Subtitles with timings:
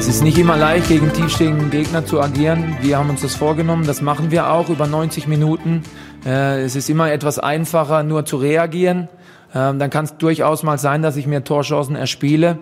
[0.00, 2.78] Es ist nicht immer leicht, gegen tiefstehenden Gegner zu agieren.
[2.80, 5.82] Wir haben uns das vorgenommen, das machen wir auch über 90 Minuten.
[6.24, 9.10] Äh, es ist immer etwas einfacher, nur zu reagieren.
[9.54, 12.58] Ähm, dann kann es durchaus mal sein, dass ich mir Torchancen erspiele.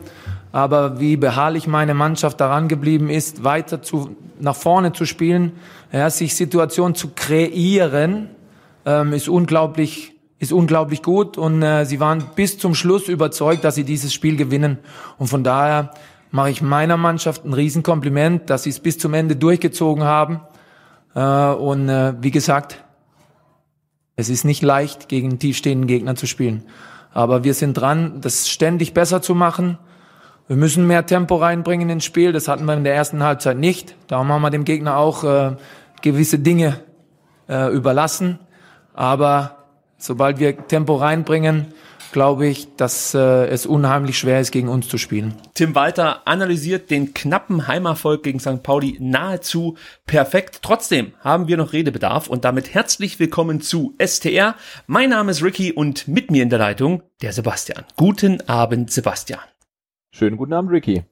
[0.51, 5.53] Aber wie beharrlich meine Mannschaft daran geblieben ist, weiter zu, nach vorne zu spielen,
[5.93, 8.31] ja, sich Situationen zu kreieren,
[8.85, 13.75] ähm, ist unglaublich ist unglaublich gut und äh, sie waren bis zum Schluss überzeugt, dass
[13.75, 14.79] sie dieses Spiel gewinnen.
[15.19, 15.91] Und von daher
[16.31, 20.41] mache ich meiner Mannschaft ein Riesenkompliment, dass sie es bis zum Ende durchgezogen haben.
[21.15, 22.83] Äh, und äh, wie gesagt,
[24.17, 26.65] es ist nicht leicht, gegen tiefstehenden Gegner zu spielen.
[27.13, 29.79] Aber wir sind dran, das ständig besser zu machen.
[30.49, 32.33] Wir müssen mehr Tempo reinbringen ins Spiel.
[32.33, 33.95] Das hatten wir in der ersten Halbzeit nicht.
[34.07, 35.57] Darum haben wir dem Gegner auch äh,
[36.03, 36.81] gewisse Dinge
[37.49, 38.39] äh, überlassen.
[38.95, 39.65] Aber
[39.99, 41.67] sobald wir Tempo reinbringen,
[42.13, 45.35] glaube ich, dass äh, es unheimlich schwer ist, gegen uns zu spielen.
[45.55, 48.63] Tim Walter analysiert den knappen Heimerfolg gegen St.
[48.63, 49.77] Pauli nahezu
[50.07, 50.61] perfekt.
[50.63, 54.55] Trotzdem haben wir noch Redebedarf und damit herzlich willkommen zu STR.
[54.87, 57.85] Mein Name ist Ricky und mit mir in der Leitung der Sebastian.
[57.97, 59.41] Guten Abend, Sebastian.
[60.11, 61.05] Schönen guten Abend, Ricky.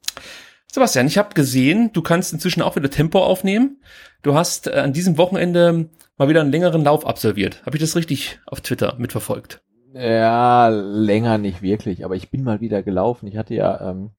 [0.71, 3.81] Sebastian, ich habe gesehen, du kannst inzwischen auch wieder Tempo aufnehmen.
[4.21, 7.63] Du hast äh, an diesem Wochenende mal wieder einen längeren Lauf absolviert.
[7.65, 9.61] Habe ich das richtig auf Twitter mitverfolgt?
[9.93, 13.27] Ja, länger nicht wirklich, aber ich bin mal wieder gelaufen.
[13.27, 14.11] Ich hatte ja ähm,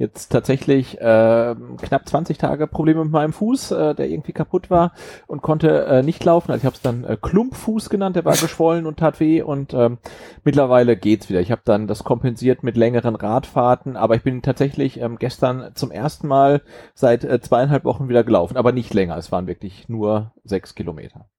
[0.00, 4.92] jetzt tatsächlich äh, knapp 20 Tage Probleme mit meinem Fuß, äh, der irgendwie kaputt war
[5.26, 6.50] und konnte äh, nicht laufen.
[6.50, 9.74] Also ich habe es dann äh, Klumpfuß genannt, der war geschwollen und tat weh und
[9.74, 9.98] ähm,
[10.42, 11.40] mittlerweile geht's wieder.
[11.40, 15.90] Ich habe dann das kompensiert mit längeren Radfahrten, aber ich bin tatsächlich ähm, gestern zum
[15.90, 16.62] ersten Mal
[16.94, 19.16] seit äh, zweieinhalb Wochen wieder gelaufen, aber nicht länger.
[19.18, 21.29] Es waren wirklich nur sechs Kilometer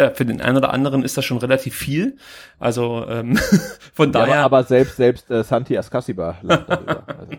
[0.00, 2.16] ja, für den einen oder anderen ist das schon relativ viel.
[2.58, 3.38] Also ähm,
[3.92, 4.36] von daher.
[4.36, 7.04] Ja, aber selbst selbst äh, Santi Ascasiba darüber.
[7.20, 7.32] Also,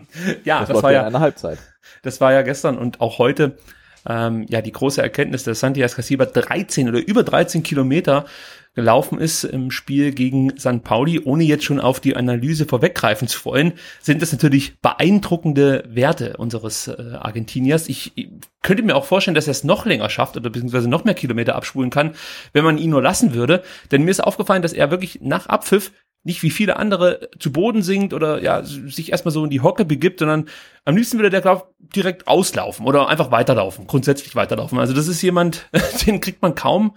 [0.44, 1.58] ja, das, das war ja eine Halbzeit.
[2.02, 3.56] Das war ja gestern und auch heute.
[4.04, 8.24] Ähm, ja, die große Erkenntnis, dass Santi Ascasiba 13 oder über 13 Kilometer
[8.74, 10.82] gelaufen ist im Spiel gegen St.
[10.82, 16.36] Pauli, ohne jetzt schon auf die Analyse vorweggreifen zu wollen, sind das natürlich beeindruckende Werte
[16.38, 17.88] unseres äh, Argentiniers.
[17.88, 18.28] Ich, ich
[18.62, 21.54] könnte mir auch vorstellen, dass er es noch länger schafft oder beziehungsweise noch mehr Kilometer
[21.54, 22.14] abspulen kann,
[22.52, 23.62] wenn man ihn nur lassen würde.
[23.90, 25.92] Denn mir ist aufgefallen, dass er wirklich nach Abpfiff
[26.24, 29.84] nicht wie viele andere zu Boden sinkt oder ja, sich erstmal so in die Hocke
[29.84, 30.48] begibt, sondern
[30.84, 34.78] am liebsten würde der, glaub, direkt auslaufen oder einfach weiterlaufen, grundsätzlich weiterlaufen.
[34.78, 35.68] Also das ist jemand,
[36.06, 36.94] den kriegt man kaum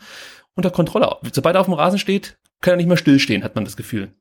[0.55, 1.17] unter Kontrolle.
[1.31, 4.11] Sobald er auf dem Rasen steht, kann er nicht mehr stillstehen, hat man das Gefühl.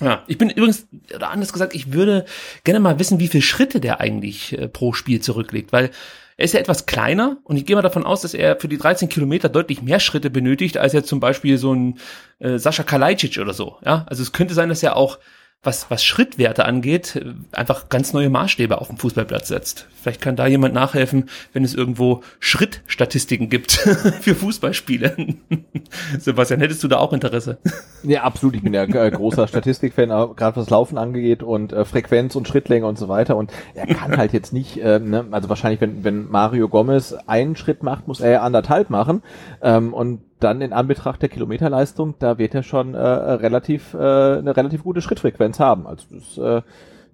[0.00, 2.24] Ja, ich bin übrigens, oder anders gesagt, ich würde
[2.64, 5.90] gerne mal wissen, wie viele Schritte der eigentlich äh, pro Spiel zurücklegt, weil
[6.36, 8.78] er ist ja etwas kleiner und ich gehe mal davon aus, dass er für die
[8.78, 11.98] 13 Kilometer deutlich mehr Schritte benötigt, als jetzt zum Beispiel so ein
[12.40, 13.76] äh, Sascha Kalajdzic oder so.
[13.84, 15.18] Ja, also es könnte sein, dass er auch
[15.64, 19.86] was, was Schrittwerte angeht, einfach ganz neue Maßstäbe auf dem Fußballplatz setzt.
[19.94, 23.72] Vielleicht kann da jemand nachhelfen, wenn es irgendwo Schrittstatistiken gibt
[24.20, 25.36] für Fußballspiele.
[26.18, 27.58] Sebastian, hättest du da auch Interesse?
[28.02, 28.56] Ja, absolut.
[28.56, 32.86] Ich bin ja äh, großer Statistikfan, gerade was Laufen angeht und äh, Frequenz und Schrittlänge
[32.86, 33.36] und so weiter.
[33.36, 37.54] Und er kann halt jetzt nicht, äh, ne, also wahrscheinlich, wenn, wenn Mario Gomez einen
[37.54, 39.22] Schritt macht, muss er anderthalb machen.
[39.62, 44.56] Ähm, und dann in Anbetracht der Kilometerleistung, da wird er schon äh, relativ äh, eine
[44.56, 45.86] relativ gute Schrittfrequenz haben.
[45.86, 46.38] Also das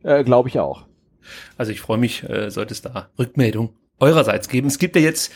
[0.04, 0.84] äh, äh, glaube ich auch.
[1.56, 4.68] Also ich freue mich, äh, sollte es da Rückmeldung eurerseits geben.
[4.68, 5.32] Es gibt ja jetzt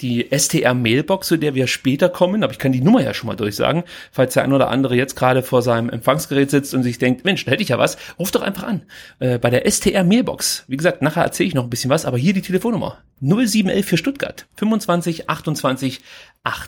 [0.00, 3.36] die STR-Mailbox, zu der wir später kommen, aber ich kann die Nummer ja schon mal
[3.36, 7.24] durchsagen, falls der ein oder andere jetzt gerade vor seinem Empfangsgerät sitzt und sich denkt,
[7.24, 8.82] Mensch, da hätte ich ja was, ruf doch einfach an.
[9.18, 10.64] Äh, bei der STR-Mailbox.
[10.68, 12.98] Wie gesagt, nachher erzähle ich noch ein bisschen was, aber hier die Telefonnummer.
[13.20, 14.46] 0711 für Stuttgart.
[14.56, 16.00] 25 28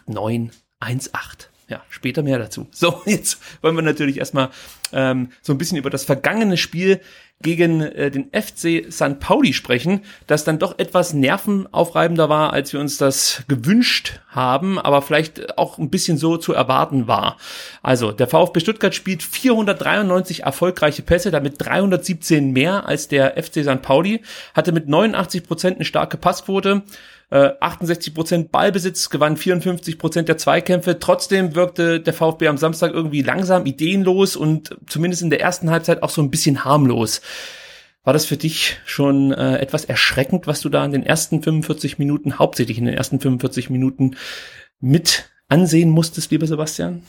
[0.07, 1.49] 89 1,8.
[1.69, 2.69] Ja, später mehr dazu.
[2.73, 4.51] So, jetzt wollen wir natürlich erstmal
[4.93, 7.01] ähm, so ein bisschen über das vergangene Spiel
[7.43, 9.21] gegen äh, den FC St.
[9.21, 15.03] Pauli sprechen, das dann doch etwas nervenaufreibender war, als wir uns das gewünscht haben, aber
[15.03, 17.37] vielleicht auch ein bisschen so zu erwarten war.
[17.83, 23.83] Also, der VfB Stuttgart spielt 493 erfolgreiche Pässe, damit 317 mehr als der FC St.
[23.83, 24.23] Pauli,
[24.55, 26.87] hatte mit 89 Prozent eine starke Passquote, 68
[27.31, 27.51] äh,
[28.15, 30.99] Prozent Ballbesitz, gewann 54 Prozent der Zweikämpfe.
[30.99, 36.03] Trotzdem wirkte der VfB am Samstag irgendwie langsam, ideenlos und zumindest in der ersten Halbzeit
[36.03, 37.21] auch so ein bisschen harmlos.
[38.05, 41.99] War das für dich schon äh, etwas erschreckend, was du da in den ersten 45
[41.99, 44.17] Minuten, hauptsächlich in den ersten 45 Minuten
[44.79, 47.03] mit ansehen musstest, lieber Sebastian?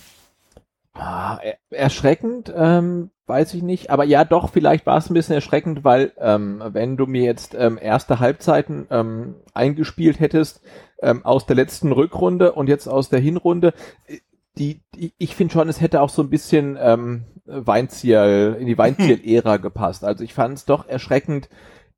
[0.93, 3.89] Ah, erschreckend, ähm, weiß ich nicht.
[3.89, 7.55] Aber ja, doch, vielleicht war es ein bisschen erschreckend, weil ähm, wenn du mir jetzt
[7.57, 10.61] ähm, erste Halbzeiten ähm, eingespielt hättest
[11.01, 13.73] ähm, aus der letzten Rückrunde und jetzt aus der Hinrunde,
[14.07, 14.17] äh,
[14.57, 18.77] die, die ich finde schon, es hätte auch so ein bisschen ähm, Weinziel, in die
[18.77, 20.03] Weinziel-Ära gepasst.
[20.03, 21.49] Also ich fand es doch erschreckend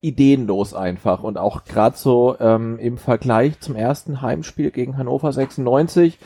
[0.02, 6.18] ideenlos einfach und auch gerade so ähm, im Vergleich zum ersten Heimspiel gegen Hannover 96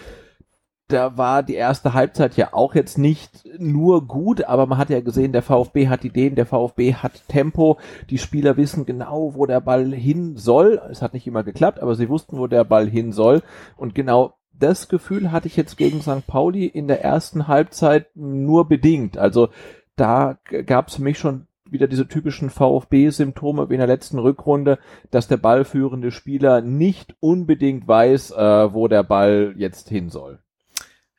[0.94, 5.02] da war die erste Halbzeit ja auch jetzt nicht nur gut, aber man hat ja
[5.02, 7.80] gesehen, der VfB hat Ideen, der VfB hat Tempo,
[8.10, 10.80] die Spieler wissen genau, wo der Ball hin soll.
[10.92, 13.42] Es hat nicht immer geklappt, aber sie wussten, wo der Ball hin soll.
[13.76, 16.28] Und genau das Gefühl hatte ich jetzt gegen St.
[16.28, 19.18] Pauli in der ersten Halbzeit nur bedingt.
[19.18, 19.50] Also
[19.96, 24.78] da gab es für mich schon wieder diese typischen VfB-Symptome wie in der letzten Rückrunde,
[25.10, 30.43] dass der ballführende Spieler nicht unbedingt weiß, äh, wo der Ball jetzt hin soll.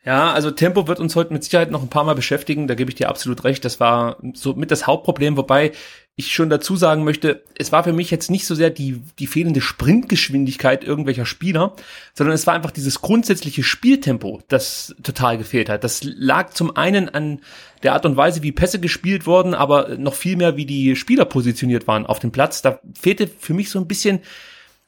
[0.04, 2.90] Ja, also Tempo wird uns heute mit Sicherheit noch ein paar Mal beschäftigen, da gebe
[2.90, 3.64] ich dir absolut recht.
[3.64, 5.72] Das war so mit das Hauptproblem, wobei
[6.14, 9.26] ich schon dazu sagen möchte, es war für mich jetzt nicht so sehr die, die
[9.26, 11.74] fehlende Sprintgeschwindigkeit irgendwelcher Spieler,
[12.12, 15.82] sondern es war einfach dieses grundsätzliche Spieltempo, das total gefehlt hat.
[15.82, 17.40] Das lag zum einen an
[17.82, 21.24] der Art und Weise, wie Pässe gespielt wurden, aber noch viel mehr, wie die Spieler
[21.24, 22.60] positioniert waren auf dem Platz.
[22.60, 24.20] Da fehlte für mich so ein bisschen,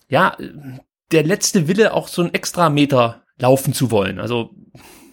[0.08, 0.36] ja,
[1.10, 4.20] der letzte Wille, auch so ein extra Meter laufen zu wollen.
[4.20, 4.54] Also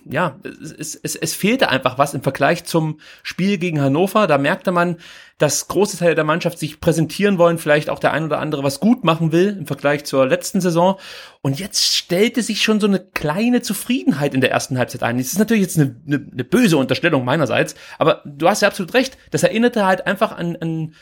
[0.06, 4.28] ja, es, es, es fehlte einfach was im Vergleich zum Spiel gegen Hannover.
[4.28, 4.98] Da merkte man,
[5.38, 8.80] dass große Teile der Mannschaft sich präsentieren wollen, vielleicht auch der ein oder andere was
[8.80, 11.00] gut machen will im Vergleich zur letzten Saison.
[11.42, 15.18] Und jetzt stellte sich schon so eine kleine Zufriedenheit in der ersten Halbzeit ein.
[15.18, 18.94] Das ist natürlich jetzt eine, eine, eine böse Unterstellung meinerseits, aber du hast ja absolut
[18.94, 19.18] recht.
[19.32, 20.94] Das erinnerte halt einfach an, an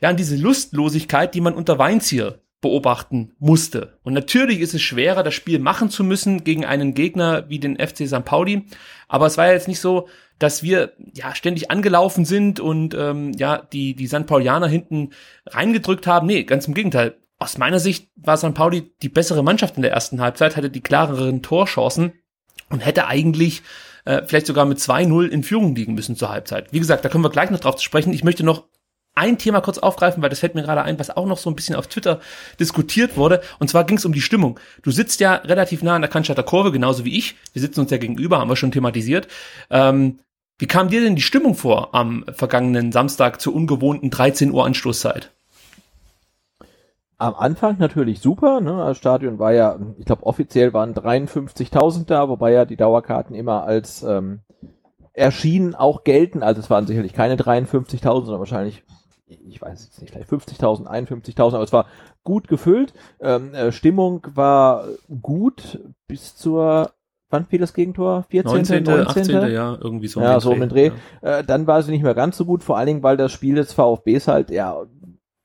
[0.00, 3.98] ja, an diese Lustlosigkeit, die man unter Weinzier beobachten musste.
[4.02, 7.76] Und natürlich ist es schwerer, das Spiel machen zu müssen gegen einen Gegner wie den
[7.76, 8.24] FC St.
[8.24, 8.64] Pauli.
[9.06, 10.08] Aber es war ja jetzt nicht so,
[10.40, 14.26] dass wir ja ständig angelaufen sind und ähm, ja die die St.
[14.26, 15.10] Paulianer hinten
[15.46, 16.26] reingedrückt haben.
[16.26, 17.16] Nee, ganz im Gegenteil.
[17.38, 18.54] Aus meiner Sicht war St.
[18.54, 22.14] Pauli die bessere Mannschaft in der ersten Halbzeit, hatte die klareren Torchancen
[22.68, 23.62] und hätte eigentlich
[24.04, 26.72] äh, vielleicht sogar mit 2-0 in Führung liegen müssen zur Halbzeit.
[26.72, 28.12] Wie gesagt, da können wir gleich noch drauf zu sprechen.
[28.12, 28.64] Ich möchte noch
[29.16, 31.56] ein Thema kurz aufgreifen, weil das fällt mir gerade ein, was auch noch so ein
[31.56, 32.20] bisschen auf Twitter
[32.60, 33.40] diskutiert wurde.
[33.58, 34.60] Und zwar ging es um die Stimmung.
[34.82, 37.34] Du sitzt ja relativ nah an der Cannstatter Kurve, genauso wie ich.
[37.52, 39.26] Wir sitzen uns ja gegenüber, haben wir schon thematisiert.
[39.70, 40.20] Ähm,
[40.58, 45.32] wie kam dir denn die Stimmung vor am vergangenen Samstag zur ungewohnten 13 Uhr Anstoßzeit?
[47.18, 48.76] Am Anfang natürlich super, ne?
[48.76, 53.64] Das Stadion war ja, ich glaube offiziell waren 53.000 da, wobei ja die Dauerkarten immer
[53.64, 54.40] als ähm,
[55.14, 56.42] erschienen auch gelten.
[56.42, 58.84] Also es waren sicherlich keine 53.000, sondern wahrscheinlich
[59.26, 61.86] ich weiß jetzt nicht, vielleicht 50.000, 51.000, aber es war
[62.22, 62.94] gut gefüllt.
[63.20, 64.84] Ähm, äh, Stimmung war
[65.20, 66.92] gut bis zur
[67.30, 68.24] wann fiel das Gegentor?
[68.30, 69.36] 14., 19., 19.
[69.36, 70.20] 18., ja, irgendwie so.
[70.20, 70.92] Ja, so um den Dreh.
[71.22, 71.38] Ja.
[71.38, 73.56] Äh, dann war sie nicht mehr ganz so gut, vor allen Dingen, weil das Spiel
[73.56, 74.82] des VfBs halt, ja,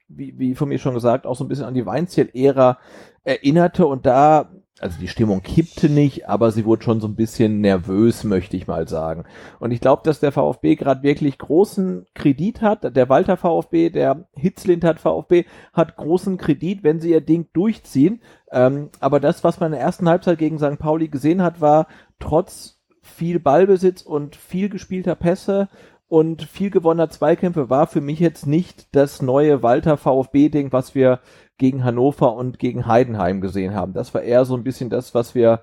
[0.07, 2.77] wie, wie von mir schon gesagt, auch so ein bisschen an die Weinziel-Ära
[3.23, 7.61] erinnerte und da also die Stimmung kippte nicht, aber sie wurde schon so ein bisschen
[7.61, 9.25] nervös, möchte ich mal sagen.
[9.59, 12.95] Und ich glaube, dass der VfB gerade wirklich großen Kredit hat.
[12.95, 18.21] Der Walter VfB, der Hitzlint VfB hat großen Kredit, wenn sie ihr Ding durchziehen.
[18.51, 20.79] Ähm, aber das, was man in der ersten Halbzeit gegen St.
[20.79, 21.87] Pauli gesehen hat, war
[22.19, 25.69] trotz viel Ballbesitz und viel gespielter Pässe
[26.11, 31.21] und viel gewonnener Zweikämpfe war für mich jetzt nicht das neue Walter VfB-Ding, was wir
[31.61, 33.93] gegen Hannover und gegen Heidenheim gesehen haben.
[33.93, 35.61] Das war eher so ein bisschen das, was wir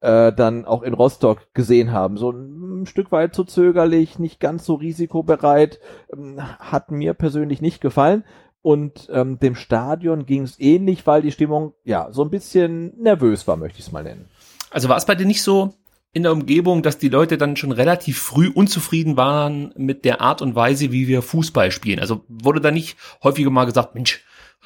[0.00, 2.16] äh, dann auch in Rostock gesehen haben.
[2.16, 5.78] So ein, ein Stück weit zu zögerlich, nicht ganz so risikobereit,
[6.12, 8.24] ähm, hat mir persönlich nicht gefallen.
[8.60, 13.46] Und ähm, dem Stadion ging es ähnlich, weil die Stimmung ja so ein bisschen nervös
[13.46, 14.28] war, möchte ich es mal nennen.
[14.72, 15.74] Also war es bei dir nicht so
[16.12, 20.42] in der Umgebung, dass die Leute dann schon relativ früh unzufrieden waren mit der Art
[20.42, 22.00] und Weise, wie wir Fußball spielen?
[22.00, 24.24] Also wurde da nicht häufiger mal gesagt, Mensch,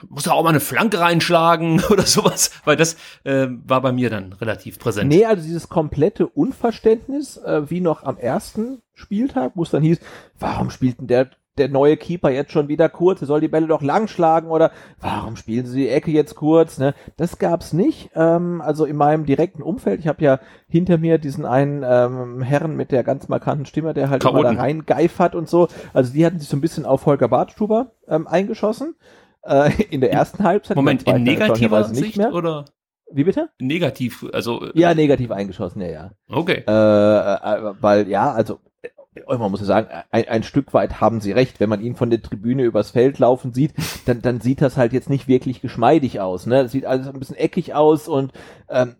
[0.09, 4.11] muss er auch mal eine Flanke reinschlagen oder sowas, weil das äh, war bei mir
[4.11, 5.09] dann relativ präsent.
[5.09, 9.99] Nee, also dieses komplette Unverständnis, äh, wie noch am ersten Spieltag, wo es dann hieß,
[10.39, 11.31] warum spielt denn der
[11.61, 14.71] der neue Keeper jetzt schon wieder kurz, er soll die Bälle doch lang schlagen oder
[15.01, 16.95] warum spielen sie die Ecke jetzt kurz, ne?
[17.17, 18.11] Das gab's nicht.
[18.15, 22.77] Ähm, also in meinem direkten Umfeld, ich habe ja hinter mir diesen einen ähm, Herrn
[22.77, 24.41] mit der ganz markanten Stimme, der halt Chaoten.
[24.41, 25.69] immer da reingeifert und so.
[25.93, 28.95] Also die hatten sich so ein bisschen auf Holger Bartstuber ähm, eingeschossen
[29.43, 30.77] äh, in der ersten Halbzeit.
[30.77, 32.35] Moment, in negativer Sicht mehr.
[32.35, 32.65] oder?
[33.13, 33.51] Wie bitte?
[33.59, 34.65] Negativ, also.
[34.65, 36.11] Äh, ja, negativ eingeschossen, ja, ja.
[36.29, 36.63] Okay.
[36.67, 38.91] Äh, äh, weil, ja, also, äh,
[39.27, 41.59] man muss ja sagen, ein, ein Stück weit haben sie recht.
[41.59, 43.73] Wenn man ihn von der Tribüne übers Feld laufen sieht,
[44.07, 46.47] dann, dann sieht das halt jetzt nicht wirklich geschmeidig aus.
[46.47, 46.63] Ne?
[46.63, 48.33] Das sieht alles ein bisschen eckig aus und
[48.69, 48.95] ähm,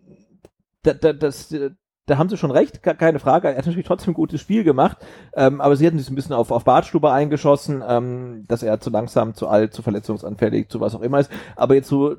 [0.83, 1.55] da, da, das,
[2.11, 3.47] da haben sie schon recht, keine Frage.
[3.47, 4.97] Er hat natürlich trotzdem ein gutes Spiel gemacht,
[5.33, 8.89] ähm, aber sie hatten sich ein bisschen auf, auf Bartstube eingeschossen, ähm, dass er zu
[8.89, 11.31] langsam, zu alt, zu verletzungsanfällig, zu was auch immer ist.
[11.55, 12.17] Aber jetzt so,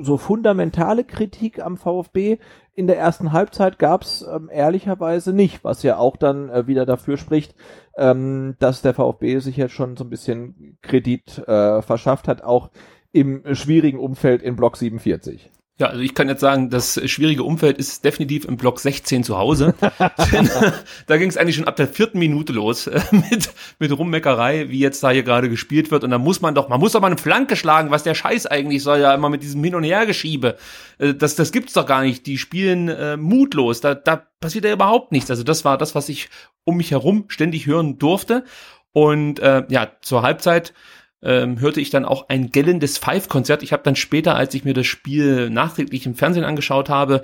[0.00, 2.38] so fundamentale Kritik am VfB
[2.74, 7.18] in der ersten Halbzeit gab's ähm, ehrlicherweise nicht, was ja auch dann äh, wieder dafür
[7.18, 7.54] spricht,
[7.98, 12.70] ähm, dass der VfB sich jetzt schon so ein bisschen Kredit äh, verschafft hat, auch
[13.12, 15.50] im schwierigen Umfeld in Block 47.
[15.78, 19.38] Ja, also ich kann jetzt sagen, das schwierige Umfeld ist definitiv im Block 16 zu
[19.38, 19.74] Hause.
[21.06, 24.80] Da ging es eigentlich schon ab der vierten Minute los äh, mit, mit Rummeckerei, wie
[24.80, 26.02] jetzt da hier gerade gespielt wird.
[26.02, 28.46] Und da muss man doch, man muss doch mal eine Flanke schlagen, was der Scheiß
[28.46, 30.56] eigentlich soll, ja immer mit diesem Hin- und Hergeschiebe.
[30.98, 32.26] Äh, das, das gibt's doch gar nicht.
[32.26, 33.80] Die spielen äh, mutlos.
[33.80, 35.30] Da, da passiert ja überhaupt nichts.
[35.30, 36.28] Also das war das, was ich
[36.64, 38.44] um mich herum ständig hören durfte.
[38.92, 40.74] Und äh, ja, zur Halbzeit
[41.22, 43.62] ähm, hörte ich dann auch ein gellendes Five-Konzert.
[43.62, 47.22] Ich habe dann später, als ich mir das Spiel nachträglich im Fernsehen angeschaut habe,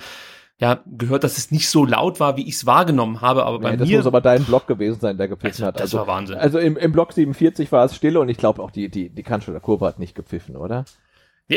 [0.59, 3.73] ja, gehört, dass es nicht so laut war, wie ich es wahrgenommen habe, aber bei
[3.73, 3.97] nee, das mir...
[3.97, 5.75] Das muss aber dein Block gewesen sein, der gepfiffen also, hat.
[5.77, 6.37] Das also, war Wahnsinn.
[6.37, 9.23] Also im, im Block 47 war es still und ich glaube auch die, die, die
[9.25, 10.85] Cannstatter Kurve hat nicht gepfiffen, oder?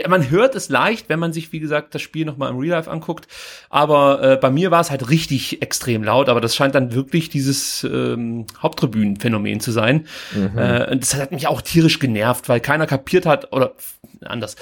[0.10, 2.92] Man hört es leicht, wenn man sich, wie gesagt, das Spiel nochmal im Real Life
[2.92, 3.28] anguckt.
[3.70, 7.30] Aber äh, bei mir war es halt richtig extrem laut, aber das scheint dann wirklich
[7.30, 10.06] dieses ähm, Haupttribünenphänomen zu sein.
[10.36, 10.58] Mhm.
[10.58, 13.76] Äh, das hat mich auch tierisch genervt, weil keiner kapiert hat, oder
[14.22, 14.58] anders,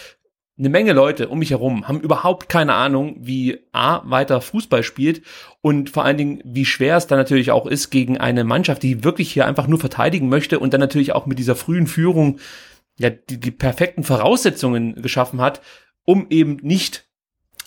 [0.58, 5.22] eine Menge Leute um mich herum haben überhaupt keine Ahnung, wie A weiter Fußball spielt
[5.60, 9.04] und vor allen Dingen, wie schwer es dann natürlich auch ist gegen eine Mannschaft, die
[9.04, 12.40] wirklich hier einfach nur verteidigen möchte und dann natürlich auch mit dieser frühen Führung
[12.98, 15.62] ja die, die perfekten Voraussetzungen geschaffen hat,
[16.04, 17.06] um eben nicht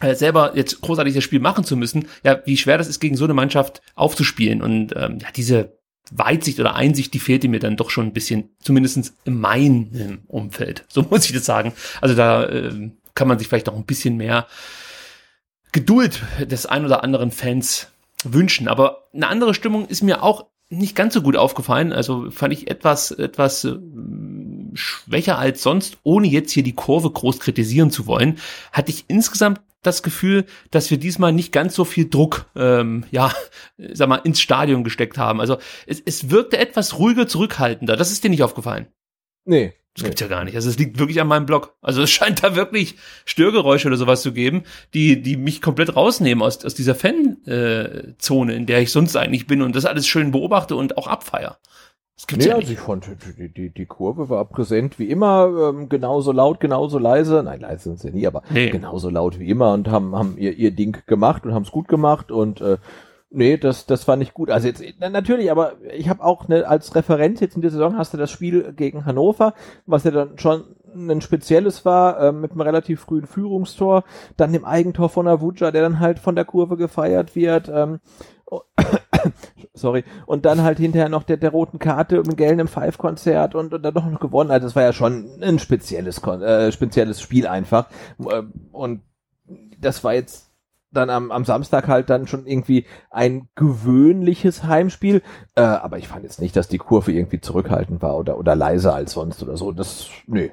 [0.00, 3.16] äh, selber jetzt großartig das Spiel machen zu müssen, ja, wie schwer das ist, gegen
[3.16, 4.62] so eine Mannschaft aufzuspielen.
[4.62, 5.78] Und ähm, ja, diese
[6.10, 10.84] Weitsicht oder Einsicht, die fehlte mir dann doch schon ein bisschen, zumindestens in meinem Umfeld.
[10.88, 11.72] So muss ich das sagen.
[12.00, 14.46] Also da äh, kann man sich vielleicht noch ein bisschen mehr
[15.72, 17.88] Geduld des ein oder anderen Fans
[18.24, 18.68] wünschen.
[18.68, 21.92] Aber eine andere Stimmung ist mir auch nicht ganz so gut aufgefallen.
[21.92, 23.64] Also fand ich etwas, etwas
[24.78, 28.38] schwächer als sonst, ohne jetzt hier die Kurve groß kritisieren zu wollen,
[28.72, 33.32] hatte ich insgesamt das Gefühl, dass wir diesmal nicht ganz so viel Druck, ähm, ja,
[33.92, 35.40] sag mal, ins Stadion gesteckt haben.
[35.40, 37.96] Also es, es wirkte etwas ruhiger, zurückhaltender.
[37.96, 38.88] Das ist dir nicht aufgefallen?
[39.44, 39.74] Nee.
[39.94, 40.54] Das gibt's ja gar nicht.
[40.54, 41.74] Also es liegt wirklich an meinem Blog.
[41.80, 44.62] Also es scheint da wirklich Störgeräusche oder sowas zu geben,
[44.94, 49.46] die, die mich komplett rausnehmen aus, aus dieser Fanzone, äh, in der ich sonst eigentlich
[49.46, 51.58] bin und das alles schön beobachte und auch abfeier.
[52.18, 53.06] Das gibt's nee, ja also ich fand,
[53.38, 57.44] die, die, die Kurve war präsent wie immer, ähm, genauso laut, genauso leise.
[57.44, 58.70] Nein, leise sind sie nie, aber nee.
[58.70, 61.86] genauso laut wie immer und haben, haben ihr, ihr Ding gemacht und haben es gut
[61.86, 62.78] gemacht und äh,
[63.30, 64.50] nee, das, das fand ich gut.
[64.50, 68.14] Also jetzt natürlich, aber ich habe auch ne, als Referent jetzt in der Saison hast
[68.14, 69.54] du das Spiel gegen Hannover,
[69.86, 74.02] was ja dann schon ein spezielles war, äh, mit einem relativ frühen Führungstor,
[74.36, 78.00] dann dem Eigentor von Avuja, der dann halt von der Kurve gefeiert wird, ähm,
[79.78, 83.72] sorry, und dann halt hinterher noch der, der roten Karte mit Gellen im Five-Konzert und,
[83.72, 84.50] und dann noch gewonnen.
[84.50, 87.88] Also das war ja schon ein spezielles, äh, spezielles Spiel einfach.
[88.18, 88.42] Äh,
[88.72, 89.02] und
[89.80, 90.48] das war jetzt
[90.90, 95.22] dann am, am Samstag halt dann schon irgendwie ein gewöhnliches Heimspiel.
[95.54, 98.94] Äh, aber ich fand jetzt nicht, dass die Kurve irgendwie zurückhaltend war oder, oder leiser
[98.94, 99.72] als sonst oder so.
[99.72, 100.48] Das, nö.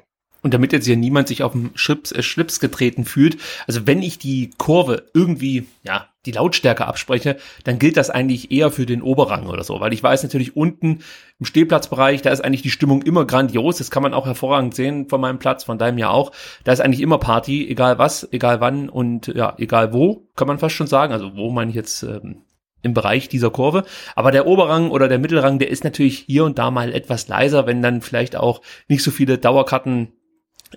[0.46, 3.36] Und damit jetzt hier niemand sich auf dem Schlips, äh, Schlips getreten fühlt,
[3.66, 8.70] also wenn ich die Kurve irgendwie, ja, die Lautstärke abspreche, dann gilt das eigentlich eher
[8.70, 11.00] für den Oberrang oder so, weil ich weiß natürlich unten
[11.40, 15.08] im Stehplatzbereich, da ist eigentlich die Stimmung immer grandios, das kann man auch hervorragend sehen
[15.08, 16.30] von meinem Platz, von deinem ja auch,
[16.62, 20.58] da ist eigentlich immer Party, egal was, egal wann und ja, egal wo, kann man
[20.58, 22.42] fast schon sagen, also wo meine ich jetzt ähm,
[22.82, 23.84] im Bereich dieser Kurve.
[24.14, 27.66] Aber der Oberrang oder der Mittelrang, der ist natürlich hier und da mal etwas leiser,
[27.66, 30.12] wenn dann vielleicht auch nicht so viele Dauerkarten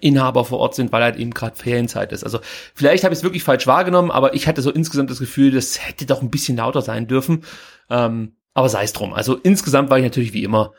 [0.02, 2.24] Inhaber vor Ort sind, weil halt eben gerade Ferienzeit ist.
[2.24, 2.40] Also
[2.74, 5.86] vielleicht habe ich es wirklich falsch wahrgenommen, aber ich hatte so insgesamt das Gefühl, das
[5.86, 7.44] hätte doch ein bisschen lauter sein dürfen.
[7.90, 9.14] Ähm, aber sei es drum.
[9.14, 10.74] Also insgesamt war ich natürlich wie immer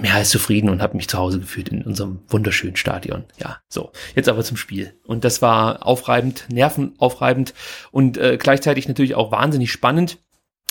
[0.00, 3.24] mehr als zufrieden und habe mich zu Hause gefühlt in unserem wunderschönen Stadion.
[3.38, 3.92] Ja, so.
[4.14, 4.94] Jetzt aber zum Spiel.
[5.04, 7.54] Und das war aufreibend, nervenaufreibend
[7.90, 10.18] und äh, gleichzeitig natürlich auch wahnsinnig spannend.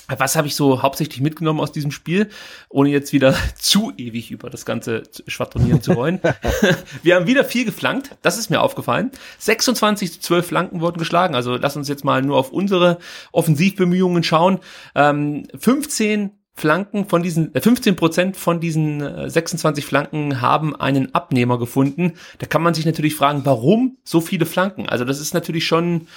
[0.07, 2.29] Was habe ich so hauptsächlich mitgenommen aus diesem Spiel,
[2.69, 6.19] ohne jetzt wieder zu ewig über das Ganze schwadronieren zu wollen?
[7.03, 9.11] Wir haben wieder viel geflankt, das ist mir aufgefallen.
[9.39, 12.99] 26 zu 12 Flanken wurden geschlagen, also lass uns jetzt mal nur auf unsere
[13.31, 14.59] Offensivbemühungen schauen.
[14.95, 21.15] Ähm, 15 Flanken von diesen, äh, 15 Prozent von diesen äh, 26 Flanken haben einen
[21.15, 22.13] Abnehmer gefunden.
[22.39, 24.87] Da kann man sich natürlich fragen, warum so viele Flanken?
[24.87, 26.07] Also das ist natürlich schon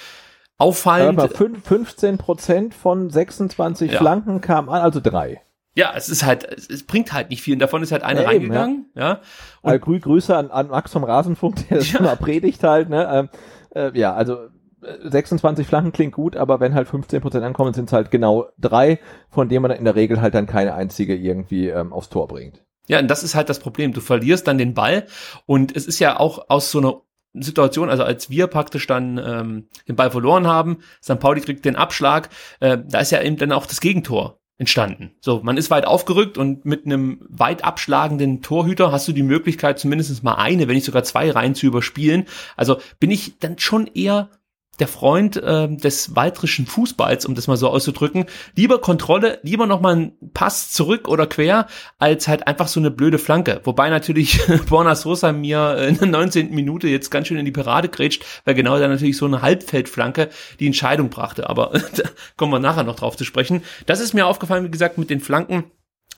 [0.57, 1.19] auffallend.
[1.19, 3.99] Aber 15 Prozent von 26 ja.
[3.99, 5.41] Flanken kamen an, also drei.
[5.77, 7.53] Ja, es ist halt, es bringt halt nicht viel.
[7.53, 8.89] Und davon ist halt eine ja, reingegangen.
[8.95, 9.01] ja.
[9.01, 9.21] ja.
[9.61, 11.99] Und also, Grü Grüße an, an Max vom Rasenfunk, der das ja.
[11.99, 12.89] immer predigt halt.
[12.89, 13.07] Ne?
[13.11, 13.29] Ähm,
[13.75, 14.37] äh, ja, also
[15.03, 18.47] 26 äh, Flanken klingt gut, aber wenn halt 15 Prozent ankommen, sind es halt genau
[18.57, 22.27] drei, von denen man in der Regel halt dann keine einzige irgendwie ähm, aufs Tor
[22.27, 22.63] bringt.
[22.87, 23.93] Ja, und das ist halt das Problem.
[23.93, 25.07] Du verlierst dann den Ball
[25.45, 27.01] und es ist ja auch aus so einer
[27.41, 31.19] Situation, also als wir praktisch dann ähm, den Ball verloren haben, St.
[31.19, 35.11] Pauli kriegt den Abschlag, äh, da ist ja eben dann auch das Gegentor entstanden.
[35.19, 39.79] So, man ist weit aufgerückt und mit einem weit abschlagenden Torhüter hast du die Möglichkeit,
[39.79, 42.25] zumindest mal eine, wenn nicht sogar zwei Reihen zu überspielen.
[42.55, 44.29] Also bin ich dann schon eher
[44.79, 48.25] der Freund äh, des waltrischen Fußballs, um das mal so auszudrücken.
[48.55, 51.67] Lieber Kontrolle, lieber nochmal ein Pass zurück oder quer,
[51.99, 53.61] als halt einfach so eine blöde Flanke.
[53.63, 56.53] Wobei natürlich Borna Sosa mir in der 19.
[56.53, 60.29] Minute jetzt ganz schön in die Parade grätscht, weil genau da natürlich so eine Halbfeldflanke
[60.59, 61.49] die Entscheidung brachte.
[61.49, 62.03] Aber da
[62.37, 63.63] kommen wir nachher noch drauf zu sprechen.
[63.85, 65.65] Das ist mir aufgefallen, wie gesagt, mit den Flanken.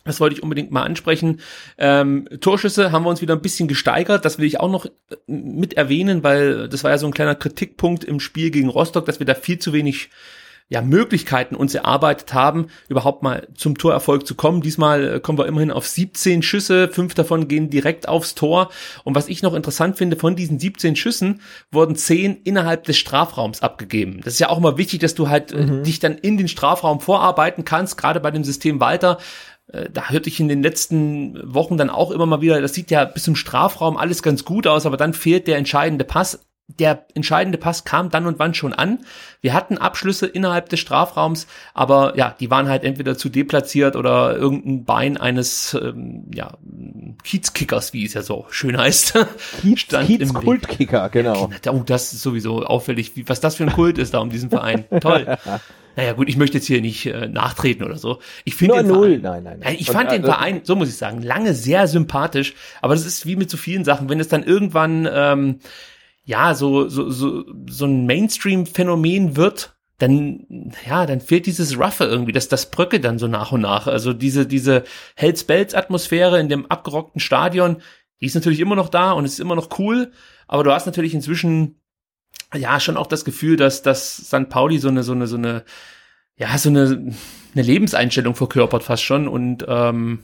[0.08, 1.42] Das wollte ich unbedingt mal ansprechen.
[1.78, 4.26] Ähm, Torschüsse haben wir uns wieder ein bisschen gesteigert.
[4.26, 4.90] Das will ich auch noch äh,
[5.28, 9.20] mit erwähnen, weil das war ja so ein kleiner Kritikpunkt im Spiel gegen Rostock, dass
[9.20, 10.10] wir da viel zu wenig
[10.70, 14.62] ja, Möglichkeiten uns erarbeitet haben, überhaupt mal zum Torerfolg zu kommen.
[14.62, 18.70] Diesmal äh, kommen wir immerhin auf 17 Schüsse, fünf davon gehen direkt aufs Tor.
[19.06, 21.42] Und was ich noch interessant finde, von diesen 17 Schüssen
[21.72, 24.20] wurden 10 innerhalb des Strafraums abgegeben.
[24.24, 25.84] Das ist ja auch immer wichtig, dass du halt äh, mhm.
[25.84, 29.20] dich dann in den Strafraum vorarbeiten kannst, gerade bei dem System Walter
[29.68, 33.04] da hörte ich in den letzten Wochen dann auch immer mal wieder, das sieht ja
[33.04, 36.40] bis zum Strafraum alles ganz gut aus, aber dann fehlt der entscheidende Pass.
[36.70, 39.00] Der entscheidende Pass kam dann und wann schon an.
[39.40, 44.36] Wir hatten Abschlüsse innerhalb des Strafraums, aber ja, die waren halt entweder zu deplatziert oder
[44.36, 46.58] irgendein Bein eines ähm, ja,
[47.24, 49.18] Kiezkickers, wie es ja so schön heißt.
[49.62, 51.50] Kiez, stand Kiez Kultkicker, genau.
[51.68, 54.50] Oh, das ist sowieso auffällig, wie, was das für ein Kult ist da um diesen
[54.50, 54.86] Verein.
[55.00, 55.38] Toll.
[55.98, 58.20] Naja gut, ich möchte jetzt hier nicht äh, nachtreten oder so.
[58.46, 58.88] Ich finde den.
[58.88, 59.76] Verein, nein, nein, nein.
[59.80, 62.54] Ich fand Und, den also, Verein, so muss ich sagen, lange sehr sympathisch.
[62.84, 65.60] Aber das ist wie mit so vielen Sachen, wenn es dann irgendwann ähm,
[66.24, 72.32] ja so so so so ein Mainstream-Phänomen wird, dann, ja, dann fehlt dieses Ruffe irgendwie,
[72.32, 73.88] das, das Brücke dann so nach und nach.
[73.88, 74.84] Also diese, diese
[75.16, 77.78] Hells-Bells-Atmosphäre in dem abgerockten Stadion,
[78.22, 80.12] die ist natürlich immer noch da und ist immer noch cool,
[80.48, 81.82] aber du hast natürlich inzwischen
[82.56, 84.50] ja schon auch das Gefühl, dass, dass St.
[84.50, 85.64] Pauli so eine, so eine, so eine,
[86.38, 87.14] ja, so eine,
[87.54, 90.24] eine Lebenseinstellung verkörpert fast schon und ähm,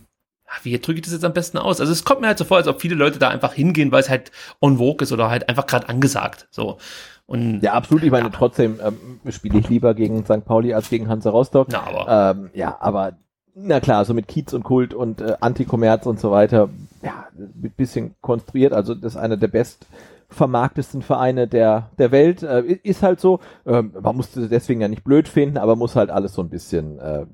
[0.62, 1.80] wie drücke ich das jetzt am besten aus?
[1.80, 4.02] Also es kommt mir halt so vor, als ob viele Leute da einfach hingehen, weil
[4.02, 4.32] es halt
[4.62, 6.48] on vogue ist oder halt einfach gerade angesagt.
[6.52, 6.78] So.
[7.26, 8.04] Und, ja, absolut.
[8.04, 8.34] Ich meine, ja.
[8.36, 10.46] trotzdem ähm, spiele ich lieber gegen St.
[10.46, 11.70] Pauli als gegen Hansa Rostock.
[11.72, 12.36] Na, aber.
[12.38, 13.14] Ähm, ja, aber
[13.56, 16.70] na klar, so mit Kiez und Kult und äh, Antikommerz und so weiter,
[17.02, 18.74] ja, ein bisschen konstruiert.
[18.74, 19.86] Also das ist einer der best
[20.34, 22.43] vermarktesten Vereine der, der Welt.
[22.43, 23.39] Äh, ist halt so.
[23.65, 27.00] Äh, man muss deswegen ja nicht blöd finden, aber muss halt alles so ein bisschen,
[27.00, 27.26] äh,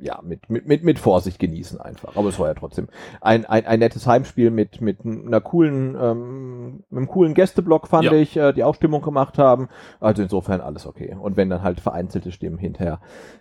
[0.00, 2.16] ja, mit, mit, mit, mit Vorsicht genießen einfach.
[2.16, 2.88] Aber es war ja trotzdem
[3.20, 8.04] ein, ein, ein nettes Heimspiel mit, mit einer coolen, ähm, mit einem coolen Gästeblock, fand
[8.04, 8.12] ja.
[8.12, 9.68] ich, äh, die auch Stimmung gemacht haben.
[10.00, 11.16] Also insofern alles okay.
[11.18, 13.00] Und wenn dann halt vereinzelte Stimmen hinterher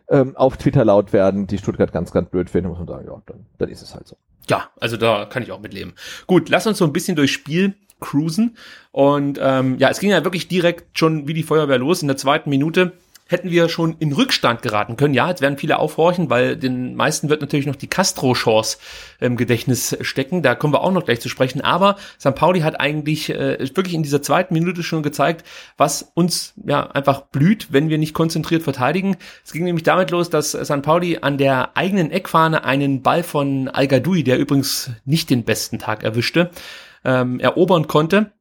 [0.09, 3.21] ähm, auf Twitter laut werden, die Stuttgart ganz, ganz blöd finden, muss man sagen, ja,
[3.25, 4.15] dann, dann ist es halt so.
[4.47, 5.93] Ja, also da kann ich auch mitleben.
[6.27, 8.57] Gut, lass uns so ein bisschen durchs Spiel cruisen.
[8.91, 12.17] Und ähm, ja, es ging ja wirklich direkt schon wie die Feuerwehr los in der
[12.17, 12.91] zweiten Minute
[13.31, 15.13] hätten wir schon in Rückstand geraten können.
[15.13, 18.77] Ja, jetzt werden viele aufhorchen, weil den meisten wird natürlich noch die Castro-Chance
[19.21, 20.41] im Gedächtnis stecken.
[20.41, 21.61] Da kommen wir auch noch gleich zu sprechen.
[21.61, 22.35] Aber St.
[22.35, 25.45] Pauli hat eigentlich äh, wirklich in dieser zweiten Minute schon gezeigt,
[25.77, 29.15] was uns ja einfach blüht, wenn wir nicht konzentriert verteidigen.
[29.45, 30.81] Es ging nämlich damit los, dass St.
[30.81, 35.79] Pauli an der eigenen Eckfahne einen Ball von Al Gadoui, der übrigens nicht den besten
[35.79, 36.51] Tag erwischte,
[37.03, 38.31] ähm, erobern konnte.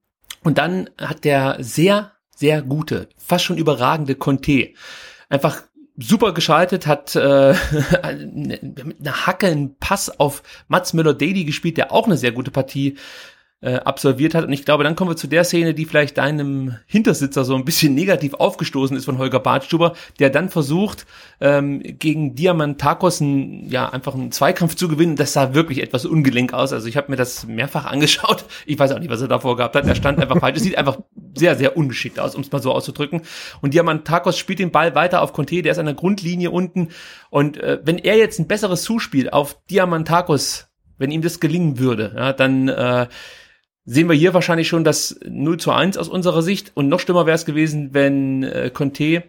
[0.43, 4.71] Und dann hat der sehr sehr gute, fast schon überragende Conte.
[5.29, 5.63] Einfach
[5.99, 7.53] super geschaltet, hat äh,
[8.35, 12.97] mit einer Hacke einen Pass auf Mats Müller-Daly gespielt, der auch eine sehr gute Partie
[13.63, 14.45] äh, absolviert hat.
[14.45, 17.67] Und ich glaube, dann kommen wir zu der Szene, die vielleicht deinem Hintersitzer so ein
[17.67, 21.07] bisschen negativ aufgestoßen ist von Holger Bartstuber, der dann versucht,
[21.41, 25.17] ähm, gegen Diamantakos ein, ja, einfach einen Zweikampf zu gewinnen.
[25.17, 26.73] Das sah wirklich etwas ungelenk aus.
[26.73, 28.47] Also ich habe mir das mehrfach angeschaut.
[28.65, 29.87] Ich weiß auch nicht, was er davor gehabt hat.
[29.87, 30.57] Er stand einfach falsch.
[30.57, 30.99] Es sieht einfach
[31.37, 33.21] sehr, sehr ungeschickt aus, um es mal so auszudrücken.
[33.61, 36.89] Und Diamantakos spielt den Ball weiter auf Conte, der ist an der Grundlinie unten.
[37.29, 40.71] Und äh, wenn er jetzt ein besseres Zuspiel auf Diamantakos
[41.01, 43.07] wenn ihm das gelingen würde, ja, dann äh,
[43.91, 46.71] sehen wir hier wahrscheinlich schon das 0 zu 1 aus unserer Sicht.
[46.75, 49.25] Und noch schlimmer wäre es gewesen, wenn äh, Conte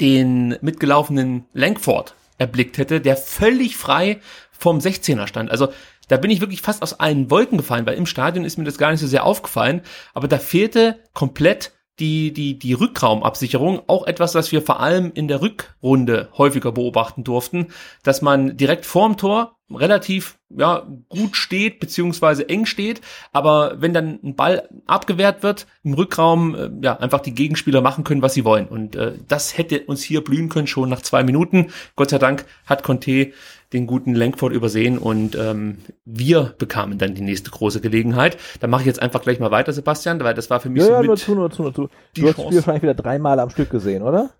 [0.00, 4.20] den mitgelaufenen Langford erblickt hätte, der völlig frei
[4.52, 5.50] vom 16er stand.
[5.50, 5.68] Also
[6.06, 8.78] da bin ich wirklich fast aus allen Wolken gefallen, weil im Stadion ist mir das
[8.78, 9.82] gar nicht so sehr aufgefallen,
[10.12, 15.26] aber da fehlte komplett die, die, die Rückraumabsicherung, auch etwas, was wir vor allem in
[15.26, 17.68] der Rückrunde häufiger beobachten durften,
[18.02, 23.00] dass man direkt vorm Tor relativ ja, gut steht, beziehungsweise eng steht,
[23.32, 28.04] aber wenn dann ein Ball abgewehrt wird, im Rückraum äh, ja einfach die Gegenspieler machen
[28.04, 28.68] können, was sie wollen.
[28.68, 31.68] Und äh, das hätte uns hier blühen können schon nach zwei Minuten.
[31.96, 33.32] Gott sei Dank hat Conte
[33.72, 38.36] den guten Lenkford übersehen und ähm, wir bekamen dann die nächste große Gelegenheit.
[38.60, 40.86] Da mache ich jetzt einfach gleich mal weiter, Sebastian, weil das war für mich ja,
[40.86, 41.88] so ja, mit nur zu, nur zu, nur zu.
[42.14, 44.30] Du hast das Spiel wahrscheinlich wieder dreimal am Stück gesehen, oder?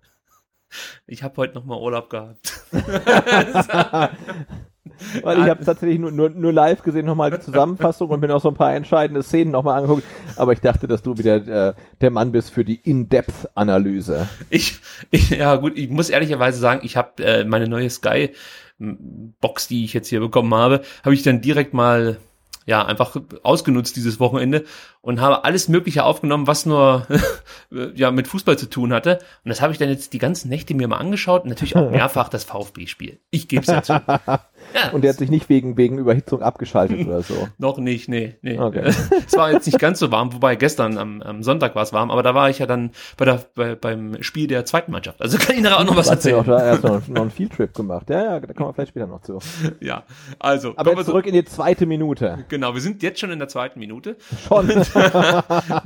[1.07, 2.53] Ich habe heute noch mal Urlaub gehabt.
[5.21, 8.41] Weil ich habe tatsächlich nur, nur, nur live gesehen, nochmal die Zusammenfassung und mir noch
[8.41, 10.03] so ein paar entscheidende Szenen nochmal angeguckt.
[10.35, 14.27] Aber ich dachte, dass du wieder äh, der Mann bist für die In-Depth-Analyse.
[14.49, 14.79] Ich,
[15.11, 18.31] ich, ja gut, ich muss ehrlicherweise sagen, ich habe äh, meine neue Sky
[18.77, 22.17] Box, die ich jetzt hier bekommen habe, habe ich dann direkt mal
[22.65, 24.65] ja, einfach ausgenutzt dieses Wochenende
[25.01, 27.07] und habe alles Mögliche aufgenommen, was nur
[27.95, 29.19] ja mit Fußball zu tun hatte.
[29.43, 31.91] Und das habe ich dann jetzt die ganzen Nächte mir mal angeschaut und natürlich auch
[31.91, 33.19] mehrfach das VfB-Spiel.
[33.29, 34.01] Ich gebe es ja zu.
[34.75, 37.47] Ja, und der hat sich nicht wegen, wegen Überhitzung abgeschaltet oder so.
[37.57, 38.59] Noch nicht, nee, nee.
[38.59, 38.81] Okay.
[39.25, 42.11] es war jetzt nicht ganz so warm, wobei gestern am, am Sonntag war es warm,
[42.11, 45.21] aber da war ich ja dann bei der, bei, beim Spiel der zweiten Mannschaft.
[45.21, 46.35] Also kann ich nachher auch noch was erzählen.
[46.35, 48.09] Auch da erst noch, noch einen Fieldtrip gemacht.
[48.09, 49.39] Ja, ja, da kommen wir vielleicht später noch zu.
[49.79, 50.03] Ja,
[50.39, 50.73] also.
[50.75, 52.45] Aber jetzt zurück so, in die zweite Minute.
[52.49, 54.17] Genau, wir sind jetzt schon in der zweiten Minute.
[54.47, 54.67] Schon.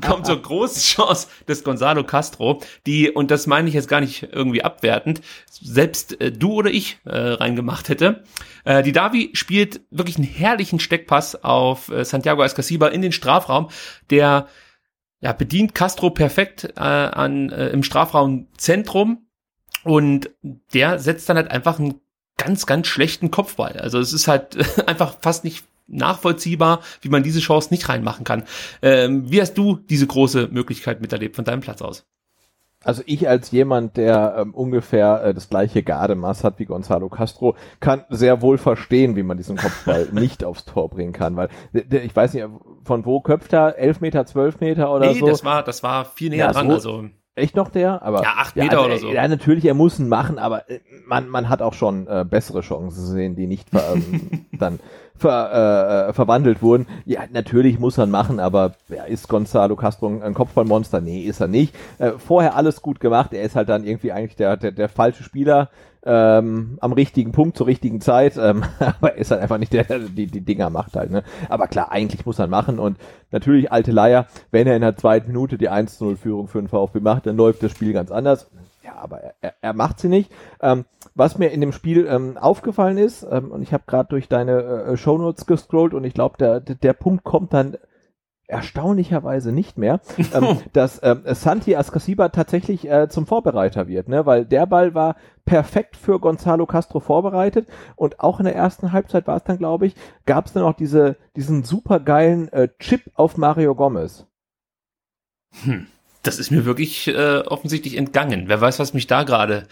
[0.05, 4.29] kommt zur großen Chance des Gonzalo Castro, die, und das meine ich jetzt gar nicht
[4.31, 5.21] irgendwie abwertend,
[5.61, 8.23] selbst äh, du oder ich äh, reingemacht hätte.
[8.69, 13.69] Äh, die Davi spielt wirklich einen herrlichen Steckpass auf äh, Santiago Escasiba in den Strafraum,
[14.11, 14.47] der
[15.21, 19.25] ja, bedient Castro perfekt äh, an, äh, im Strafraumzentrum
[19.83, 20.29] und
[20.73, 21.99] der setzt dann halt einfach einen
[22.37, 23.73] ganz, ganz schlechten Kopfball.
[23.79, 24.55] Also es ist halt
[24.87, 28.43] einfach fast nicht nachvollziehbar, wie man diese Chance nicht reinmachen kann.
[28.83, 32.05] Ähm, wie hast du diese große Möglichkeit miterlebt von deinem Platz aus?
[32.83, 37.55] Also ich als jemand, der ähm, ungefähr äh, das gleiche Gardemaß hat wie Gonzalo Castro,
[37.81, 42.15] kann sehr wohl verstehen, wie man diesen Kopfball nicht aufs Tor bringen kann, weil ich
[42.15, 42.47] weiß nicht,
[42.85, 43.77] von wo köpft er?
[43.77, 45.25] 11 Meter, 12 Meter oder nee, so?
[45.25, 47.05] Nee, das war, das war viel näher ja, dran, so, also.
[47.35, 48.01] Echt noch der?
[48.01, 49.09] Aber, ja, acht Meter ja, also, oder so.
[49.11, 52.61] Ja, natürlich, er muss ihn machen, aber äh, man, man hat auch schon äh, bessere
[52.61, 54.79] Chancen zu sehen, die nicht ähm, dann
[55.19, 56.87] ver, äh, verwandelt wurden.
[57.05, 61.01] Ja, natürlich muss er machen, aber ja, ist Gonzalo Castro ein Kopfballmonster?
[61.01, 61.75] Nee, ist er nicht.
[61.97, 63.33] Äh, vorher alles gut gemacht.
[63.33, 65.69] Er ist halt dann irgendwie eigentlich der, der, der falsche Spieler
[66.05, 69.83] ähm, am richtigen Punkt zur richtigen Zeit, ähm, aber er ist halt einfach nicht der,
[69.83, 71.11] der die, die Dinger macht halt.
[71.11, 71.23] Ne?
[71.49, 72.97] Aber klar, eigentlich muss er machen und
[73.31, 77.25] natürlich alte Leier, wenn er in der zweiten Minute die 1-0-Führung für den VfB macht,
[77.25, 78.49] dann läuft das Spiel ganz anders.
[78.89, 80.31] Ja, aber er, er, macht sie nicht.
[80.61, 84.27] Ähm, was mir in dem Spiel ähm, aufgefallen ist, ähm, und ich habe gerade durch
[84.27, 87.77] deine äh, Shownotes gescrollt und ich glaube, der, der, der Punkt kommt dann
[88.47, 89.99] erstaunlicherweise nicht mehr,
[90.33, 94.25] ähm, dass ähm, Santi Ascasiba tatsächlich äh, zum Vorbereiter wird, ne?
[94.25, 99.27] weil der Ball war perfekt für Gonzalo Castro vorbereitet und auch in der ersten Halbzeit
[99.27, 99.93] war es dann, glaube ich,
[100.25, 104.25] gab es dann auch diese, diesen supergeilen äh, Chip auf Mario Gomez.
[105.63, 105.85] Hm
[106.29, 108.43] das ist mir wirklich äh, offensichtlich entgangen.
[108.45, 109.63] Wer weiß, was mich da gerade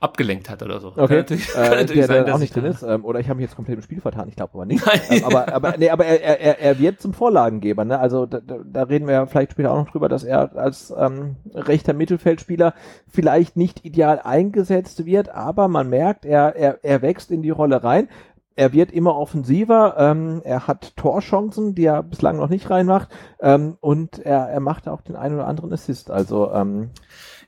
[0.00, 0.88] abgelenkt hat oder so.
[0.88, 2.82] Okay, kann natürlich, kann natürlich der, sein, auch nicht drin ist.
[2.82, 4.28] Ähm, oder ich habe mich jetzt komplett im Spiel vertan.
[4.28, 4.82] Ich glaube aber nicht.
[5.10, 7.84] ähm, aber aber, nee, aber er, er, er wird zum Vorlagengeber.
[7.84, 7.98] Ne?
[7.98, 11.36] Also da, da reden wir ja vielleicht später auch noch drüber, dass er als ähm,
[11.54, 12.74] rechter Mittelfeldspieler
[13.08, 17.84] vielleicht nicht ideal eingesetzt wird, aber man merkt, er, er, er wächst in die Rolle
[17.84, 18.08] rein
[18.56, 23.08] er wird immer offensiver, ähm, er hat Torchancen, die er bislang noch nicht reinmacht
[23.40, 26.10] ähm, und er, er macht auch den einen oder anderen Assist.
[26.10, 26.90] Also ähm,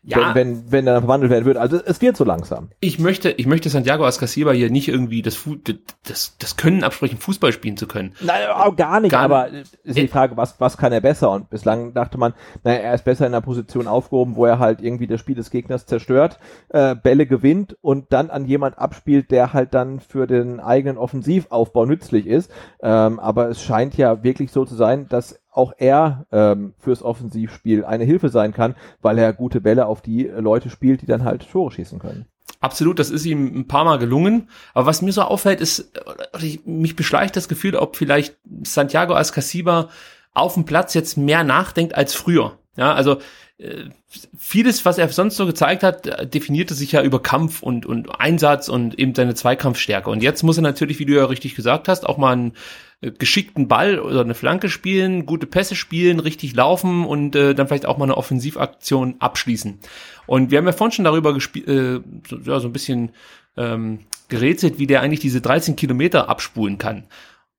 [0.04, 0.34] ja.
[0.34, 1.56] wenn, wenn, wenn er verwandelt werden wird.
[1.56, 2.70] Also es wird so langsam.
[2.80, 5.38] Ich möchte, ich möchte Santiago Ascasiba hier nicht irgendwie das,
[6.04, 8.14] das, das Können absprechen, Fußball spielen zu können.
[8.20, 11.30] Nein, auch gar nicht, gar aber ist die Frage, was, was kann er besser?
[11.30, 12.34] Und bislang dachte man,
[12.64, 15.50] naja, er ist besser in einer Position aufgehoben, wo er halt irgendwie das Spiel des
[15.50, 16.38] Gegners zerstört,
[16.70, 21.86] äh, Bälle gewinnt und dann an jemand abspielt, der halt dann für den eigenen Offensivaufbau
[21.86, 22.50] nützlich ist.
[22.82, 27.84] Ähm, aber es scheint ja wirklich so zu sein, dass auch er ähm, fürs Offensivspiel
[27.84, 31.48] eine Hilfe sein kann, weil er gute Bälle auf die Leute spielt, die dann halt
[31.50, 32.26] Tore schießen können.
[32.60, 34.48] Absolut, das ist ihm ein paar Mal gelungen.
[34.72, 35.92] Aber was mir so auffällt, ist,
[36.64, 39.88] mich beschleicht das Gefühl, ob vielleicht Santiago Ascasiba
[40.32, 42.58] auf dem Platz jetzt mehr nachdenkt als früher.
[42.76, 43.18] Ja, also
[43.58, 43.90] äh,
[44.38, 48.68] vieles, was er sonst so gezeigt hat, definierte sich ja über Kampf und, und Einsatz
[48.68, 50.08] und eben seine Zweikampfstärke.
[50.08, 52.52] Und jetzt muss er natürlich, wie du ja richtig gesagt hast, auch mal äh,
[53.10, 57.86] geschickten Ball oder eine Flanke spielen, gute Pässe spielen, richtig laufen und äh, dann vielleicht
[57.86, 59.80] auch mal eine Offensivaktion abschließen.
[60.26, 63.10] Und wir haben ja vorhin schon darüber gespielt, äh, so, ja, so ein bisschen
[63.56, 67.04] ähm, gerätselt, wie der eigentlich diese 13 Kilometer abspulen kann.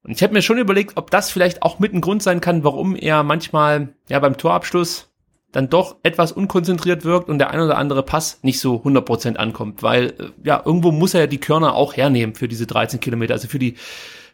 [0.04, 2.64] Und ich habe mir schon überlegt, ob das vielleicht auch mit ein Grund sein kann,
[2.64, 5.10] warum er manchmal ja beim Torabschluss
[5.54, 9.84] dann doch etwas unkonzentriert wirkt und der ein oder andere Pass nicht so 100% ankommt,
[9.84, 13.34] weil äh, ja, irgendwo muss er ja die Körner auch hernehmen für diese 13 Kilometer,
[13.34, 13.76] also für die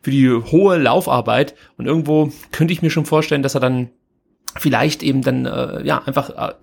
[0.01, 1.55] für die hohe Laufarbeit.
[1.77, 3.89] Und irgendwo könnte ich mir schon vorstellen, dass er dann
[4.57, 6.53] vielleicht eben dann äh, ja einfach äh,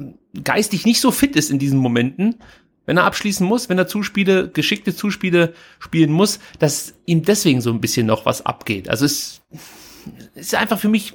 [0.42, 2.36] geistig nicht so fit ist in diesen Momenten,
[2.84, 7.70] wenn er abschließen muss, wenn er Zuspiele, geschickte Zuspiele spielen muss, dass ihm deswegen so
[7.70, 8.88] ein bisschen noch was abgeht.
[8.88, 9.42] Also es
[10.34, 11.14] ist einfach für mich,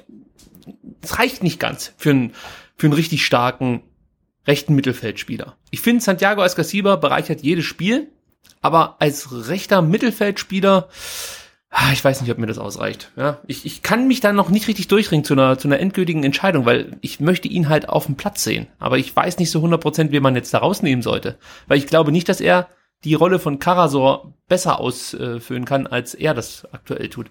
[1.00, 2.32] es reicht nicht ganz für einen,
[2.76, 3.82] für einen richtig starken
[4.46, 5.56] rechten Mittelfeldspieler.
[5.70, 8.08] Ich finde, Santiago Escasiba bereichert jedes Spiel,
[8.60, 10.88] aber als rechter Mittelfeldspieler
[11.92, 13.10] ich weiß nicht, ob mir das ausreicht.
[13.16, 16.22] Ja, ich, ich kann mich da noch nicht richtig durchringen zu einer, zu einer endgültigen
[16.22, 18.66] Entscheidung, weil ich möchte ihn halt auf dem Platz sehen.
[18.78, 21.38] Aber ich weiß nicht so 100%, wie man jetzt da rausnehmen sollte.
[21.68, 22.68] Weil ich glaube nicht, dass er
[23.04, 27.28] die Rolle von Karasor besser ausfüllen kann, als er das aktuell tut.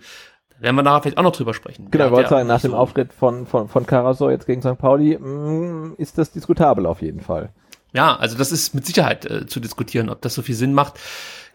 [0.49, 1.89] Da werden wir nachher vielleicht auch noch drüber sprechen.
[1.91, 4.77] Genau, ich wollte sagen, nach so dem Auftritt von, von, von Karasor jetzt gegen St.
[4.77, 7.49] Pauli mh, mm, ist das diskutabel auf jeden Fall.
[7.93, 10.99] Ja, also das ist mit Sicherheit äh, zu diskutieren, ob das so viel Sinn macht.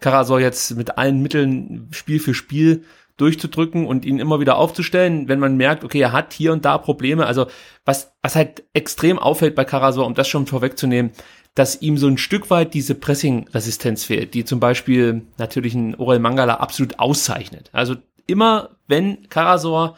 [0.01, 2.85] Karasor jetzt mit allen Mitteln Spiel für Spiel
[3.17, 6.77] durchzudrücken und ihn immer wieder aufzustellen, wenn man merkt, okay, er hat hier und da
[6.77, 7.27] Probleme.
[7.27, 7.47] Also
[7.85, 11.13] was, was halt extrem auffällt bei Karasor, um das schon vorwegzunehmen,
[11.55, 16.19] dass ihm so ein Stück weit diese Pressing-Resistenz fehlt, die zum Beispiel natürlich ein Orel
[16.19, 17.71] Mangala absolut auszeichnet.
[17.73, 19.97] Also immer, wenn Karasor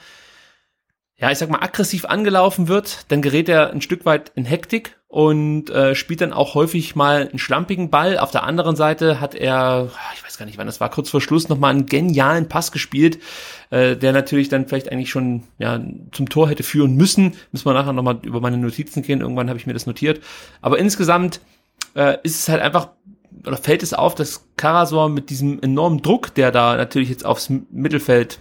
[1.21, 4.98] ja, ich sag mal, aggressiv angelaufen wird, dann gerät er ein Stück weit in Hektik
[5.09, 8.19] und äh, spielt dann auch häufig mal einen schlampigen Ball.
[8.19, 11.23] Auf der anderen Seite hat er, ich weiß gar nicht wann, das war kurz vor
[11.23, 13.19] Schluss, nochmal einen genialen Pass gespielt,
[13.71, 15.81] äh, der natürlich dann vielleicht eigentlich schon ja,
[16.13, 17.35] zum Tor hätte führen müssen.
[17.53, 20.21] Müssen wir nachher nochmal über meine Notizen gehen, irgendwann habe ich mir das notiert.
[20.61, 21.41] Aber insgesamt
[21.95, 22.91] äh, ist es halt einfach,
[23.47, 27.51] oder fällt es auf, dass Karasor mit diesem enormen Druck, der da natürlich jetzt aufs
[27.71, 28.41] Mittelfeld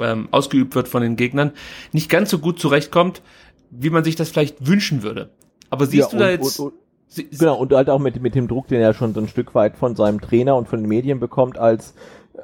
[0.00, 1.50] ähm, ausgeübt wird von den Gegnern,
[1.90, 3.22] nicht ganz so gut zurechtkommt,
[3.70, 5.30] wie man sich das vielleicht wünschen würde.
[5.70, 6.58] Aber siehst ja, du da jetzt.
[6.60, 6.72] Und,
[7.16, 9.54] und, genau, und halt auch mit, mit dem Druck, den er schon so ein Stück
[9.54, 11.94] weit von seinem Trainer und von den Medien bekommt, als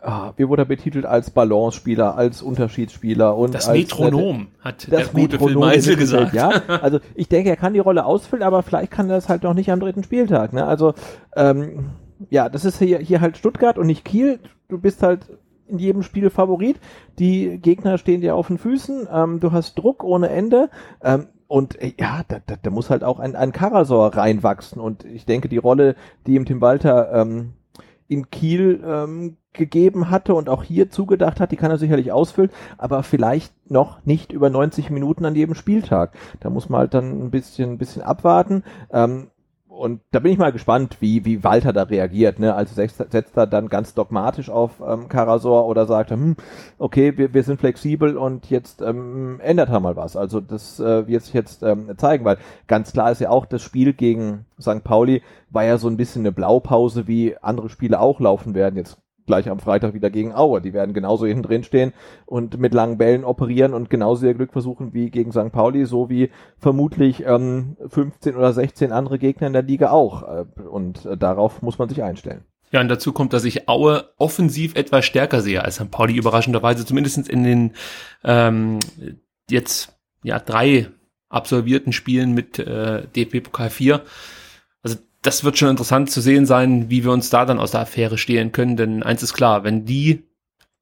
[0.00, 4.90] ah, wie wurde er betitelt als Balance-Spieler, als Unterschiedsspieler und das als, Metronom äh, hat
[4.90, 6.34] der gute Phil Meisel gesagt.
[6.34, 9.42] Ja, also ich denke, er kann die Rolle ausfüllen, aber vielleicht kann er das halt
[9.42, 10.52] noch nicht am dritten Spieltag.
[10.52, 10.64] Ne?
[10.64, 10.94] Also
[11.36, 11.90] ähm,
[12.30, 14.38] ja, das ist hier, hier halt Stuttgart und nicht Kiel.
[14.68, 15.26] Du bist halt
[15.68, 16.76] in jedem Spiel Favorit.
[17.18, 19.08] Die Gegner stehen dir auf den Füßen.
[19.12, 20.70] Ähm, du hast Druck ohne Ende.
[21.02, 24.80] Ähm, und äh, ja, da, da, da muss halt auch ein, ein Karasor reinwachsen.
[24.80, 27.52] Und ich denke, die Rolle, die ihm Tim Walter ähm,
[28.08, 32.50] in Kiel ähm, gegeben hatte und auch hier zugedacht hat, die kann er sicherlich ausfüllen,
[32.78, 36.14] aber vielleicht noch nicht über 90 Minuten an jedem Spieltag.
[36.40, 38.64] Da muss man halt dann ein bisschen, ein bisschen abwarten.
[38.90, 39.28] Ähm,
[39.82, 42.38] und da bin ich mal gespannt, wie, wie Walter da reagiert.
[42.38, 42.54] Ne?
[42.54, 46.36] Also setzt, setzt er dann ganz dogmatisch auf ähm, Karasor oder sagt, hm,
[46.78, 50.16] okay, wir, wir sind flexibel und jetzt ähm, ändert er mal was.
[50.16, 53.60] Also das äh, wird sich jetzt ähm, zeigen, weil ganz klar ist ja auch, das
[53.60, 54.84] Spiel gegen St.
[54.84, 58.76] Pauli war ja so ein bisschen eine Blaupause, wie andere Spiele auch laufen werden.
[58.76, 60.60] Jetzt gleich am Freitag wieder gegen Aue.
[60.60, 61.92] Die werden genauso hinten drin stehen
[62.26, 65.52] und mit langen Bällen operieren und genauso ihr Glück versuchen wie gegen St.
[65.52, 70.22] Pauli, so wie vermutlich ähm, 15 oder 16 andere Gegner in der Liga auch.
[70.22, 72.44] Äh, und äh, darauf muss man sich einstellen.
[72.72, 75.90] Ja, und dazu kommt, dass ich Aue offensiv etwas stärker sehe als St.
[75.90, 77.72] Pauli, überraschenderweise, zumindest in den
[78.24, 78.78] ähm,
[79.50, 80.88] jetzt ja drei
[81.28, 84.02] absolvierten Spielen mit äh, DFB Pokal 4
[85.22, 88.18] das wird schon interessant zu sehen sein, wie wir uns da dann aus der Affäre
[88.18, 88.76] stehlen können.
[88.76, 90.24] Denn eins ist klar, wenn die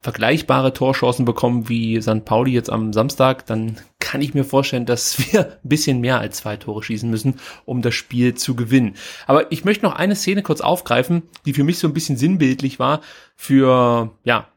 [0.02, 2.24] vergleichbare Torchancen bekommen wie St.
[2.24, 6.38] Pauli jetzt am Samstag, dann kann ich mir vorstellen, dass wir ein bisschen mehr als
[6.38, 8.94] zwei Tore schießen müssen, um das Spiel zu gewinnen.
[9.26, 12.78] Aber ich möchte noch eine Szene kurz aufgreifen, die für mich so ein bisschen sinnbildlich
[12.78, 13.02] war
[13.36, 14.48] für, ja,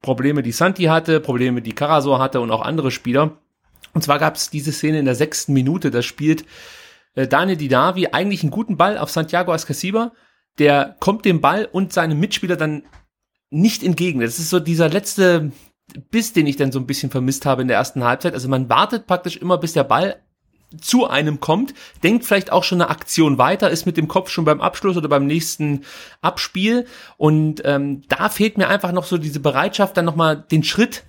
[0.00, 3.32] Probleme, die Santi hatte, Probleme, die Karasor hatte und auch andere Spieler.
[3.92, 6.44] Und zwar gab es diese Szene in der sechsten Minute, da spielt
[7.16, 10.12] äh, Daniel Didavi eigentlich einen guten Ball auf Santiago Ascasiba.
[10.58, 12.84] Der kommt dem Ball und seinem Mitspieler dann
[13.50, 14.20] nicht entgegen.
[14.20, 15.50] Das ist so dieser letzte
[16.10, 18.34] Biss, den ich dann so ein bisschen vermisst habe in der ersten Halbzeit.
[18.34, 20.20] Also man wartet praktisch immer, bis der Ball
[20.80, 24.44] zu einem kommt, denkt vielleicht auch schon eine Aktion weiter, ist mit dem Kopf schon
[24.44, 25.82] beim Abschluss oder beim nächsten
[26.22, 26.86] Abspiel.
[27.16, 31.04] Und ähm, da fehlt mir einfach noch so diese Bereitschaft, dann nochmal den Schritt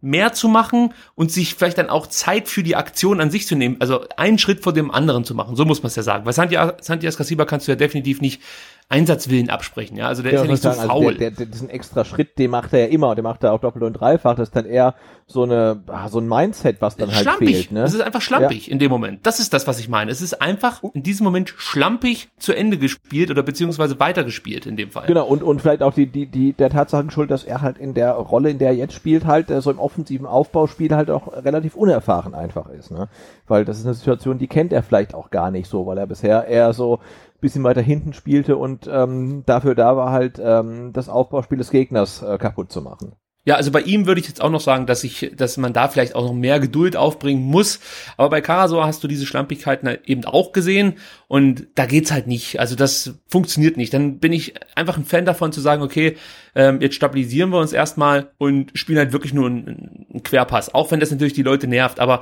[0.00, 3.56] mehr zu machen und sich vielleicht dann auch Zeit für die Aktion an sich zu
[3.56, 6.24] nehmen, also einen Schritt vor dem anderen zu machen, so muss man es ja sagen.
[6.24, 8.40] Weil Santi, Santi Ascasiba kannst du ja definitiv nicht
[8.90, 11.06] Einsatzwillen absprechen, ja, also der ja, ist ja nicht so sagen, faul.
[11.08, 13.60] Also der, der, diesen extra Schritt, den macht er ja immer, der macht er auch
[13.60, 14.94] doppelt und dreifach, das ist dann eher
[15.26, 17.48] so eine, ah, so ein Mindset, was dann halt schlampig.
[17.50, 17.82] fehlt, ne?
[17.82, 18.72] Es ist einfach schlampig ja.
[18.72, 19.26] in dem Moment.
[19.26, 20.10] Das ist das, was ich meine.
[20.10, 24.90] Es ist einfach in diesem Moment schlampig zu Ende gespielt oder beziehungsweise weitergespielt in dem
[24.90, 25.06] Fall.
[25.06, 27.92] Genau, und, und vielleicht auch die, die, die, der Tatsache schuld, dass er halt in
[27.92, 31.74] der Rolle, in der er jetzt spielt, halt, so im offensiven Aufbauspiel halt auch relativ
[31.74, 33.08] unerfahren einfach ist, ne?
[33.46, 36.06] Weil das ist eine Situation, die kennt er vielleicht auch gar nicht so, weil er
[36.06, 37.00] bisher eher so
[37.40, 42.22] bisschen weiter hinten spielte und ähm, dafür da war halt ähm, das Aufbauspiel des Gegners
[42.22, 43.12] äh, kaputt zu machen.
[43.48, 45.88] Ja, also bei ihm würde ich jetzt auch noch sagen, dass ich, dass man da
[45.88, 47.80] vielleicht auch noch mehr Geduld aufbringen muss.
[48.18, 50.96] Aber bei Karasor hast du diese Schlampigkeiten eben auch gesehen
[51.28, 52.60] und da geht's halt nicht.
[52.60, 53.94] Also das funktioniert nicht.
[53.94, 56.18] Dann bin ich einfach ein Fan davon zu sagen, okay,
[56.54, 60.74] ähm, jetzt stabilisieren wir uns erstmal und spielen halt wirklich nur einen, einen Querpass.
[60.74, 62.20] Auch wenn das natürlich die Leute nervt, aber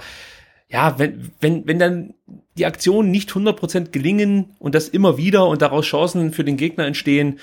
[0.69, 2.15] ja, wenn, wenn, wenn dann
[2.59, 6.87] die Aktionen nicht 100% gelingen und das immer wieder und daraus Chancen für den Gegner
[6.87, 7.39] entstehen,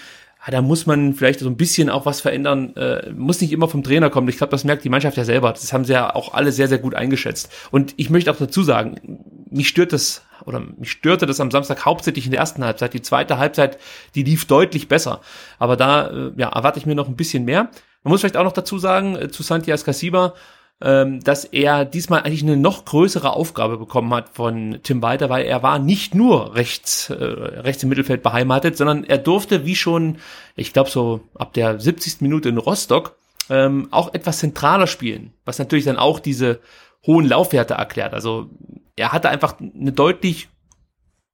[0.45, 2.75] ja, da muss man vielleicht so ein bisschen auch was verändern.
[2.75, 4.27] Äh, muss nicht immer vom Trainer kommen.
[4.27, 5.53] Ich glaube, das merkt die Mannschaft ja selber.
[5.53, 7.49] Das haben sie ja auch alle sehr, sehr gut eingeschätzt.
[7.71, 11.85] Und ich möchte auch dazu sagen, mich stört das oder mich störte das am Samstag
[11.85, 12.93] hauptsächlich in der ersten Halbzeit.
[12.93, 13.77] Die zweite Halbzeit,
[14.15, 15.21] die lief deutlich besser.
[15.59, 17.69] Aber da äh, ja, erwarte ich mir noch ein bisschen mehr.
[18.03, 20.33] Man muss vielleicht auch noch dazu sagen, äh, zu Santias Casiba,
[20.79, 25.63] dass er diesmal eigentlich eine noch größere Aufgabe bekommen hat von Tim Walter, weil er
[25.63, 30.17] war nicht nur rechts, äh, rechts im Mittelfeld beheimatet, sondern er durfte, wie schon,
[30.55, 32.21] ich glaube so ab der 70.
[32.21, 33.15] Minute in Rostock,
[33.49, 36.59] ähm, auch etwas zentraler spielen, was natürlich dann auch diese
[37.05, 38.13] hohen Laufwerte erklärt.
[38.13, 38.49] Also
[38.95, 40.49] er hatte einfach eine deutlich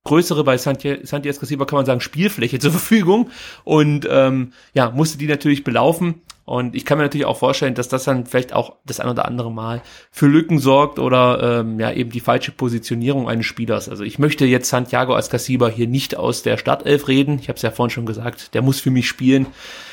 [0.03, 3.29] größere bei Santi, Santi Escasiba kann man sagen Spielfläche zur Verfügung
[3.63, 7.89] und ähm, ja musste die natürlich belaufen und ich kann mir natürlich auch vorstellen, dass
[7.89, 11.91] das dann vielleicht auch das ein oder andere Mal für Lücken sorgt oder ähm, ja
[11.91, 13.87] eben die falsche Positionierung eines Spielers.
[13.87, 17.37] Also ich möchte jetzt Santiago Ascasiba hier nicht aus der Startelf reden.
[17.39, 19.45] Ich habe es ja vorhin schon gesagt, der muss für mich spielen.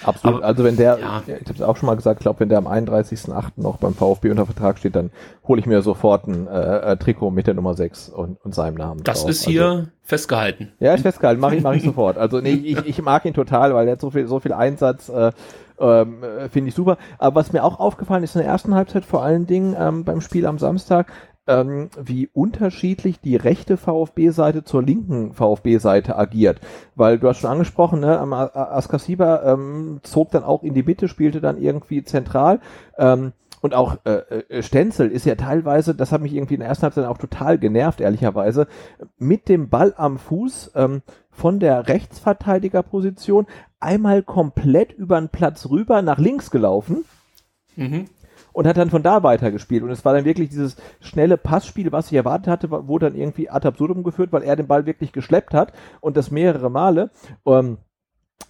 [0.03, 0.39] Absolut.
[0.39, 1.23] Aber, also wenn der, ja.
[1.27, 3.51] ich habe es auch schon mal gesagt, ich glaube, wenn der am 31.8.
[3.57, 5.11] noch beim VfB unter Vertrag steht, dann
[5.47, 8.77] hole ich mir sofort ein äh, äh, Trikot mit der Nummer 6 und, und seinem
[8.77, 9.05] Namen.
[9.05, 9.31] Das drauf.
[9.31, 10.73] ist hier also, festgehalten.
[10.81, 12.17] Ja, ist festgehalten, mache ich, mach ich sofort.
[12.17, 15.11] Also nee, ich, ich mag ihn total, weil er hat so viel, so viel Einsatz.
[15.11, 15.33] Äh,
[15.81, 16.99] ähm, äh, Finde ich super.
[17.19, 20.21] Aber was mir auch aufgefallen ist in der ersten Halbzeit, vor allen Dingen ähm, beim
[20.21, 21.13] Spiel am Samstag,
[21.47, 26.61] ähm, wie unterschiedlich die rechte VfB-Seite zur linken VfB-Seite agiert.
[26.95, 31.41] Weil du hast schon angesprochen, ne, Askasiba ähm, zog dann auch in die Mitte, spielte
[31.41, 32.61] dann irgendwie zentral.
[32.99, 33.33] Ähm,
[33.67, 36.85] und auch äh, äh, Stenzel ist ja teilweise, das hat mich irgendwie in der ersten
[36.85, 38.69] Halbzeit auch total genervt, ehrlicherweise,
[39.19, 41.03] mit dem Ball am Fuß ähm,
[41.33, 43.49] von der Rechtsverteidigerposition
[43.81, 47.05] einmal komplett über den Platz rüber nach links gelaufen.
[47.75, 48.05] Mhm.
[48.53, 49.83] Und hat dann von da weitergespielt.
[49.83, 53.51] Und es war dann wirklich dieses schnelle Passspiel, was ich erwartet hatte, wurde dann irgendwie
[53.51, 57.11] ad absurdum geführt, weil er den Ball wirklich geschleppt hat und das mehrere Male.
[57.45, 57.79] Ähm,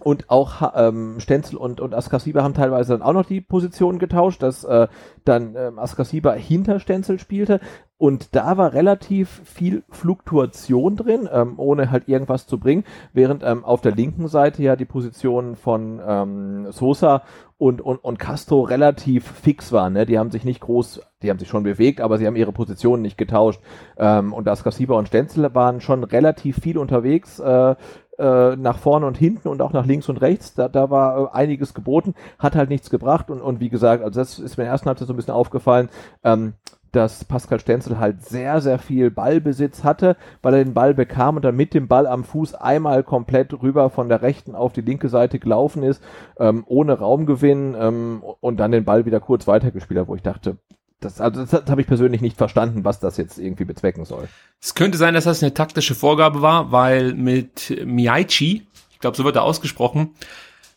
[0.01, 4.43] und auch ähm, Stenzel und, und Askasiba haben teilweise dann auch noch die Positionen getauscht,
[4.43, 4.89] dass äh,
[5.25, 7.61] dann ähm, Askasiba hinter Stenzel spielte.
[7.99, 12.85] Und da war relativ viel Fluktuation drin, ähm, ohne halt irgendwas zu bringen,
[13.15, 17.23] während ähm, auf der linken Seite ja die Positionen von ähm, Sosa
[17.57, 19.95] und, und, und Castro relativ fix waren.
[19.95, 20.05] Ne?
[20.05, 23.01] Die haben sich nicht groß, die haben sich schon bewegt, aber sie haben ihre Positionen
[23.01, 23.63] nicht getauscht.
[23.97, 27.39] Ähm, und das Casiba und Stenzel waren schon relativ viel unterwegs.
[27.39, 27.77] Äh,
[28.19, 30.55] äh, nach vorne und hinten und auch nach links und rechts.
[30.55, 34.21] Da, da war äh, einiges geboten, hat halt nichts gebracht und, und wie gesagt, also
[34.21, 35.89] das ist mir in der ersten Halbzeit so ein bisschen aufgefallen.
[36.25, 36.55] Ähm,
[36.93, 41.45] dass Pascal Stenzel halt sehr, sehr viel Ballbesitz hatte, weil er den Ball bekam und
[41.45, 45.11] dann mit dem Ball am Fuß einmal komplett rüber von der rechten auf die linke
[45.11, 46.03] Seite gelaufen ist,
[46.39, 50.57] ähm, ohne Raumgewinn ähm, und dann den Ball wieder kurz weitergespielt hat, wo ich dachte,
[51.01, 54.29] das, also das, das habe ich persönlich nicht verstanden, was das jetzt irgendwie bezwecken soll.
[54.61, 59.25] Es könnte sein, dass das eine taktische Vorgabe war, weil mit Miaichi, ich glaube, so
[59.25, 60.15] wird er ausgesprochen,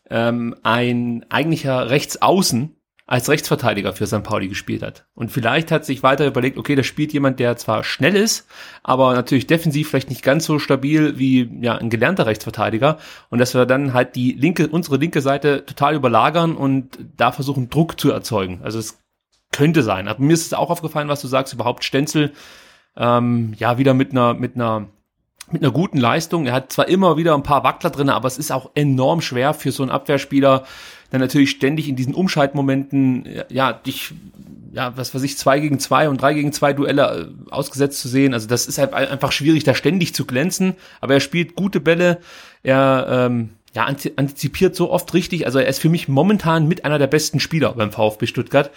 [0.09, 2.75] ähm, ein eigentlicher Rechtsaußen
[3.09, 4.21] als Rechtsverteidiger für St.
[4.21, 5.07] Pauli gespielt hat.
[5.15, 8.47] Und vielleicht hat sich weiter überlegt, okay, da spielt jemand, der zwar schnell ist,
[8.83, 12.99] aber natürlich defensiv vielleicht nicht ganz so stabil wie ja ein gelernter Rechtsverteidiger
[13.29, 17.71] und dass wir dann halt die linke unsere linke Seite total überlagern und da versuchen
[17.71, 18.59] Druck zu erzeugen.
[18.61, 18.99] Also es
[19.51, 20.07] könnte sein.
[20.07, 22.33] Aber mir ist es auch aufgefallen, was du sagst, überhaupt Stenzel
[22.97, 24.87] ähm, ja wieder mit einer mit einer
[25.51, 26.45] mit einer guten Leistung.
[26.45, 29.53] Er hat zwar immer wieder ein paar Wackler drin, aber es ist auch enorm schwer
[29.53, 30.65] für so einen Abwehrspieler,
[31.11, 34.13] dann natürlich ständig in diesen Umschaltmomenten, ja, dich,
[34.71, 38.07] ja, was weiß ich, zwei gegen zwei und drei gegen zwei Duelle äh, ausgesetzt zu
[38.07, 38.33] sehen.
[38.33, 40.75] Also das ist halt einfach schwierig, da ständig zu glänzen.
[41.01, 42.19] Aber er spielt gute Bälle.
[42.61, 45.45] Er, ähm, ja, antizipiert so oft richtig.
[45.45, 48.69] Also er ist für mich momentan mit einer der besten Spieler beim VfB Stuttgart.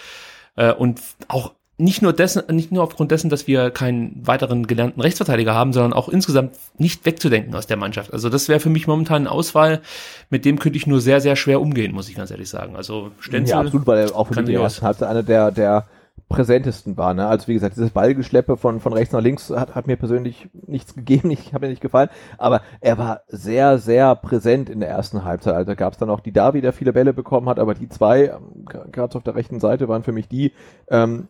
[0.56, 5.00] Äh, und auch nicht nur dessen, nicht nur aufgrund dessen, dass wir keinen weiteren gelernten
[5.00, 8.12] Rechtsverteidiger haben, sondern auch insgesamt nicht wegzudenken aus der Mannschaft.
[8.12, 9.80] Also das wäre für mich momentan eine Auswahl,
[10.30, 12.76] mit dem könnte ich nur sehr, sehr schwer umgehen, muss ich ganz ehrlich sagen.
[12.76, 13.52] Also Stenzel.
[13.52, 15.86] Ja, absolut, weil er auch für die ersten Halbzeit einer der, der
[16.32, 17.14] präsentesten war.
[17.14, 17.26] Ne?
[17.26, 20.94] Also wie gesagt, dieses Ballgeschleppe von, von rechts nach links hat, hat mir persönlich nichts
[20.94, 22.08] gegeben, ich habe mir nicht gefallen,
[22.38, 25.54] aber er war sehr, sehr präsent in der ersten Halbzeit.
[25.54, 28.26] Also gab es dann auch die Davi, der viele Bälle bekommen hat, aber die zwei,
[28.26, 30.52] ähm, gerade auf der rechten Seite, waren für mich die,
[30.88, 31.28] ähm,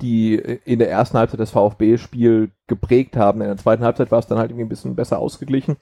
[0.00, 3.40] die in der ersten Halbzeit das VfB-Spiel geprägt haben.
[3.40, 5.76] In der zweiten Halbzeit war es dann halt irgendwie ein bisschen besser ausgeglichen.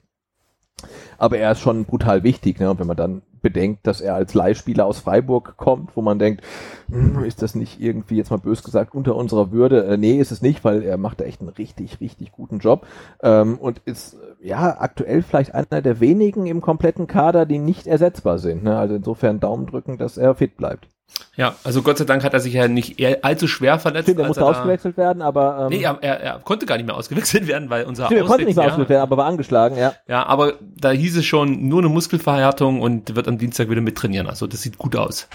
[1.19, 2.69] Aber er ist schon brutal wichtig, ne?
[2.71, 6.43] Und wenn man dann bedenkt, dass er als Leihspieler aus Freiburg kommt, wo man denkt,
[6.89, 9.85] hm, ist das nicht irgendwie jetzt mal bös gesagt unter unserer Würde?
[9.85, 12.85] Äh, nee, ist es nicht, weil er macht da echt einen richtig, richtig guten Job
[13.21, 18.39] ähm, und ist ja aktuell vielleicht einer der wenigen im kompletten Kader, die nicht ersetzbar
[18.39, 18.63] sind.
[18.63, 18.77] Ne?
[18.77, 20.87] Also insofern Daumen drücken, dass er fit bleibt.
[21.35, 24.05] Ja, also Gott sei Dank hat er sich ja nicht allzu schwer verletzt.
[24.05, 25.69] Stimmt, er musste ausgewechselt werden, aber...
[25.71, 28.27] Ähm, nee, er, er, er, konnte gar nicht mehr ausgewechselt werden, weil unser Stimmt, er
[28.27, 29.93] konnte nicht mehr ausgewechselt werden, aber war angeschlagen, ja.
[30.07, 34.27] Ja, aber da hieß es schon nur eine Muskelverhärtung und wird am Dienstag wieder mittrainieren.
[34.27, 35.27] Also das sieht gut aus.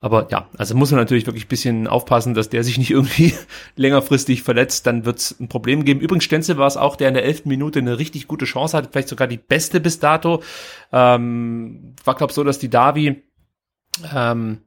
[0.00, 3.34] Aber ja, also muss man natürlich wirklich ein bisschen aufpassen, dass der sich nicht irgendwie
[3.76, 6.00] längerfristig verletzt, dann wird es ein Problem geben.
[6.00, 8.90] Übrigens, Stenzel war es auch, der in der elften Minute eine richtig gute Chance hatte,
[8.92, 10.42] vielleicht sogar die beste bis dato.
[10.92, 13.22] Ähm, war, glaube so, dass die Davi
[14.14, 14.60] ähm,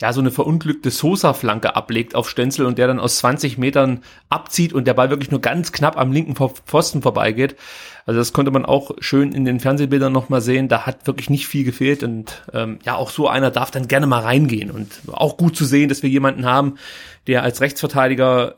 [0.00, 4.72] ja, so eine verunglückte Sosa-Flanke ablegt auf Stenzel und der dann aus 20 Metern abzieht
[4.72, 7.56] und der Ball wirklich nur ganz knapp am linken Pfosten vorbeigeht.
[8.06, 10.68] Also das konnte man auch schön in den Fernsehbildern nochmal sehen.
[10.68, 14.06] Da hat wirklich nicht viel gefehlt und ähm, ja, auch so einer darf dann gerne
[14.06, 16.76] mal reingehen und auch gut zu sehen, dass wir jemanden haben,
[17.26, 18.54] der als Rechtsverteidiger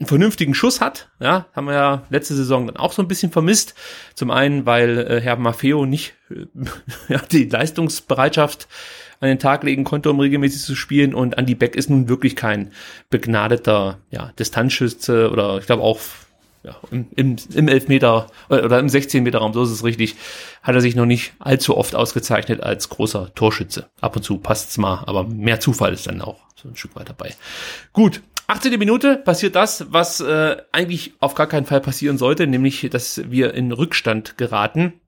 [0.00, 1.10] einen vernünftigen Schuss hat.
[1.20, 3.74] Ja, haben wir ja letzte Saison dann auch so ein bisschen vermisst.
[4.14, 6.46] Zum einen, weil äh, Herr Maffeo nicht äh,
[7.12, 8.66] ja, die Leistungsbereitschaft
[9.20, 11.14] an den Tag legen konnte, um regelmäßig zu spielen.
[11.14, 12.72] Und Andy Beck ist nun wirklich kein
[13.10, 16.00] begnadeter ja, Distanzschütze oder ich glaube auch
[16.62, 20.16] ja, im, im, im Elfmeter oder im 16 Meter Raum, so ist es richtig,
[20.62, 23.88] hat er sich noch nicht allzu oft ausgezeichnet als großer Torschütze.
[24.00, 27.08] Ab und zu passt's mal, aber mehr Zufall ist dann auch so ein Stück weit
[27.08, 27.34] dabei.
[27.92, 28.78] Gut, 18.
[28.78, 33.54] Minute passiert das, was äh, eigentlich auf gar keinen Fall passieren sollte, nämlich dass wir
[33.54, 34.99] in Rückstand geraten.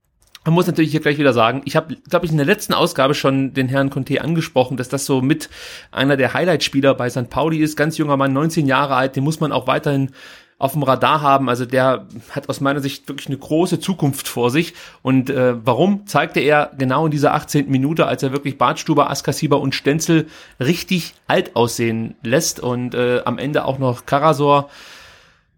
[0.44, 3.14] Man muss natürlich hier gleich wieder sagen, ich habe, glaube ich, in der letzten Ausgabe
[3.14, 5.48] schon den Herrn Conte angesprochen, dass das so mit
[5.92, 7.30] einer der Highlight-Spieler bei St.
[7.30, 7.76] Pauli ist.
[7.76, 10.10] Ganz junger Mann, 19 Jahre alt, den muss man auch weiterhin
[10.58, 11.48] auf dem Radar haben.
[11.48, 14.74] Also der hat aus meiner Sicht wirklich eine große Zukunft vor sich.
[15.02, 17.68] Und äh, warum zeigte er genau in dieser 18.
[17.68, 20.28] Minute, als er wirklich Bartstuber, Askasiba und Stenzel
[20.60, 24.70] richtig alt aussehen lässt und äh, am Ende auch noch Karasor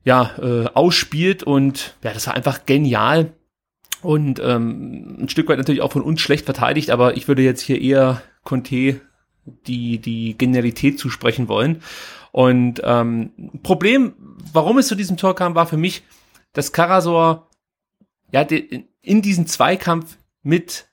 [0.05, 3.30] ja, äh, ausspielt und ja, das war einfach genial
[4.05, 7.61] und ähm, ein Stück weit natürlich auch von uns schlecht verteidigt, aber ich würde jetzt
[7.61, 9.00] hier eher Conte
[9.66, 11.82] die, die Genialität zusprechen wollen.
[12.32, 13.30] Und ähm,
[13.62, 14.14] Problem,
[14.52, 16.02] warum es zu diesem Tor kam, war für mich,
[16.52, 17.48] dass Karasor
[18.32, 20.88] ja in diesen Zweikampf mit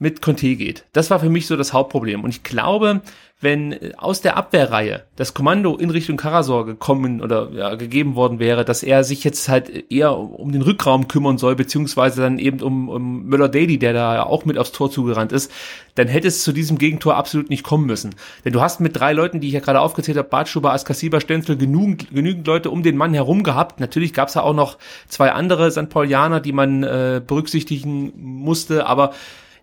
[0.00, 0.86] mit Conte geht.
[0.92, 2.24] Das war für mich so das Hauptproblem.
[2.24, 3.02] Und ich glaube,
[3.42, 8.64] wenn aus der Abwehrreihe das Kommando in Richtung Karasor gekommen oder ja, gegeben worden wäre,
[8.64, 12.88] dass er sich jetzt halt eher um den Rückraum kümmern soll, beziehungsweise dann eben um,
[12.88, 15.52] um Müller-Daly, der da auch mit aufs Tor zugerannt ist,
[15.96, 18.14] dann hätte es zu diesem Gegentor absolut nicht kommen müssen.
[18.46, 21.58] Denn du hast mit drei Leuten, die ich ja gerade aufgezählt habe, Bartschuber, Askasiba, Stenzel,
[21.58, 23.80] genügend, genügend Leute um den Mann herum gehabt.
[23.80, 24.78] Natürlich gab es ja auch noch
[25.08, 25.90] zwei andere St.
[25.90, 29.12] Paulianer, die man äh, berücksichtigen musste, aber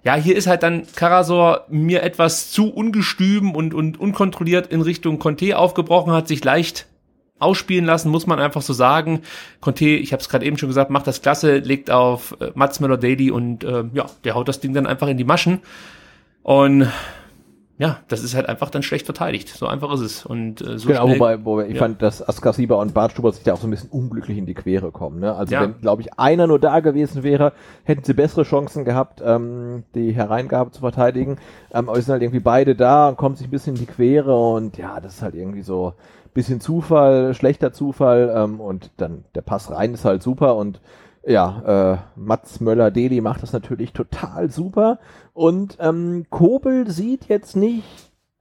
[0.04, 5.20] ja, hier ist halt dann Karasor mir etwas zu ungestüm und, und unkontrolliert in Richtung
[5.20, 6.88] Conte aufgebrochen, hat sich leicht
[7.40, 9.22] ausspielen lassen, muss man einfach so sagen.
[9.62, 12.80] Conte, ich habe es gerade eben schon gesagt, macht das klasse, legt auf äh, Mats
[12.80, 15.60] Möller-Daly und äh, ja, der haut das Ding dann einfach in die Maschen.
[16.42, 16.88] Und
[17.80, 19.50] ja, das ist halt einfach dann schlecht verteidigt.
[19.50, 20.26] So einfach ist es.
[20.26, 21.80] Und äh, so genau, schnell, wobei, wobei ich ja.
[21.80, 24.92] fand, dass Askasiba und Bartstuber sich da auch so ein bisschen unglücklich in die Quere
[24.92, 25.20] kommen.
[25.20, 25.36] Ne?
[25.36, 25.62] Also ja.
[25.62, 27.54] wenn, glaube ich, einer nur da gewesen wäre,
[27.84, 31.38] hätten sie bessere Chancen gehabt, ähm, die Hereingabe zu verteidigen.
[31.72, 33.86] Ähm, aber es sind halt irgendwie beide da und kommen sich ein bisschen in die
[33.86, 35.94] Quere und ja, das ist halt irgendwie so
[36.34, 40.80] bisschen Zufall, schlechter Zufall ähm, und dann der Pass rein ist halt super und
[41.28, 45.00] ja, äh, Mats Möller-Deli macht das natürlich total super.
[45.34, 47.84] Und ähm, Kobel sieht jetzt nicht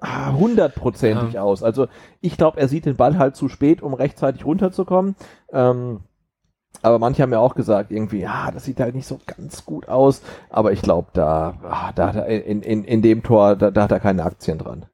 [0.03, 1.43] hundertprozentig ja.
[1.43, 1.63] aus.
[1.63, 1.89] Also
[2.21, 5.17] ich glaube, er sieht den Ball halt zu spät, um rechtzeitig runterzukommen.
[5.53, 6.01] Ähm,
[6.83, 9.89] aber manche haben ja auch gesagt, irgendwie, ja, das sieht halt nicht so ganz gut
[9.89, 10.23] aus.
[10.49, 13.93] Aber ich glaube, da, ah, da, da in, in, in dem Tor, da, da hat
[13.93, 14.87] er keine Aktien dran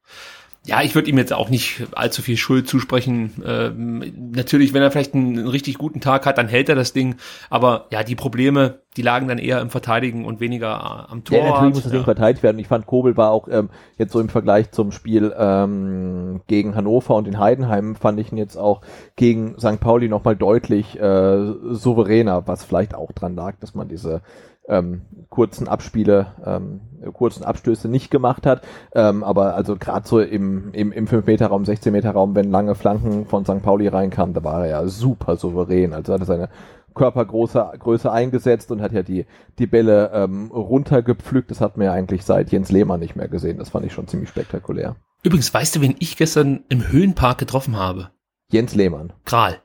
[0.65, 3.43] ja, ich würde ihm jetzt auch nicht allzu viel Schuld zusprechen.
[3.45, 6.93] Ähm, natürlich, wenn er vielleicht einen, einen, richtig guten Tag hat, dann hält er das
[6.93, 7.15] Ding.
[7.49, 11.37] Aber ja, die Probleme, die lagen dann eher im Verteidigen und weniger äh, am Tor.
[11.37, 11.97] Ja, natürlich muss das ja.
[11.97, 12.59] Ding verteidigt werden.
[12.59, 17.15] Ich fand, Kobel war auch ähm, jetzt so im Vergleich zum Spiel ähm, gegen Hannover
[17.15, 18.81] und in Heidenheim, fand ich ihn jetzt auch
[19.17, 19.81] gegen St.
[19.81, 24.21] Pauli nochmal deutlich äh, souveräner, was vielleicht auch dran lag, dass man diese
[24.67, 26.81] ähm, kurzen Abspiele, ähm,
[27.13, 28.61] kurzen Abstöße nicht gemacht hat.
[28.93, 33.61] Ähm, aber also gerade so im, im, im 5-Meter-Raum, 16-Meter-Raum, wenn lange Flanken von St.
[33.61, 35.93] Pauli reinkamen, da war er ja super souverän.
[35.93, 36.49] Also hat er seine
[36.93, 39.25] Körpergröße Größe eingesetzt und hat ja die,
[39.57, 41.51] die Bälle ähm, runtergepflückt.
[41.51, 43.57] Das hat man ja eigentlich seit Jens Lehmann nicht mehr gesehen.
[43.57, 44.95] Das fand ich schon ziemlich spektakulär.
[45.23, 48.11] Übrigens, weißt du, wen ich gestern im Höhenpark getroffen habe?
[48.51, 49.13] Jens Lehmann.
[49.25, 49.57] Kral.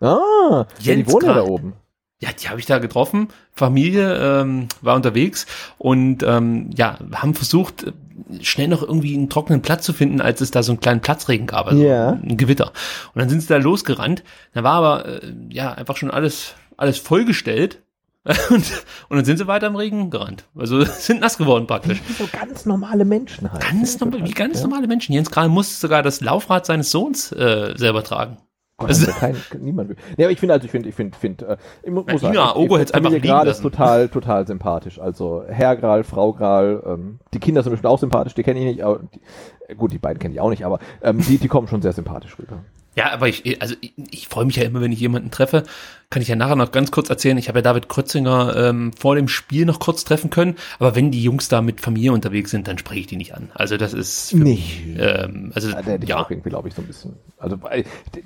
[0.00, 1.74] Ah, Jens ja, die wohnen ja da oben.
[2.20, 3.28] Ja, die habe ich da getroffen.
[3.52, 5.46] Familie ähm, war unterwegs
[5.76, 7.92] und ähm, ja, haben versucht,
[8.40, 11.46] schnell noch irgendwie einen trockenen Platz zu finden, als es da so einen kleinen Platzregen
[11.46, 12.12] gab, also yeah.
[12.12, 12.72] ein Gewitter.
[13.12, 14.24] Und dann sind sie da losgerannt.
[14.54, 17.82] Da war aber äh, ja einfach schon alles alles vollgestellt.
[18.50, 18.64] Und,
[19.08, 20.46] und dann sind sie weiter im Regen gerannt.
[20.56, 22.02] Also sind nass geworden praktisch.
[22.08, 23.62] Wie so ganz normale Menschen halt.
[23.62, 25.12] Ganz normal, wie ganz normale Menschen.
[25.12, 28.38] Jens Kral musste sogar das Laufrad seines Sohns äh, selber tragen.
[28.78, 29.96] Gott, also, kein, niemand will.
[30.16, 32.54] Nee, aber ich finde, also ich finde, ich finde, finde, äh, ich muss sagen, ja,
[32.54, 35.00] Ogo hätte einfach Gral ist total, total sympathisch.
[35.00, 38.66] Also Herr Gral, Frau Gral, ähm, die Kinder sind bestimmt auch sympathisch, die kenne ich
[38.66, 41.68] nicht, aber die, gut, die beiden kenne ich auch nicht, aber ähm, die, die kommen
[41.68, 42.58] schon sehr sympathisch rüber.
[42.96, 45.64] Ja, aber ich, also ich, ich freue mich ja immer, wenn ich jemanden treffe.
[46.08, 47.36] Kann ich ja nachher noch ganz kurz erzählen.
[47.36, 50.56] Ich habe ja David Krötzinger ähm, vor dem Spiel noch kurz treffen können.
[50.78, 53.50] Aber wenn die Jungs da mit Familie unterwegs sind, dann spreche ich die nicht an.
[53.54, 54.86] Also das ist für nicht.
[54.86, 56.16] mich, ähm, also ja, der ja.
[56.16, 57.16] auch irgendwie, glaube ich, so ein bisschen.
[57.38, 57.58] Also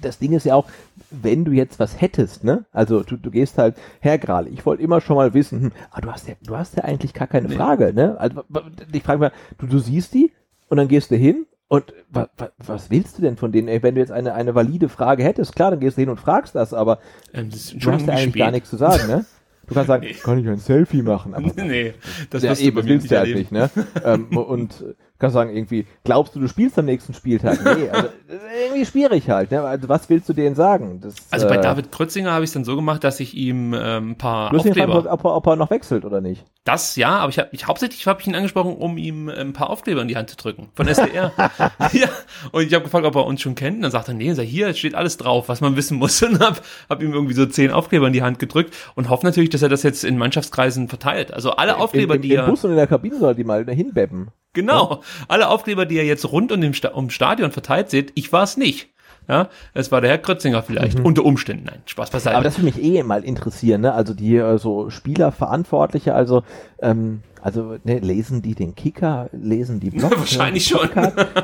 [0.03, 0.69] das Ding ist ja auch,
[1.11, 2.65] wenn du jetzt was hättest, ne?
[2.73, 6.01] Also du, du gehst halt, Herr Gral, ich wollte immer schon mal wissen, hm, ah,
[6.01, 7.57] du hast ja, du hast ja eigentlich gar keine nee.
[7.57, 8.17] Frage, ne?
[8.21, 8.45] Also
[8.93, 10.31] ich frage mal, du, du siehst die
[10.69, 13.69] und dann gehst du hin und wa, wa, was willst du denn von denen?
[13.69, 16.19] Ey, wenn du jetzt eine, eine valide Frage hättest, klar, dann gehst du hin und
[16.19, 16.99] fragst das, aber
[17.33, 19.25] ähm, das du hast ja eigentlich gar nichts zu sagen, ne?
[19.69, 20.15] Du kannst sagen, nee.
[20.15, 21.33] kann ich ein Selfie machen?
[21.33, 21.95] Aber nee,
[22.31, 23.71] das ja, eben, willst du halt nicht, ne?
[24.05, 24.85] ähm, und
[25.21, 27.61] kannst sagen, irgendwie, glaubst du, du spielst am nächsten Spieltag?
[27.63, 29.51] Nee, also, das ist irgendwie schwierig halt.
[29.51, 29.61] Ne?
[29.63, 31.01] Also, was willst du denen sagen?
[31.01, 33.75] Das, also bei äh, David Krötzinger habe ich es dann so gemacht, dass ich ihm
[33.75, 34.87] ähm, ein paar Aufkleber...
[34.87, 36.45] Gefragt, ob, er, ob er noch wechselt oder nicht.
[36.65, 39.71] Das ja, aber ich habe ich, hauptsächlich habe ich ihn angesprochen, um ihm ein paar
[39.71, 41.33] Aufkleber in die Hand zu drücken von SDR.
[41.93, 42.09] ja,
[42.53, 43.77] und ich habe gefragt, ob er uns schon kennt.
[43.77, 46.23] Und dann sagt er, nee, hier steht alles drauf, was man wissen muss.
[46.23, 49.51] Und habe hab ihm irgendwie so zehn Aufkleber in die Hand gedrückt und hoffe natürlich,
[49.51, 51.33] dass er das jetzt in Mannschaftskreisen verteilt.
[51.33, 52.45] Also alle Aufkleber, Im, im, die er...
[52.45, 54.31] Im Bus und in der Kabine soll die mal hinbeppen.
[54.53, 55.03] Genau.
[55.29, 58.45] Alle Aufkleber, die ihr jetzt rund um, den Sta um Stadion verteilt seht, ich war
[58.45, 58.89] es nicht.
[59.29, 61.07] Ja, es war der Herr Krötzinger vielleicht, mhm.
[61.07, 61.65] unter Umständen.
[61.67, 62.37] Nein, Spaß beiseite.
[62.37, 63.93] Aber das würde mich eh mal interessieren, ne?
[63.93, 66.43] Also die äh, so Spielerverantwortliche, also
[66.83, 70.19] ähm, also ne, lesen die den Kicker, lesen die Blog?
[70.19, 70.89] wahrscheinlich schon.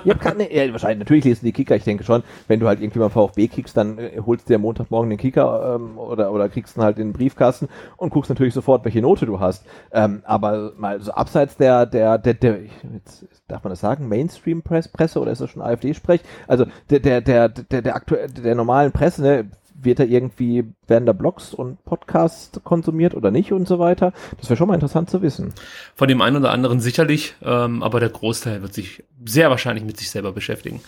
[0.04, 2.80] ja, kann, ne, ja, wahrscheinlich, natürlich lesen die Kicker, ich denke schon, wenn du halt
[2.80, 6.48] irgendwie beim VfB kickst, dann äh, holst du dir Montagmorgen den Kicker ähm, oder, oder
[6.48, 9.64] kriegst ihn halt in den Briefkasten und guckst natürlich sofort, welche Note du hast.
[9.92, 12.58] Ähm, aber mal so abseits der, der, der, der
[12.92, 16.20] jetzt, darf man das sagen, Mainstream-Presse oder ist das schon AfD-Sprech?
[16.46, 19.50] Also der, der, der, der, der, aktuell, der normalen Presse, ne,
[19.82, 24.12] wird da irgendwie, werden da Blogs und Podcasts konsumiert oder nicht und so weiter?
[24.38, 25.52] Das wäre schon mal interessant zu wissen.
[25.94, 29.96] Von dem einen oder anderen sicherlich, ähm, aber der Großteil wird sich sehr wahrscheinlich mit
[29.96, 30.80] sich selber beschäftigen.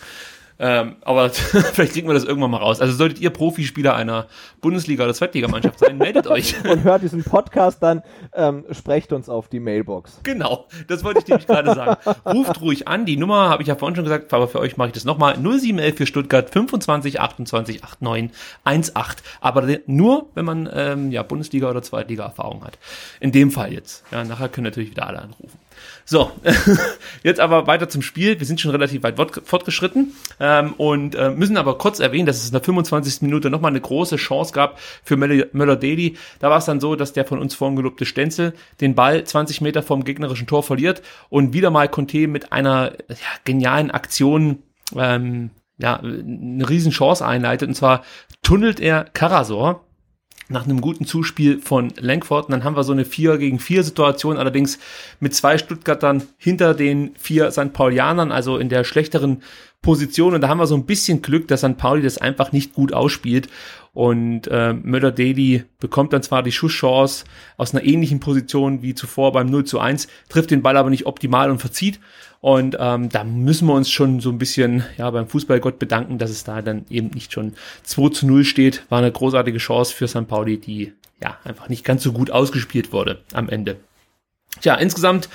[0.59, 2.81] Ähm, aber vielleicht kriegen wir das irgendwann mal raus.
[2.81, 4.27] Also solltet ihr Profispieler einer
[4.61, 6.55] Bundesliga- oder Zweitligamannschaft sein, meldet euch.
[6.65, 8.03] Und hört diesen Podcast dann,
[8.33, 10.19] ähm, sprecht uns auf die Mailbox.
[10.23, 11.97] Genau, das wollte ich nämlich gerade sagen.
[12.25, 14.89] Ruft ruhig an, die Nummer habe ich ja vorhin schon gesagt, aber für euch mache
[14.89, 15.35] ich das nochmal.
[15.37, 19.25] 0711 für Stuttgart 25 28 89 18.
[19.39, 22.77] Aber nur, wenn man ähm, ja Bundesliga- oder Zweitliga-Erfahrung hat.
[23.19, 24.03] In dem Fall jetzt.
[24.11, 25.57] Ja, nachher können natürlich wieder alle anrufen.
[26.09, 26.31] So,
[27.23, 28.39] jetzt aber weiter zum Spiel.
[28.39, 32.47] Wir sind schon relativ weit fortgeschritten ähm, und äh, müssen aber kurz erwähnen, dass es
[32.47, 33.21] in der 25.
[33.21, 36.17] Minute nochmal eine große Chance gab für Möller-Daly.
[36.39, 39.61] Da war es dann so, dass der von uns vorhin gelobte Stenzel den Ball 20
[39.61, 44.63] Meter vom gegnerischen Tor verliert und wieder mal Conte mit einer ja, genialen Aktion
[44.95, 48.03] ähm, ja, eine riesen Chance einleitet und zwar
[48.41, 49.85] tunnelt er Karasor
[50.49, 52.45] nach einem guten Zuspiel von Lenkford.
[52.45, 54.79] Und dann haben wir so eine 4 gegen 4 Situation, allerdings
[55.19, 57.71] mit zwei Stuttgartern hinter den vier St.
[57.71, 59.43] Paulianern, also in der schlechteren
[59.81, 60.33] Position.
[60.33, 61.77] Und da haben wir so ein bisschen Glück, dass St.
[61.77, 63.47] Pauli das einfach nicht gut ausspielt.
[63.93, 67.25] Und äh, Möller Daly bekommt dann zwar die Schusschance
[67.57, 71.05] aus einer ähnlichen Position wie zuvor beim 0 zu 1, trifft den Ball aber nicht
[71.05, 71.99] optimal und verzieht.
[72.41, 76.29] Und ähm, da müssen wir uns schon so ein bisschen ja beim Fußballgott bedanken, dass
[76.29, 77.53] es da dann eben nicht schon
[77.83, 78.83] 2 zu 0 steht.
[78.89, 80.27] War eine großartige Chance für St.
[80.27, 83.77] Pauli, die ja einfach nicht ganz so gut ausgespielt wurde am Ende.
[84.61, 85.29] Tja, insgesamt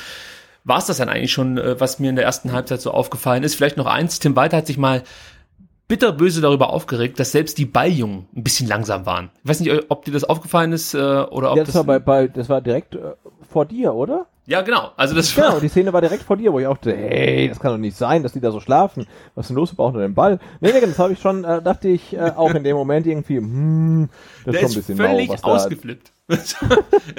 [0.64, 3.42] war es das dann eigentlich schon, äh, was mir in der ersten Halbzeit so aufgefallen
[3.42, 3.54] ist.
[3.54, 5.02] Vielleicht noch eins, Tim Walter hat sich mal
[5.86, 9.30] bitterböse darüber aufgeregt, dass selbst die Balljungen ein bisschen langsam waren.
[9.42, 11.84] Ich weiß nicht, ob dir das aufgefallen ist äh, oder ob ja, das, das war
[11.84, 13.12] bei, bei das war direkt äh,
[13.50, 14.26] vor dir, oder?
[14.46, 14.90] Ja, genau.
[14.96, 17.60] Also das genau, die Szene war direkt vor dir, wo ich auch dachte, hey, das
[17.60, 19.06] kann doch nicht sein, dass die da so schlafen.
[19.34, 19.72] Was ist denn los?
[19.72, 20.38] Wir brauchen nur den Ball.
[20.60, 23.38] Nee, nee, das habe ich schon, äh, dachte ich äh, auch in dem Moment irgendwie,
[23.38, 24.08] hm,
[24.44, 26.12] das ist schon ein bisschen völlig mau, was ausgeflippt.
[26.28, 26.56] es,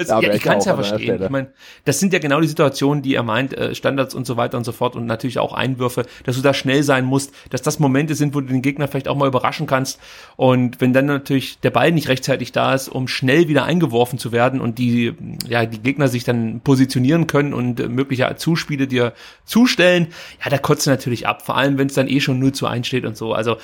[0.08, 1.22] ja, ja, ich kann es ja verstehen.
[1.22, 1.52] Ich meine,
[1.84, 4.64] das sind ja genau die Situationen, die er meint, äh, Standards und so weiter und
[4.64, 8.16] so fort und natürlich auch Einwürfe, dass du da schnell sein musst, dass das Momente
[8.16, 10.00] sind, wo du den Gegner vielleicht auch mal überraschen kannst.
[10.34, 14.32] Und wenn dann natürlich der Ball nicht rechtzeitig da ist, um schnell wieder eingeworfen zu
[14.32, 15.14] werden und die,
[15.46, 19.12] ja, die Gegner sich dann positionieren können und äh, mögliche Zuspiele dir
[19.44, 20.08] zustellen,
[20.42, 21.46] ja, da kotzt du natürlich ab.
[21.46, 23.34] Vor allem, wenn es dann eh schon 0 zu 1 steht und so.
[23.34, 23.56] Also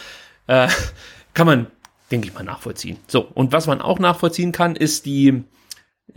[0.46, 0.68] äh,
[1.34, 1.66] kann man
[2.12, 2.98] denke ich mal, nachvollziehen.
[3.08, 5.44] So, und was man auch nachvollziehen kann, ist die,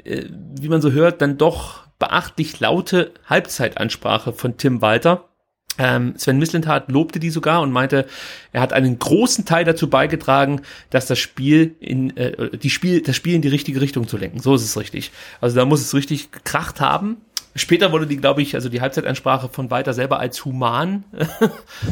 [0.03, 5.29] äh, wie man so hört, dann doch beachtlich laute Halbzeitansprache von Tim Walter.
[5.77, 8.05] Ähm, Sven Mislintat lobte die sogar und meinte,
[8.53, 13.15] er hat einen großen Teil dazu beigetragen, dass das Spiel in äh, die Spiel das
[13.15, 14.39] Spiel in die richtige Richtung zu lenken.
[14.39, 15.11] So ist es richtig.
[15.41, 17.17] Also da muss es richtig gekracht haben
[17.57, 21.05] Später wurde die, glaube ich, also die Halbzeitansprache von Walter selber als human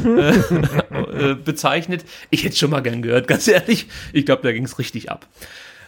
[0.04, 0.30] äh,
[1.30, 2.04] äh, bezeichnet.
[2.28, 3.88] Ich hätte schon mal gern gehört, ganz ehrlich.
[4.12, 5.26] Ich glaube, da ging es richtig ab.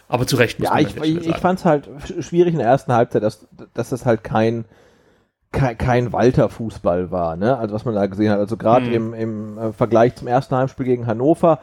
[0.07, 0.59] Aber zu Recht.
[0.59, 1.87] Muss ja, ich, ich, ich fand es halt
[2.21, 4.65] schwierig in der ersten Halbzeit, dass, dass das halt kein
[5.51, 7.57] kein, kein Walter-Fußball war, ne?
[7.57, 8.39] Also was man da gesehen hat.
[8.39, 8.93] Also gerade mhm.
[8.93, 11.59] im, im äh, Vergleich zum ersten Heimspiel gegen Hannover,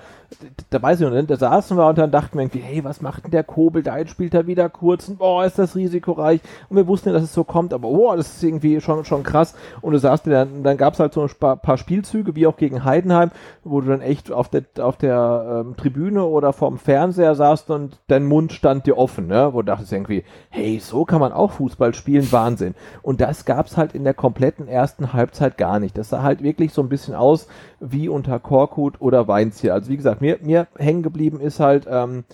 [0.71, 3.01] da weiß ich noch nicht, da saßen wir und dann dachten wir irgendwie, hey, was
[3.01, 3.83] macht denn der Kobel?
[3.83, 6.41] Da jetzt spielt er wieder kurz und boah, ist das risikoreich.
[6.69, 9.23] Und wir wussten ja, dass es so kommt, aber boah, das ist irgendwie schon, schon
[9.23, 9.55] krass.
[9.81, 12.85] Und du sagst dann, dann gab es halt so ein paar Spielzüge, wie auch gegen
[12.85, 13.31] Heidenheim,
[13.63, 17.99] wo du dann echt auf der, auf der ähm, Tribüne oder vorm Fernseher saßt und
[18.09, 19.51] dein Mund stand dir offen, ne?
[19.53, 22.75] Wo du dachtest irgendwie, hey, so kann man auch Fußball spielen, Wahnsinn.
[23.03, 25.97] Und das gab's halt in der kompletten ersten Halbzeit gar nicht.
[25.97, 27.49] Das sah halt wirklich so ein bisschen aus
[27.81, 29.75] wie unter Korkut oder Weinzier.
[29.75, 32.25] Also wie gesagt, mir, mir hängen geblieben ist halt ähm,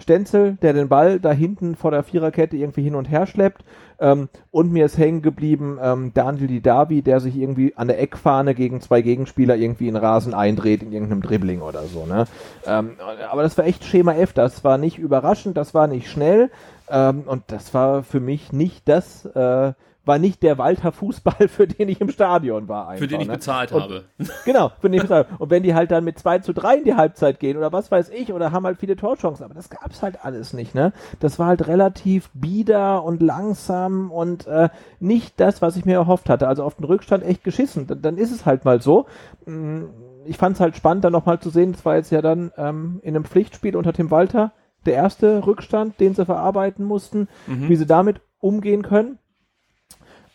[0.00, 3.62] Stenzel, der den Ball da hinten vor der Viererkette irgendwie hin und her schleppt.
[3.98, 8.54] Ähm, und mir ist hängen geblieben ähm, Daniel Didavi, der sich irgendwie an der Eckfahne
[8.54, 12.06] gegen zwei Gegenspieler irgendwie in Rasen eindreht in irgendeinem Dribbling oder so.
[12.06, 12.24] Ne?
[12.66, 12.92] Ähm,
[13.30, 14.32] aber das war echt Schema F.
[14.32, 16.50] Das war nicht überraschend, das war nicht schnell.
[16.88, 19.72] Ähm, und das war für mich nicht das, äh,
[20.10, 22.88] war nicht der Walter Fußball, für den ich im Stadion war.
[22.88, 23.34] Einfach, für den ich ne?
[23.34, 24.04] bezahlt und, habe.
[24.44, 25.40] Genau, für den ich bezahlt habe.
[25.40, 27.92] Und wenn die halt dann mit 2 zu 3 in die Halbzeit gehen oder was
[27.92, 30.92] weiß ich, oder haben halt viele Torchancen, aber das gab's halt alles nicht, ne?
[31.20, 36.28] Das war halt relativ bieder und langsam und äh, nicht das, was ich mir erhofft
[36.28, 36.48] hatte.
[36.48, 37.86] Also auf den Rückstand echt geschissen.
[37.86, 39.06] Dann, dann ist es halt mal so.
[39.46, 39.84] Mm,
[40.24, 42.98] ich fand es halt spannend, dann nochmal zu sehen, das war jetzt ja dann ähm,
[43.04, 44.50] in einem Pflichtspiel unter Tim Walter
[44.86, 47.68] der erste Rückstand, den sie verarbeiten mussten, mhm.
[47.68, 49.18] wie sie damit umgehen können.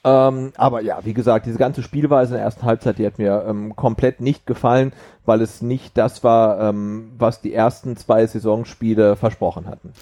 [0.06, 3.44] Ähm, aber ja, wie gesagt, diese ganze Spielweise in der ersten Halbzeit, die hat mir
[3.48, 4.94] ähm, komplett nicht gefallen,
[5.26, 9.94] weil es nicht das war, ähm, was die ersten zwei Saisonspiele versprochen hatten.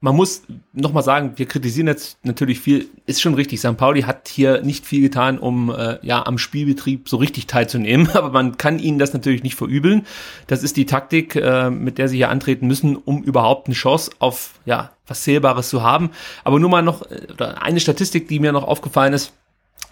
[0.00, 0.42] man muss
[0.72, 3.76] nochmal sagen, wir kritisieren jetzt natürlich viel, ist schon richtig, St.
[3.76, 8.30] Pauli hat hier nicht viel getan, um äh, ja am Spielbetrieb so richtig teilzunehmen, aber
[8.30, 10.04] man kann ihnen das natürlich nicht verübeln.
[10.48, 14.10] Das ist die Taktik, äh, mit der sie hier antreten müssen, um überhaupt eine Chance
[14.18, 16.10] auf ja was Zählbares zu haben.
[16.42, 19.32] Aber nur mal noch äh, oder eine Statistik, die mir noch aufgefallen ist,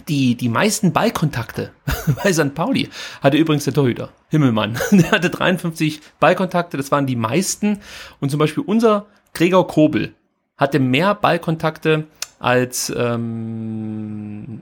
[0.09, 1.70] die, die meisten Ballkontakte
[2.22, 2.55] bei St.
[2.55, 2.88] Pauli
[3.20, 4.78] hatte übrigens der Torhüter, Himmelmann.
[4.90, 7.80] Der hatte 53 Ballkontakte, das waren die meisten.
[8.20, 10.14] Und zum Beispiel unser Gregor Kobel
[10.57, 12.07] hatte mehr Ballkontakte
[12.38, 14.61] als ähm,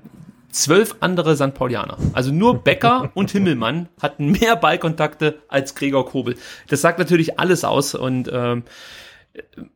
[0.50, 1.54] zwölf andere St.
[1.54, 1.96] Paulianer.
[2.12, 6.36] Also nur Becker und Himmelmann hatten mehr Ballkontakte als Gregor Kobel.
[6.68, 8.64] Das sagt natürlich alles aus und ähm,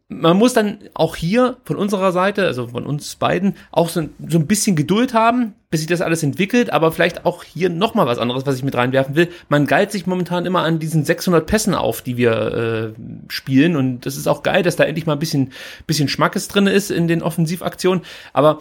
[0.09, 4.39] man muss dann auch hier von unserer Seite, also von uns beiden, auch so, so
[4.39, 8.19] ein bisschen Geduld haben, bis sich das alles entwickelt, aber vielleicht auch hier nochmal was
[8.19, 9.29] anderes, was ich mit reinwerfen will.
[9.49, 14.05] Man geilt sich momentan immer an diesen 600 Pässen auf, die wir äh, spielen und
[14.05, 15.53] das ist auch geil, dass da endlich mal ein bisschen,
[15.87, 18.61] bisschen Schmackes drin ist in den Offensivaktionen, aber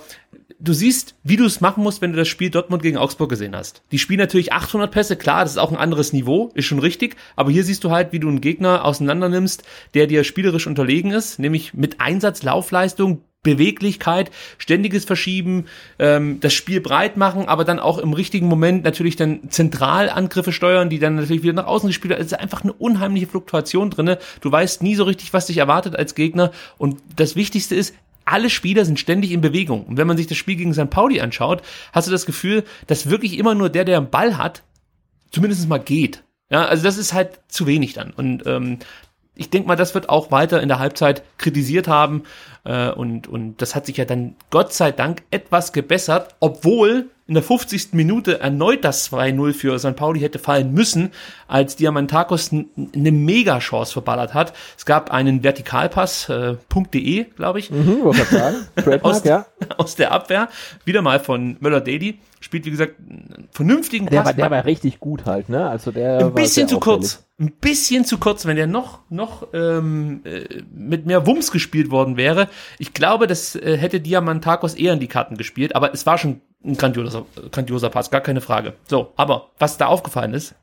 [0.59, 3.55] du siehst, wie du es machen musst, wenn du das Spiel Dortmund gegen Augsburg gesehen
[3.55, 3.83] hast.
[3.91, 7.17] Die spielen natürlich 800 Pässe, klar, das ist auch ein anderes Niveau, ist schon richtig,
[7.35, 9.63] aber hier siehst du halt, wie du einen Gegner auseinander nimmst,
[9.93, 15.65] der dir spielerisch unterlegen ist, nämlich mit Einsatz, Laufleistung, Beweglichkeit, ständiges Verschieben,
[15.99, 20.89] ähm, das Spiel breit machen, aber dann auch im richtigen Moment natürlich dann Zentralangriffe steuern,
[20.89, 22.21] die dann natürlich wieder nach außen gespielt werden.
[22.21, 24.17] Es ist einfach eine unheimliche Fluktuation drinne.
[24.39, 26.51] Du weißt nie so richtig, was dich erwartet als Gegner.
[26.77, 27.93] Und das Wichtigste ist,
[28.25, 29.83] alle Spieler sind ständig in Bewegung.
[29.83, 30.89] Und wenn man sich das Spiel gegen St.
[30.89, 31.61] Pauli anschaut,
[31.91, 34.63] hast du das Gefühl, dass wirklich immer nur der, der einen Ball hat,
[35.31, 36.23] zumindest mal geht.
[36.49, 38.11] Ja, also das ist halt zu wenig dann.
[38.11, 38.79] Und ähm,
[39.35, 42.23] ich denke mal, das wird auch weiter in der Halbzeit kritisiert haben.
[42.65, 47.35] Äh, und, und das hat sich ja dann Gott sei Dank etwas gebessert, obwohl in
[47.35, 47.93] der 50.
[47.93, 49.95] Minute erneut das 2-0 für St.
[49.95, 51.11] Pauli hätte fallen müssen,
[51.47, 54.53] als Diamantakos eine Mega-Chance verballert hat.
[54.77, 56.57] Es gab einen Vertikalpass, äh,
[56.93, 58.67] .de, glaube ich, mhm, sagen.
[59.03, 59.45] aus, ja.
[59.77, 60.49] aus der Abwehr,
[60.83, 62.19] wieder mal von Möller-Daly.
[62.41, 64.25] Spielt, wie gesagt, einen vernünftigen der Pass.
[64.25, 65.69] War, der war richtig gut halt, ne?
[65.69, 67.23] Also der ein bisschen zu kurz.
[67.43, 72.15] Ein bisschen zu kurz, wenn der noch, noch ähm, äh, mit mehr Wumms gespielt worden
[72.15, 72.47] wäre.
[72.79, 76.39] Ich glaube, das äh, hätte Diamantakos eher in die Karten gespielt, aber es war schon
[76.63, 78.75] ein grandioser, grandioser Pass, gar keine Frage.
[78.87, 80.55] So, aber was da aufgefallen ist,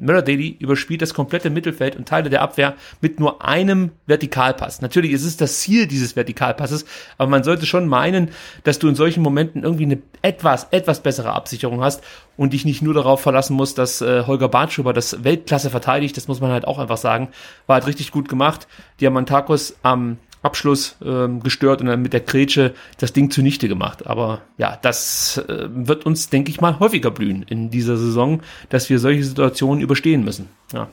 [0.00, 4.80] Möller Daly überspielt das komplette Mittelfeld und Teile der Abwehr mit nur einem Vertikalpass.
[4.82, 6.84] Natürlich ist es das Ziel dieses Vertikalpasses,
[7.16, 8.30] aber man sollte schon meinen,
[8.64, 12.02] dass du in solchen Momenten irgendwie eine etwas, etwas bessere Absicherung hast
[12.36, 16.16] und dich nicht nur darauf verlassen musst, dass äh, Holger Bartschuber das Weltklasse verteidigt.
[16.16, 17.28] Das muss man halt auch einfach sagen.
[17.66, 18.66] War halt richtig gut gemacht.
[19.00, 24.06] Diamantakos am Abschluss ähm, gestört und dann mit der Grätsche das Ding zunichte gemacht.
[24.06, 28.90] Aber ja, das äh, wird uns, denke ich mal, häufiger blühen in dieser Saison, dass
[28.90, 30.48] wir solche Situationen überstehen müssen.
[30.72, 30.88] Ja.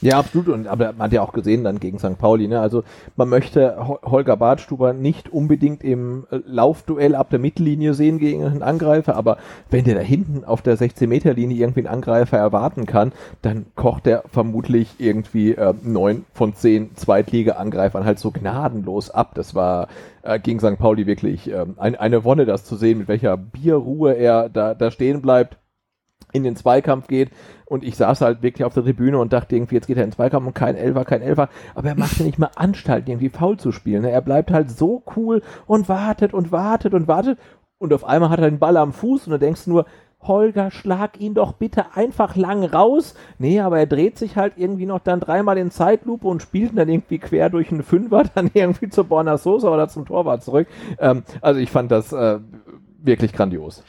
[0.00, 0.48] Ja, absolut.
[0.48, 2.18] Und aber man hat ja auch gesehen dann gegen St.
[2.18, 2.60] Pauli, ne?
[2.60, 2.84] Also
[3.16, 8.62] man möchte Holger Badstuber nicht unbedingt im äh, Laufduell ab der Mittellinie sehen gegen einen
[8.62, 9.38] Angreifer, aber
[9.70, 14.24] wenn der da hinten auf der 16-Meter-Linie irgendwie einen Angreifer erwarten kann, dann kocht er
[14.30, 19.32] vermutlich irgendwie äh, neun von zehn Zweitliga-Angreifern halt so gnadenlos ab.
[19.34, 19.88] Das war
[20.22, 20.78] äh, gegen St.
[20.78, 24.90] Pauli wirklich äh, ein, eine Wonne, das zu sehen, mit welcher Bierruhe er da, da
[24.90, 25.56] stehen bleibt
[26.34, 27.30] in den Zweikampf geht.
[27.64, 30.10] Und ich saß halt wirklich auf der Tribüne und dachte irgendwie, jetzt geht er in
[30.10, 31.48] den Zweikampf und kein Elfer, kein Elfer.
[31.74, 34.02] Aber er macht ja nicht mal Anstalten, irgendwie faul zu spielen.
[34.02, 34.10] Ne?
[34.10, 37.38] Er bleibt halt so cool und wartet und wartet und wartet.
[37.78, 39.86] Und auf einmal hat er den Ball am Fuß und du denkst nur,
[40.26, 43.14] Holger, schlag ihn doch bitte einfach lang raus.
[43.38, 46.88] Nee, aber er dreht sich halt irgendwie noch dann dreimal in Zeitlupe und spielt dann
[46.88, 50.66] irgendwie quer durch einen Fünfer, dann irgendwie zur Borna Sosa oder zum Torwart zurück.
[50.98, 52.38] Ähm, also ich fand das äh,
[53.02, 53.84] wirklich grandios.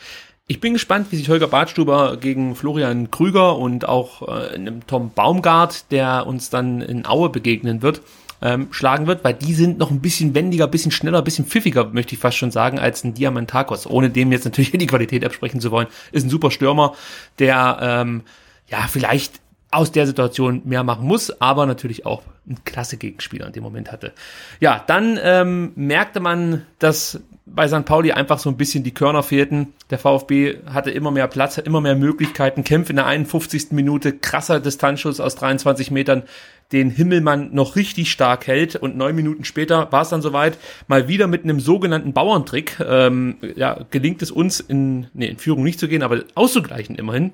[0.48, 5.90] Ich bin gespannt, wie sich Holger Badstuber gegen Florian Krüger und auch äh, Tom Baumgart,
[5.92, 8.02] der uns dann in Aue begegnen wird,
[8.44, 12.14] ähm, schlagen wird, weil die sind noch ein bisschen wendiger, bisschen schneller, bisschen pfiffiger, möchte
[12.14, 13.88] ich fast schon sagen, als ein Diamantakos.
[13.88, 15.88] Ohne dem jetzt natürlich die Qualität absprechen zu wollen.
[16.12, 16.94] Ist ein super Stürmer,
[17.40, 18.22] der ähm,
[18.68, 19.42] ja vielleicht
[19.72, 23.92] aus der Situation mehr machen muss, aber natürlich auch ein klasse Gegenspieler in dem Moment
[23.92, 24.14] hatte.
[24.60, 27.86] Ja, dann ähm, merkte man, dass bei St.
[27.86, 29.74] Pauli einfach so ein bisschen die Körner fehlten.
[29.92, 32.64] Der VfB hatte immer mehr Platz, immer mehr Möglichkeiten.
[32.64, 33.72] Kämpfe in der 51.
[33.72, 36.24] Minute, krasser Distanzschuss aus 23 Metern,
[36.72, 38.76] den Himmelmann noch richtig stark hält.
[38.76, 42.78] Und neun Minuten später war es dann soweit, mal wieder mit einem sogenannten Bauerntrick.
[42.80, 47.32] Ähm, ja, gelingt es uns in, nee, in Führung nicht zu gehen, aber auszugleichen immerhin.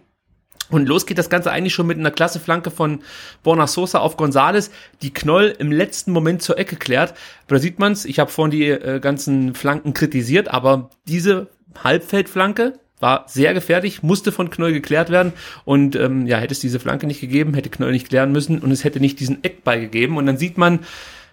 [0.72, 3.02] Und los geht das Ganze eigentlich schon mit einer klasse Flanke von
[3.44, 7.14] Borna Sosa auf Gonzales, die Knoll im letzten Moment zur Ecke klärt.
[7.48, 11.48] Da sieht man's, ich habe vorhin die äh, ganzen Flanken kritisiert, aber diese
[11.84, 15.34] Halbfeldflanke war sehr gefährlich, musste von Knoll geklärt werden.
[15.66, 18.72] Und ähm, ja, hätte es diese Flanke nicht gegeben, hätte Knoll nicht klären müssen und
[18.72, 20.18] es hätte nicht diesen Eckball gegeben.
[20.18, 20.80] Und dann sieht man,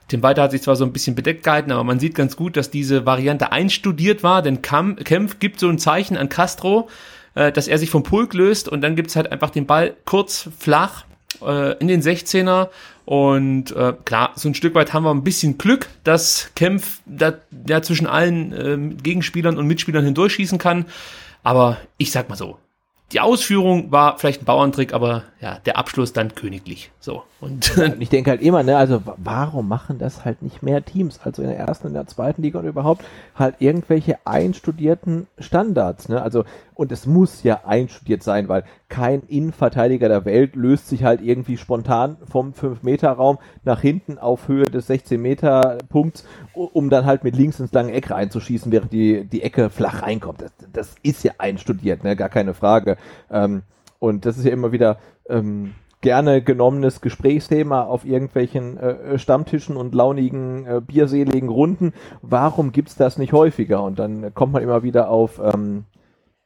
[0.08, 2.56] Tim Walter hat sich zwar so ein bisschen bedeckt gehalten, aber man sieht ganz gut,
[2.56, 6.88] dass diese Variante einstudiert war, denn Kempf gibt so ein Zeichen an Castro,
[7.38, 10.50] äh, dass er sich vom Pulk löst und dann gibt's halt einfach den Ball kurz
[10.58, 11.04] flach
[11.40, 12.68] äh, in den 16er
[13.04, 17.34] und äh, klar, so ein Stück weit haben wir ein bisschen Glück, dass Kempf da,
[17.50, 20.86] da zwischen allen äh, Gegenspielern und Mitspielern hindurchschießen kann.
[21.42, 22.58] Aber ich sag mal so,
[23.12, 26.90] die Ausführung war vielleicht ein Bauerntrick, aber ja, der Abschluss dann königlich.
[27.00, 27.22] So.
[27.40, 31.20] Und, und ich denke halt immer, ne, also warum machen das halt nicht mehr Teams?
[31.22, 33.04] Also in der ersten und der zweiten Liga und überhaupt
[33.36, 36.20] halt irgendwelche einstudierten Standards, ne?
[36.20, 41.20] Also, und es muss ja einstudiert sein, weil kein Innenverteidiger der Welt löst sich halt
[41.20, 46.24] irgendwie spontan vom 5-Meter-Raum nach hinten auf Höhe des 16-Meter-Punkts,
[46.54, 50.42] um dann halt mit links ins lange Eck reinzuschießen, während die, die Ecke flach reinkommt.
[50.42, 52.16] Das, das ist ja einstudiert, ne?
[52.16, 52.96] Gar keine Frage.
[53.30, 53.62] Ähm,
[54.00, 59.94] und das ist ja immer wieder ähm, gerne genommenes Gesprächsthema auf irgendwelchen äh, Stammtischen und
[59.94, 61.92] launigen, äh, bierseligen Runden.
[62.22, 63.82] Warum gibt's das nicht häufiger?
[63.82, 65.84] Und dann kommt man immer wieder auf ähm,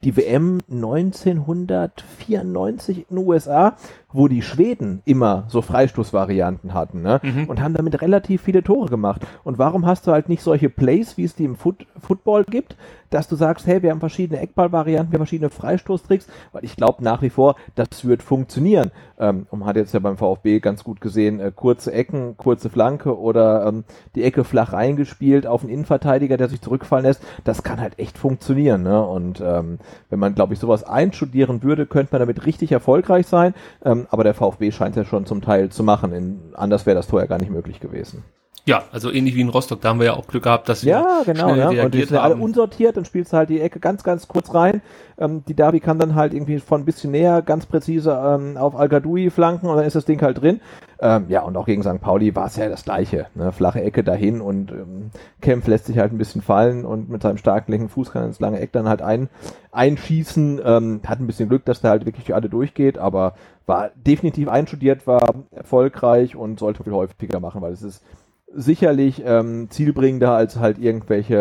[0.03, 3.77] die WM 1994 in den USA,
[4.11, 7.21] wo die Schweden immer so Freistoßvarianten hatten ne?
[7.23, 7.45] Mhm.
[7.45, 9.25] und haben damit relativ viele Tore gemacht.
[9.43, 12.75] Und warum hast du halt nicht solche Plays, wie es die im Foot Football gibt,
[13.13, 17.03] dass du sagst, hey, wir haben verschiedene Eckballvarianten, wir haben verschiedene Freistoßtricks, weil ich glaube
[17.03, 18.91] nach wie vor, das wird funktionieren.
[19.19, 23.17] Ähm, man hat jetzt ja beim VfB ganz gut gesehen, äh, kurze Ecken, kurze Flanke
[23.17, 23.83] oder ähm,
[24.15, 27.21] die Ecke flach reingespielt auf einen Innenverteidiger, der sich zurückfallen lässt.
[27.43, 28.83] Das kann halt echt funktionieren.
[28.83, 29.05] Ne?
[29.05, 33.53] Und ähm, wenn man, glaube ich, sowas einstudieren würde, könnte man damit richtig erfolgreich sein.
[33.85, 36.13] Ähm, aber der VfB scheint es ja schon zum Teil zu machen.
[36.13, 38.23] In, anders wäre das vorher gar nicht möglich gewesen.
[38.65, 40.89] Ja, also ähnlich wie in Rostock, da haben wir ja auch Glück gehabt, dass sie
[40.89, 41.83] ja, genau, ja.
[41.83, 44.53] und die sind ja alle unsortiert, dann spielst du halt die Ecke ganz, ganz kurz
[44.53, 44.81] rein.
[45.17, 48.73] Ähm, die Derby kann dann halt irgendwie von ein bisschen näher ganz präzise ähm, auf
[48.77, 48.89] al
[49.31, 50.61] flanken und dann ist das Ding halt drin.
[51.01, 51.99] Ähm, ja, und auch gegen St.
[51.99, 53.27] Pauli war es ja das Gleiche.
[53.35, 53.51] Ne?
[53.51, 55.11] Flache Ecke dahin und ähm,
[55.41, 58.27] Kempf lässt sich halt ein bisschen fallen und mit seinem starken linken Fuß kann er
[58.27, 59.27] ins lange Eck dann halt ein,
[59.73, 60.61] einschießen.
[60.63, 63.33] Ähm, hat ein bisschen Glück, dass der halt wirklich für alle durchgeht, aber
[63.65, 68.01] war definitiv einstudiert, war erfolgreich und sollte viel häufiger machen, weil es ist
[68.55, 71.35] sicherlich ähm, zielbringender als halt irgendwelche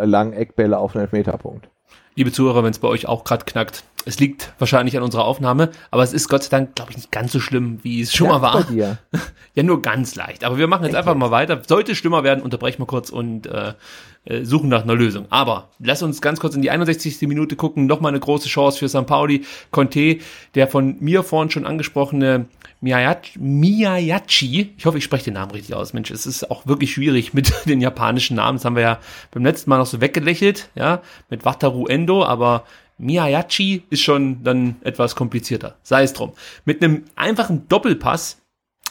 [0.00, 1.68] äh, langen Eckbälle auf einen Elfmeterpunkt.
[2.14, 5.70] Liebe Zuhörer, wenn es bei euch auch gerade knackt, es liegt wahrscheinlich an unserer Aufnahme,
[5.90, 8.28] aber es ist Gott sei Dank, glaube ich, nicht ganz so schlimm, wie es schon
[8.28, 8.66] mal war.
[9.54, 10.44] Ja, nur ganz leicht.
[10.44, 11.62] Aber wir machen jetzt einfach mal weiter.
[11.66, 13.72] Sollte es schlimmer werden, unterbrechen wir kurz und äh,
[14.26, 15.24] äh, suchen nach einer Lösung.
[15.30, 17.22] Aber lass uns ganz kurz in die 61.
[17.22, 17.86] Minute gucken.
[17.86, 19.06] Nochmal eine große Chance für St.
[19.06, 19.46] Pauli.
[19.70, 20.18] Conte,
[20.54, 22.44] der von mir vorhin schon angesprochene
[22.80, 27.32] Miyayachi, ich hoffe, ich spreche den Namen richtig aus, Mensch, es ist auch wirklich schwierig
[27.32, 28.98] mit den japanischen Namen, das haben wir ja
[29.30, 31.00] beim letzten Mal noch so weggelächelt, ja,
[31.30, 32.64] mit Wataru Endo, aber
[32.98, 36.32] Miyayachi ist schon dann etwas komplizierter, sei es drum.
[36.64, 38.38] Mit einem einfachen Doppelpass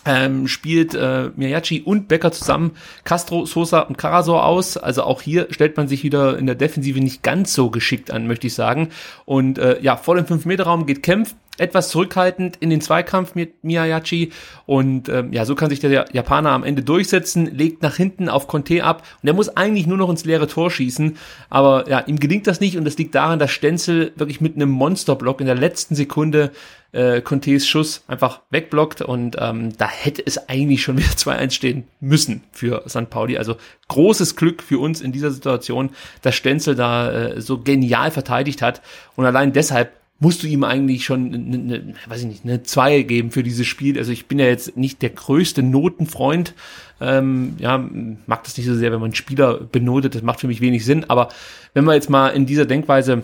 [0.05, 2.71] ähm, spielt äh, Miyachi und Becker zusammen
[3.03, 4.77] Castro, Sosa und Karasor aus.
[4.77, 8.27] Also auch hier stellt man sich wieder in der Defensive nicht ganz so geschickt an,
[8.27, 8.89] möchte ich sagen.
[9.25, 14.31] Und äh, ja, vor dem 5-Meter-Raum geht Kempf etwas zurückhaltend in den Zweikampf mit Miyachi.
[14.65, 18.47] Und ähm, ja, so kann sich der Japaner am Ende durchsetzen, legt nach hinten auf
[18.47, 19.03] Conte ab.
[19.21, 21.17] Und er muss eigentlich nur noch ins leere Tor schießen,
[21.49, 22.77] aber ja, ihm gelingt das nicht.
[22.77, 26.51] Und das liegt daran, dass Stenzel wirklich mit einem Monsterblock in der letzten Sekunde
[26.95, 29.01] äh, Contes Schuss einfach wegblockt.
[29.01, 33.09] Und ähm, da hätte es eigentlich schon wieder 2-1 stehen müssen für St.
[33.09, 33.37] Pauli.
[33.37, 33.57] Also
[33.89, 35.91] großes Glück für uns in dieser Situation,
[36.21, 38.81] dass Stenzel da äh, so genial verteidigt hat.
[39.15, 43.01] Und allein deshalb musst du ihm eigentlich schon eine, eine, weiß ich nicht, eine 2
[43.01, 43.97] geben für dieses Spiel.
[43.97, 46.53] Also ich bin ja jetzt nicht der größte Notenfreund.
[47.01, 47.77] Ähm, ja,
[48.25, 50.15] mag das nicht so sehr, wenn man Spieler benotet.
[50.15, 51.05] Das macht für mich wenig Sinn.
[51.09, 51.29] Aber
[51.73, 53.23] wenn wir jetzt mal in dieser Denkweise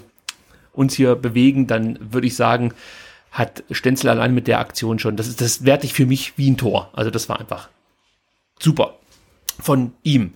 [0.74, 2.74] uns hier bewegen, dann würde ich sagen,
[3.32, 5.16] hat Stenzel allein mit der Aktion schon.
[5.16, 6.90] Das ist, das werte ich für mich wie ein Tor.
[6.94, 7.70] Also das war einfach
[8.60, 9.00] super
[9.60, 10.34] von ihm.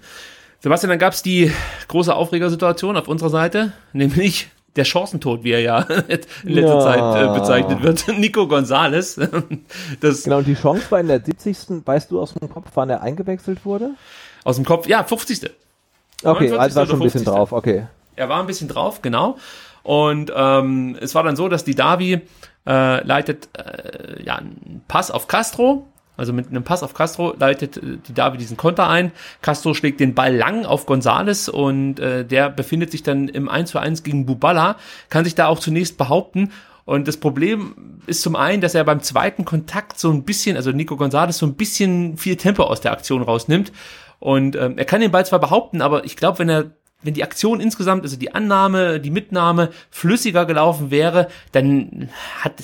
[0.62, 1.52] Sebastian, dann gab es die
[1.90, 5.80] große Aufregersituation auf unserer Seite, nämlich der Chancentod, wie er ja
[6.44, 6.82] in letzter ja.
[6.82, 9.20] Zeit äh, bezeichnet wird, Nico Gonzales.
[10.02, 11.86] das genau, und die Chance war in der 70.
[11.86, 13.92] Weißt du aus dem Kopf, wann er eingewechselt wurde?
[14.44, 15.50] Aus dem Kopf, ja, 50.
[16.24, 17.88] Okay, also war schon ein bisschen drauf, okay.
[18.16, 19.38] Er war ein bisschen drauf, genau.
[19.84, 22.22] Und ähm, es war dann so, dass die Davi
[22.66, 27.78] äh, leitet äh, ja einen Pass auf Castro, also mit einem Pass auf Castro leitet
[27.78, 29.12] äh, die Davi diesen Konter ein.
[29.42, 33.72] Castro schlägt den Ball lang auf Gonzales und äh, der befindet sich dann im 1
[33.72, 34.78] zu 1 gegen Bubala,
[35.10, 36.52] kann sich da auch zunächst behaupten.
[36.86, 40.72] Und das Problem ist zum einen, dass er beim zweiten Kontakt so ein bisschen, also
[40.72, 43.72] Nico Gonzalez so ein bisschen viel Tempo aus der Aktion rausnimmt.
[44.20, 46.72] Und ähm, er kann den Ball zwar behaupten, aber ich glaube, wenn er
[47.06, 52.10] wenn die Aktion insgesamt, also die Annahme, die Mitnahme flüssiger gelaufen wäre, dann
[52.40, 52.64] hat,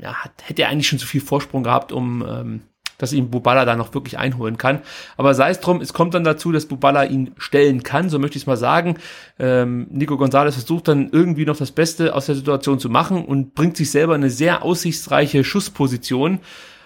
[0.00, 2.60] ja, hat hätte er eigentlich schon zu viel Vorsprung gehabt, um ähm,
[3.02, 4.78] dass ihn Bubala da noch wirklich einholen kann.
[5.16, 8.36] Aber sei es drum, es kommt dann dazu, dass Bubala ihn stellen kann, so möchte
[8.36, 8.94] ich es mal sagen.
[9.40, 13.56] Ähm, Nico Gonzalez versucht dann irgendwie noch das Beste aus der Situation zu machen und
[13.56, 16.38] bringt sich selber in eine sehr aussichtsreiche Schussposition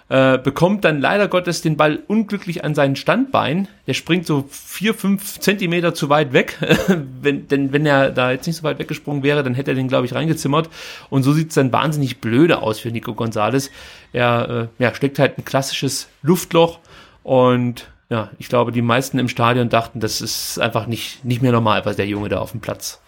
[0.09, 3.66] äh, bekommt dann leider Gottes den Ball unglücklich an seinen Standbein.
[3.86, 6.59] Der springt so vier, fünf Zentimeter zu weit weg.
[7.20, 9.88] wenn, denn wenn er da jetzt nicht so weit weggesprungen wäre, dann hätte er den,
[9.88, 10.68] glaube ich, reingezimmert.
[11.11, 13.70] Und so sieht es dann wahnsinnig blöde aus für Nico Gonzalez.
[14.12, 16.78] Er äh, ja, steckt halt ein klassisches Luftloch
[17.22, 21.50] und ja, ich glaube, die meisten im Stadion dachten, das ist einfach nicht, nicht mehr
[21.50, 23.00] normal, was der Junge da auf dem Platz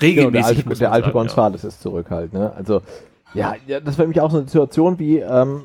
[0.00, 0.34] regelmäßig.
[0.34, 1.68] Ja, der alte, der alte sagen, Gonzales ja.
[1.68, 2.52] ist zurück halt, ne?
[2.56, 2.82] Also,
[3.34, 5.62] ja, ja, das war nämlich auch so eine Situation wie, ähm,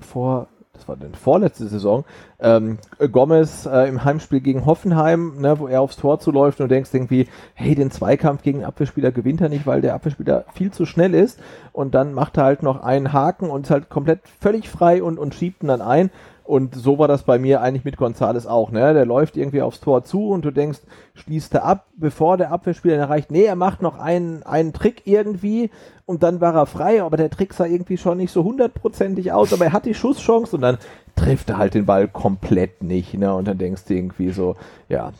[0.00, 2.04] vor, das war die vorletzte Saison,
[2.40, 2.78] ähm,
[3.12, 6.90] Gomez äh, im Heimspiel gegen Hoffenheim, ne, wo er aufs Tor zuläuft und du denkst
[6.92, 10.86] irgendwie, hey, den Zweikampf gegen den Abwehrspieler gewinnt er nicht, weil der Abwehrspieler viel zu
[10.86, 11.38] schnell ist.
[11.72, 15.18] Und dann macht er halt noch einen Haken und ist halt komplett völlig frei und,
[15.18, 16.10] und schiebt ihn dann ein
[16.44, 18.70] und so war das bei mir eigentlich mit Gonzales auch.
[18.70, 18.94] Ne?
[18.94, 20.80] Der läuft irgendwie aufs Tor zu und du denkst,
[21.14, 23.30] schließt er ab, bevor der Abwehrspieler ihn erreicht.
[23.30, 25.70] Nee, er macht noch einen, einen Trick irgendwie
[26.06, 29.52] und dann war er frei, aber der Trick sah irgendwie schon nicht so hundertprozentig aus,
[29.52, 30.78] aber er hat die Schusschance und dann
[31.14, 33.14] trifft er halt den Ball komplett nicht.
[33.14, 33.32] Ne?
[33.34, 34.56] Und dann denkst du irgendwie so,
[34.88, 35.12] ja,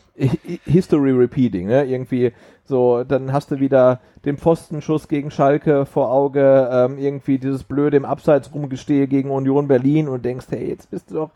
[0.65, 1.85] History repeating, ne?
[1.85, 2.33] Irgendwie
[2.71, 7.97] so, dann hast du wieder den Pfostenschuss gegen Schalke vor Auge, ähm, irgendwie dieses blöde
[7.97, 11.29] im Abseits rumgestehe gegen Union Berlin und denkst, hey, jetzt bist du doch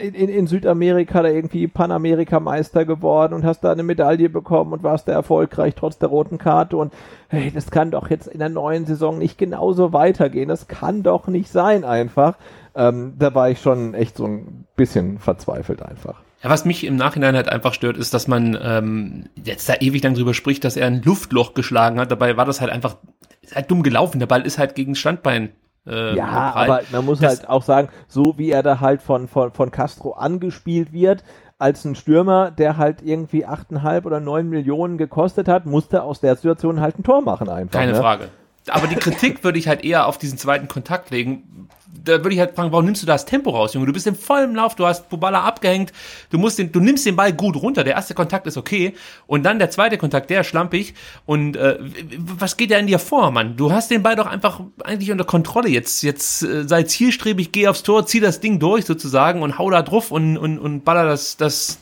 [0.00, 5.08] in, in Südamerika da irgendwie Panamerika-Meister geworden und hast da eine Medaille bekommen und warst
[5.08, 6.94] da erfolgreich trotz der roten Karte und
[7.28, 10.48] hey, das kann doch jetzt in der neuen Saison nicht genauso weitergehen.
[10.48, 12.38] Das kann doch nicht sein einfach.
[12.74, 16.23] Ähm, da war ich schon echt so ein bisschen verzweifelt einfach.
[16.44, 20.02] Ja, was mich im Nachhinein halt einfach stört, ist, dass man ähm, jetzt da ewig
[20.04, 22.10] lang drüber spricht, dass er ein Luftloch geschlagen hat.
[22.10, 22.98] Dabei war das halt einfach,
[23.40, 24.18] ist halt dumm gelaufen.
[24.18, 25.52] Der Ball ist halt gegen Standbein
[25.86, 29.28] äh, ja, aber man muss das, halt auch sagen, so wie er da halt von,
[29.28, 31.24] von, von Castro angespielt wird,
[31.58, 36.36] als ein Stürmer, der halt irgendwie 8,5 oder 9 Millionen gekostet hat, musste aus der
[36.36, 37.78] Situation halt ein Tor machen einfach.
[37.78, 37.98] Keine ne?
[37.98, 38.28] Frage.
[38.68, 41.68] Aber die Kritik würde ich halt eher auf diesen zweiten Kontakt legen,
[42.02, 43.86] da würde ich halt fragen, warum nimmst du das Tempo raus, Junge?
[43.86, 45.92] Du bist im vollen Lauf, du hast Bubala abgehängt,
[46.30, 47.84] du musst den, du nimmst den Ball gut runter.
[47.84, 48.94] Der erste Kontakt ist okay
[49.26, 50.94] und dann der zweite Kontakt, der ist schlampig.
[51.26, 51.78] Und äh,
[52.18, 53.56] was geht da in dir vor, Mann?
[53.56, 55.68] Du hast den Ball doch einfach eigentlich unter Kontrolle.
[55.68, 59.70] Jetzt, jetzt äh, sei zielstrebig, geh aufs Tor, zieh das Ding durch sozusagen und hau
[59.70, 61.78] da drauf und und und baller das das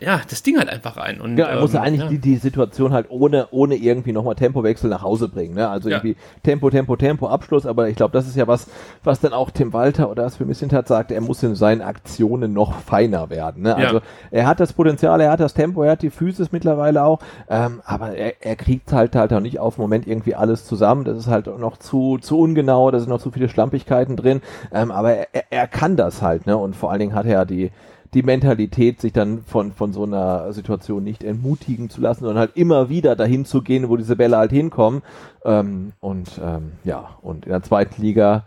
[0.00, 1.20] ja, das Ding halt einfach rein.
[1.20, 2.08] Und, ja, er muss ähm, eigentlich ja.
[2.08, 5.54] die, die Situation halt ohne, ohne irgendwie nochmal Tempowechsel nach Hause bringen.
[5.54, 5.68] Ne?
[5.68, 5.96] Also ja.
[5.96, 7.66] irgendwie Tempo, Tempo, Tempo, Abschluss.
[7.66, 8.68] Aber ich glaube, das ist ja was,
[9.02, 12.52] was dann auch Tim Walter oder das für Missintat sagt, er muss in seinen Aktionen
[12.52, 13.62] noch feiner werden.
[13.62, 13.76] Ne?
[13.76, 14.02] Also ja.
[14.30, 17.20] er hat das Potenzial, er hat das Tempo, er hat die Physis mittlerweile auch.
[17.48, 21.04] Ähm, aber er, er kriegt halt halt auch nicht auf den Moment irgendwie alles zusammen.
[21.04, 24.40] Das ist halt noch zu, zu ungenau, da sind noch zu viele Schlampigkeiten drin.
[24.72, 26.46] Ähm, aber er, er kann das halt.
[26.46, 26.56] Ne?
[26.56, 27.70] Und vor allen Dingen hat er ja die
[28.14, 32.56] die Mentalität, sich dann von, von so einer Situation nicht entmutigen zu lassen, sondern halt
[32.56, 35.02] immer wieder dahin zu gehen, wo diese Bälle halt hinkommen.
[35.44, 38.44] Ähm, und ähm, ja, und in der zweiten Liga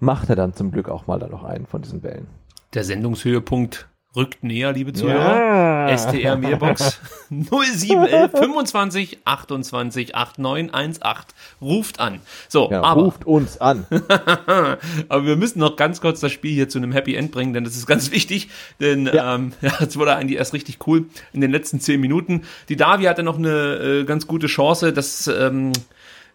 [0.00, 2.26] macht er dann zum Glück auch mal da noch einen von diesen Bällen.
[2.74, 3.88] Der Sendungshöhepunkt
[4.18, 5.88] rückt näher, liebe Zuhörer.
[5.88, 5.96] Ja.
[5.96, 7.00] STR Mailbox
[7.30, 11.34] 0711 25 28 8918.
[11.62, 12.20] Ruft an.
[12.48, 13.02] So, ja, aber.
[13.02, 13.86] Ruft uns an.
[15.08, 17.64] aber wir müssen noch ganz kurz das Spiel hier zu einem Happy End bringen, denn
[17.64, 18.48] das ist ganz wichtig.
[18.80, 22.42] Denn ja, ähm, ja es wurde eigentlich erst richtig cool in den letzten zehn Minuten.
[22.68, 25.72] Die Davi hatte noch eine äh, ganz gute Chance, dass ähm,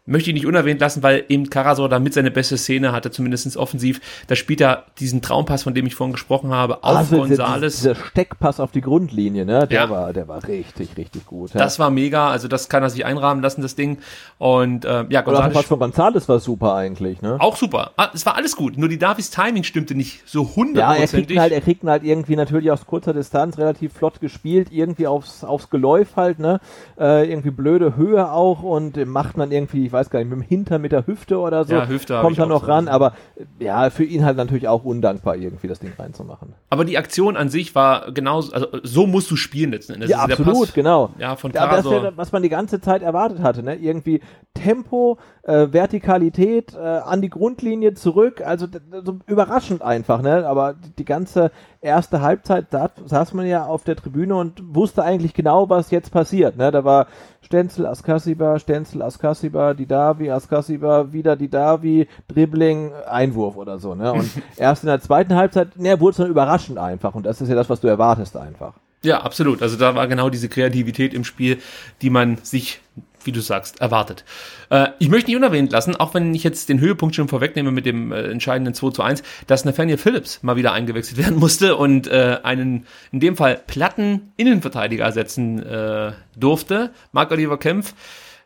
[0.06, 4.01] möchte ich nicht unerwähnt lassen, weil eben Karasor damit seine beste Szene hatte, zumindest offensiv.
[4.28, 7.78] Da spielt er diesen Traumpass, von dem ich vorhin gesprochen habe, auf also Gonzales.
[7.78, 9.68] Dieser Steckpass auf die Grundlinie, ne?
[9.68, 9.89] Der ja.
[9.89, 11.54] war, der war richtig, richtig gut.
[11.54, 11.60] Ja.
[11.60, 13.99] Das war mega, also das kann er sich einrahmen lassen, das Ding.
[14.39, 15.54] Und äh, ja, Gonzales.
[15.54, 17.38] Der Pass von Gonzales war super eigentlich, ne?
[17.39, 17.91] Auch super.
[17.95, 18.78] Ah, es war alles gut.
[18.78, 20.80] Nur die Davis Timing stimmte nicht so hundertprozentig.
[20.80, 24.68] Ja, er kriegt halt, er kriegt halt irgendwie natürlich aus kurzer Distanz relativ flott gespielt,
[24.72, 26.60] irgendwie aufs, aufs Geläuf halt, ne?
[26.99, 30.82] Äh, irgendwie blöde Höhe auch und macht man irgendwie, weiß gar nicht, mit dem Hintern,
[30.82, 33.14] mit der Hüfte oder so, ja, Hüfte kommt er noch ran, aber
[33.60, 36.54] ja, für ihn halt natürlich auch undankbar, irgendwie das Ding reinzumachen.
[36.70, 40.10] Aber die Aktion an sich war genauso, also so musst du spielen letzten Endes.
[40.10, 41.12] Ja, absolut, Pass, genau.
[41.18, 43.76] Ja, von ja, das ja, was man die ganze Zeit erwartet hatte, ne?
[43.76, 44.22] Irgendwie
[44.54, 48.66] Tempo, äh, Vertikalität äh, an die Grundlinie zurück, also
[49.04, 50.48] so überraschend einfach, ne?
[50.48, 55.34] Aber die ganze erste Halbzeit, da saß man ja auf der Tribüne und wusste eigentlich
[55.34, 56.72] genau, was jetzt passiert, ne?
[56.72, 57.08] Da war
[57.41, 64.14] Stenzel, Askasiba, Stenzel, Askasiba, Didavi, Askasiba, wieder Didavi, Dribbling, Einwurf oder so, ne?
[64.14, 67.50] Und erst in der zweiten Halbzeit, ne, wurde es dann überraschend einfach und das ist
[67.50, 68.76] ja das, was du erwartest einfach.
[69.04, 69.62] Ja, absolut.
[69.62, 71.60] Also da war genau diese Kreativität im Spiel,
[72.02, 72.80] die man sich
[73.26, 74.24] wie du sagst, erwartet.
[74.69, 77.86] Äh, ich möchte nicht unerwähnt lassen, auch wenn ich jetzt den Höhepunkt schon vorwegnehme mit
[77.86, 82.07] dem äh, entscheidenden 2 zu 1, dass Nathaniel Phillips mal wieder eingewechselt werden musste und
[82.07, 86.91] äh, einen, in dem Fall platten Innenverteidiger ersetzen äh, durfte.
[87.11, 87.93] Marc-Oliver Kempf,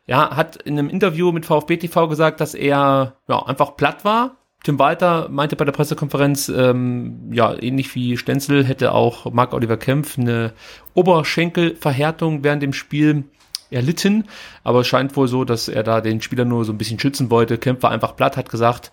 [0.06, 4.38] ja, hat in einem Interview mit VfB TV gesagt, dass er ja, einfach platt war,
[4.64, 10.18] Tim Walter meinte bei der Pressekonferenz, ähm, ja, ähnlich wie Stenzel hätte auch Marc-Oliver Kempf
[10.18, 10.52] eine
[10.94, 13.26] Oberschenkelverhärtung während dem Spiel
[13.72, 14.26] erlitten,
[14.64, 17.30] aber es scheint wohl so, dass er da den Spieler nur so ein bisschen schützen
[17.30, 17.58] wollte.
[17.58, 18.92] Kempf war einfach platt, hat gesagt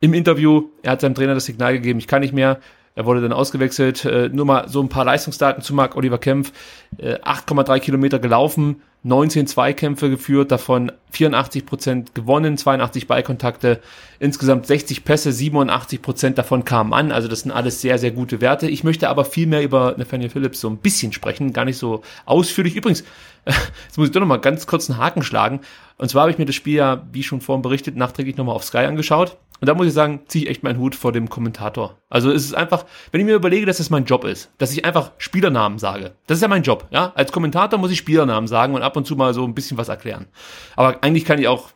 [0.00, 2.60] im Interview, er hat seinem Trainer das Signal gegeben, ich kann nicht mehr.
[2.96, 4.06] Er wurde dann ausgewechselt.
[4.06, 6.52] Äh, nur mal so ein paar Leistungsdaten zu Marc Oliver Kempf.
[6.96, 13.80] Äh, 8,3 Kilometer gelaufen, 19 Zweikämpfe geführt, davon 84 Prozent gewonnen, 82 Ballkontakte,
[14.18, 17.12] insgesamt 60 Pässe, 87 Prozent davon kamen an.
[17.12, 18.66] Also das sind alles sehr, sehr gute Werte.
[18.66, 22.00] Ich möchte aber viel mehr über Nathaniel Phillips so ein bisschen sprechen, gar nicht so
[22.24, 22.76] ausführlich.
[22.76, 23.04] Übrigens,
[23.86, 25.60] jetzt muss ich doch noch mal ganz kurz einen Haken schlagen.
[25.98, 28.64] Und zwar habe ich mir das Spiel ja, wie schon vorhin berichtet, nachträglich nochmal auf
[28.64, 29.38] Sky angeschaut.
[29.60, 31.96] Und da muss ich sagen, ziehe ich echt meinen Hut vor dem Kommentator.
[32.10, 34.84] Also es ist einfach, wenn ich mir überlege, dass das mein Job ist, dass ich
[34.84, 36.12] einfach Spielernamen sage.
[36.26, 37.12] Das ist ja mein Job, ja.
[37.14, 39.88] Als Kommentator muss ich Spielernamen sagen und ab und zu mal so ein bisschen was
[39.88, 40.26] erklären.
[40.74, 41.70] Aber eigentlich kann ich auch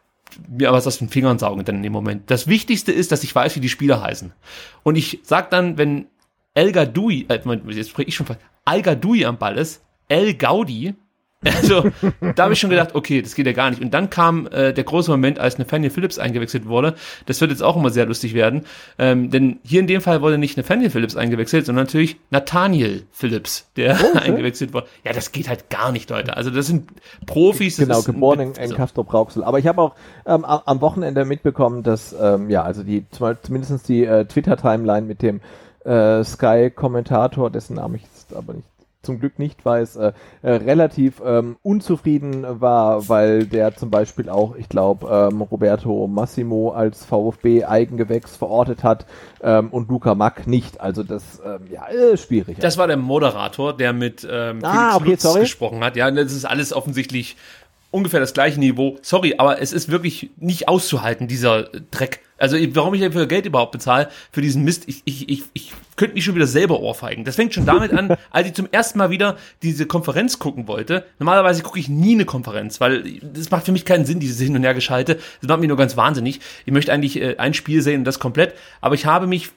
[0.49, 2.31] mir was aus den Fingern saugen dann in dem Moment.
[2.31, 4.33] Das Wichtigste ist, dass ich weiß, wie die Spieler heißen.
[4.83, 6.07] Und ich sag dann, wenn
[6.55, 7.41] El Gadoui, äh,
[7.71, 10.95] jetzt spreche ich schon fast, Al Gadoui am Ball ist, El Gaudi,
[11.43, 11.91] also,
[12.37, 13.81] da habe ich schon gedacht, okay, das geht ja gar nicht.
[13.81, 16.95] Und dann kam äh, der große Moment, als Nathaniel Phillips eingewechselt wurde.
[17.25, 18.67] Das wird jetzt auch immer sehr lustig werden.
[18.99, 23.71] Ähm, denn hier in dem Fall wurde nicht Nathaniel Phillips eingewechselt, sondern natürlich Nathaniel Phillips,
[23.77, 24.19] der oh, okay.
[24.31, 24.87] eingewechselt wurde.
[25.03, 26.37] Ja, das geht halt gar nicht, Leute.
[26.37, 26.91] Also das sind
[27.25, 27.77] Profis.
[27.77, 29.43] Das genau, geboren in, in Castro Brauxel.
[29.43, 29.95] Aber ich habe auch
[30.27, 35.41] ähm, am Wochenende mitbekommen, dass ähm, ja, also die zumindest die äh, Twitter-Timeline mit dem
[35.85, 38.70] äh, Sky-Kommentator, dessen Name ich jetzt aber nicht
[39.03, 44.57] zum Glück nicht weiß, äh, äh, relativ ähm, unzufrieden war, weil der zum Beispiel auch,
[44.57, 49.07] ich glaube, ähm, Roberto Massimo als VfB Eigengewächs verortet hat
[49.43, 50.81] ähm, und Luca Mack nicht.
[50.81, 52.59] Also das, ähm, ja, äh, schwierig.
[52.61, 55.41] Das war der Moderator, der mit ähm, ah, okay, Lutz sorry.
[55.41, 55.97] gesprochen hat.
[55.97, 57.37] Ja, das ist alles offensichtlich
[57.91, 58.99] ungefähr das gleiche Niveau.
[59.03, 62.21] Sorry, aber es ist wirklich nicht auszuhalten, dieser Dreck.
[62.39, 66.15] Also warum ich dafür Geld überhaupt bezahle, für diesen Mist, ich, ich, ich, ich könnte
[66.15, 67.25] mich schon wieder selber ohrfeigen.
[67.25, 71.05] Das fängt schon damit an, als ich zum ersten Mal wieder diese Konferenz gucken wollte.
[71.19, 74.57] Normalerweise gucke ich nie eine Konferenz, weil das macht für mich keinen Sinn, dieses Hin-
[74.57, 75.21] und Hergeschaltet.
[75.43, 76.41] Das macht mich nur ganz wahnsinnig.
[76.65, 78.55] Ich möchte eigentlich äh, ein Spiel sehen und das komplett.
[78.81, 79.51] Aber ich habe mich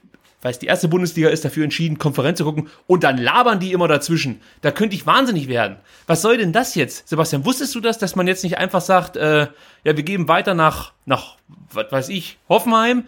[0.44, 3.72] weil es die erste Bundesliga ist, dafür entschieden, Konferenz zu gucken und dann labern die
[3.72, 4.42] immer dazwischen.
[4.62, 5.78] Da könnte ich wahnsinnig werden.
[6.06, 7.08] Was soll denn das jetzt?
[7.08, 9.48] Sebastian, wusstest du das, dass man jetzt nicht einfach sagt, äh,
[9.84, 11.38] ja, wir geben weiter nach, nach,
[11.72, 13.06] was weiß ich, Hoffenheim,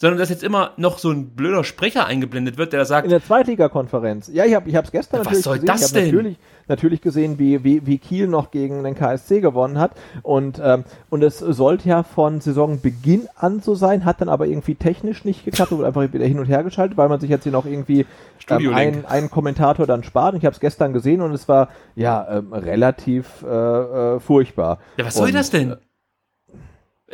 [0.00, 3.04] sondern dass jetzt immer noch so ein blöder Sprecher eingeblendet wird, der sagt.
[3.04, 4.30] In der Zweitliga-Konferenz.
[4.32, 5.66] Ja, ich habe ich hab's gestern ja, natürlich Was soll gesehen.
[5.66, 6.36] das denn?
[6.70, 9.90] Natürlich, gesehen, wie, wie, wie Kiel noch gegen den KSC gewonnen hat.
[10.22, 14.76] Und, ähm, und es sollte ja von Saisonbeginn an so sein, hat dann aber irgendwie
[14.76, 17.50] technisch nicht geklappt, wurde einfach wieder hin und her geschaltet, weil man sich jetzt hier
[17.50, 18.06] noch irgendwie
[18.48, 20.36] ähm, einen, einen Kommentator dann spart.
[20.36, 24.78] Ich habe es gestern gesehen und es war ja ähm, relativ äh, äh, furchtbar.
[24.96, 25.76] Ja, was soll und, das denn?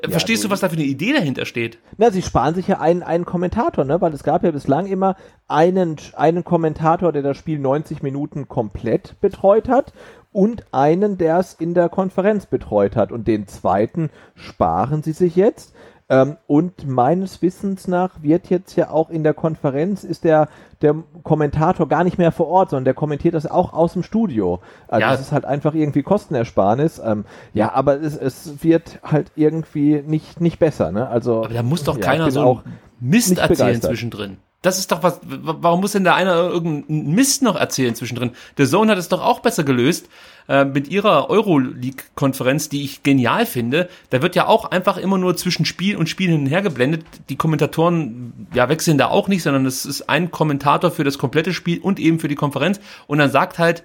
[0.02, 1.78] Ja, Verstehst du, was da für eine Idee dahinter steht?
[1.96, 4.00] Na, sie sparen sich ja einen, einen Kommentator, ne?
[4.00, 5.16] Weil es gab ja bislang immer
[5.48, 9.94] einen, einen Kommentator, der das Spiel 90 Minuten komplett betreut hat
[10.32, 13.10] und einen, der es in der Konferenz betreut hat.
[13.10, 15.74] Und den zweiten sparen sie sich jetzt.
[16.08, 20.48] Ähm, und meines Wissens nach wird jetzt ja auch in der Konferenz ist der,
[20.80, 20.94] der
[21.24, 24.60] Kommentator gar nicht mehr vor Ort, sondern der kommentiert das auch aus dem Studio.
[24.86, 25.10] Also ja.
[25.10, 27.00] das ist halt einfach irgendwie Kostenersparnis.
[27.04, 30.92] Ähm, ja, aber es, es wird halt irgendwie nicht, nicht besser.
[30.92, 31.08] Ne?
[31.08, 32.62] Also, aber da muss doch ja, keiner so
[33.00, 33.90] Mist erzählen begeistert.
[33.90, 34.36] zwischendrin.
[34.62, 38.32] Das ist doch was, warum muss denn da einer irgendeinen Mist noch erzählen zwischendrin?
[38.58, 40.08] Der Zone hat es doch auch besser gelöst
[40.48, 43.88] äh, mit ihrer Euroleague-Konferenz, die ich genial finde.
[44.10, 47.04] Da wird ja auch einfach immer nur zwischen Spiel und Spiel hin und her geblendet.
[47.28, 51.52] Die Kommentatoren ja wechseln da auch nicht, sondern es ist ein Kommentator für das komplette
[51.52, 52.80] Spiel und eben für die Konferenz.
[53.06, 53.84] Und dann sagt halt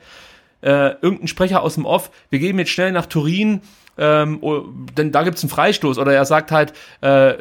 [0.61, 3.61] äh, irgendein Sprecher aus dem Off, wir gehen jetzt schnell nach Turin,
[3.97, 4.63] ähm, oh,
[4.97, 5.97] denn da gibt's einen Freistoß.
[5.97, 7.33] Oder er sagt halt, äh,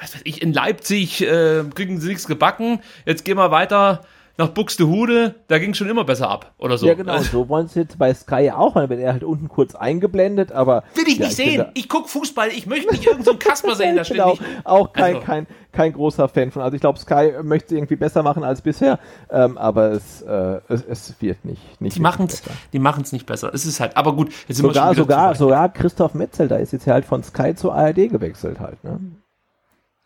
[0.00, 4.02] was weiß ich, in Leipzig äh, kriegen sie nichts gebacken, jetzt gehen wir weiter
[4.38, 6.86] nach Buxtehude, da ging es schon immer besser ab oder so.
[6.86, 9.74] Ja, genau, so wollen sie jetzt bei Sky auch, weil wenn er halt unten kurz
[9.74, 10.84] eingeblendet, aber.
[10.94, 11.66] Will ich ja, nicht ich sehen.
[11.74, 14.42] Ich guck Fußball, ich möchte nicht irgendeinen so Kasper sehen, da steht genau, nicht.
[14.64, 15.26] Auch kein, also.
[15.26, 16.62] kein, kein großer Fan von.
[16.62, 18.98] Also ich glaube, Sky möchte es irgendwie besser machen als bisher,
[19.30, 22.42] ähm, aber es, äh, es, es wird nicht, nicht Die machen es
[22.72, 23.54] die machen's nicht besser.
[23.54, 26.56] Es ist halt, aber gut, jetzt sind sogar, wir schon sogar, sogar Christoph Metzel, da
[26.56, 29.00] ist jetzt halt von Sky zur ARD gewechselt halt, ne?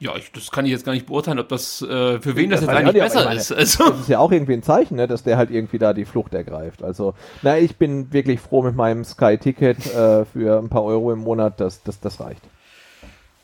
[0.03, 2.61] Ja, ich, das kann ich jetzt gar nicht beurteilen, ob das äh, für wen das,
[2.61, 3.53] das jetzt eigentlich besser meine, ist.
[3.53, 3.91] Also.
[3.91, 6.33] Das ist ja auch irgendwie ein Zeichen, ne, dass der halt irgendwie da die Flucht
[6.33, 6.83] ergreift.
[6.83, 7.13] Also,
[7.43, 11.61] na, ich bin wirklich froh mit meinem Sky-Ticket äh, für ein paar Euro im Monat,
[11.61, 12.41] dass das, das reicht.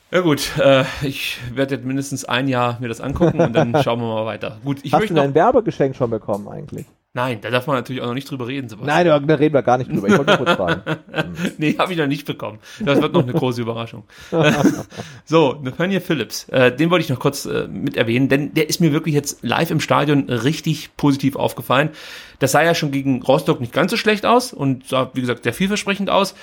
[0.09, 3.99] Ja gut, äh, ich werde jetzt mindestens ein Jahr mir das angucken und dann schauen
[3.99, 4.57] wir mal weiter.
[4.65, 6.87] Gut, ich Hast möchte du dein Werbegeschenk schon bekommen eigentlich?
[7.17, 8.95] Nein, da darf man natürlich auch noch nicht drüber reden, Sebastian.
[8.95, 10.07] Nein, da reden wir gar nicht drüber.
[10.07, 10.83] Ich wollte nur kurz fragen.
[11.57, 12.59] nee, habe ich noch nicht bekommen.
[12.79, 14.03] Das wird noch eine große Überraschung.
[15.25, 18.81] so, Nathaniel Phillips, äh, den wollte ich noch kurz äh, mit erwähnen, denn der ist
[18.81, 21.89] mir wirklich jetzt live im Stadion richtig positiv aufgefallen.
[22.37, 25.41] Das sah ja schon gegen Rostock nicht ganz so schlecht aus und sah, wie gesagt,
[25.41, 26.35] sehr vielversprechend aus.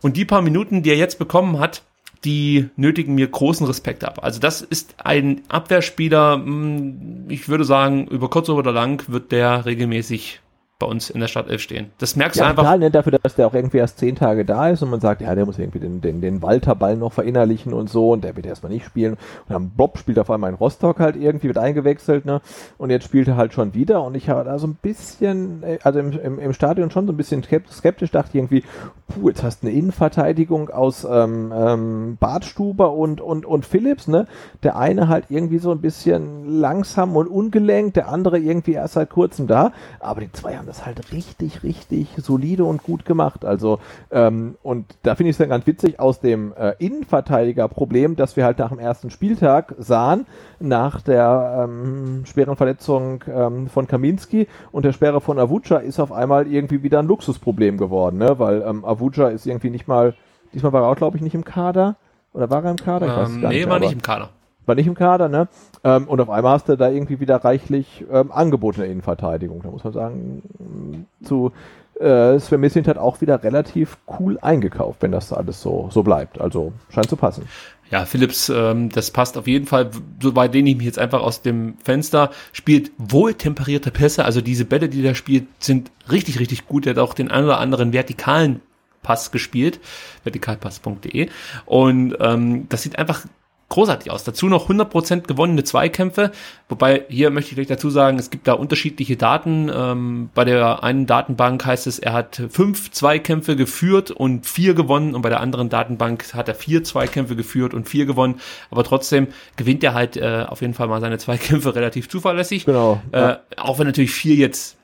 [0.00, 1.82] Und die paar Minuten, die er jetzt bekommen hat,
[2.24, 4.20] die nötigen mir großen Respekt ab.
[4.22, 9.64] Also das ist ein Abwehrspieler, hm, ich würde sagen, über kurz oder lang wird der
[9.64, 10.41] regelmäßig
[10.82, 11.92] bei uns in der Startelf stehen.
[11.98, 12.64] Das merkst ja, du einfach.
[12.64, 15.20] Total, ne, dafür, dass der auch irgendwie erst zehn Tage da ist und man sagt,
[15.20, 18.46] ja, der muss irgendwie den, den, den Walter-Ball noch verinnerlichen und so und der wird
[18.46, 19.12] erstmal nicht spielen.
[19.12, 22.40] Und dann Bob spielt auf einmal in Rostock halt irgendwie, wird eingewechselt, ne?
[22.78, 25.78] Und jetzt spielt er halt schon wieder und ich habe da so ein bisschen, äh,
[25.84, 28.64] also im, im, im Stadion schon so ein bisschen skeptisch, dachte irgendwie,
[29.06, 34.26] puh, jetzt hast du eine Innenverteidigung aus ähm, ähm, Bartstuber und, und, und Philips, ne?
[34.64, 39.10] Der eine halt irgendwie so ein bisschen langsam und ungelenkt, der andere irgendwie erst seit
[39.10, 43.44] kurzem da, aber die zwei haben das halt richtig, richtig solide und gut gemacht.
[43.44, 43.78] Also,
[44.10, 48.44] ähm, und da finde ich es dann ganz witzig aus dem äh, Innenverteidiger-Problem, dass wir
[48.44, 50.26] halt nach dem ersten Spieltag sahen,
[50.60, 56.10] nach der ähm, schweren Verletzung ähm, von Kaminski und der Sperre von Avucha ist auf
[56.10, 58.38] einmal irgendwie wieder ein Luxusproblem geworden, ne?
[58.38, 60.14] Weil ähm, Avucha ist irgendwie nicht mal,
[60.54, 61.96] diesmal war er auch, glaube ich, nicht im Kader.
[62.32, 63.06] Oder war er im Kader?
[63.06, 64.30] Ich weiß ähm, gar nee, nicht, war nicht im Kader
[64.66, 65.48] war nicht im Kader, ne?
[65.84, 69.62] Ähm, und auf einmal hast du da irgendwie wieder reichlich ähm, angebotene Innenverteidigung.
[69.62, 71.52] Da muss man sagen, zu
[72.00, 76.40] äh, Sven Missint hat auch wieder relativ cool eingekauft, wenn das alles so, so bleibt.
[76.40, 77.44] Also scheint zu passen.
[77.90, 79.90] Ja, Philips, ähm, das passt auf jeden Fall,
[80.20, 84.24] so bei denen ich mich jetzt einfach aus dem Fenster spielt wohltemperierte Pässe.
[84.24, 86.86] Also diese Bälle, die der spielt, sind richtig, richtig gut.
[86.86, 88.62] Er hat auch den einen oder anderen vertikalen
[89.02, 89.78] Pass gespielt,
[90.22, 91.28] vertikalpass.de.
[91.66, 93.26] Und ähm, das sieht einfach
[93.72, 94.22] großartig aus.
[94.24, 96.30] Dazu noch 100% gewonnene Zweikämpfe,
[96.68, 99.70] wobei hier möchte ich gleich dazu sagen, es gibt da unterschiedliche Daten.
[99.74, 105.14] Ähm, bei der einen Datenbank heißt es, er hat fünf Zweikämpfe geführt und vier gewonnen
[105.14, 108.40] und bei der anderen Datenbank hat er vier Zweikämpfe geführt und vier gewonnen,
[108.70, 112.66] aber trotzdem gewinnt er halt äh, auf jeden Fall mal seine Zweikämpfe relativ zuverlässig.
[112.66, 113.00] Genau.
[113.10, 114.76] Äh, auch wenn natürlich vier jetzt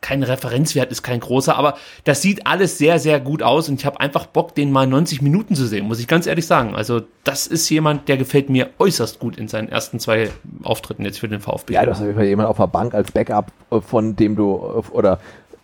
[0.00, 3.86] kein Referenzwert ist kein großer, aber das sieht alles sehr, sehr gut aus und ich
[3.86, 6.74] habe einfach Bock, den mal 90 Minuten zu sehen, muss ich ganz ehrlich sagen.
[6.74, 10.30] Also das ist jemand, der gefällt mir äußerst gut in seinen ersten zwei
[10.62, 11.74] Auftritten jetzt für den VfB.
[11.74, 14.36] Ja, du hast auf jeden Fall jemand auf der Bank als Backup, äh, von dem
[14.36, 15.20] du, äh, oder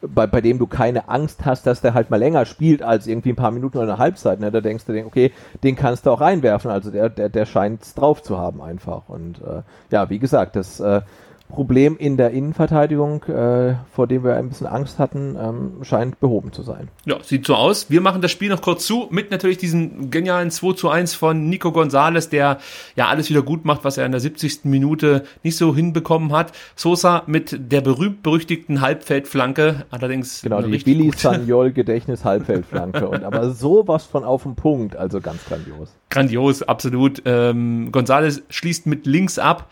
[0.07, 3.31] bei, bei dem du keine Angst hast, dass der halt mal länger spielt als irgendwie
[3.31, 4.41] ein paar Minuten oder eine Halbzeit.
[4.41, 4.51] Ne?
[4.51, 5.33] Da denkst du, okay,
[5.63, 6.71] den kannst du auch reinwerfen.
[6.71, 9.09] Also der, der, der scheint es drauf zu haben einfach.
[9.09, 11.01] Und äh, ja, wie gesagt, das äh,
[11.49, 16.53] Problem in der Innenverteidigung, äh, vor dem wir ein bisschen Angst hatten, ähm, scheint behoben
[16.53, 16.89] zu sein.
[17.05, 17.91] Ja, sieht so aus.
[17.91, 21.49] Wir machen das Spiel noch kurz zu, mit natürlich diesem genialen 2 zu 1 von
[21.49, 22.59] Nico Gonzalez, der
[22.97, 24.65] ja alles wieder gut macht, was er in der 70.
[24.65, 26.53] Minute nicht so hinbekommen hat.
[26.77, 30.43] Sosa mit der berühmt-berüchtigten Halbfeldflanke, allerdings.
[30.43, 33.09] Genau, die Billy Sagnol Gedächtnis-Halbfeldflanke.
[33.09, 35.95] und aber sowas von auf den Punkt, also ganz grandios.
[36.11, 37.23] Grandios, absolut.
[37.27, 39.71] Ähm, Gonzalez schließt mit links ab.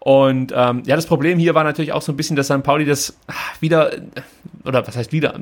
[0.00, 2.62] Und ähm, ja, das Problem hier war natürlich auch so ein bisschen, dass St.
[2.62, 3.16] Pauli das
[3.60, 3.90] wieder,
[4.64, 5.38] oder was heißt wieder,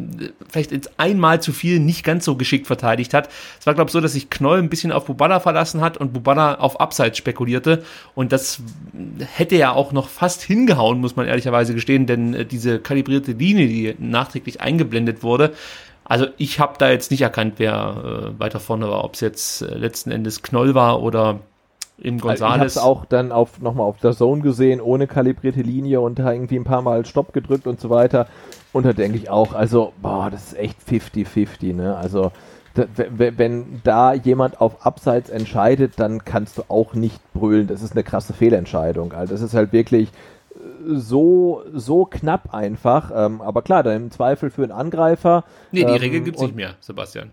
[0.48, 3.28] vielleicht jetzt einmal zu viel nicht ganz so geschickt verteidigt hat.
[3.60, 6.12] Es war, glaube ich, so, dass sich Knoll ein bisschen auf Bubala verlassen hat und
[6.12, 7.84] Bubala auf Abseits spekulierte.
[8.14, 8.60] Und das
[9.34, 13.68] hätte ja auch noch fast hingehauen, muss man ehrlicherweise gestehen, denn äh, diese kalibrierte Linie,
[13.68, 15.52] die nachträglich eingeblendet wurde,
[16.08, 19.62] also ich habe da jetzt nicht erkannt, wer äh, weiter vorne war, ob es jetzt
[19.62, 21.40] äh, letzten Endes Knoll war oder
[21.98, 22.60] im Gonzales.
[22.60, 26.18] Also ich habe auch dann auf nochmal auf der Zone gesehen, ohne kalibrierte Linie und
[26.18, 28.26] da irgendwie ein paar Mal Stopp gedrückt und so weiter.
[28.72, 31.96] Und da denke ich auch, also, boah, das ist echt 50-50, ne?
[31.96, 32.32] Also,
[33.08, 37.68] wenn da jemand auf Abseits entscheidet, dann kannst du auch nicht brüllen.
[37.68, 39.14] Das ist eine krasse Fehlentscheidung.
[39.14, 40.10] Also das ist halt wirklich
[40.54, 40.58] äh,
[40.88, 43.10] so, so knapp einfach.
[43.14, 45.44] Ähm, aber klar, dann im Zweifel für einen Angreifer.
[45.72, 47.30] Nee, die ähm, Regel gibt's nicht mehr, Sebastian.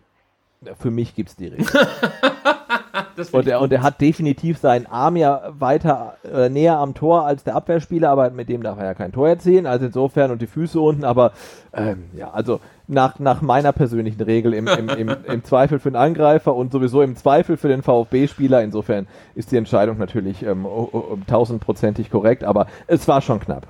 [0.79, 1.65] Für mich gibt's die Regel.
[3.31, 7.43] und, er, und er hat definitiv seinen Arm ja weiter äh, näher am Tor als
[7.43, 9.65] der Abwehrspieler, aber mit dem darf er ja kein Tor erzielen.
[9.65, 11.33] Also insofern und die Füße unten, aber
[11.73, 15.95] ähm, ja, also nach, nach meiner persönlichen Regel im, im, im, im Zweifel für den
[15.95, 18.61] Angreifer und sowieso im Zweifel für den VfB-Spieler.
[18.61, 20.65] Insofern ist die Entscheidung natürlich ähm,
[21.27, 23.67] tausendprozentig korrekt, aber es war schon knapp.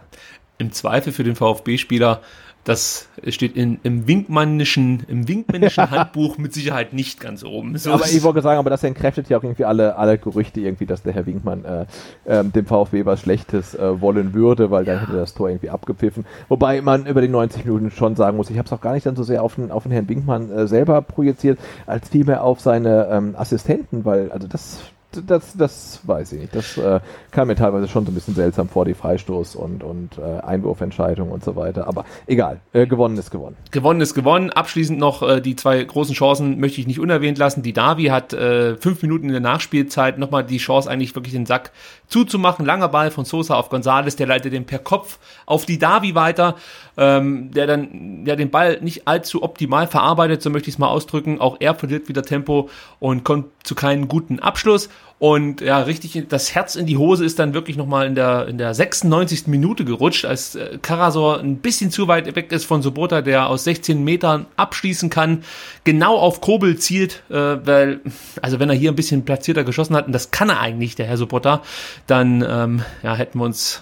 [0.57, 2.22] Im Zweifel für den VfB-Spieler
[2.64, 7.77] Das steht in, im Winkmannischen, im Winkmännischen Handbuch mit Sicherheit nicht ganz oben.
[7.77, 10.85] So aber ich wollte sagen, aber das entkräftet ja auch irgendwie alle, alle Gerüchte irgendwie,
[10.85, 11.85] dass der Herr Winkmann äh,
[12.23, 15.02] äh, dem VfB was Schlechtes äh, wollen würde, weil dann ja.
[15.02, 16.26] hätte das Tor irgendwie abgepfiffen.
[16.48, 19.06] Wobei man über die 90 Minuten schon sagen muss, ich habe es auch gar nicht
[19.06, 22.61] dann so sehr auf den, auf den Herrn Winkmann äh, selber projiziert, als vielmehr auf
[22.61, 24.80] seine ähm, Assistenten, weil also das
[25.26, 26.56] das, das weiß ich nicht.
[26.56, 26.99] Das äh,
[27.31, 31.31] kam mir teilweise schon so ein bisschen seltsam vor, die Freistoß- und, und äh, Einwurfentscheidung
[31.31, 31.88] und so weiter.
[31.88, 33.56] Aber egal, äh, gewonnen ist gewonnen.
[33.72, 34.49] Gewonnen ist gewonnen.
[34.49, 37.64] Abschließend noch äh, die zwei großen Chancen möchte ich nicht unerwähnt lassen.
[37.64, 41.45] Die Davi hat äh, fünf Minuten in der Nachspielzeit nochmal die Chance, eigentlich wirklich den
[41.45, 41.72] Sack
[42.07, 42.65] zuzumachen.
[42.65, 46.56] Langer Ball von Sosa auf Gonzales, der leitet den per Kopf auf die Davi weiter,
[46.98, 50.88] ähm, der dann ja den Ball nicht allzu optimal verarbeitet, so möchte ich es mal
[50.88, 51.40] ausdrücken.
[51.40, 52.69] Auch er verliert wieder Tempo
[52.99, 54.90] und kommt zu keinem guten Abschluss.
[55.24, 58.58] Und ja, richtig, das Herz in die Hose ist dann wirklich nochmal in der, in
[58.58, 59.48] der 96.
[59.48, 63.64] Minute gerutscht, als äh, Karasor ein bisschen zu weit weg ist von Sobota, der aus
[63.64, 65.45] 16 Metern abschließen kann,
[65.86, 68.02] genau auf Kobel zielt, äh, weil,
[68.41, 71.06] also wenn er hier ein bisschen platzierter geschossen hat, und das kann er eigentlich, der
[71.06, 71.62] Herr Sobota,
[72.06, 73.82] dann ähm, ja, hätten wir uns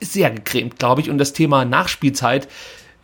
[0.00, 1.10] sehr gecremt, glaube ich.
[1.10, 2.46] Und das Thema Nachspielzeit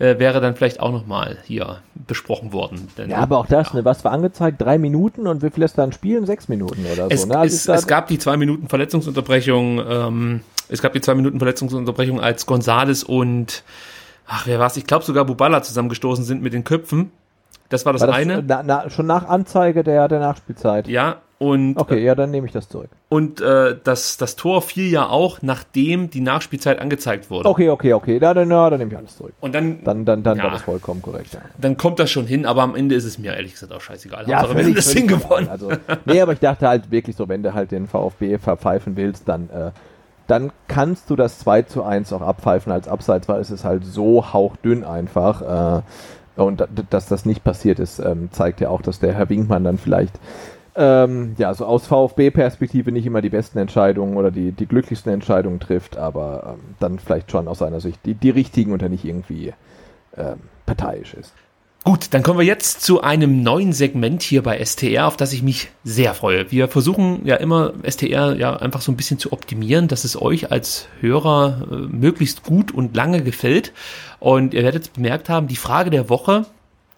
[0.02, 2.88] äh, wäre dann vielleicht auch nochmal hier besprochen worden.
[2.98, 3.76] Denn, ja, aber auch das, ja.
[3.76, 4.60] ne, was war angezeigt?
[4.60, 6.26] Drei Minuten und wie viel ist dann spielen?
[6.26, 7.28] Sechs Minuten oder es, so.
[7.28, 7.38] Ne?
[7.38, 12.20] Also es, es gab die zwei Minuten Verletzungsunterbrechung, ähm, es gab die zwei Minuten Verletzungsunterbrechung,
[12.20, 13.62] als Gonzales und
[14.26, 14.76] ach, wer war's?
[14.76, 17.12] Ich glaube sogar Bubala zusammengestoßen sind mit den Köpfen.
[17.68, 18.42] Das war das, war das eine.
[18.44, 20.88] Na, na, schon nach Anzeige der, der Nachspielzeit.
[20.88, 22.88] Ja, und, okay, ja, dann nehme ich das zurück.
[23.08, 27.48] Und äh, das, das Tor fiel ja auch, nachdem die Nachspielzeit angezeigt wurde.
[27.48, 29.32] Okay, okay, okay, da, dann, ja, dann nehme ich alles zurück.
[29.40, 31.34] Und dann, dann, dann, dann ja, war das vollkommen korrekt.
[31.34, 31.40] Ja.
[31.60, 34.28] Dann kommt das schon hin, aber am Ende ist es mir ehrlich gesagt auch scheißegal.
[34.28, 35.48] Ja, Hauptsache, völlig, wir das Ding gewonnen.
[35.48, 35.72] Also,
[36.04, 39.50] nee, aber ich dachte halt wirklich so, wenn du halt den VfB verpfeifen willst, dann,
[39.50, 39.72] äh,
[40.28, 43.84] dann kannst du das 2 zu 1 auch abpfeifen als Abseits, weil es ist halt
[43.84, 45.80] so hauchdünn einfach.
[45.80, 45.82] Äh,
[46.36, 49.76] und dass das nicht passiert ist, ähm, zeigt ja auch, dass der Herr Winkmann dann
[49.76, 50.18] vielleicht
[50.74, 55.60] ähm, ja, so aus VfB-Perspektive nicht immer die besten Entscheidungen oder die, die glücklichsten Entscheidungen
[55.60, 59.04] trifft, aber ähm, dann vielleicht schon aus seiner Sicht die, die richtigen und er nicht
[59.04, 59.52] irgendwie
[60.16, 61.34] ähm, parteiisch ist.
[61.84, 65.42] Gut, dann kommen wir jetzt zu einem neuen Segment hier bei STR, auf das ich
[65.42, 66.50] mich sehr freue.
[66.52, 70.52] Wir versuchen ja immer STR ja einfach so ein bisschen zu optimieren, dass es euch
[70.52, 73.72] als Hörer äh, möglichst gut und lange gefällt.
[74.20, 76.46] Und ihr werdet bemerkt haben, die Frage der Woche,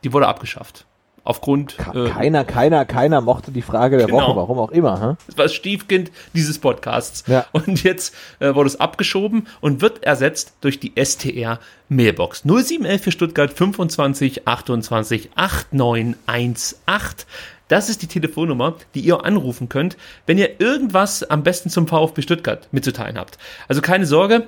[0.05, 0.85] die wurde abgeschafft
[1.25, 1.77] aufgrund.
[1.95, 4.21] Äh, keiner, keiner, keiner mochte die Frage der genau.
[4.21, 5.01] Woche, warum auch immer.
[5.01, 5.17] Hm?
[5.27, 7.25] Das war das Stiefkind dieses Podcasts.
[7.27, 7.47] Ja.
[7.53, 13.13] Und jetzt äh, wurde es abgeschoben und wird ersetzt durch die STR Mailbox 0711 für
[13.13, 17.27] Stuttgart 25 28 8918.
[17.69, 19.97] Das ist die Telefonnummer, die ihr anrufen könnt,
[20.27, 23.39] wenn ihr irgendwas am besten zum VfB Stuttgart mitzuteilen habt.
[23.69, 24.47] Also keine Sorge,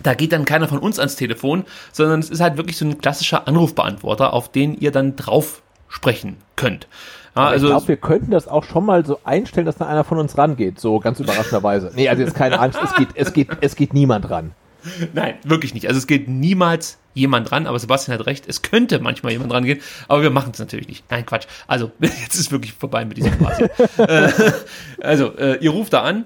[0.00, 2.98] da geht dann keiner von uns ans Telefon, sondern es ist halt wirklich so ein
[2.98, 5.62] klassischer Anrufbeantworter, auf den ihr dann drauf
[5.92, 6.88] sprechen könnt.
[7.36, 10.04] Ja, also ich glaube, wir könnten das auch schon mal so einstellen, dass da einer
[10.04, 11.92] von uns rangeht, so ganz überraschenderweise.
[11.94, 14.52] Nee, also jetzt keine Angst, es geht, es geht, es geht niemand ran.
[15.12, 15.86] Nein, wirklich nicht.
[15.86, 19.80] Also es geht niemals jemand ran, aber Sebastian hat recht, es könnte manchmal jemand rangehen,
[20.08, 21.04] aber wir machen es natürlich nicht.
[21.10, 21.46] Nein, Quatsch.
[21.66, 23.60] Also, jetzt ist wirklich vorbei mit diesem Spaß.
[23.98, 24.52] äh,
[25.00, 26.24] also, äh, ihr ruft da an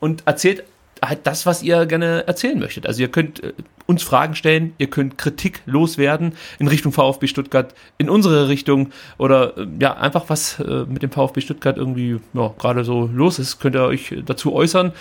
[0.00, 0.64] und erzählt
[1.02, 2.86] halt das, was ihr gerne erzählen möchtet.
[2.86, 3.52] Also ihr könnt äh,
[3.86, 9.56] uns Fragen stellen, ihr könnt Kritik loswerden in Richtung VfB Stuttgart, in unsere Richtung oder
[9.58, 13.60] äh, ja, einfach was äh, mit dem VfB Stuttgart irgendwie ja, gerade so los ist,
[13.60, 14.92] könnt ihr euch dazu äußern.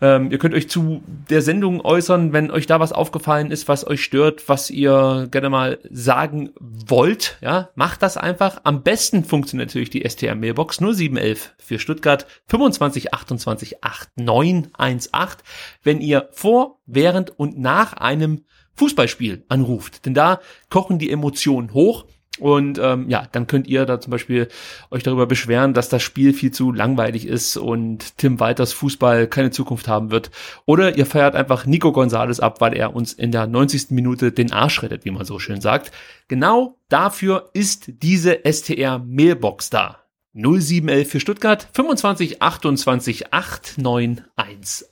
[0.00, 3.86] Ähm, ihr könnt euch zu der Sendung äußern, wenn euch da was aufgefallen ist, was
[3.86, 7.38] euch stört, was ihr gerne mal sagen wollt.
[7.40, 8.60] Ja, macht das einfach.
[8.64, 15.44] Am besten funktioniert natürlich die STR Mailbox 0711 für Stuttgart 25 28 8918,
[15.82, 18.44] wenn ihr vor, während und nach einem
[18.76, 20.06] Fußballspiel anruft.
[20.06, 20.40] Denn da
[20.70, 22.06] kochen die Emotionen hoch
[22.38, 24.48] und ähm, ja, dann könnt ihr da zum Beispiel
[24.90, 29.50] euch darüber beschweren, dass das Spiel viel zu langweilig ist und Tim Walters Fußball keine
[29.50, 30.30] Zukunft haben wird.
[30.66, 33.90] Oder ihr feiert einfach Nico Gonzalez ab, weil er uns in der 90.
[33.90, 35.92] Minute den Arsch rettet, wie man so schön sagt.
[36.28, 40.06] Genau dafür ist diese STR Mailbox da.
[40.36, 44.86] 0711 für Stuttgart, 25 28 8918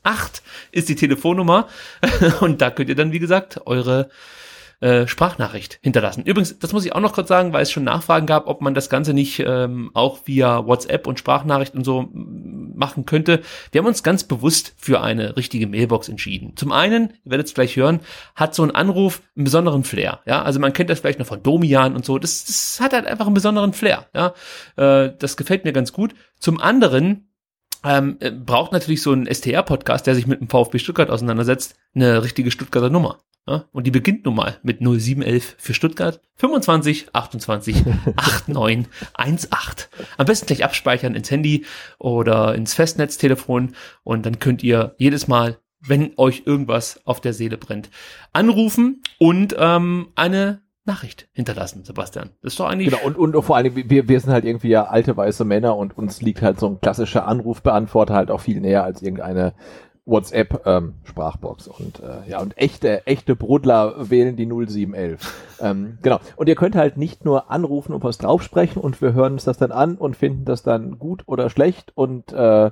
[0.73, 1.69] ist die Telefonnummer.
[2.41, 4.09] Und da könnt ihr dann, wie gesagt, eure
[4.81, 6.25] äh, Sprachnachricht hinterlassen.
[6.25, 8.75] Übrigens, das muss ich auch noch kurz sagen, weil es schon Nachfragen gab, ob man
[8.75, 13.41] das Ganze nicht ähm, auch via WhatsApp und Sprachnachricht und so machen könnte.
[13.73, 16.57] Wir haben uns ganz bewusst für eine richtige Mailbox entschieden.
[16.57, 18.01] Zum einen, ihr werdet es gleich hören,
[18.35, 20.21] hat so ein Anruf einen besonderen Flair.
[20.27, 22.19] Ja, also man kennt das vielleicht noch von Domian und so.
[22.19, 24.07] Das, das hat halt einfach einen besonderen Flair.
[24.15, 24.35] Ja,
[24.77, 26.15] äh, das gefällt mir ganz gut.
[26.39, 27.29] Zum anderen
[27.85, 32.51] ähm, braucht natürlich so ein STR-Podcast, der sich mit dem VfB Stuttgart auseinandersetzt, eine richtige
[32.51, 33.19] Stuttgarter Nummer.
[33.47, 37.85] Ja, und die beginnt nun mal mit 0711 für Stuttgart 25 28
[38.47, 39.89] 89 18.
[40.17, 41.67] Am besten gleich abspeichern ins Handy
[41.99, 47.59] oder ins Festnetztelefon und dann könnt ihr jedes Mal, wenn euch irgendwas auf der Seele
[47.59, 47.91] brennt,
[48.33, 52.31] anrufen und ähm, eine Nachricht hinterlassen, Sebastian.
[52.43, 52.91] Das ist doch eigentlich.
[52.91, 55.97] Genau, und, und vor allem, wir, wir sind halt irgendwie ja alte weiße Männer und
[55.97, 59.55] uns liegt halt so ein klassischer Anrufbeantworter halt auch viel näher als irgendeine
[60.07, 65.59] WhatsApp ähm, Sprachbox und äh, ja und echte echte Brudler wählen die 0711.
[65.61, 66.21] ähm, genau.
[66.37, 69.57] Und ihr könnt halt nicht nur anrufen und was draufsprechen und wir hören uns das
[69.57, 72.71] dann an und finden das dann gut oder schlecht und äh,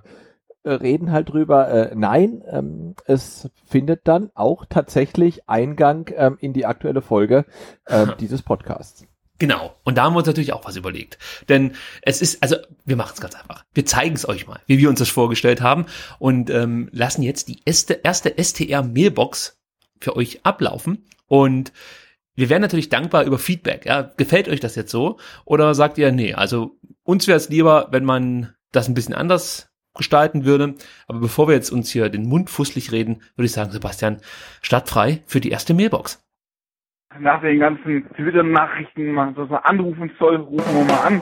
[0.65, 1.69] reden halt drüber.
[1.69, 7.45] Äh, nein, ähm, es findet dann auch tatsächlich Eingang ähm, in die aktuelle Folge
[7.87, 9.07] äh, dieses Podcasts.
[9.43, 9.75] Genau.
[9.83, 11.19] Und da haben wir uns natürlich auch was überlegt.
[11.49, 12.55] Denn es ist, also
[12.85, 13.65] wir machen es ganz einfach.
[13.75, 15.87] Wir zeigen es euch mal, wie wir uns das vorgestellt haben
[16.21, 19.61] und ähm, lassen jetzt die erste, erste STR-Mailbox
[19.99, 21.07] für euch ablaufen.
[21.27, 21.73] Und
[22.37, 23.85] wir wären natürlich dankbar über Feedback.
[23.85, 24.13] Ja?
[24.17, 25.19] Gefällt euch das jetzt so?
[25.45, 29.73] Oder sagt ihr, nee, also uns wäre es lieber, wenn man das ein bisschen anders
[29.97, 30.77] gestalten würde.
[31.09, 34.21] Aber bevor wir jetzt uns hier den Mund fußlich reden, würde ich sagen, Sebastian,
[34.61, 36.21] startfrei für die erste Mailbox
[37.21, 41.21] nach den ganzen Twitter-Nachrichten man so anrufen soll, rufen wir mal an.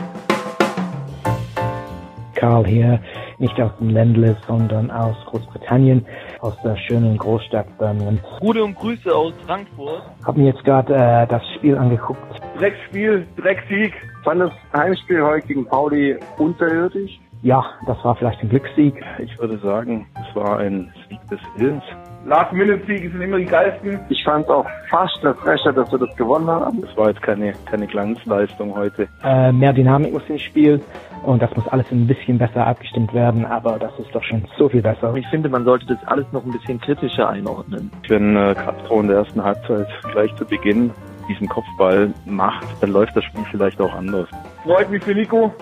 [2.35, 3.01] Karl hier,
[3.39, 6.07] nicht aus dem Ländle, sondern aus Großbritannien,
[6.41, 8.19] aus der schönen Großstadt Birmingham.
[8.41, 10.03] Gute und Grüße aus Frankfurt.
[10.25, 12.41] Hab mir jetzt gerade äh, das Spiel angeguckt.
[12.59, 13.93] Dreckspiel, Drecksieg.
[14.25, 17.21] Fand das Heimspiel heute gegen Pauli unterirdisch?
[17.43, 18.95] Ja, das war vielleicht ein Glückssieg.
[19.19, 21.85] Ich würde sagen, es war ein Sieg des Willens.
[22.27, 23.99] Last-Minute-Siege sind immer die geilsten.
[24.11, 26.83] Ich fand es auch fast erfrischend, dass wir das gewonnen haben.
[26.85, 29.09] Es war jetzt keine, keine Glanzleistung heute.
[29.25, 30.81] Äh, mehr Dynamik muss ins Spiel
[31.25, 34.69] und das muss alles ein bisschen besser abgestimmt werden, aber das ist doch schon so
[34.69, 35.15] viel besser.
[35.15, 37.91] Ich finde, man sollte das alles noch ein bisschen kritischer einordnen.
[38.09, 40.91] Wenn äh, Castro in der ersten Halbzeit gleich zu Beginn
[41.29, 44.29] diesen Kopfball macht, dann läuft das Spiel vielleicht auch anders.
[44.65, 45.55] Freut mich für Nico.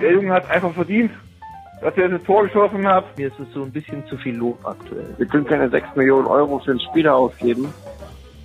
[0.00, 1.10] Der Junge hat einfach verdient
[1.80, 3.04] dass er das Tor geschossen hat.
[3.16, 5.14] Mir ist es so ein bisschen zu viel Lob aktuell.
[5.18, 7.72] Wir können keine 6 Millionen Euro für einen Spieler ausgeben,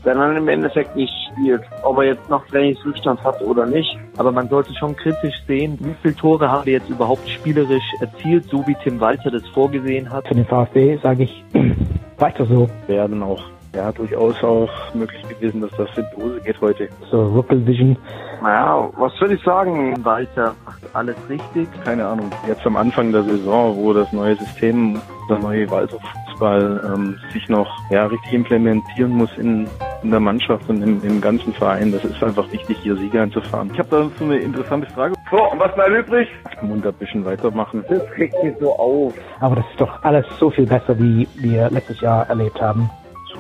[0.04, 1.62] der dann im Endeffekt nicht spielt.
[1.84, 3.98] Ob er jetzt noch Trainingsrückstand hat oder nicht.
[4.18, 8.46] Aber man sollte schon kritisch sehen, wie viele Tore haben wir jetzt überhaupt spielerisch erzielt,
[8.46, 10.28] so wie Tim Walter das vorgesehen hat.
[10.28, 11.44] Für den VfB sage ich
[12.18, 12.70] weiter so.
[12.88, 13.44] Werden auch
[13.76, 16.90] ja, durchaus auch möglich gewesen, dass das in die Hose geht heute.
[17.10, 17.98] So, Rookie Vision.
[18.42, 20.04] Naja, was würde ich sagen?
[20.04, 21.68] Walter macht alles richtig.
[21.86, 22.30] Keine Ahnung.
[22.48, 25.00] Jetzt am Anfang der Saison, wo das neue System,
[25.30, 29.68] der neue Walter Fußball ähm, sich noch ja, richtig implementieren muss in,
[30.04, 31.92] in der Mannschaft und im, im ganzen Verein.
[31.92, 33.70] Das ist einfach wichtig, hier Sieger einzufahren.
[33.72, 35.14] Ich habe da so eine interessante Frage.
[35.30, 36.28] So, und was bleibt übrig?
[36.62, 37.86] Mund ein bisschen weitermachen.
[37.88, 39.14] Das kriegt mich so auf.
[39.40, 42.90] Aber das ist doch alles so viel besser, wie wir letztes Jahr erlebt haben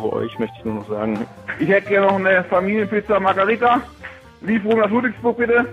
[0.02, 1.26] zu euch möchte ich nur noch sagen.
[1.60, 3.82] Ich hätte gerne noch eine Familienpizza Margarita.
[4.42, 5.66] Lieferung nach Ludwigsburg bitte.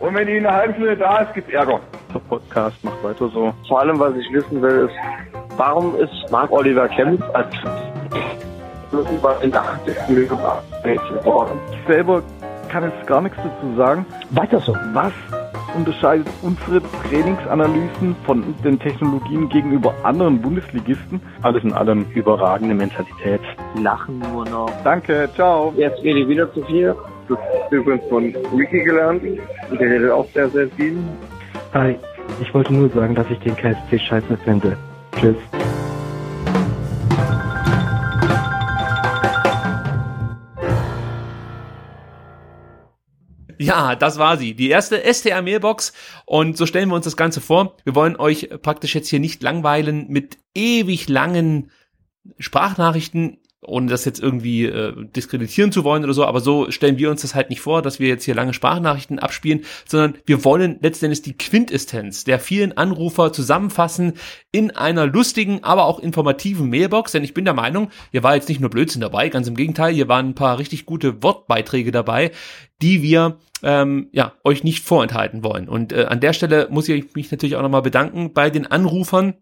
[0.00, 1.80] Und wenn die in einer halben Stunde da ist, gibt's Ärger.
[2.12, 3.52] Der Podcast macht weiter so.
[3.66, 4.94] Vor allem, was ich wissen will, ist,
[5.56, 7.54] warum ist Marc Oliver Kempf als
[8.92, 9.96] irgendwann in der 80.
[10.08, 11.58] Minute geworden?
[11.72, 12.22] Ich selber
[12.68, 14.06] kann jetzt gar nichts dazu sagen.
[14.30, 14.76] Weiter so.
[14.92, 15.12] Was
[15.74, 21.20] unterscheidet unsere Trainingsanalysen von den Technologien gegenüber anderen Bundesligisten.
[21.42, 23.40] Alles in allem überragende Mentalität.
[23.80, 24.70] Lachen nur noch.
[24.82, 25.72] Danke, ciao.
[25.76, 26.94] Jetzt rede ich wieder zu viel.
[27.28, 29.22] Das ist übrigens von Wiki gelernt.
[29.22, 30.98] Der redet auch sehr, sehr viel.
[31.72, 31.96] Hi,
[32.40, 34.76] ich wollte nur sagen, dass ich den KSC scheiße finde.
[35.18, 35.36] Tschüss.
[43.64, 44.54] Ja, das war sie.
[44.54, 45.92] Die erste STR-Mailbox.
[46.26, 47.76] Und so stellen wir uns das Ganze vor.
[47.84, 51.70] Wir wollen euch praktisch jetzt hier nicht langweilen mit ewig langen
[52.38, 57.10] Sprachnachrichten ohne das jetzt irgendwie äh, diskreditieren zu wollen oder so, aber so stellen wir
[57.10, 60.78] uns das halt nicht vor, dass wir jetzt hier lange Sprachnachrichten abspielen, sondern wir wollen
[60.80, 64.14] letztendlich die Quintessenz der vielen Anrufer zusammenfassen
[64.52, 68.48] in einer lustigen, aber auch informativen Mailbox, denn ich bin der Meinung, hier war jetzt
[68.48, 72.30] nicht nur Blödsinn dabei, ganz im Gegenteil, hier waren ein paar richtig gute Wortbeiträge dabei,
[72.82, 75.68] die wir ähm, ja euch nicht vorenthalten wollen.
[75.68, 79.34] Und äh, an der Stelle muss ich mich natürlich auch nochmal bedanken bei den Anrufern,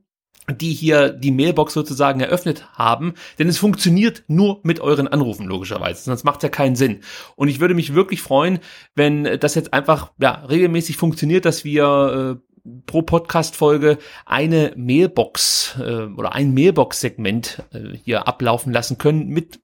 [0.51, 6.03] die hier die Mailbox sozusagen eröffnet haben, denn es funktioniert nur mit euren Anrufen logischerweise,
[6.03, 7.01] sonst macht ja keinen Sinn.
[7.37, 8.59] Und ich würde mich wirklich freuen,
[8.95, 16.07] wenn das jetzt einfach ja regelmäßig funktioniert, dass wir äh, pro Podcast-Folge eine Mailbox äh,
[16.17, 19.61] oder ein Mailbox-Segment äh, hier ablaufen lassen können mit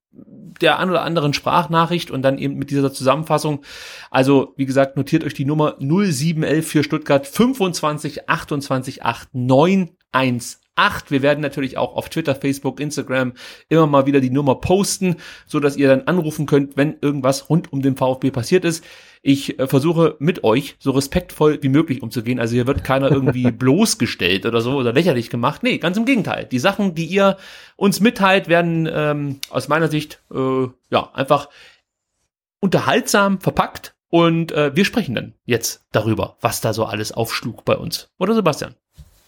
[0.61, 3.63] der ein oder anderen Sprachnachricht und dann eben mit dieser Zusammenfassung.
[4.11, 9.05] Also, wie gesagt, notiert euch die Nummer 0711 für Stuttgart 25 28
[10.79, 13.33] 89 Wir werden natürlich auch auf Twitter, Facebook, Instagram
[13.69, 17.73] immer mal wieder die Nummer posten, so dass ihr dann anrufen könnt, wenn irgendwas rund
[17.73, 18.85] um den VfB passiert ist.
[19.23, 22.39] Ich äh, versuche mit euch so respektvoll wie möglich umzugehen.
[22.39, 25.63] Also hier wird keiner irgendwie bloßgestellt oder so oder lächerlich gemacht.
[25.63, 26.45] Nee, ganz im Gegenteil.
[26.45, 27.37] Die Sachen, die ihr
[27.77, 31.49] uns mitteilt, werden ähm, aus meiner Sicht äh, ja einfach
[32.61, 37.77] unterhaltsam verpackt und äh, wir sprechen dann jetzt darüber, was da so alles aufschlug bei
[37.77, 38.11] uns.
[38.19, 38.75] Oder Sebastian?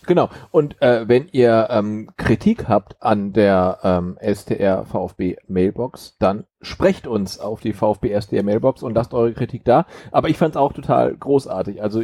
[0.07, 0.29] Genau.
[0.51, 7.07] Und äh, wenn ihr ähm, Kritik habt an der ähm, STR VfB Mailbox, dann sprecht
[7.07, 9.87] uns auf die VfB STR Mailbox und lasst eure Kritik da.
[10.11, 11.83] Aber ich fand es auch total großartig.
[11.83, 12.03] Also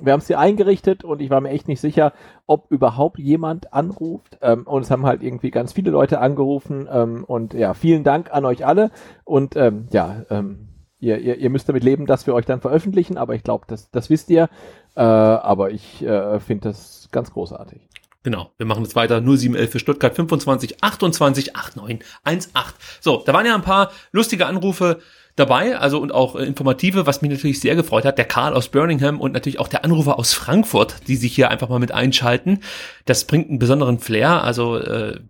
[0.00, 2.12] wir haben es hier eingerichtet und ich war mir echt nicht sicher,
[2.46, 4.38] ob überhaupt jemand anruft.
[4.42, 6.88] Ähm, und es haben halt irgendwie ganz viele Leute angerufen.
[6.90, 8.90] Ähm, und ja, vielen Dank an euch alle.
[9.24, 10.68] Und ähm, ja, ähm,
[10.98, 13.16] ihr, ihr, ihr müsst damit leben, dass wir euch dann veröffentlichen.
[13.18, 14.48] Aber ich glaube, das, das wisst ihr.
[14.96, 17.80] Äh, aber ich äh, finde das ganz großartig.
[18.22, 19.20] Genau, wir machen jetzt weiter.
[19.20, 22.74] 0711 für Stuttgart 25 28 89 18.
[23.00, 25.00] So, da waren ja ein paar lustige Anrufe
[25.36, 28.18] dabei, also und auch äh, informative, was mich natürlich sehr gefreut hat.
[28.18, 31.68] Der Karl aus Birmingham und natürlich auch der Anrufer aus Frankfurt, die sich hier einfach
[31.68, 32.60] mal mit einschalten.
[33.04, 34.42] Das bringt einen besonderen Flair.
[34.42, 35.20] Also äh,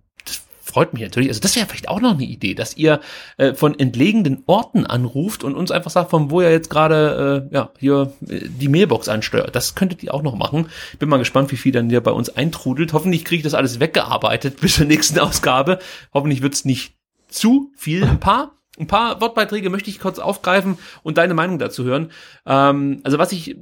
[0.77, 1.31] freut mich natürlich.
[1.31, 3.01] Also das wäre vielleicht auch noch eine Idee, dass ihr
[3.39, 7.55] äh, von entlegenen Orten anruft und uns einfach sagt, von wo ihr jetzt gerade äh,
[7.55, 9.57] ja hier äh, die Mailbox ansteuert.
[9.57, 10.69] Das könntet ihr auch noch machen.
[10.99, 12.93] Bin mal gespannt, wie viel dann hier bei uns eintrudelt.
[12.93, 15.79] Hoffentlich kriege ich das alles weggearbeitet bis zur nächsten Ausgabe.
[16.13, 16.99] Hoffentlich wird's nicht
[17.29, 18.05] zu viel.
[18.05, 22.11] Ein paar ein paar Wortbeiträge möchte ich kurz aufgreifen und deine Meinung dazu hören.
[22.45, 23.57] Ähm, also was ich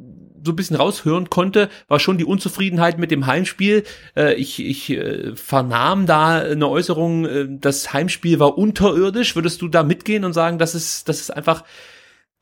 [0.45, 3.85] so ein bisschen raushören konnte, war schon die Unzufriedenheit mit dem Heimspiel.
[4.17, 9.35] Äh, ich ich äh, vernahm da eine Äußerung, äh, das Heimspiel war unterirdisch.
[9.35, 11.65] Würdest du da mitgehen und sagen, dass es, dass es einfach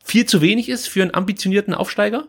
[0.04, 2.28] viel zu wenig ist für einen ambitionierten Aufsteiger?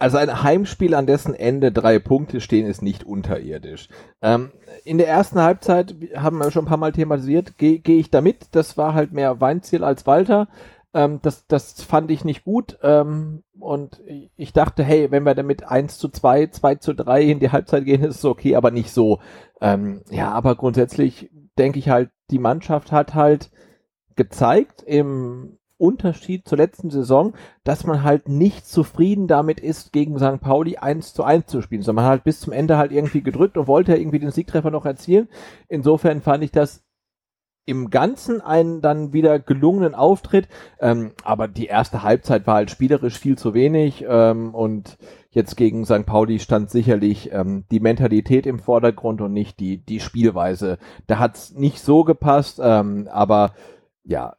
[0.00, 3.88] Also ein Heimspiel, an dessen Ende drei Punkte stehen, ist nicht unterirdisch.
[4.22, 4.52] Ähm,
[4.84, 8.46] in der ersten Halbzeit haben wir schon ein paar Mal thematisiert, gehe geh ich damit.
[8.52, 10.46] Das war halt mehr Weinziel als Walter.
[10.94, 12.78] Ähm, das, das fand ich nicht gut.
[12.82, 14.00] Ähm, und
[14.36, 17.84] ich dachte, hey, wenn wir damit 1 zu 2, 2 zu 3 in die Halbzeit
[17.84, 19.20] gehen, ist es okay, aber nicht so.
[19.60, 23.50] Ähm, ja, aber grundsätzlich denke ich halt, die Mannschaft hat halt
[24.16, 30.40] gezeigt im Unterschied zur letzten Saison, dass man halt nicht zufrieden damit ist, gegen St.
[30.40, 33.22] Pauli 1 zu 1 zu spielen, sondern man hat halt bis zum Ende halt irgendwie
[33.22, 35.28] gedrückt und wollte irgendwie den Siegtreffer noch erzielen.
[35.68, 36.84] Insofern fand ich das
[37.68, 40.48] im Ganzen einen dann wieder gelungenen Auftritt,
[40.80, 44.96] ähm, aber die erste Halbzeit war halt spielerisch viel zu wenig ähm, und
[45.32, 46.06] jetzt gegen St.
[46.06, 50.78] Pauli stand sicherlich ähm, die Mentalität im Vordergrund und nicht die die Spielweise.
[51.06, 53.52] Da hat's nicht so gepasst, ähm, aber
[54.02, 54.34] ja,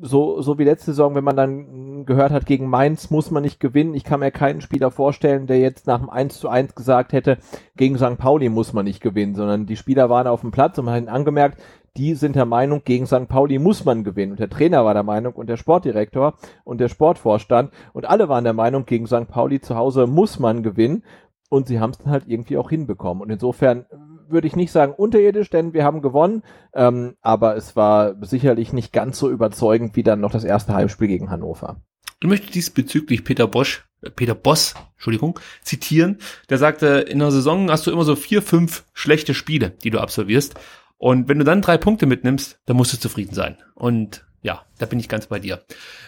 [0.00, 3.58] so, so wie letzte Saison, wenn man dann gehört hat, gegen Mainz muss man nicht
[3.58, 3.94] gewinnen.
[3.94, 7.38] Ich kann mir keinen Spieler vorstellen, der jetzt nach dem 1 zu 1 gesagt hätte,
[7.76, 8.16] gegen St.
[8.16, 11.08] Pauli muss man nicht gewinnen, sondern die Spieler waren auf dem Platz und man hat
[11.08, 11.60] angemerkt,
[11.96, 13.28] die sind der Meinung, gegen St.
[13.28, 14.32] Pauli muss man gewinnen.
[14.32, 16.34] Und der Trainer war der Meinung und der Sportdirektor
[16.64, 19.28] und der Sportvorstand und alle waren der Meinung, gegen St.
[19.28, 21.04] Pauli zu Hause muss man gewinnen.
[21.48, 23.22] Und sie haben es dann halt irgendwie auch hinbekommen.
[23.22, 23.86] Und insofern
[24.28, 26.42] würde ich nicht sagen unterirdisch, denn wir haben gewonnen.
[26.72, 31.08] Ähm, aber es war sicherlich nicht ganz so überzeugend wie dann noch das erste Heimspiel
[31.08, 31.82] gegen Hannover.
[32.22, 36.18] Ich möchte diesbezüglich Peter Bosch, äh, Peter Boss, Entschuldigung, zitieren.
[36.50, 39.98] Der sagte, in der Saison hast du immer so vier, fünf schlechte Spiele, die du
[39.98, 40.54] absolvierst.
[41.00, 43.56] Und wenn du dann drei Punkte mitnimmst, dann musst du zufrieden sein.
[43.74, 45.62] Und ja, da bin ich ganz bei dir.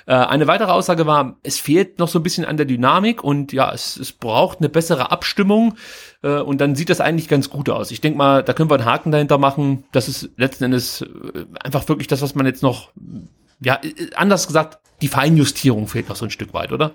[0.04, 3.54] Äh, eine weitere Aussage war, es fehlt noch so ein bisschen an der Dynamik und
[3.54, 5.76] ja, es, es braucht eine bessere Abstimmung
[6.22, 7.90] äh, und dann sieht das eigentlich ganz gut aus.
[7.90, 9.84] Ich denke mal, da können wir einen Haken dahinter machen.
[9.92, 12.90] Das ist letzten Endes äh, einfach wirklich das, was man jetzt noch,
[13.60, 13.80] ja,
[14.14, 16.92] anders gesagt, die Feinjustierung fehlt noch so ein Stück weit, oder?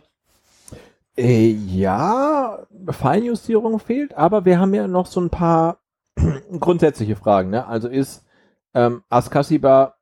[1.17, 2.59] Ja,
[2.89, 5.79] Feinjustierung fehlt, aber wir haben ja noch so ein paar
[6.60, 7.49] grundsätzliche Fragen.
[7.49, 7.65] Ne?
[7.65, 8.26] Also ist
[8.73, 9.95] ähm, Askasiba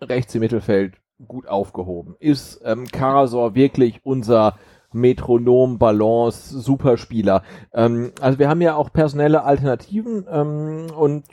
[0.00, 0.94] rechts im Mittelfeld
[1.26, 2.16] gut aufgehoben?
[2.18, 4.58] Ist ähm, Karasor wirklich unser
[4.92, 7.42] Metronom, Balance, Superspieler?
[7.72, 11.24] Ähm, also wir haben ja auch personelle Alternativen ähm, und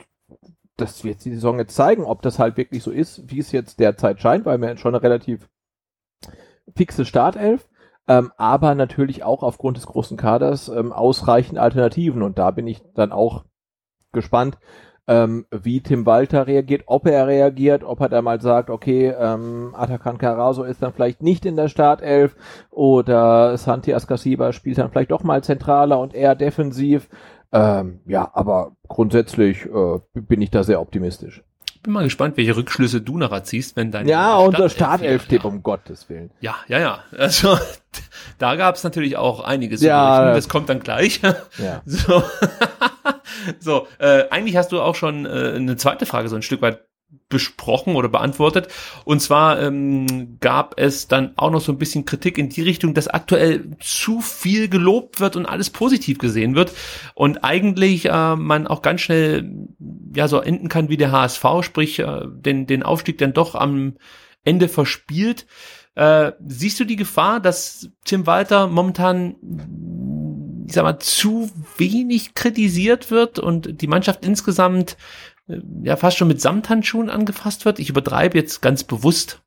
[0.76, 3.78] das wird die Saison jetzt zeigen, ob das halt wirklich so ist, wie es jetzt
[3.78, 5.48] derzeit scheint, weil wir schon eine relativ
[6.74, 7.68] fixe Startelf,
[8.08, 12.82] ähm, aber natürlich auch aufgrund des großen Kaders ähm, ausreichend Alternativen und da bin ich
[12.94, 13.44] dann auch
[14.12, 14.58] gespannt,
[15.08, 19.74] ähm, wie Tim Walter reagiert, ob er reagiert, ob er da mal sagt, okay, ähm,
[19.76, 22.36] Atakan Carazo ist dann vielleicht nicht in der Startelf
[22.70, 27.08] oder Santi Ascasiba spielt dann vielleicht doch mal zentraler und eher defensiv.
[27.50, 31.42] Ähm, ja, aber grundsätzlich äh, bin ich da sehr optimistisch.
[31.74, 35.62] ich bin mal gespannt, welche Rückschlüsse du nachher ziehst, wenn dein Ja, unser Startelf-Tipp, um
[35.62, 36.30] Gottes Willen.
[36.40, 37.00] Ja, ja, ja.
[37.18, 37.58] Also
[38.38, 41.20] da gab es natürlich auch einiges ja, Das kommt dann gleich.
[41.58, 41.82] Ja.
[41.84, 42.22] So,
[43.60, 46.84] so äh, eigentlich hast du auch schon äh, eine zweite Frage so ein Stück weit
[47.28, 48.68] besprochen oder beantwortet.
[49.04, 52.94] Und zwar ähm, gab es dann auch noch so ein bisschen Kritik in die Richtung,
[52.94, 56.72] dass aktuell zu viel gelobt wird und alles positiv gesehen wird
[57.14, 59.50] und eigentlich äh, man auch ganz schnell
[60.14, 63.94] ja so enden kann wie der HSV, sprich äh, den den Aufstieg dann doch am
[64.44, 65.46] Ende verspielt.
[65.94, 69.36] Äh, siehst du die Gefahr, dass Tim Walter momentan
[70.72, 74.96] ich sag mal, zu wenig kritisiert wird und die Mannschaft insgesamt
[75.46, 77.78] äh, ja fast schon mit Samthandschuhen angefasst wird.
[77.78, 79.42] Ich übertreibe jetzt ganz bewusst.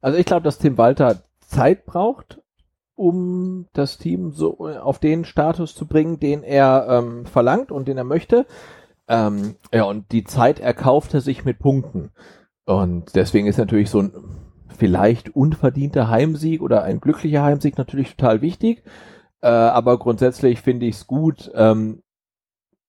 [0.00, 2.40] Also ich glaube, dass Tim Walter Zeit braucht,
[2.94, 7.98] um das Team so auf den Status zu bringen, den er ähm, verlangt und den
[7.98, 8.46] er möchte.
[9.06, 12.10] Ähm, ja, und die Zeit erkauft er sich mit Punkten.
[12.64, 14.12] Und deswegen ist natürlich so ein
[14.78, 18.82] vielleicht unverdienter Heimsieg oder ein glücklicher Heimsieg natürlich total wichtig.
[19.42, 22.02] Äh, aber grundsätzlich finde ich es gut, ähm,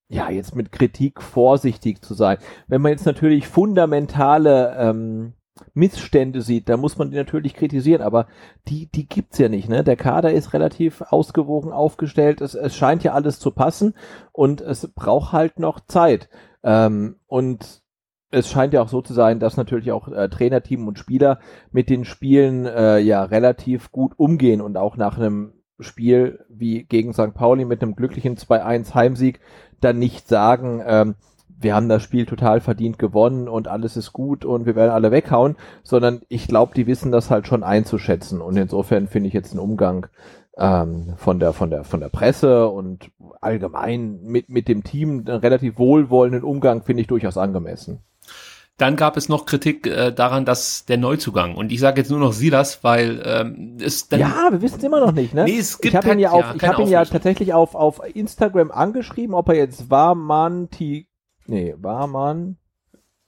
[0.08, 2.36] ja, jetzt mit Kritik vorsichtig zu sein.
[2.66, 5.32] Wenn man jetzt natürlich fundamentale ähm,
[5.74, 8.26] Missstände sieht, da muss man die natürlich kritisieren, aber
[8.68, 9.84] die, die gibt's ja nicht, ne?
[9.84, 13.94] Der Kader ist relativ ausgewogen aufgestellt, es, es scheint ja alles zu passen
[14.32, 16.28] und es braucht halt noch Zeit.
[16.62, 17.82] Ähm, und
[18.30, 21.38] es scheint ja auch so zu sein, dass natürlich auch äh, Trainerteam und Spieler
[21.70, 27.12] mit den Spielen äh, ja relativ gut umgehen und auch nach einem Spiel wie gegen
[27.12, 27.34] St.
[27.34, 29.40] Pauli mit einem glücklichen 2-1 Heimsieg
[29.80, 31.14] dann nicht sagen, ähm,
[31.62, 35.10] wir haben das Spiel total verdient gewonnen und alles ist gut und wir werden alle
[35.10, 39.52] weghauen, sondern ich glaube, die wissen das halt schon einzuschätzen und insofern finde ich jetzt
[39.52, 40.06] einen Umgang
[40.58, 45.40] ähm, von der von der von der Presse und allgemein mit mit dem Team einen
[45.40, 48.00] relativ wohlwollenden Umgang finde ich durchaus angemessen.
[48.82, 52.18] Dann gab es noch Kritik äh, daran, dass der Neuzugang und ich sage jetzt nur
[52.18, 55.44] noch Silas, weil ähm, es dann ja, wir wissen es immer noch nicht, ne?
[55.44, 57.76] Nee, es gibt ich habe ihn ja, auf, ja, ich habe ihn ja tatsächlich auf
[57.76, 61.06] auf Instagram angeschrieben, ob er jetzt Warmanti,
[61.46, 62.56] nee, Warman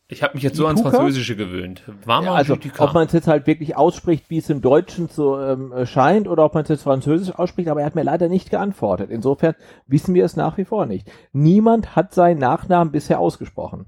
[0.09, 1.83] ich habe mich jetzt so ans Französische gewöhnt.
[2.05, 5.41] Warman ja, also, ob man es jetzt halt wirklich ausspricht, wie es im Deutschen so
[5.41, 8.51] ähm, scheint, oder ob man es jetzt Französisch ausspricht, aber er hat mir leider nicht
[8.51, 9.11] geantwortet.
[9.11, 9.55] Insofern
[9.87, 11.11] wissen wir es nach wie vor nicht.
[11.33, 13.87] Niemand hat seinen Nachnamen bisher ausgesprochen.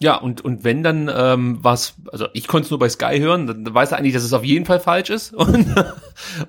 [0.00, 3.48] Ja, und, und wenn dann ähm, was, also ich konnte es nur bei Sky hören,
[3.48, 5.34] dann weiß er eigentlich, dass es auf jeden Fall falsch ist.
[5.38, 5.74] Und,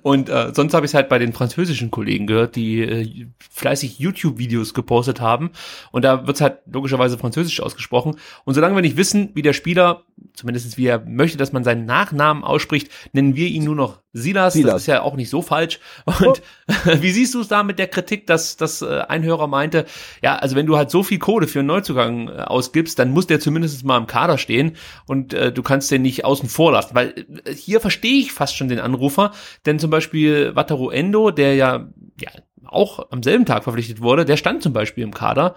[0.02, 4.00] und äh, sonst habe ich es halt bei den französischen Kollegen gehört, die äh, fleißig
[4.00, 5.52] YouTube-Videos gepostet haben.
[5.92, 8.16] Und da wird es halt logischerweise französisch ausgesprochen.
[8.46, 10.04] Und solange wir nicht wissen, wie der Spieler,
[10.34, 14.54] zumindest wie er möchte, dass man seinen Nachnamen ausspricht, nennen wir ihn nur noch Silas,
[14.54, 14.74] Silas.
[14.74, 15.80] das ist ja auch nicht so falsch.
[16.06, 16.74] Und oh.
[17.00, 19.86] wie siehst du es da mit der Kritik, dass, dass äh, ein Hörer meinte,
[20.24, 23.28] ja, also wenn du halt so viel Code für einen Neuzugang äh, ausgibst, dann muss
[23.28, 24.76] der zumindest mal im Kader stehen
[25.06, 26.96] und äh, du kannst den nicht außen vor lassen.
[26.96, 27.14] Weil
[27.46, 29.32] äh, hier verstehe ich fast schon den Anrufer,
[29.66, 31.88] denn zum Beispiel Wataru Endo, der ja,
[32.20, 32.30] ja
[32.66, 35.56] auch am selben Tag verpflichtet wurde, der stand zum Beispiel im Kader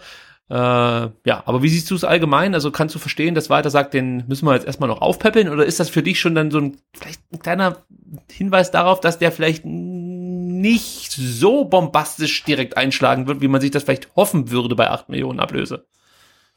[0.52, 2.52] äh, ja, aber wie siehst du es allgemein?
[2.52, 5.48] Also kannst du verstehen, dass Walter sagt, den müssen wir jetzt erstmal noch aufpäppeln?
[5.48, 7.78] Oder ist das für dich schon dann so ein, vielleicht ein kleiner
[8.30, 13.84] Hinweis darauf, dass der vielleicht nicht so bombastisch direkt einschlagen wird, wie man sich das
[13.84, 15.86] vielleicht hoffen würde bei 8 Millionen Ablöse?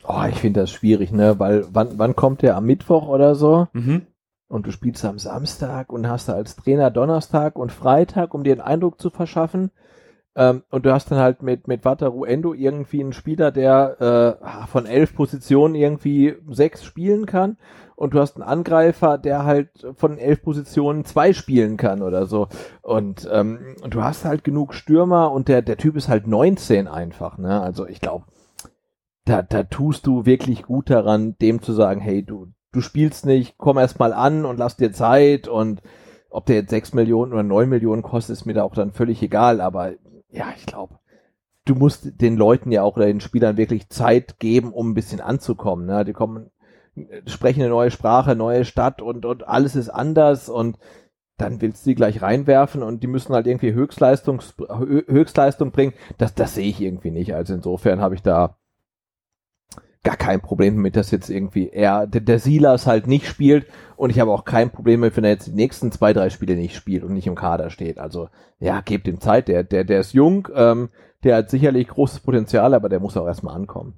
[0.07, 1.39] Oh, ich finde das schwierig, ne?
[1.39, 3.67] Weil wann, wann kommt der am Mittwoch oder so?
[3.73, 4.07] Mhm.
[4.47, 8.53] Und du spielst am Samstag und hast da als Trainer Donnerstag und Freitag, um dir
[8.53, 9.71] einen Eindruck zu verschaffen.
[10.35, 14.67] Ähm, und du hast dann halt mit, mit Wataru Endo irgendwie einen Spieler, der äh,
[14.67, 17.57] von elf Positionen irgendwie sechs spielen kann.
[17.95, 22.49] Und du hast einen Angreifer, der halt von elf Positionen zwei spielen kann oder so.
[22.81, 26.87] Und, ähm, und du hast halt genug Stürmer und der, der Typ ist halt 19
[26.87, 27.61] einfach, ne?
[27.61, 28.25] Also ich glaube,
[29.25, 33.57] da, da tust du wirklich gut daran, dem zu sagen, hey, du, du spielst nicht,
[33.57, 35.81] komm erst mal an und lass dir Zeit und
[36.29, 39.21] ob der jetzt sechs Millionen oder neun Millionen kostet, ist mir da auch dann völlig
[39.23, 39.93] egal, aber
[40.29, 40.99] ja, ich glaube,
[41.65, 45.21] du musst den Leuten ja auch oder den Spielern wirklich Zeit geben, um ein bisschen
[45.21, 45.85] anzukommen.
[45.85, 46.05] Ne?
[46.05, 46.51] Die kommen,
[47.25, 50.77] sprechen eine neue Sprache, neue Stadt und, und alles ist anders und
[51.37, 55.93] dann willst du die gleich reinwerfen und die müssen halt irgendwie Höchstleistung, Höchstleistung bringen.
[56.17, 57.33] Das, das sehe ich irgendwie nicht.
[57.33, 58.57] Also insofern habe ich da
[60.05, 63.65] gar kein Problem mit, dass jetzt irgendwie er, der, der Silas halt nicht spielt
[63.97, 66.55] und ich habe auch kein Problem mit, wenn er jetzt die nächsten zwei, drei Spiele
[66.55, 67.97] nicht spielt und nicht im Kader steht.
[67.97, 68.29] Also
[68.59, 70.89] ja, gebt ihm Zeit, der, der, der ist jung, ähm,
[71.23, 73.95] der hat sicherlich großes Potenzial, aber der muss auch erstmal ankommen.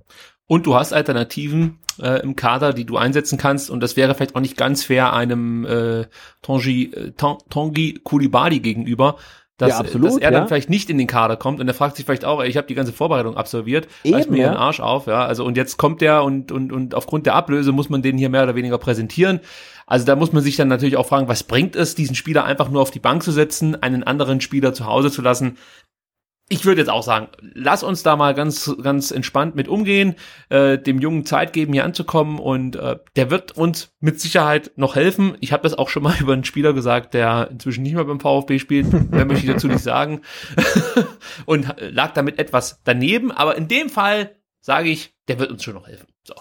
[0.48, 3.70] Und du hast Alternativen äh, im Kader, die du einsetzen kannst.
[3.70, 6.06] Und das wäre vielleicht auch nicht ganz fair einem äh,
[6.42, 9.18] Tangi, äh, Tangi Kulibali gegenüber,
[9.58, 10.48] dass, ja, absolut, dass er dann ja.
[10.48, 12.68] vielleicht nicht in den Kader kommt und er fragt sich vielleicht auch, ey, ich habe
[12.68, 14.50] die ganze Vorbereitung absolviert, reißt mir ja.
[14.50, 17.72] den Arsch auf, ja, also und jetzt kommt der und und und aufgrund der Ablöse
[17.72, 19.40] muss man den hier mehr oder weniger präsentieren.
[19.88, 22.70] Also da muss man sich dann natürlich auch fragen, was bringt es, diesen Spieler einfach
[22.70, 25.58] nur auf die Bank zu setzen, einen anderen Spieler zu Hause zu lassen?
[26.50, 30.16] Ich würde jetzt auch sagen, lass uns da mal ganz, ganz entspannt mit umgehen,
[30.50, 34.96] äh, dem Jungen Zeit geben, hier anzukommen und äh, der wird uns mit Sicherheit noch
[34.96, 35.36] helfen.
[35.42, 38.22] Ich habe das auch schon mal über einen Spieler gesagt, der inzwischen nicht mehr beim
[38.22, 40.22] VfB spielt, mehr möchte ich dazu nicht sagen.
[41.46, 45.74] Und lag damit etwas daneben, aber in dem Fall sage ich, der wird uns schon
[45.74, 46.08] noch helfen.
[46.24, 46.36] So,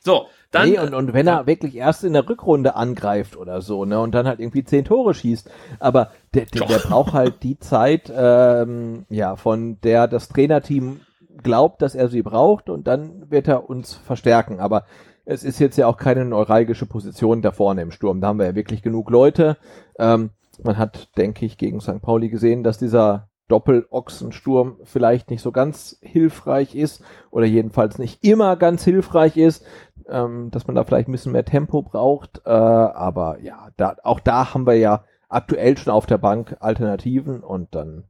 [0.00, 3.84] so dann, nee, und, und wenn er wirklich erst in der Rückrunde angreift oder so,
[3.84, 5.48] ne, und dann halt irgendwie zehn Tore schießt,
[5.78, 11.00] aber der, der, der braucht halt die Zeit, ähm, ja, von der das Trainerteam
[11.42, 14.60] glaubt, dass er sie braucht und dann wird er uns verstärken.
[14.60, 14.84] Aber
[15.24, 18.20] es ist jetzt ja auch keine neuralgische Position da vorne im Sturm.
[18.20, 19.56] Da haben wir ja wirklich genug Leute.
[19.98, 20.30] Ähm,
[20.62, 22.02] man hat, denke ich, gegen St.
[22.02, 28.56] Pauli gesehen, dass dieser Doppelochsensturm vielleicht nicht so ganz hilfreich ist oder jedenfalls nicht immer
[28.56, 29.64] ganz hilfreich ist
[30.10, 32.42] ähm, dass man da vielleicht ein bisschen mehr Tempo braucht.
[32.44, 37.40] Äh, aber ja, da, auch da haben wir ja aktuell schon auf der Bank Alternativen
[37.40, 38.04] und dann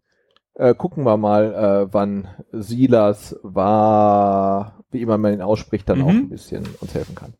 [0.54, 6.04] äh, gucken wir mal, äh, wann Silas war, wie immer man ihn ausspricht, dann mhm.
[6.04, 7.34] auch ein bisschen uns helfen kann.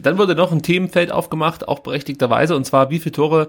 [0.00, 3.48] Dann wurde noch ein Themenfeld aufgemacht, auch berechtigterweise, und zwar wie viele Tore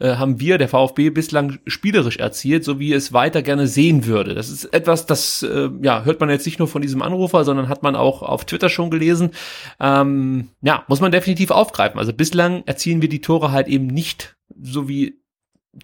[0.00, 4.34] äh, haben wir, der VfB, bislang spielerisch erzielt, so wie es weiter gerne sehen würde.
[4.34, 7.68] Das ist etwas, das äh, ja, hört man jetzt nicht nur von diesem Anrufer, sondern
[7.68, 9.30] hat man auch auf Twitter schon gelesen.
[9.78, 11.98] Ähm, ja, muss man definitiv aufgreifen.
[11.98, 15.20] Also bislang erzielen wir die Tore halt eben nicht so wie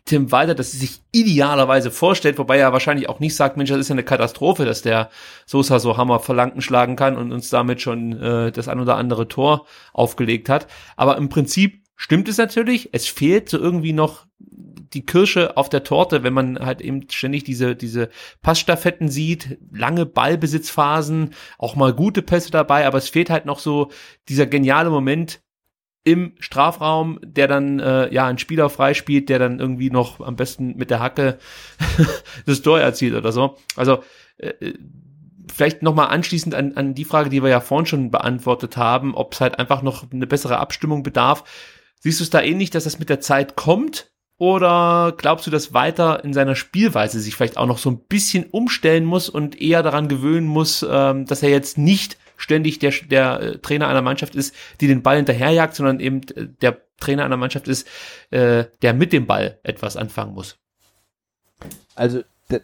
[0.05, 3.89] Tim Walter das sich idealerweise vorstellt, wobei er wahrscheinlich auch nicht sagt, Mensch, das ist
[3.89, 5.11] ja eine Katastrophe, dass der
[5.47, 9.29] Sosa so Hammer verlangen schlagen kann und uns damit schon äh, das ein oder andere
[9.29, 10.67] Tor aufgelegt hat.
[10.97, 12.91] Aber im Prinzip stimmt es natürlich.
[12.93, 17.45] Es fehlt so irgendwie noch die Kirsche auf der Torte, wenn man halt eben ständig
[17.45, 18.09] diese, diese
[18.43, 23.91] Passstaffetten sieht, lange Ballbesitzphasen, auch mal gute Pässe dabei, aber es fehlt halt noch so
[24.29, 25.41] dieser geniale Moment
[26.05, 30.77] im Strafraum, der dann äh, ja ein Spieler freispielt, der dann irgendwie noch am besten
[30.77, 31.39] mit der Hacke
[32.47, 33.57] das Tor erzielt oder so.
[33.75, 34.05] Also
[34.39, 34.53] äh,
[35.53, 39.35] vielleicht nochmal anschließend an, an die Frage, die wir ja vorhin schon beantwortet haben, ob
[39.35, 41.43] es halt einfach noch eine bessere Abstimmung bedarf
[42.07, 44.13] Siehst du es da ähnlich, dass das mit der Zeit kommt?
[44.39, 48.45] Oder glaubst du, dass weiter in seiner Spielweise sich vielleicht auch noch so ein bisschen
[48.45, 53.41] umstellen muss und eher daran gewöhnen muss, ähm, dass er jetzt nicht ständig der, der
[53.41, 57.39] äh, Trainer einer Mannschaft ist, die den Ball hinterherjagt, sondern eben äh, der Trainer einer
[57.39, 57.89] Mannschaft ist,
[58.31, 60.59] äh, der mit dem Ball etwas anfangen muss?
[61.97, 62.23] Also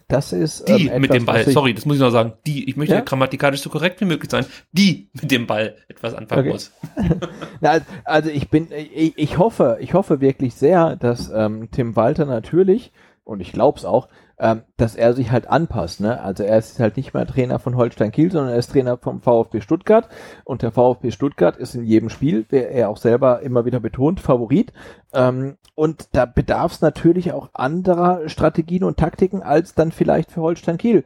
[0.08, 1.44] das ist die ähm, mit dem Ball.
[1.50, 2.34] Sorry, das muss ich noch sagen.
[2.46, 2.68] Die.
[2.68, 3.00] Ich möchte ja?
[3.00, 4.46] grammatikalisch so korrekt wie möglich sein.
[4.72, 6.52] Die mit dem Ball etwas anfangen okay.
[6.52, 6.72] muss.
[7.60, 12.26] Na, also ich bin, ich, ich hoffe, ich hoffe wirklich sehr, dass ähm, Tim Walter
[12.26, 12.92] natürlich
[13.24, 14.08] und ich glaube es auch,
[14.38, 16.00] ähm, dass er sich halt anpasst.
[16.00, 16.20] Ne?
[16.20, 19.20] Also er ist halt nicht mehr Trainer von Holstein Kiel, sondern er ist Trainer vom
[19.20, 20.08] VfB Stuttgart
[20.44, 24.20] und der VfB Stuttgart ist in jedem Spiel, der er auch selber immer wieder betont,
[24.20, 24.72] Favorit.
[25.12, 30.40] Ähm, und da bedarf es natürlich auch anderer Strategien und Taktiken als dann vielleicht für
[30.40, 31.04] Holstein Kiel.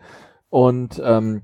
[0.48, 1.42] Und ähm,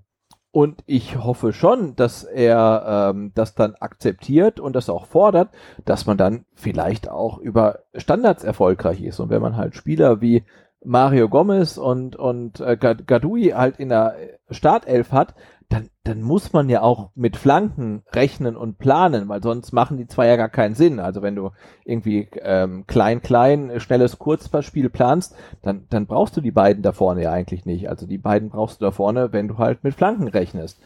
[0.52, 5.48] und ich hoffe schon, dass er ähm, das dann akzeptiert und das auch fordert,
[5.86, 9.18] dass man dann vielleicht auch über Standards erfolgreich ist.
[9.18, 10.44] Und wenn man halt Spieler wie
[10.84, 14.14] Mario Gomez und, und äh, Gadui halt in der
[14.50, 15.34] Startelf hat,
[15.72, 20.06] dann, dann muss man ja auch mit Flanken rechnen und planen, weil sonst machen die
[20.06, 21.00] zwei ja gar keinen Sinn.
[21.00, 21.50] Also wenn du
[21.84, 27.22] irgendwie ähm, klein, klein, schnelles Kurzpassspiel planst, dann, dann brauchst du die beiden da vorne
[27.22, 27.88] ja eigentlich nicht.
[27.88, 30.78] Also die beiden brauchst du da vorne, wenn du halt mit Flanken rechnest.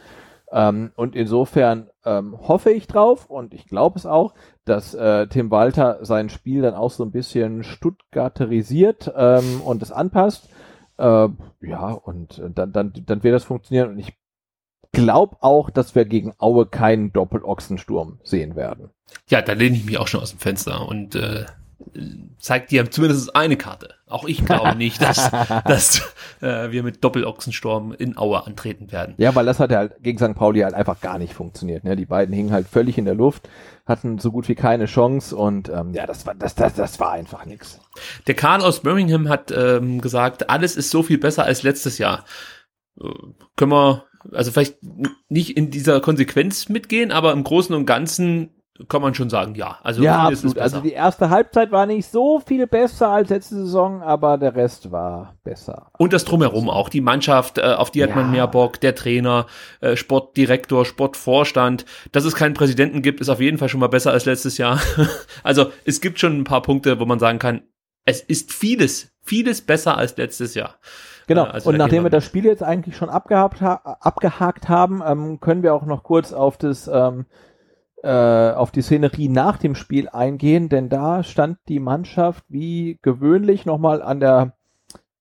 [0.53, 4.35] Ähm, und insofern ähm, hoffe ich drauf und ich glaube es auch,
[4.65, 9.91] dass äh, Tim Walter sein Spiel dann auch so ein bisschen stuttgarterisiert ähm, und es
[9.91, 10.49] anpasst.
[10.97, 11.29] Äh,
[11.63, 13.91] ja, und dann, dann, dann wird das funktionieren.
[13.91, 14.17] Und ich
[14.97, 18.91] glaube auch, dass wir gegen Aue keinen Doppelochsensturm sehen werden.
[19.29, 21.45] Ja, da lehne ich mich auch schon aus dem Fenster und äh,
[22.39, 23.95] zeigt dir zumindest eine Karte.
[24.09, 25.31] Auch ich glaube nicht, dass,
[25.65, 29.15] dass äh, wir mit Doppelochsensturm in Aue antreten werden.
[29.19, 30.35] Ja, weil das hat ja halt gegen St.
[30.35, 31.85] Pauli halt einfach gar nicht funktioniert.
[31.85, 31.97] Ne?
[31.97, 33.49] Die beiden hingen halt völlig in der Luft,
[33.85, 37.13] hatten so gut wie keine Chance und ähm, ja, das war das, das, das war
[37.13, 37.79] einfach nix.
[38.27, 42.25] Der Karl aus Birmingham hat ähm, gesagt, alles ist so viel besser als letztes Jahr.
[43.01, 43.09] Äh,
[43.57, 44.79] können wir also vielleicht
[45.29, 48.51] nicht in dieser Konsequenz mitgehen, aber im Großen und Ganzen
[48.89, 49.79] kann man schon sagen, ja.
[49.83, 50.59] Also ja, absolut.
[50.59, 54.93] Also die erste Halbzeit war nicht so viel besser als letzte Saison, aber der Rest
[54.93, 55.91] war besser.
[55.99, 56.89] Und das drumherum auch.
[56.89, 58.17] Die Mannschaft, äh, auf die hat ja.
[58.17, 59.47] man mehr Bock, der Trainer,
[59.81, 61.87] äh, Sportdirektor, Sportvorstand.
[62.13, 64.81] Dass es keinen Präsidenten gibt, ist auf jeden Fall schon mal besser als letztes Jahr.
[65.43, 67.63] also es gibt schon ein paar Punkte, wo man sagen kann,
[68.05, 70.77] es ist vieles, vieles besser als letztes Jahr.
[71.27, 75.03] Genau, äh, also und nachdem wir das Spiel jetzt eigentlich schon abgehakt, ha abgehakt haben,
[75.05, 77.27] ähm, können wir auch noch kurz auf das ähm,
[78.03, 83.67] äh, auf die Szenerie nach dem Spiel eingehen, denn da stand die Mannschaft wie gewöhnlich
[83.67, 84.53] nochmal an der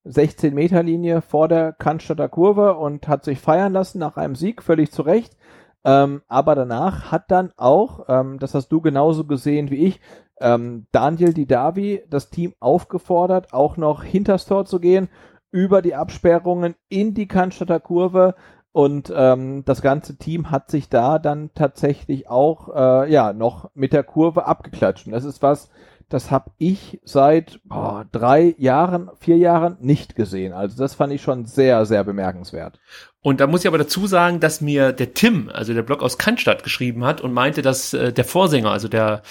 [0.04, 4.62] 16 Meter Linie vor der Cannstatter Kurve und hat sich feiern lassen nach einem Sieg,
[4.62, 5.36] völlig zu Recht.
[5.84, 10.00] Ähm, aber danach hat dann auch, ähm, das hast du genauso gesehen wie ich,
[10.40, 15.10] ähm, Daniel Didavi das Team aufgefordert, auch noch hinters Tor zu gehen,
[15.56, 18.36] über die Absperrungen in die Cannstatter Kurve
[18.74, 23.94] und ähm, das ganze Team hat sich da dann tatsächlich auch äh, ja noch mit
[23.94, 25.08] der Kurve abgeklatscht.
[25.08, 25.70] Und das ist was,
[26.10, 30.52] das habe ich seit boah, drei Jahren, vier Jahren nicht gesehen.
[30.52, 32.82] Also das fand ich schon sehr, sehr bemerkenswert.
[33.22, 36.18] Und da muss ich aber dazu sagen, dass mir der Tim, also der Blog aus
[36.18, 39.22] Cannstatt, geschrieben hat und meinte, dass äh, der Vorsänger, also der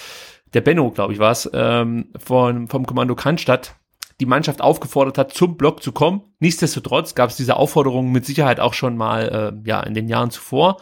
[0.55, 3.75] der Benno, glaube ich, war es, ähm, von, vom Kommando Cannstatt,
[4.19, 6.21] die Mannschaft aufgefordert hat, zum Block zu kommen.
[6.39, 10.31] Nichtsdestotrotz gab es diese Aufforderung mit Sicherheit auch schon mal äh, ja in den Jahren
[10.31, 10.77] zuvor.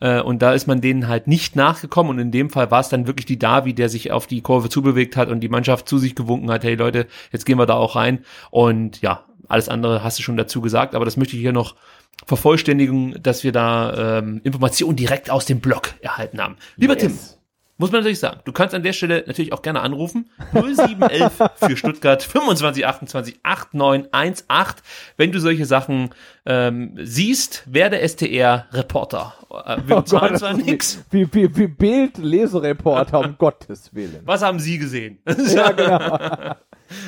[0.00, 2.10] Äh, und da ist man denen halt nicht nachgekommen.
[2.10, 4.68] Und in dem Fall war es dann wirklich die Davi, der sich auf die Kurve
[4.68, 7.74] zubewegt hat und die Mannschaft zu sich gewunken hat, hey Leute, jetzt gehen wir da
[7.74, 8.24] auch rein.
[8.50, 11.74] Und ja, alles andere hast du schon dazu gesagt, aber das möchte ich hier noch
[12.24, 16.56] vervollständigen, dass wir da ähm, Informationen direkt aus dem Blog erhalten haben.
[16.76, 17.02] Lieber yes.
[17.02, 17.18] Tim,
[17.78, 18.40] muss man natürlich sagen.
[18.44, 20.30] Du kannst an der Stelle natürlich auch gerne anrufen.
[20.52, 24.82] 0711 für Stuttgart 2528 8918.
[25.16, 26.10] Wenn du solche Sachen
[26.46, 29.34] ähm, siehst, werde STR-Reporter.
[29.64, 31.04] Äh, wir oh zahlen Gott, zwar nichts.
[31.10, 34.20] Wie, wie, wie Bild-Lesereporter, um Gottes Willen.
[34.24, 35.18] Was haben Sie gesehen?
[35.54, 36.54] ja, genau.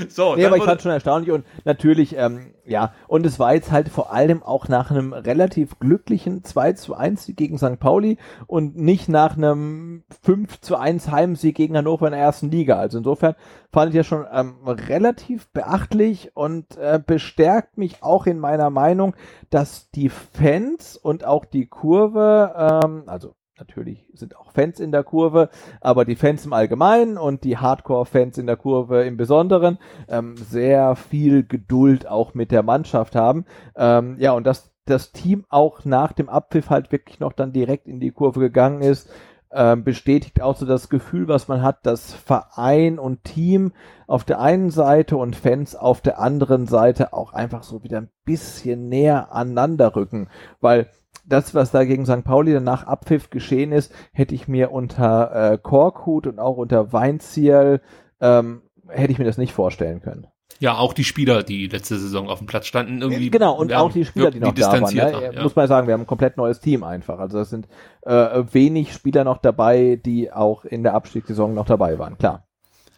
[0.08, 3.70] so, nee, aber ich fand schon erstaunlich und natürlich, ähm, ja, und es war jetzt
[3.70, 7.78] halt vor allem auch nach einem relativ glücklichen 2 zu 1 gegen St.
[7.78, 12.76] Pauli und nicht nach einem 5 zu 1 Heimsieg gegen Hannover in der ersten Liga.
[12.78, 13.36] Also insofern
[13.72, 19.14] fand ich ja schon ähm, relativ beachtlich und äh, bestärkt mich auch in meiner Meinung,
[19.50, 25.04] dass die Fans und auch die Kurve, ähm, also natürlich sind auch Fans in der
[25.04, 25.50] Kurve,
[25.80, 29.78] aber die Fans im Allgemeinen und die Hardcore-Fans in der Kurve im Besonderen
[30.08, 33.44] ähm, sehr viel Geduld auch mit der Mannschaft haben.
[33.76, 37.86] Ähm, ja, und dass das Team auch nach dem Abpfiff halt wirklich noch dann direkt
[37.88, 39.10] in die Kurve gegangen ist,
[39.52, 43.72] ähm, bestätigt auch so das Gefühl, was man hat, dass Verein und Team
[44.06, 48.10] auf der einen Seite und Fans auf der anderen Seite auch einfach so wieder ein
[48.24, 50.28] bisschen näher aneinander rücken,
[50.60, 50.88] weil
[51.26, 52.24] das, was da gegen St.
[52.24, 57.80] Pauli danach Abpfiff geschehen ist, hätte ich mir unter äh, Korkut und auch unter Weinziel
[58.20, 60.26] ähm, hätte ich mir das nicht vorstellen können.
[60.60, 63.30] Ja, auch die Spieler, die letzte Saison auf dem Platz standen, irgendwie.
[63.30, 64.94] Genau, und auch die Spieler, die noch da waren.
[64.94, 65.30] Ne?
[65.34, 65.42] Ja.
[65.42, 67.18] Muss man sagen, wir haben ein komplett neues Team einfach.
[67.20, 67.68] Also es sind
[68.02, 72.48] äh, wenig Spieler noch dabei, die auch in der Abstiegssaison noch dabei waren, klar.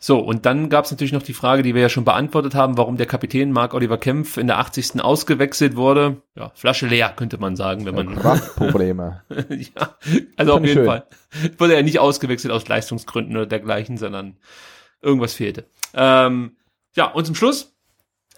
[0.03, 2.79] So, und dann gab es natürlich noch die Frage, die wir ja schon beantwortet haben,
[2.79, 5.05] warum der Kapitän Marc Oliver Kempf in der 80.
[5.05, 6.23] ausgewechselt wurde.
[6.35, 8.17] Ja, Flasche leer, könnte man sagen, wenn man.
[8.17, 9.23] Kraftprobleme.
[9.51, 9.97] ja,
[10.39, 10.87] also auf jeden schön.
[10.87, 11.05] Fall.
[11.59, 14.39] Wurde er nicht ausgewechselt aus Leistungsgründen oder dergleichen, sondern
[15.03, 15.67] irgendwas fehlte.
[15.93, 16.53] Ähm,
[16.97, 17.75] ja, und zum Schluss,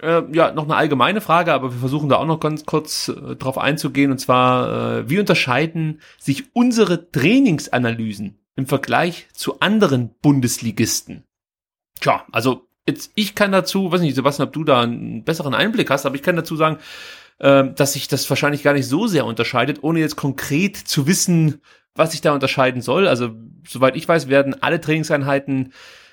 [0.00, 3.36] äh, ja, noch eine allgemeine Frage, aber wir versuchen da auch noch ganz kurz äh,
[3.36, 11.24] drauf einzugehen, und zwar, äh, wie unterscheiden sich unsere Trainingsanalysen im Vergleich zu anderen Bundesligisten?
[12.00, 15.90] Tja, also jetzt, ich kann dazu, weiß nicht, Sebastian, ob du da einen besseren Einblick
[15.90, 16.78] hast, aber ich kann dazu sagen,
[17.38, 21.60] äh, dass sich das wahrscheinlich gar nicht so sehr unterscheidet, ohne jetzt konkret zu wissen,
[21.94, 23.06] was sich da unterscheiden soll.
[23.06, 23.30] Also,
[23.66, 25.72] soweit ich weiß, werden alle Trainingseinheiten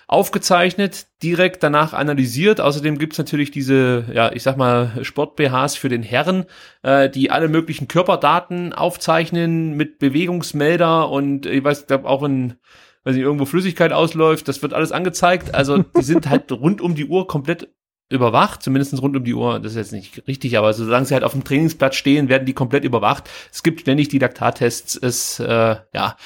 [0.10, 2.60] aufgezeichnet, direkt danach analysiert.
[2.60, 6.46] Außerdem gibt's natürlich diese, ja, ich sag mal, Sport-BHs für den Herren,
[6.82, 12.56] äh, die alle möglichen Körperdaten aufzeichnen mit Bewegungsmelder und ich weiß, glaube auch wenn
[13.04, 15.56] weil sie irgendwo Flüssigkeit ausläuft, das wird alles angezeigt.
[15.56, 17.70] Also die sind halt rund um die Uhr komplett
[18.10, 21.24] überwacht, zumindest rund um die Uhr, das ist jetzt nicht richtig, aber solange sie halt
[21.24, 23.30] auf dem Trainingsplatz stehen, werden die komplett überwacht.
[23.54, 26.18] Es gibt ständig die Laktattests, es äh, ja,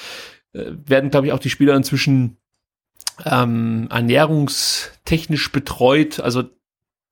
[0.52, 2.38] äh, werden, glaube ich, auch die Spieler inzwischen
[3.24, 6.42] ähm, ernährungstechnisch betreut, also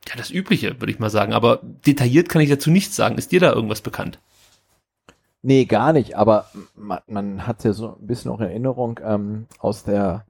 [0.09, 1.33] ja, das Übliche, würde ich mal sagen.
[1.33, 3.19] Aber detailliert kann ich dazu nichts sagen.
[3.19, 4.19] Ist dir da irgendwas bekannt?
[5.43, 6.47] Nee, gar nicht, aber
[6.77, 10.25] man, man hat ja so ein bisschen noch Erinnerung ähm, aus der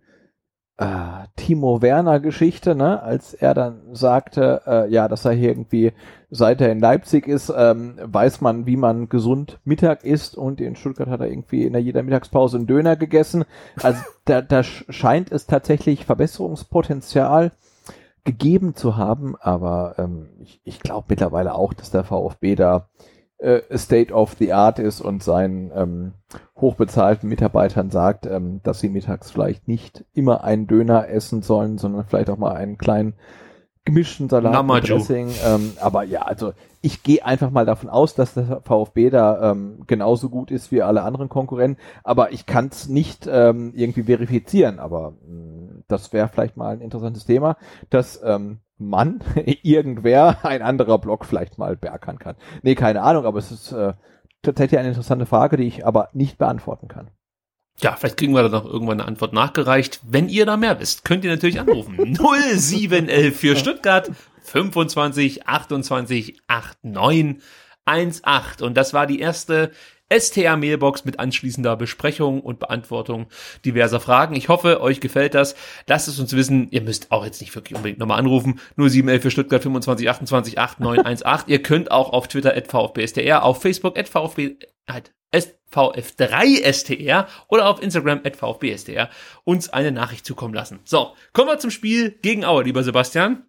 [0.78, 5.92] äh, Timo Werner Geschichte, ne, als er dann sagte, äh, ja, dass er hier irgendwie,
[6.30, 10.76] seit er in Leipzig ist, ähm, weiß man, wie man gesund Mittag isst und in
[10.76, 13.44] Stuttgart hat er irgendwie in jeder Mittagspause einen Döner gegessen.
[13.82, 17.52] Also da, da scheint es tatsächlich Verbesserungspotenzial
[18.24, 22.88] gegeben zu haben, aber ähm, ich, ich glaube mittlerweile auch, dass der VfB da
[23.76, 26.12] State of the Art ist und seinen ähm,
[26.56, 32.04] hochbezahlten Mitarbeitern sagt, ähm, dass sie mittags vielleicht nicht immer einen Döner essen sollen, sondern
[32.04, 33.14] vielleicht auch mal einen kleinen
[33.84, 34.98] gemischten Salat Namaju.
[34.98, 35.30] Dressing.
[35.44, 39.84] Ähm, aber ja, also ich gehe einfach mal davon aus, dass der VfB da ähm,
[39.86, 41.80] genauso gut ist wie alle anderen Konkurrenten.
[42.04, 44.78] Aber ich kann es nicht ähm, irgendwie verifizieren.
[44.78, 47.56] Aber mh, mm, das wäre vielleicht mal ein interessantes Thema,
[47.90, 48.20] dass
[48.82, 49.20] ähm, man,
[49.62, 52.36] irgendwer, ein anderer Blog vielleicht mal beackern kann.
[52.62, 53.94] Nee, keine Ahnung, aber es ist äh,
[54.42, 57.10] tatsächlich eine interessante Frage, die ich aber nicht beantworten kann.
[57.78, 60.00] Ja, vielleicht kriegen wir da noch irgendwann eine Antwort nachgereicht.
[60.06, 61.96] Wenn ihr da mehr wisst, könnt ihr natürlich anrufen.
[62.14, 64.10] 0711 für Stuttgart
[64.42, 66.42] 25 28
[66.82, 68.66] 89 18.
[68.66, 69.72] Und das war die erste
[70.18, 73.26] STR-Mailbox mit anschließender Besprechung und Beantwortung
[73.64, 74.34] diverser Fragen.
[74.34, 75.54] Ich hoffe, euch gefällt das.
[75.86, 76.68] Lasst es uns wissen.
[76.70, 78.60] Ihr müsst auch jetzt nicht wirklich unbedingt nochmal anrufen.
[78.76, 81.52] 0711 für Stuttgart 25 28 8918.
[81.52, 84.56] ihr könnt auch auf Twitter at VfBSTR, auf Facebook at VfB,
[84.88, 85.12] halt,
[85.72, 89.08] VF3STR oder auf Instagram at VfBSTR
[89.44, 90.80] uns eine Nachricht zukommen lassen.
[90.84, 93.44] So, kommen wir zum Spiel gegen Aue, lieber Sebastian.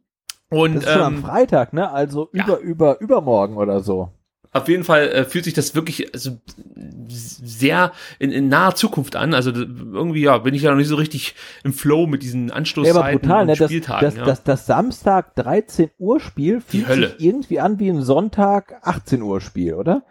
[0.49, 1.91] Und, das ist schon ähm, am Freitag, ne?
[1.91, 2.65] Also über, ja.
[2.65, 4.11] über, übermorgen oder so.
[4.53, 6.37] Auf jeden Fall äh, fühlt sich das wirklich also,
[7.07, 9.33] sehr in, in naher Zukunft an.
[9.33, 12.95] Also irgendwie ja, bin ich ja noch nicht so richtig im Flow mit diesen Anstoßzeiten
[12.95, 13.55] ja, aber brutal, ne?
[13.55, 14.05] Spieltagen.
[14.05, 14.25] Das, das, ja.
[14.25, 19.41] das, das Samstag 13 Uhr Spiel fühlt sich irgendwie an wie ein Sonntag 18 Uhr
[19.41, 20.03] Spiel, oder?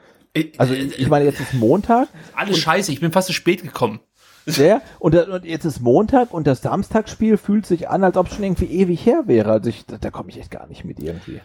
[0.59, 2.09] Also ich meine, jetzt ist Montag.
[2.35, 4.01] Alles scheiße, ich bin fast zu spät gekommen.
[4.47, 8.35] Ja, und, und jetzt ist Montag und das Samstagsspiel fühlt sich an, als ob es
[8.35, 9.53] schon irgendwie ewig her wäre.
[9.53, 11.41] Also ich, da, da komme ich echt gar nicht mit irgendwie.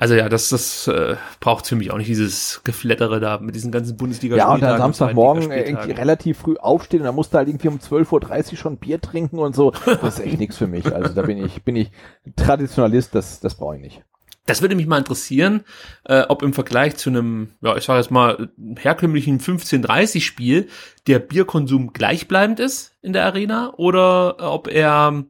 [0.00, 3.72] Also ja, das, das äh, braucht für mich auch nicht dieses Geflettere da mit diesen
[3.72, 7.48] ganzen bundesliga Ja, und dann Samstagmorgen irgendwie relativ früh aufstehen und dann musst du halt
[7.48, 9.72] irgendwie um 12.30 Uhr schon Bier trinken und so.
[9.72, 10.94] Das ist echt nichts für mich.
[10.94, 11.90] Also da bin ich, bin ich
[12.36, 14.04] Traditionalist, das, das brauche ich nicht.
[14.46, 15.64] Das würde mich mal interessieren,
[16.04, 20.68] äh, ob im Vergleich zu einem, ja, ich sage jetzt mal, herkömmlichen 15:30 Spiel
[21.08, 25.24] der Bierkonsum gleichbleibend ist in der Arena oder ob er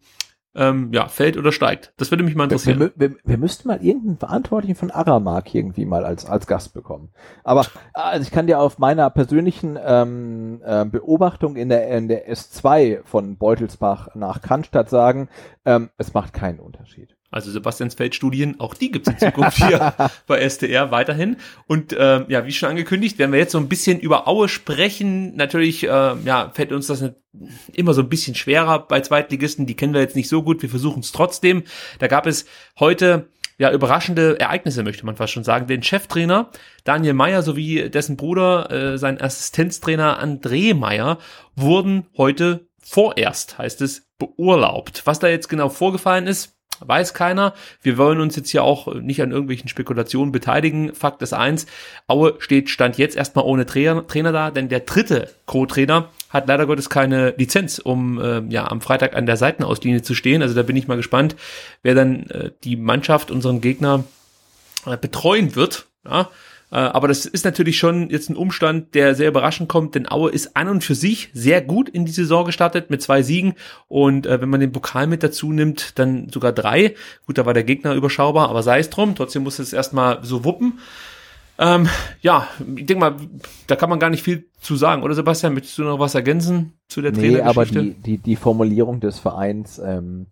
[0.59, 1.93] ähm, ja, fällt oder steigt.
[1.97, 2.81] Das würde mich mal interessieren.
[2.81, 7.11] Wir, wir, wir müssten mal irgendeinen Verantwortlichen von Aramark irgendwie mal als, als Gast bekommen.
[7.45, 7.65] Aber
[7.95, 13.05] also ich kann dir auf meiner persönlichen ähm, äh, Beobachtung in der, in der S2
[13.05, 15.29] von Beutelsbach nach Cannstatt sagen,
[15.65, 17.18] ähm, es macht keinen Unterschied.
[17.31, 19.95] Also Sebastians Feldstudien, auch die gibt's in Zukunft hier
[20.27, 21.37] bei STR weiterhin.
[21.67, 25.37] Und ähm, ja, wie schon angekündigt, werden wir jetzt so ein bisschen über Aue sprechen.
[25.37, 27.05] Natürlich äh, ja, fällt uns das
[27.73, 29.67] immer so ein bisschen schwerer bei Zweitligisten.
[29.67, 30.63] Die kennen wir jetzt nicht so gut.
[30.63, 31.65] Wir versuchen es trotzdem.
[31.99, 32.47] Da gab es
[32.79, 33.29] heute
[33.59, 35.67] ja überraschende Ereignisse, möchte man fast schon sagen.
[35.67, 36.51] Den Cheftrainer
[36.85, 41.19] Daniel Meyer sowie dessen Bruder, äh, sein Assistenztrainer André Meyer,
[41.57, 45.03] wurden heute vorerst, heißt es, beurlaubt.
[45.05, 47.55] Was da jetzt genau vorgefallen ist, Weiß keiner.
[47.83, 50.95] Wir wollen uns jetzt hier auch nicht an irgendwelchen Spekulationen beteiligen.
[50.95, 51.67] Fakt ist eins,
[52.07, 56.67] Aue steht Stand jetzt erstmal ohne Trainer, Trainer da, denn der dritte Co-Trainer hat leider
[56.67, 60.43] Gottes keine Lizenz, um äh, ja am Freitag an der Seitenauslinie zu stehen.
[60.43, 61.37] Also da bin ich mal gespannt,
[61.83, 64.05] wer dann äh, die Mannschaft, unseren Gegner
[64.87, 65.87] äh, betreuen wird.
[66.05, 66.31] Ja,
[66.77, 70.57] aber das ist natürlich schon jetzt ein Umstand, der sehr überraschend kommt, denn Aue ist
[70.57, 73.55] an und für sich sehr gut in die Saison gestartet mit zwei Siegen
[73.89, 76.95] und äh, wenn man den Pokal mit dazu nimmt, dann sogar drei.
[77.27, 80.45] Gut, da war der Gegner überschaubar, aber sei es drum, trotzdem muss es erstmal so
[80.45, 80.79] wuppen.
[81.61, 81.89] Ähm,
[82.21, 82.47] ja,
[82.77, 83.17] ich denke mal,
[83.67, 85.55] da kann man gar nicht viel zu sagen, oder Sebastian?
[85.55, 89.81] Möchtest du noch was ergänzen zu der nee, aber die, die, die Formulierung des Vereins
[89.85, 90.27] ähm,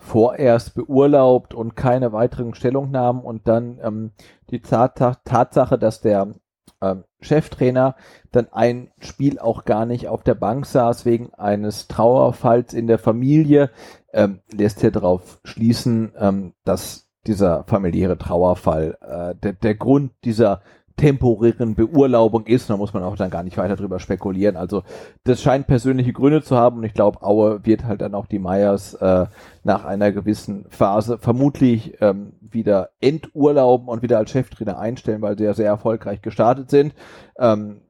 [0.00, 4.10] vorerst beurlaubt und keine weiteren Stellungnahmen und dann ähm,
[4.50, 6.34] die Tatsache, dass der
[6.80, 7.94] ähm, Cheftrainer
[8.32, 12.98] dann ein Spiel auch gar nicht auf der Bank saß wegen eines Trauerfalls in der
[12.98, 13.70] Familie,
[14.12, 20.62] ähm, lässt hier darauf schließen, ähm, dass dieser familiäre Trauerfall äh, der, der Grund dieser
[21.00, 22.68] temporären Beurlaubung ist.
[22.68, 24.56] Da muss man auch dann gar nicht weiter drüber spekulieren.
[24.56, 24.82] Also
[25.24, 28.38] das scheint persönliche Gründe zu haben und ich glaube, Aue wird halt dann auch die
[28.38, 29.26] Meyers äh,
[29.64, 35.44] nach einer gewissen Phase vermutlich ähm, wieder enturlauben und wieder als Cheftrainer einstellen, weil sie
[35.44, 36.94] ja sehr erfolgreich gestartet sind.
[37.38, 37.80] Ähm,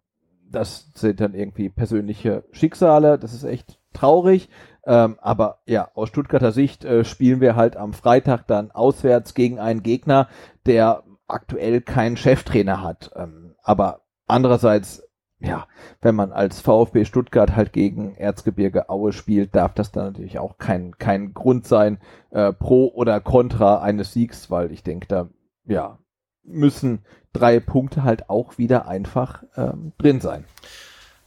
[0.48, 3.18] das sind dann irgendwie persönliche Schicksale.
[3.18, 4.48] Das ist echt traurig.
[4.86, 9.58] Ähm, aber ja, aus Stuttgarter Sicht äh, spielen wir halt am Freitag dann auswärts gegen
[9.58, 10.28] einen Gegner,
[10.64, 13.10] der aktuell keinen Cheftrainer hat.
[13.16, 15.02] Ähm, aber andererseits,
[15.38, 15.66] ja,
[16.00, 20.58] wenn man als VfB Stuttgart halt gegen Erzgebirge Aue spielt, darf das dann natürlich auch
[20.58, 21.98] kein, kein Grund sein,
[22.30, 25.28] äh, pro oder contra eines Siegs, weil ich denke, da,
[25.64, 25.98] ja,
[26.42, 27.00] müssen
[27.32, 30.44] drei Punkte halt auch wieder einfach ähm, drin sein.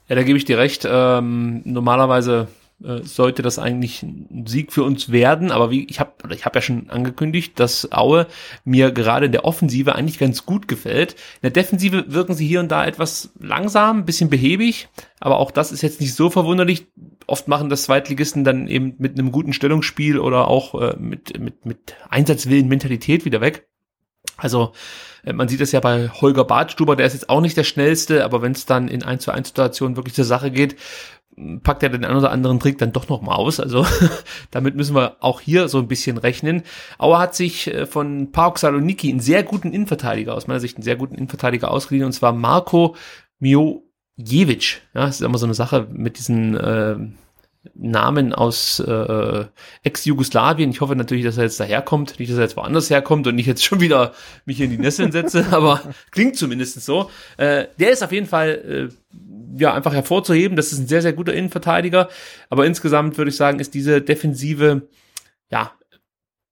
[0.08, 0.88] Ja, da gebe ich dir recht.
[0.90, 2.48] Ähm, normalerweise
[2.84, 5.52] äh, sollte das eigentlich ein Sieg für uns werden.
[5.52, 8.28] Aber wie ich habe, ich habe ja schon angekündigt, dass Aue
[8.66, 11.14] mir gerade in der Offensive eigentlich ganz gut gefällt.
[11.14, 14.90] In der Defensive wirken sie hier und da etwas langsam, ein bisschen behäbig,
[15.20, 16.88] aber auch das ist jetzt nicht so verwunderlich.
[17.26, 21.66] Oft machen das Zweitligisten dann eben mit einem guten Stellungsspiel oder auch äh, mit, mit,
[21.66, 23.68] mit Einsatzwillen, Mentalität wieder weg.
[24.38, 24.74] Also
[25.24, 28.26] äh, man sieht es ja bei Holger Badstuber, der ist jetzt auch nicht der schnellste,
[28.26, 30.76] aber wenn es dann in 1 zu 1 Situationen wirklich zur Sache geht,
[31.64, 33.60] packt er den einen oder anderen Trick dann doch noch mal aus.
[33.60, 33.86] Also
[34.52, 36.64] damit müssen wir auch hier so ein bisschen rechnen.
[36.98, 40.84] Auer hat sich äh, von Park Saloniki einen sehr guten Innenverteidiger, aus meiner Sicht einen
[40.84, 42.96] sehr guten Innenverteidiger ausgeliehen, und zwar Marco
[43.40, 44.82] Miojevic.
[44.94, 46.96] Ja, das ist immer so eine Sache mit diesen äh,
[47.76, 49.46] Namen aus äh,
[49.84, 50.70] Ex-Jugoslawien.
[50.70, 53.46] Ich hoffe natürlich, dass er jetzt daherkommt, nicht, dass er jetzt woanders herkommt und nicht
[53.46, 54.14] jetzt schon wieder
[54.46, 55.82] mich in die Nesseln setze, aber
[56.12, 57.10] klingt zumindest so.
[57.38, 59.18] Äh, der ist auf jeden Fall äh,
[59.58, 60.56] ja einfach hervorzuheben.
[60.56, 62.10] Das ist ein sehr, sehr guter Innenverteidiger.
[62.50, 64.88] Aber insgesamt würde ich sagen, ist diese Defensive
[65.52, 65.72] ja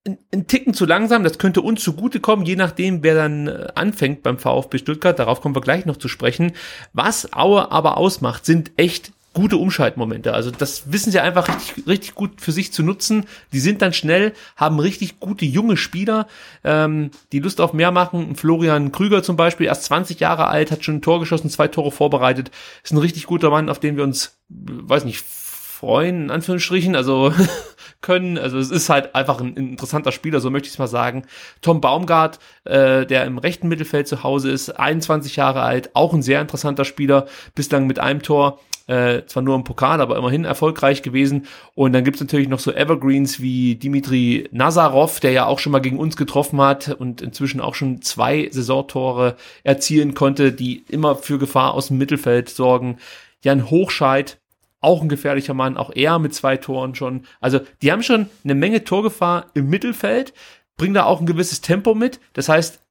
[0.05, 1.23] ein, Ticken zu langsam.
[1.23, 5.19] Das könnte uns zugutekommen, je nachdem, wer dann äh, anfängt beim VfB Stuttgart.
[5.19, 6.53] Darauf kommen wir gleich noch zu sprechen.
[6.93, 10.33] Was Aue aber ausmacht, sind echt gute Umschaltmomente.
[10.33, 13.25] Also das wissen sie einfach richtig, richtig gut für sich zu nutzen.
[13.53, 16.27] Die sind dann schnell, haben richtig gute junge Spieler,
[16.63, 18.35] ähm, die Lust auf mehr machen.
[18.35, 21.91] Florian Krüger zum Beispiel, erst 20 Jahre alt, hat schon ein Tor geschossen, zwei Tore
[21.91, 22.51] vorbereitet.
[22.83, 25.23] Ist ein richtig guter Mann, auf den wir uns, weiß nicht,
[25.81, 27.33] freuen, in Anführungsstrichen, also
[28.01, 28.37] können.
[28.37, 31.23] Also es ist halt einfach ein, interessanter Spieler, so möchte ich es mal sagen.
[31.61, 36.21] Tom Baumgart, äh, der im rechten Mittelfeld zu Hause ist, 21 Jahre alt, auch ein
[36.21, 38.59] sehr interessanter Spieler, bislang mit einem Tor
[38.91, 41.47] äh, zwar nur im Pokal, aber immerhin erfolgreich gewesen.
[41.75, 45.79] Und dann gibt's natürlich noch so Evergreens wie Dimitri Nazarov, der ja auch schon mal
[45.79, 51.39] gegen uns getroffen hat und inzwischen auch schon zwei Saisontore erzielen konnte, die immer für
[51.39, 52.97] Gefahr aus dem Mittelfeld sorgen.
[53.45, 54.39] Jan Hochscheid,
[54.81, 57.23] auch ein gefährlicher Mann, auch er mit zwei Toren schon.
[57.39, 60.33] Also die haben schon eine Menge Torgefahr im Mittelfeld,
[60.75, 62.19] bringen da auch ein gewisses Tempo mit.
[62.33, 62.81] Das heißt,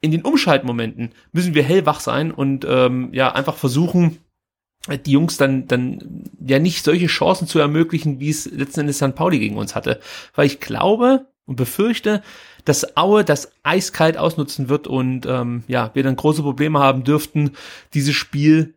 [0.00, 4.18] in den Umschaltmomenten müssen wir hellwach sein und ähm, ja einfach versuchen,
[4.88, 9.14] die Jungs dann, dann ja nicht solche Chancen zu ermöglichen, wie es letzten Endes St.
[9.14, 10.00] Pauli gegen uns hatte.
[10.34, 12.22] Weil ich glaube und befürchte,
[12.64, 17.52] dass Aue das eiskalt ausnutzen wird und ähm, ja, wir dann große Probleme haben dürften,
[17.92, 18.74] dieses Spiel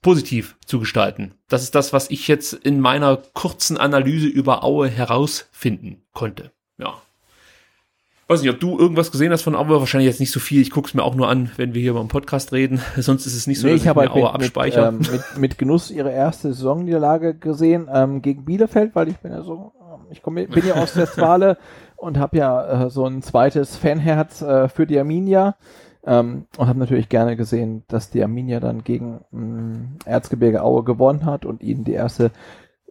[0.00, 1.34] positiv zu gestalten.
[1.48, 6.50] Das ist das, was ich jetzt in meiner kurzen Analyse über Aue herausfinden konnte.
[8.28, 10.62] Weiß nicht, ob du irgendwas gesehen hast von Aue, wahrscheinlich jetzt nicht so viel.
[10.62, 12.80] Ich gucke es mir auch nur an, wenn wir hier beim Podcast reden.
[12.96, 14.92] Sonst ist es nicht so, nee, dass ich, ich mir halt Aue mit, abspeichere.
[14.92, 19.32] Mit, ähm, mit, mit, Genuss ihre erste Saisonniederlage gesehen ähm, gegen Bielefeld, weil ich bin
[19.32, 19.72] ja so,
[20.10, 21.58] ich komm, bin ja aus Westfale
[21.96, 25.56] und habe ja äh, so ein zweites Fanherz äh, für die Arminia.
[26.04, 30.82] Ähm, und habe natürlich gerne gesehen, dass die Arminia dann gegen mh, mm, Erzgebirge Aue
[30.82, 32.32] gewonnen hat und ihnen die erste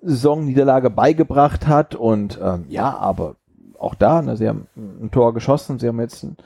[0.02, 1.95] Saisonniederlage beigebracht hat.
[1.95, 3.36] Und ähm, ja, aber
[3.82, 6.38] auch da, ne, sie haben ein Tor geschossen, sie haben jetzt ein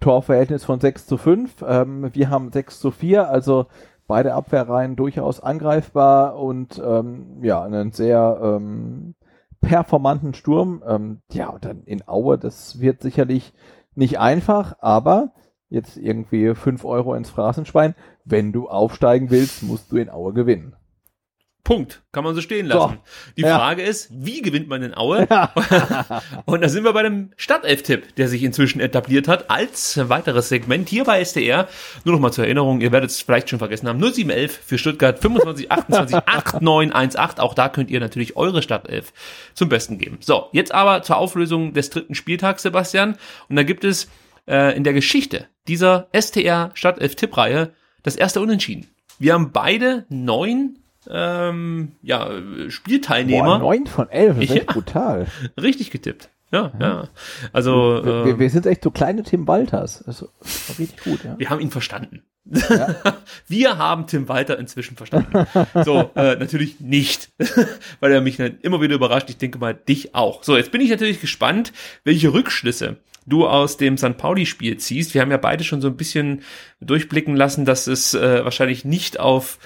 [0.00, 3.66] Torverhältnis von 6 zu 5, ähm, wir haben 6 zu 4, also
[4.06, 9.14] beide Abwehrreihen durchaus angreifbar und ähm, ja, einen sehr ähm,
[9.60, 10.82] performanten Sturm.
[10.86, 13.54] Ähm, ja, und dann in Aue, das wird sicherlich
[13.94, 15.32] nicht einfach, aber
[15.70, 17.94] jetzt irgendwie 5 Euro ins Phrasenschwein,
[18.24, 20.76] wenn du aufsteigen willst, musst du in Aue gewinnen.
[21.64, 22.02] Punkt.
[22.10, 22.98] Kann man so stehen lassen.
[23.04, 23.32] So.
[23.36, 23.56] Die ja.
[23.56, 25.28] Frage ist, wie gewinnt man in Aue?
[25.30, 25.52] Ja.
[26.44, 30.88] und da sind wir bei dem Stadtelf-Tipp, der sich inzwischen etabliert hat, als weiteres Segment
[30.88, 31.68] hier bei SDR.
[32.04, 35.20] Nur noch mal zur Erinnerung, ihr werdet es vielleicht schon vergessen haben, 0711 für Stuttgart
[35.20, 37.40] 25 28 8918.
[37.40, 39.12] Auch da könnt ihr natürlich eure Stadtelf
[39.54, 40.18] zum Besten geben.
[40.20, 43.16] So, jetzt aber zur Auflösung des dritten Spieltags, Sebastian.
[43.48, 44.08] Und da gibt es
[44.48, 47.72] äh, in der Geschichte dieser STR Stadtelf-Tippreihe
[48.02, 48.88] das erste Unentschieden.
[49.20, 50.78] Wir haben beide neun
[51.10, 52.30] ähm, ja,
[52.68, 53.58] Spielteilnehmer.
[53.58, 55.26] Boah, 9 von 11, das ist ja, brutal.
[55.60, 56.28] Richtig getippt.
[56.52, 56.80] Ja, mhm.
[56.80, 57.08] ja.
[57.52, 60.02] Also wir, wir, wir, sind echt so kleine Tim Walters.
[60.02, 60.26] Ist
[60.78, 61.38] richtig gut, ja.
[61.38, 62.22] Wir haben ihn verstanden.
[62.44, 62.94] Ja.
[63.48, 65.46] wir haben Tim Walter inzwischen verstanden.
[65.84, 67.30] So, äh, natürlich nicht,
[68.00, 69.30] weil er mich dann immer wieder überrascht.
[69.30, 70.42] Ich denke mal, dich auch.
[70.42, 71.72] So, jetzt bin ich natürlich gespannt,
[72.04, 74.16] welche Rückschlüsse du aus dem St.
[74.18, 75.14] Pauli-Spiel ziehst.
[75.14, 76.42] Wir haben ja beide schon so ein bisschen
[76.80, 79.58] durchblicken lassen, dass es äh, wahrscheinlich nicht auf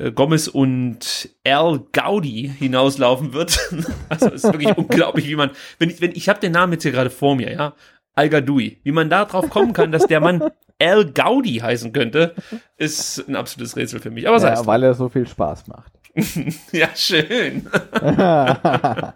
[0.00, 3.58] äh, Gomez und Al Gaudi hinauslaufen wird.
[4.08, 6.82] also es ist wirklich unglaublich, wie man, wenn ich, wenn ich habe den Namen jetzt
[6.82, 7.74] hier gerade vor mir, ja,
[8.14, 10.50] Al Gadoui, wie man da drauf kommen kann, dass der Mann
[10.80, 12.34] Al Gaudi heißen könnte,
[12.76, 14.28] ist ein absolutes Rätsel für mich.
[14.28, 15.92] Aber ja, weil er so viel Spaß macht.
[16.72, 17.66] ja, schön.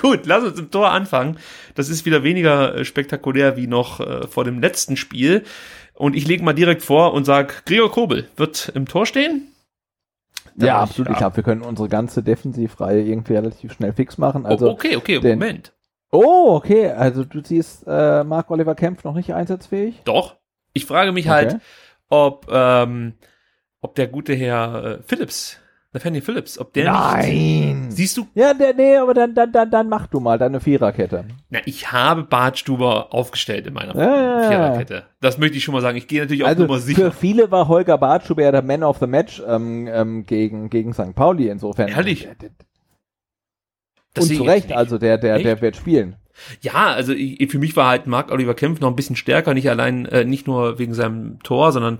[0.00, 1.38] Gut, lass uns im Tor anfangen.
[1.74, 5.44] Das ist wieder weniger äh, spektakulär wie noch äh, vor dem letzten Spiel.
[5.94, 9.48] Und ich lege mal direkt vor und sag, Gregor Kobel wird im Tor stehen.
[10.56, 11.08] Ja, absolut.
[11.08, 14.46] Ich, ich glaube, wir können unsere ganze Defensivreihe irgendwie relativ schnell fix machen.
[14.46, 15.72] Also oh, okay, okay, den, Moment.
[16.10, 16.90] Oh, okay.
[16.90, 20.02] Also du siehst äh, Mark Oliver Kempf noch nicht einsatzfähig?
[20.04, 20.36] Doch.
[20.72, 21.54] Ich frage mich halt, okay.
[21.54, 21.62] halt,
[22.08, 23.14] ob, ähm,
[23.80, 25.59] ob der gute Herr äh, Phillips
[25.92, 27.86] Nathaniel Phillips, ob der Nein.
[27.86, 28.28] Nicht, siehst du?
[28.34, 31.24] Ja, der, nee, aber dann, dann, dann, dann mach du mal deine Viererkette.
[31.48, 35.06] Na, ich habe Bartstuber aufgestellt in meiner ja, Viererkette.
[35.20, 35.98] Das möchte ich schon mal sagen.
[35.98, 37.10] Ich gehe natürlich also auf Nummer sicher.
[37.10, 40.94] Für viele war Holger Bartstuber ja der Man of the Match ähm, ähm, gegen, gegen
[40.94, 41.16] St.
[41.16, 41.88] Pauli insofern.
[41.88, 42.28] Ehrlich?
[44.14, 45.44] Das Und zu Recht, also der, der, Echt?
[45.44, 46.16] der wird spielen.
[46.60, 49.68] Ja, also ich, für mich war halt Marc Oliver Kempf noch ein bisschen stärker, nicht
[49.68, 51.98] allein, äh, nicht nur wegen seinem Tor, sondern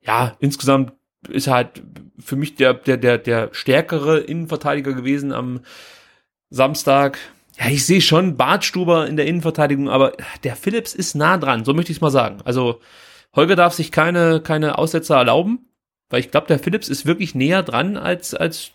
[0.00, 0.92] ja, insgesamt
[1.28, 1.82] ist halt
[2.18, 5.60] für mich der, der, der, der stärkere Innenverteidiger gewesen am
[6.50, 7.18] Samstag.
[7.58, 10.12] Ja, ich sehe schon Bartstuber in der Innenverteidigung, aber
[10.44, 12.38] der Phillips ist nah dran, so möchte ich es mal sagen.
[12.44, 12.80] Also
[13.34, 15.66] Holger darf sich keine, keine Aussetzer erlauben,
[16.10, 18.72] weil ich glaube, der Phillips ist wirklich näher dran, als, als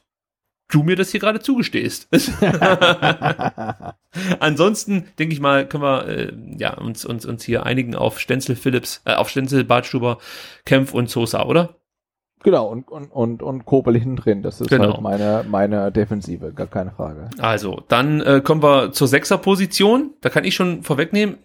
[0.70, 2.08] du mir das hier gerade zugestehst.
[4.40, 8.56] Ansonsten denke ich mal, können wir äh, ja uns uns uns hier einigen auf Stenzel
[8.56, 10.18] Phillips, äh, auf Stenzel Bartstuber,
[10.66, 11.76] Kempf und Sosa, oder?
[12.44, 14.44] Genau, und, und, und, und Kobel hinten drin.
[14.44, 14.94] Das ist genau.
[14.94, 17.30] halt meine, meine Defensive, gar keine Frage.
[17.40, 20.12] Also, dann äh, kommen wir zur Sechser-Position.
[20.22, 21.38] Da kann ich schon vorwegnehmen,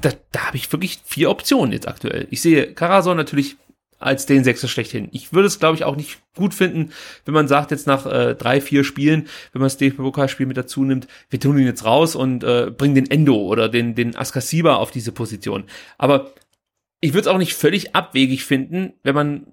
[0.00, 2.26] da, da habe ich wirklich vier Optionen jetzt aktuell.
[2.30, 3.58] Ich sehe Karasor natürlich
[4.00, 5.08] als den Sechser schlechthin.
[5.12, 6.90] Ich würde es, glaube ich, auch nicht gut finden,
[7.26, 10.84] wenn man sagt, jetzt nach äh, drei, vier Spielen, wenn man das DFB-Pokalspiel mit dazu
[10.84, 14.76] nimmt, wir tun ihn jetzt raus und äh, bringen den Endo oder den, den Askasiba
[14.76, 15.64] auf diese Position.
[15.98, 16.32] Aber
[17.00, 19.46] ich würde es auch nicht völlig abwegig finden, wenn man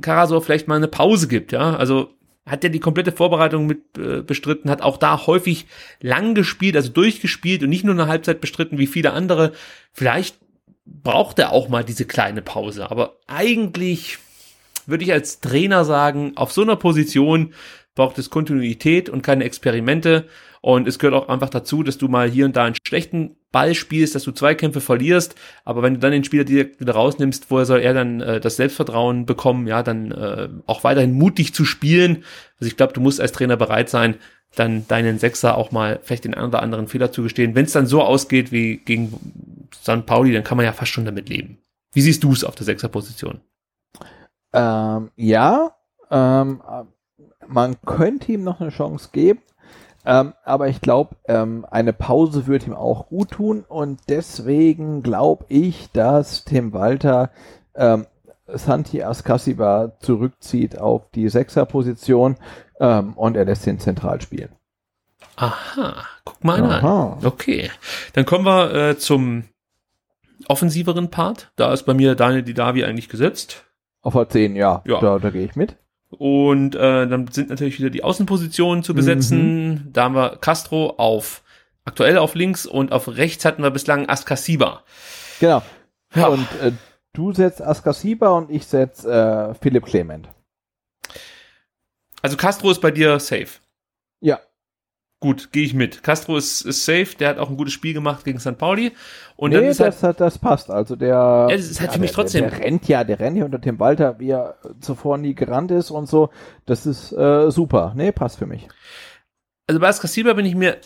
[0.00, 1.76] Karasor vielleicht mal eine Pause gibt, ja.
[1.76, 2.10] Also
[2.44, 5.66] hat er die komplette Vorbereitung mit äh, bestritten, hat auch da häufig
[6.00, 9.52] lang gespielt, also durchgespielt und nicht nur eine Halbzeit bestritten wie viele andere.
[9.92, 10.38] Vielleicht
[10.86, 12.90] braucht er auch mal diese kleine Pause.
[12.90, 14.18] Aber eigentlich
[14.86, 17.52] würde ich als Trainer sagen, auf so einer Position
[17.94, 20.26] braucht es Kontinuität und keine Experimente.
[20.60, 23.74] Und es gehört auch einfach dazu, dass du mal hier und da einen schlechten Ball
[23.74, 27.64] spielst, dass du Zweikämpfe verlierst, aber wenn du dann den Spieler direkt wieder rausnimmst, woher
[27.64, 32.24] soll er dann äh, das Selbstvertrauen bekommen, ja, dann äh, auch weiterhin mutig zu spielen.
[32.60, 34.16] Also ich glaube, du musst als Trainer bereit sein,
[34.54, 37.54] dann deinen Sechser auch mal vielleicht den einen oder anderen Fehler zu gestehen.
[37.54, 40.04] Wenn es dann so ausgeht wie gegen St.
[40.06, 41.58] Pauli, dann kann man ja fast schon damit leben.
[41.92, 43.40] Wie siehst du es auf der Sechserposition?
[44.52, 45.74] Ähm, ja,
[46.10, 46.62] ähm,
[47.46, 49.40] man könnte ihm noch eine Chance geben.
[50.08, 55.44] Ähm, aber ich glaube, ähm, eine Pause wird ihm auch gut tun und deswegen glaube
[55.50, 57.30] ich, dass Tim Walter
[57.74, 58.06] ähm,
[58.46, 62.36] Santi Ascasiba zurückzieht auf die Sechserposition
[62.80, 64.48] ähm, und er lässt ihn zentral spielen.
[65.36, 67.18] Aha, guck mal Aha.
[67.18, 67.26] an.
[67.26, 67.70] Okay,
[68.14, 69.44] dann kommen wir äh, zum
[70.46, 71.52] offensiveren Part.
[71.56, 73.66] Da ist bei mir Daniel Didavi eigentlich gesetzt.
[74.00, 74.82] Auf A10, ja.
[74.86, 75.00] ja.
[75.00, 75.76] Da, da gehe ich mit.
[76.10, 79.68] Und äh, dann sind natürlich wieder die Außenpositionen zu besetzen.
[79.68, 79.92] Mhm.
[79.92, 81.42] Da haben wir Castro auf
[81.84, 84.84] aktuell auf links und auf rechts hatten wir bislang Askasiba.
[85.40, 85.62] Genau.
[86.14, 86.28] Ja.
[86.28, 86.72] Und äh,
[87.12, 90.28] du setzt Askasiba und ich setz äh, Philipp Clement.
[92.22, 93.48] Also Castro ist bei dir safe.
[94.20, 94.40] Ja.
[95.20, 96.04] Gut, gehe ich mit.
[96.04, 98.56] Castro ist, ist safe, der hat auch ein gutes Spiel gemacht gegen St.
[98.56, 98.92] Pauli.
[99.34, 100.70] Und nee, dann ist das, halt, das passt.
[100.70, 102.42] Also der, ja, das ist halt ja, für mich der, trotzdem.
[102.42, 105.72] Der, der, rennt ja, der rennt ja unter Tim Walter, wie er zuvor nie gerannt
[105.72, 106.30] ist und so.
[106.66, 107.94] Das ist äh, super.
[107.96, 108.68] Nee, passt für mich.
[109.66, 110.78] Also bei Askasiba bin ich mir,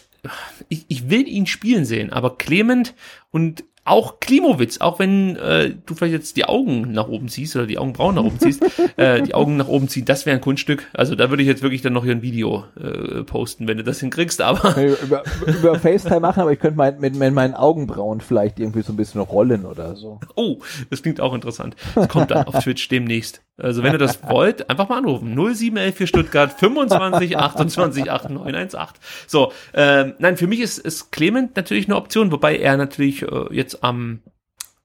[0.70, 2.94] ich, ich will ihn spielen sehen, aber Clement
[3.30, 7.66] und auch Klimowitz, auch wenn äh, du vielleicht jetzt die Augen nach oben ziehst oder
[7.66, 8.62] die Augenbrauen nach oben ziehst,
[8.96, 10.88] äh, die Augen nach oben ziehen, das wäre ein Kunststück.
[10.92, 13.84] Also da würde ich jetzt wirklich dann noch hier ein Video äh, posten, wenn du
[13.84, 14.76] das hinkriegst, aber.
[15.02, 18.92] über, über FaceTime machen, aber ich könnte mein, mit, mit meinen Augenbrauen vielleicht irgendwie so
[18.92, 20.20] ein bisschen rollen oder so.
[20.36, 20.58] Oh,
[20.90, 21.74] das klingt auch interessant.
[21.96, 23.42] Das kommt dann auf Twitch demnächst.
[23.58, 25.34] Also wenn ihr das wollt, einfach mal anrufen.
[25.34, 29.00] 0711 für Stuttgart 25 28 8918.
[29.26, 33.26] So, ähm, nein, für mich ist, ist Clement natürlich eine Option, wobei er natürlich äh,
[33.50, 34.22] jetzt am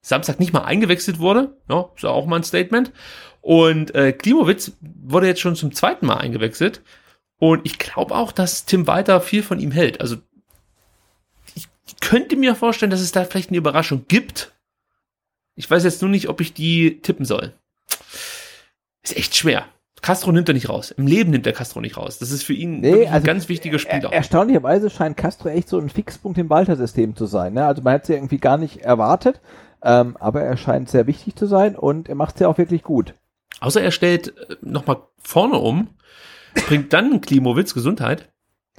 [0.02, 1.58] Samstag nicht mal eingewechselt wurde.
[1.70, 2.92] Ja, ist auch mal ein Statement.
[3.42, 6.82] Und äh, Klimowitz wurde jetzt schon zum zweiten Mal eingewechselt.
[7.40, 10.02] Und ich glaube auch, dass Tim Walter viel von ihm hält.
[10.02, 10.18] Also
[11.56, 11.68] ich
[12.00, 14.54] könnte mir vorstellen, dass es da vielleicht eine Überraschung gibt.
[15.56, 17.54] Ich weiß jetzt nur nicht, ob ich die tippen soll.
[19.02, 19.68] Ist echt schwer.
[20.02, 20.92] Castro nimmt er nicht raus.
[20.92, 22.20] Im Leben nimmt er Castro nicht raus.
[22.20, 24.10] Das ist für ihn nee, also ein ganz wichtiger Spieler.
[24.10, 27.54] Er, erstaunlicherweise scheint Castro echt so ein Fixpunkt im Walter-System zu sein.
[27.54, 27.66] Ne?
[27.66, 29.42] Also man hat es ja irgendwie gar nicht erwartet,
[29.84, 32.84] ähm, aber er scheint sehr wichtig zu sein und er macht es ja auch wirklich
[32.84, 33.16] gut.
[33.60, 35.90] Außer er stellt äh, nochmal vorne um,
[36.68, 38.30] bringt dann Klimowitz Gesundheit.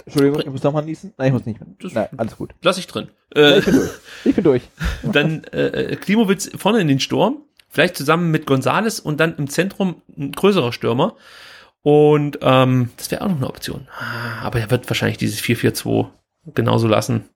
[0.05, 1.13] Entschuldigung, ich muss nochmal niesen.
[1.17, 1.59] Nein, ich muss nicht
[1.93, 2.55] Nein, alles gut.
[2.61, 3.09] Lass ich drin.
[3.35, 3.91] Äh, ja, ich bin durch.
[4.25, 4.63] Ich bin durch.
[5.03, 9.49] dann äh, äh, Klimowitz vorne in den Sturm, Vielleicht zusammen mit Gonzales und dann im
[9.49, 11.15] Zentrum ein größerer Stürmer.
[11.81, 13.87] Und ähm, das wäre auch noch eine Option.
[13.97, 16.09] Ah, aber er wird wahrscheinlich dieses 4-4-2
[16.55, 17.29] genauso lassen.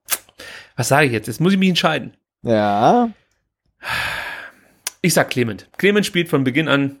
[0.76, 1.28] Was sage ich jetzt?
[1.28, 2.14] Jetzt muss ich mich entscheiden.
[2.42, 3.10] Ja.
[5.00, 5.68] Ich sag Clement.
[5.78, 7.00] Clement spielt von Beginn an.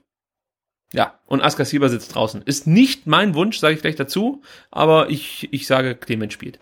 [0.92, 2.42] Ja, und Askar Sieber sitzt draußen.
[2.42, 6.60] Ist nicht mein Wunsch, sage ich gleich dazu, aber ich, ich sage, Clement spielt.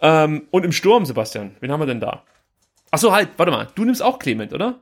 [0.00, 2.22] Ähm, und im Sturm, Sebastian, wen haben wir denn da?
[2.90, 3.68] Achso, halt, warte mal.
[3.74, 4.80] Du nimmst auch Clement, oder?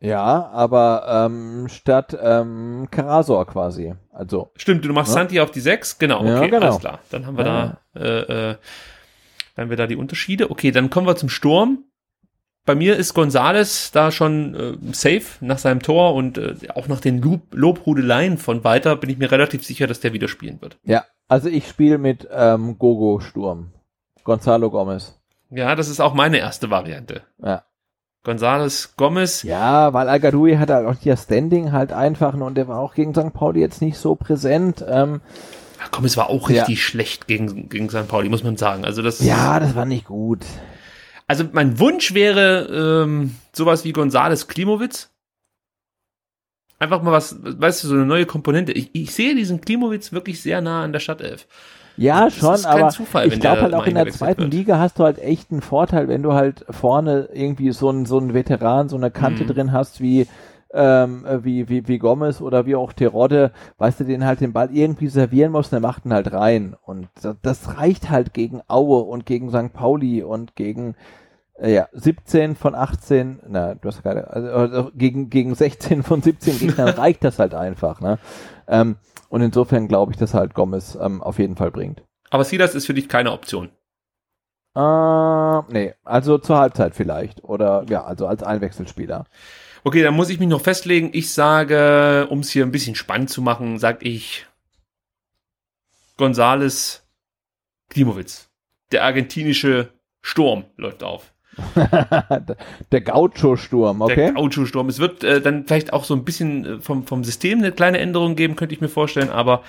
[0.00, 3.94] Ja, aber ähm, statt ähm, Karasor quasi.
[4.12, 4.50] Also.
[4.56, 5.20] Stimmt, du machst ja?
[5.20, 6.66] Santi auf die 6, genau, okay, ja, genau.
[6.66, 7.00] alles klar.
[7.10, 7.78] Dann haben wir ja.
[7.94, 8.56] da äh, äh,
[9.58, 10.52] dann haben wir da die Unterschiede.
[10.52, 11.82] Okay, dann kommen wir zum Sturm.
[12.64, 17.00] Bei mir ist Gonzales da schon äh, safe nach seinem Tor und äh, auch nach
[17.00, 20.78] den Lob Lobhudeleien von weiter bin ich mir relativ sicher, dass der wieder spielen wird.
[20.84, 23.72] Ja, also ich spiele mit ähm, Gogo Sturm.
[24.22, 25.18] Gonzalo Gomez.
[25.50, 27.22] Ja, das ist auch meine erste Variante.
[27.42, 27.64] Ja.
[28.28, 29.42] Gonzales Gomez.
[29.42, 33.14] Ja, weil al hat halt auch hier Standing halt einfach und der war auch gegen
[33.14, 33.32] St.
[33.32, 34.84] Pauli jetzt nicht so präsent.
[34.86, 35.22] Ähm,
[35.82, 36.76] Ach komm, es war auch richtig ja.
[36.76, 38.06] schlecht gegen, gegen St.
[38.06, 38.84] Pauli, muss man sagen.
[38.84, 40.44] Also das ja, das war nicht gut.
[41.26, 45.08] Also mein Wunsch wäre ähm, sowas wie Gonzales Klimowitz.
[46.78, 48.72] Einfach mal was, weißt du, so eine neue Komponente.
[48.72, 51.46] Ich, ich sehe diesen Klimowitz wirklich sehr nah an der Stadtelf.
[51.98, 54.54] Ja, das schon, aber Zufall, ich glaube halt auch in der zweiten wird.
[54.54, 58.18] Liga hast du halt echt einen Vorteil, wenn du halt vorne irgendwie so einen, so
[58.18, 59.48] einen Veteran, so eine Kante mhm.
[59.48, 60.26] drin hast wie
[60.72, 64.68] ähm, wie, wie, wie Gomez oder wie auch Terodde, weißt du, den halt den Ball
[64.70, 66.76] irgendwie servieren muss, der macht ihn halt rein.
[66.84, 67.08] Und
[67.42, 69.72] das reicht halt gegen Aue und gegen St.
[69.72, 70.94] Pauli und gegen
[71.58, 76.22] äh, ja, 17 von 18, na, du hast keine, also, also gegen, gegen 16 von
[76.22, 78.18] 17 Gegnern reicht das halt einfach, ne?
[78.68, 78.96] Ähm,
[79.28, 82.02] und insofern glaube ich, dass halt Gomez ähm, auf jeden Fall bringt.
[82.30, 83.70] Aber Silas ist für dich keine Option.
[84.74, 87.42] Äh, nee, also zur Halbzeit vielleicht.
[87.44, 89.26] Oder ja, also als Einwechselspieler.
[89.84, 91.10] Okay, dann muss ich mich noch festlegen.
[91.12, 94.46] Ich sage, um es hier ein bisschen spannend zu machen, sage ich
[96.16, 97.06] Gonzales
[97.88, 98.50] Klimowitz.
[98.92, 101.32] Der argentinische Sturm läuft auf.
[102.92, 104.14] der Gaucho-Sturm, okay.
[104.14, 104.88] Der Gaucho-Sturm.
[104.88, 107.98] Es wird äh, dann vielleicht auch so ein bisschen äh, vom, vom System eine kleine
[107.98, 109.62] Änderung geben, könnte ich mir vorstellen, aber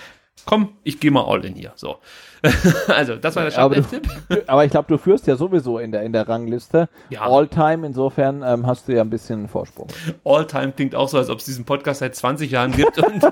[0.45, 1.73] komm, ich gehe mal all in hier.
[1.75, 1.97] So.
[2.87, 4.07] also, das war der Startelf-Tipp.
[4.29, 6.89] Aber, aber, ich glaube, du führst ja sowieso in der, in der Rangliste.
[7.09, 7.21] Ja.
[7.21, 9.87] All-Time, insofern ähm, hast du ja ein bisschen Vorsprung.
[10.23, 13.25] All-Time klingt auch so, als ob es diesen Podcast seit 20 Jahren gibt und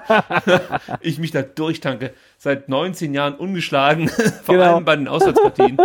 [1.02, 2.14] ich mich da durchtanke.
[2.38, 4.76] Seit 19 Jahren ungeschlagen, vor genau.
[4.76, 5.78] allem bei den Auswärtspartien.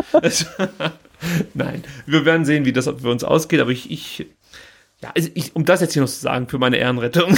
[1.54, 4.26] Nein, wir werden sehen, wie das für uns ausgeht, aber ich, ich
[5.02, 7.36] ja, also ich, um das jetzt hier noch zu sagen, für meine Ehrenrettung,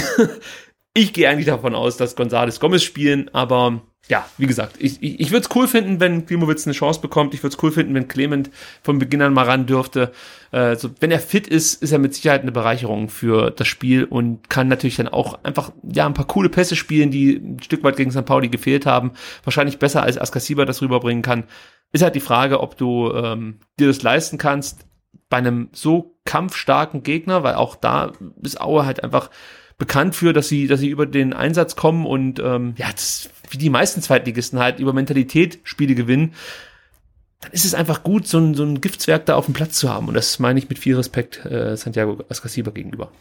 [0.95, 5.19] ich gehe eigentlich davon aus, dass González Gomez spielen, aber ja, wie gesagt, ich, ich,
[5.19, 7.33] ich würde es cool finden, wenn Klimowitz eine Chance bekommt.
[7.33, 8.49] Ich würde es cool finden, wenn Clement
[8.81, 10.11] von Beginn an mal ran dürfte.
[10.51, 14.05] Äh, so, wenn er fit ist, ist er mit Sicherheit eine Bereicherung für das Spiel
[14.05, 17.83] und kann natürlich dann auch einfach ja ein paar coole Pässe spielen, die ein Stück
[17.83, 18.25] weit gegen St.
[18.25, 19.11] Pauli gefehlt haben.
[19.43, 21.43] Wahrscheinlich besser als Askasiba das rüberbringen kann.
[21.91, 24.85] Ist halt die Frage, ob du ähm, dir das leisten kannst
[25.29, 28.13] bei einem so kampfstarken Gegner, weil auch da
[28.43, 29.29] ist Aue halt einfach
[29.77, 33.57] bekannt für, dass sie, dass sie über den Einsatz kommen und ähm, ja, das, wie
[33.57, 36.33] die meisten Zweitligisten halt über Mentalität Spiele gewinnen,
[37.41, 39.89] dann ist es einfach gut, so ein, so ein Giftzwerg da auf dem Platz zu
[39.89, 40.07] haben.
[40.07, 43.11] Und das meine ich mit viel Respekt äh, Santiago Ascasiba gegenüber.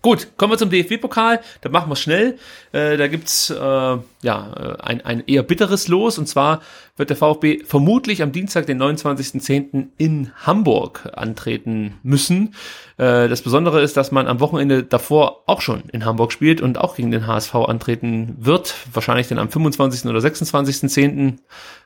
[0.00, 1.40] Gut, kommen wir zum DFB-Pokal.
[1.60, 2.38] Da machen wir schnell.
[2.72, 6.18] Äh, da gibt's äh, ja äh, ein, ein eher bitteres Los.
[6.18, 6.60] Und zwar
[6.96, 9.88] wird der VfB vermutlich am Dienstag, den 29.10.
[9.98, 12.54] in Hamburg antreten müssen.
[12.96, 16.78] Äh, das Besondere ist, dass man am Wochenende davor auch schon in Hamburg spielt und
[16.78, 18.74] auch gegen den HSV antreten wird.
[18.92, 20.08] Wahrscheinlich dann am 25.
[20.08, 21.38] oder 26.10.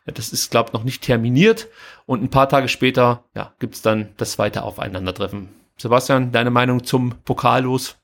[0.05, 1.68] Das ist, glaube ich, noch nicht terminiert.
[2.05, 5.48] Und ein paar Tage später ja, gibt's dann das zweite Aufeinandertreffen.
[5.78, 7.97] Sebastian, deine Meinung zum Pokallos?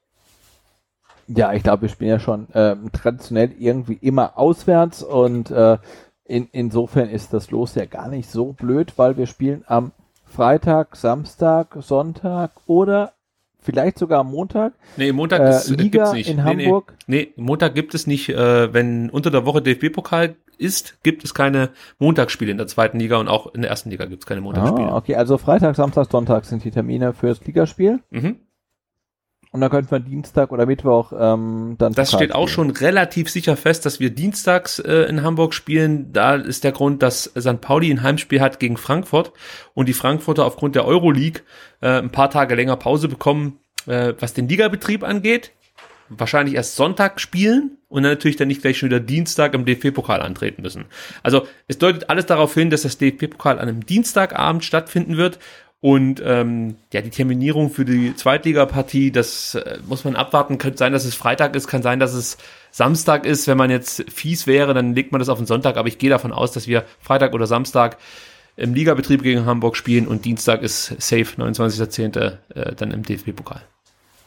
[1.29, 5.79] Ja, ich glaube, wir spielen ja schon ähm, traditionell irgendwie immer auswärts und äh,
[6.25, 9.93] in, insofern ist das Los ja gar nicht so blöd, weil wir spielen am
[10.25, 13.13] Freitag, Samstag, Sonntag oder
[13.61, 14.75] vielleicht sogar am Montag.
[14.97, 16.31] Nee, Montag äh, ist, Liga gibt's nicht.
[16.31, 16.95] in Hamburg.
[17.07, 18.29] Nee, nee, Montag gibt es nicht.
[18.29, 23.17] Äh, wenn unter der Woche DFB-Pokal ist, gibt es keine Montagsspiele in der zweiten Liga
[23.19, 24.89] und auch in der ersten Liga gibt es keine Montagsspiele.
[24.89, 28.01] Ah, okay, also Freitag, Samstag, Sonntag sind die Termine fürs Ligaspiel.
[28.11, 28.37] Mhm.
[29.59, 31.93] Und dann könnten wir Dienstag oder Mittwoch ähm, dann.
[31.93, 36.13] Das steht auch schon relativ sicher fest, dass wir dienstags äh, in Hamburg spielen.
[36.13, 37.61] Da ist der Grund, dass St.
[37.61, 39.33] Pauli ein Heimspiel hat gegen Frankfurt
[39.75, 41.43] und die Frankfurter aufgrund der Euroleague
[41.81, 43.59] äh, ein paar Tage länger Pause bekommen,
[43.89, 45.51] äh, was den Ligabetrieb angeht.
[46.09, 50.23] Wahrscheinlich erst Sonntag spielen und dann natürlich dann nicht gleich schon wieder Dienstag im DFB-Pokal
[50.23, 50.85] antreten müssen.
[51.25, 55.41] Also es deutet alles darauf hin, dass das DFB-Pokal an einem Dienstagabend stattfinden wird
[55.81, 60.59] Und ähm, ja, die Terminierung für die Zweitligapartie, das äh, muss man abwarten.
[60.59, 62.37] Könnte sein, dass es Freitag ist, kann sein, dass es
[62.73, 63.47] Samstag ist.
[63.47, 65.77] Wenn man jetzt fies wäre, dann legt man das auf den Sonntag.
[65.77, 67.97] Aber ich gehe davon aus, dass wir Freitag oder Samstag
[68.57, 72.39] im Ligabetrieb gegen Hamburg spielen und Dienstag ist safe, 29.10.
[72.55, 73.63] Äh, dann im DFB-Pokal.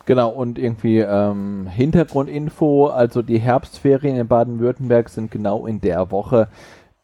[0.05, 6.47] Genau, und irgendwie ähm, Hintergrundinfo, also die Herbstferien in Baden-Württemberg sind genau in der Woche.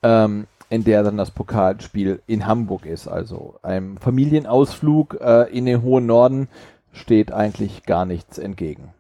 [0.02, 3.08] Ähm, in der dann das Pokalspiel in Hamburg ist.
[3.08, 6.50] Also einem Familienausflug äh, in den hohen Norden
[6.92, 8.94] steht eigentlich gar nichts entgegen.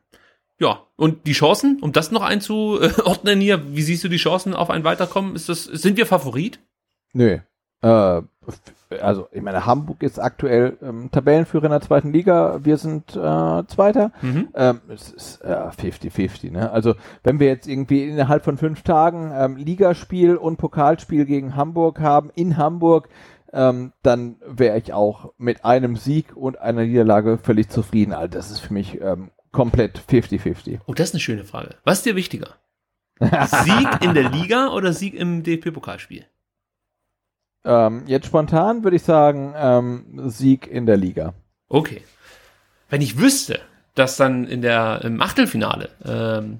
[0.60, 4.70] Ja, und die Chancen, um das noch einzuordnen hier, wie siehst du die Chancen auf
[4.70, 5.36] ein Weiterkommen?
[5.36, 6.60] Ist das, sind wir Favorit?
[7.14, 7.40] Nö.
[7.82, 8.22] Äh,
[9.02, 13.64] also ich meine, Hamburg ist aktuell ähm, Tabellenführer in der zweiten Liga, wir sind äh,
[13.68, 14.12] Zweiter.
[14.22, 14.50] Mhm.
[14.54, 16.48] Ähm, es ist 50-50.
[16.48, 16.72] Äh, ne?
[16.72, 22.00] Also wenn wir jetzt irgendwie innerhalb von fünf Tagen ähm, Ligaspiel und Pokalspiel gegen Hamburg
[22.00, 23.10] haben in Hamburg,
[23.54, 28.14] ähm, dann wäre ich auch mit einem Sieg und einer Niederlage völlig zufrieden.
[28.14, 30.80] Also das ist für mich ähm, komplett 50-50.
[30.86, 31.76] Oh, das ist eine schöne Frage.
[31.84, 32.56] Was ist dir wichtiger?
[33.20, 36.26] Sieg in der Liga oder Sieg im DFB-Pokalspiel?
[37.68, 41.34] Ähm, jetzt spontan würde ich sagen, ähm, Sieg in der Liga.
[41.68, 42.02] Okay.
[42.90, 43.60] Wenn ich wüsste,
[43.94, 46.60] dass dann in der im Achtelfinale ähm,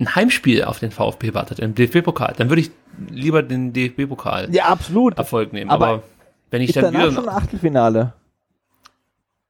[0.00, 2.70] ein Heimspiel auf den VfB wartet im DFB-Pokal, dann würde ich
[3.10, 5.18] lieber den DFB-Pokal ja, absolut.
[5.18, 5.70] Erfolg nehmen.
[5.70, 6.02] Aber, Aber
[6.50, 8.14] wenn ich ist dann wieder schon ein Achtelfinale.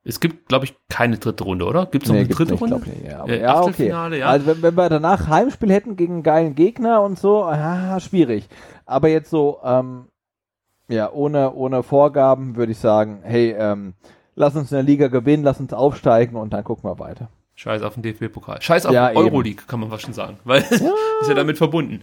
[0.03, 1.87] Es gibt, glaube ich, keine dritte Runde, oder?
[1.87, 2.79] Gibt es noch nee, eine dritte nicht, Runde?
[2.79, 3.89] Nicht, ja, äh, ja okay.
[3.89, 4.27] Ja.
[4.27, 8.49] Also wenn, wenn, wir danach Heimspiel hätten gegen einen geilen Gegner und so, ah, schwierig.
[8.87, 10.07] Aber jetzt so ähm,
[10.89, 13.95] ja, ohne, ohne Vorgaben würde ich sagen, hey, ähm,
[14.35, 17.29] lass uns in der Liga gewinnen, lass uns aufsteigen und dann gucken wir weiter.
[17.59, 18.61] Scheiß auf den DFB-Pokal.
[18.61, 20.93] Scheiß auf ja, Euroleague, kann man was schon sagen, weil ja.
[21.23, 22.03] ist ja damit verbunden.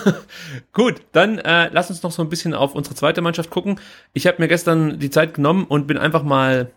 [0.74, 3.80] Gut, dann äh, lass uns noch so ein bisschen auf unsere zweite Mannschaft gucken.
[4.12, 6.70] Ich habe mir gestern die Zeit genommen und bin einfach mal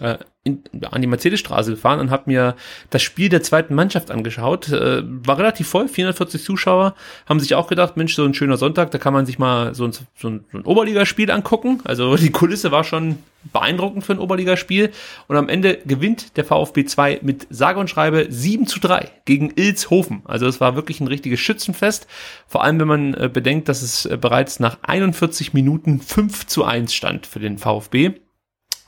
[0.00, 0.16] äh,
[0.48, 2.56] in, an die Mercedesstraße gefahren und habe mir
[2.90, 4.68] das Spiel der zweiten Mannschaft angeschaut.
[4.68, 6.94] Äh, war relativ voll, 440 Zuschauer,
[7.28, 9.84] haben sich auch gedacht, Mensch, so ein schöner Sonntag, da kann man sich mal so
[9.84, 11.80] ein, so ein, so ein Oberligaspiel angucken.
[11.84, 13.18] Also die Kulisse war schon
[13.52, 14.90] beeindruckend für ein Oberligaspiel.
[15.26, 19.52] Und am Ende gewinnt der VfB 2 mit sage und schreibe 7 zu 3 gegen
[19.54, 20.22] Ilshofen.
[20.24, 22.06] Also es war wirklich ein richtiges Schützenfest.
[22.46, 26.64] Vor allem, wenn man äh, bedenkt, dass es äh, bereits nach 41 Minuten 5 zu
[26.64, 28.12] 1 stand für den VfB.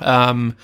[0.03, 0.55] Ähm,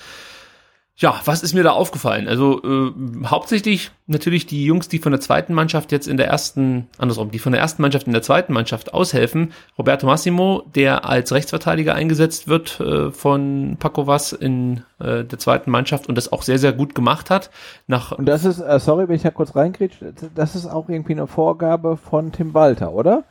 [0.99, 2.27] ja, was ist mir da aufgefallen?
[2.27, 2.91] Also äh,
[3.27, 7.37] hauptsächlich natürlich die Jungs, die von der zweiten Mannschaft jetzt in der ersten, andersrum, die
[7.37, 9.53] von der ersten Mannschaft in der zweiten Mannschaft aushelfen.
[9.77, 15.69] Roberto Massimo, der als Rechtsverteidiger eingesetzt wird äh, von Paco Vass in äh, der zweiten
[15.69, 17.51] Mannschaft und das auch sehr, sehr gut gemacht hat.
[17.85, 21.13] Nach und das ist, äh, sorry, wenn ich da kurz reingrätsche, das ist auch irgendwie
[21.13, 23.23] eine Vorgabe von Tim Walter, oder?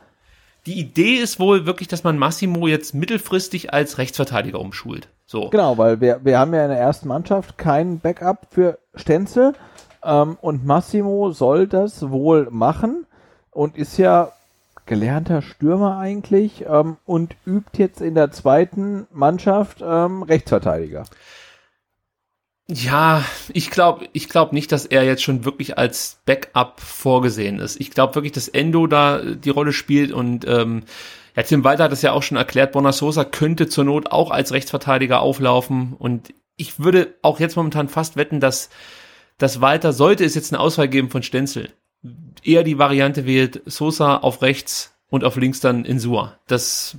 [0.67, 5.09] Die Idee ist wohl wirklich, dass man Massimo jetzt mittelfristig als Rechtsverteidiger umschult.
[5.27, 5.49] So.
[5.49, 9.53] Genau, weil wir, wir haben ja in der ersten Mannschaft keinen Backup für Stenzel
[10.03, 13.05] ähm, und Massimo soll das wohl machen
[13.51, 14.31] und ist ja
[14.85, 21.03] gelernter Stürmer eigentlich ähm, und übt jetzt in der zweiten Mannschaft ähm, Rechtsverteidiger.
[22.69, 27.81] Ja, ich glaube ich glaub nicht, dass er jetzt schon wirklich als Backup vorgesehen ist.
[27.81, 30.83] Ich glaube wirklich, dass Endo da die Rolle spielt und ähm,
[31.37, 34.51] ja, Tim Walter hat es ja auch schon erklärt, Bonasosa könnte zur Not auch als
[34.51, 38.71] Rechtsverteidiger auflaufen und ich würde auch jetzt momentan fast wetten, dass,
[39.37, 41.69] dass Walter, sollte es jetzt eine Auswahl geben von Stenzel,
[42.43, 46.39] eher die Variante wählt, Sosa auf rechts und auf links dann Insua.
[46.47, 46.97] Das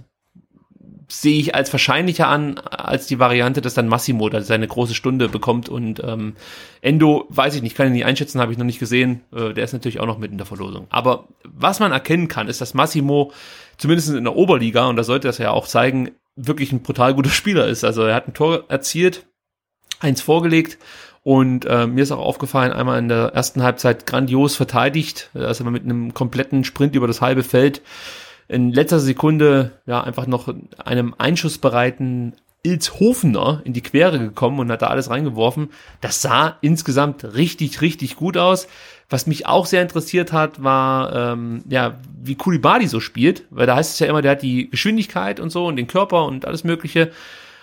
[1.08, 5.28] sehe ich als wahrscheinlicher an, als die Variante, dass dann Massimo da seine große Stunde
[5.28, 6.36] bekommt und ähm,
[6.80, 9.22] Endo, weiß ich nicht, kann ich nicht einschätzen, habe ich noch nicht gesehen.
[9.34, 10.86] Äh, der ist natürlich auch noch mit in der Verlosung.
[10.90, 13.32] Aber was man erkennen kann, ist, dass Massimo
[13.78, 17.30] zumindest in der Oberliga, und da sollte das ja auch zeigen, wirklich ein brutal guter
[17.30, 17.84] Spieler ist.
[17.84, 19.26] Also er hat ein Tor erzielt,
[20.00, 20.78] eins vorgelegt
[21.24, 25.84] und äh, mir ist auch aufgefallen, einmal in der ersten Halbzeit grandios verteidigt, also mit
[25.84, 27.82] einem kompletten Sprint über das halbe Feld
[28.48, 34.82] in letzter Sekunde ja einfach noch einem einschussbereiten Ilzhofener in die Quere gekommen und hat
[34.82, 35.70] da alles reingeworfen.
[36.00, 38.66] Das sah insgesamt richtig, richtig gut aus.
[39.10, 43.76] Was mich auch sehr interessiert hat, war, ähm, ja, wie Kulibadi so spielt, weil da
[43.76, 46.62] heißt es ja immer, der hat die Geschwindigkeit und so und den Körper und alles
[46.64, 47.10] Mögliche.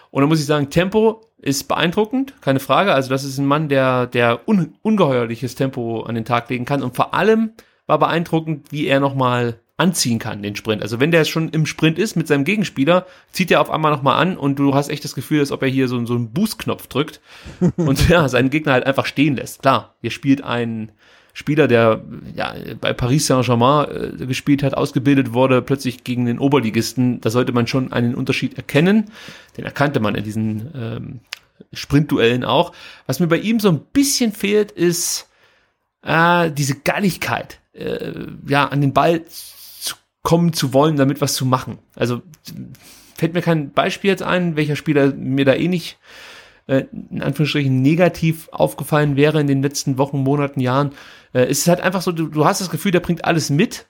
[0.09, 2.93] Und da muss ich sagen, Tempo ist beeindruckend, keine Frage.
[2.93, 6.81] Also das ist ein Mann, der, der un ungeheuerliches Tempo an den Tag legen kann.
[6.81, 7.51] Und vor allem
[7.85, 10.81] war beeindruckend, wie er nochmal anziehen kann, den Sprint.
[10.81, 14.19] Also wenn der schon im Sprint ist mit seinem Gegenspieler, zieht er auf einmal nochmal
[14.21, 16.87] an und du hast echt das Gefühl, als ob er hier so, so einen Boost-Knopf
[16.87, 17.19] drückt
[17.75, 19.61] und ja, seinen Gegner halt einfach stehen lässt.
[19.61, 20.91] Klar, hier spielt ein
[21.37, 22.01] Spieler, der
[22.33, 27.51] ja bei Paris Saint-Germain äh, gespielt hat, ausgebildet wurde, plötzlich gegen den Oberligisten, da sollte
[27.51, 29.11] man schon einen Unterschied erkennen.
[29.57, 31.19] Den erkannte man in diesen ähm,
[31.73, 32.71] Sprintduellen auch.
[33.05, 35.29] Was mir bei ihm so ein bisschen fehlt, ist
[36.03, 38.13] äh, diese Galligkeit, äh,
[38.47, 41.79] ja, an den Ball zu kommen zu wollen, damit was zu machen.
[41.97, 42.21] Also
[43.13, 45.97] fällt mir kein Beispiel jetzt ein, welcher Spieler mir da eh nicht
[46.67, 50.91] äh, in Anführungsstrichen negativ aufgefallen wäre in den letzten Wochen, Monaten, Jahren.
[51.35, 53.87] Äh, es ist halt einfach so, du, du hast das Gefühl, der bringt alles mit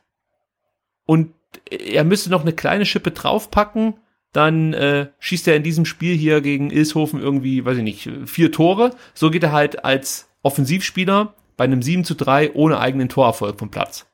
[1.06, 1.34] und
[1.70, 3.94] er müsste noch eine kleine Schippe draufpacken,
[4.34, 8.52] dann äh, schießt er in diesem Spiel hier gegen Ilshofen irgendwie, weiß ich nicht, vier
[8.52, 8.94] Tore.
[9.14, 13.72] So geht er halt als Offensivspieler bei einem 7 zu 3 ohne eigenen Torerfolg vom
[13.72, 14.08] Platz.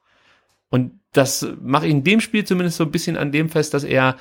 [0.70, 3.84] Und das mache ich in dem Spiel zumindest so ein bisschen an dem fest, dass
[3.84, 4.18] er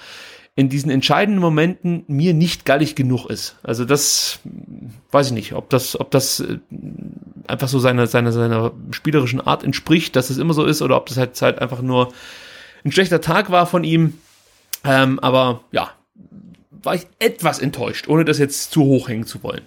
[0.57, 3.57] in diesen entscheidenden Momenten mir nicht gallig genug ist.
[3.63, 4.41] Also das
[5.11, 6.59] weiß ich nicht, ob das, ob das äh,
[7.51, 11.07] einfach so seiner, seiner, seiner spielerischen Art entspricht, dass es immer so ist, oder ob
[11.07, 12.13] das halt, halt einfach nur
[12.85, 14.19] ein schlechter Tag war von ihm.
[14.85, 15.91] Ähm, aber ja,
[16.71, 19.63] war ich etwas enttäuscht, ohne das jetzt zu hoch hängen zu wollen.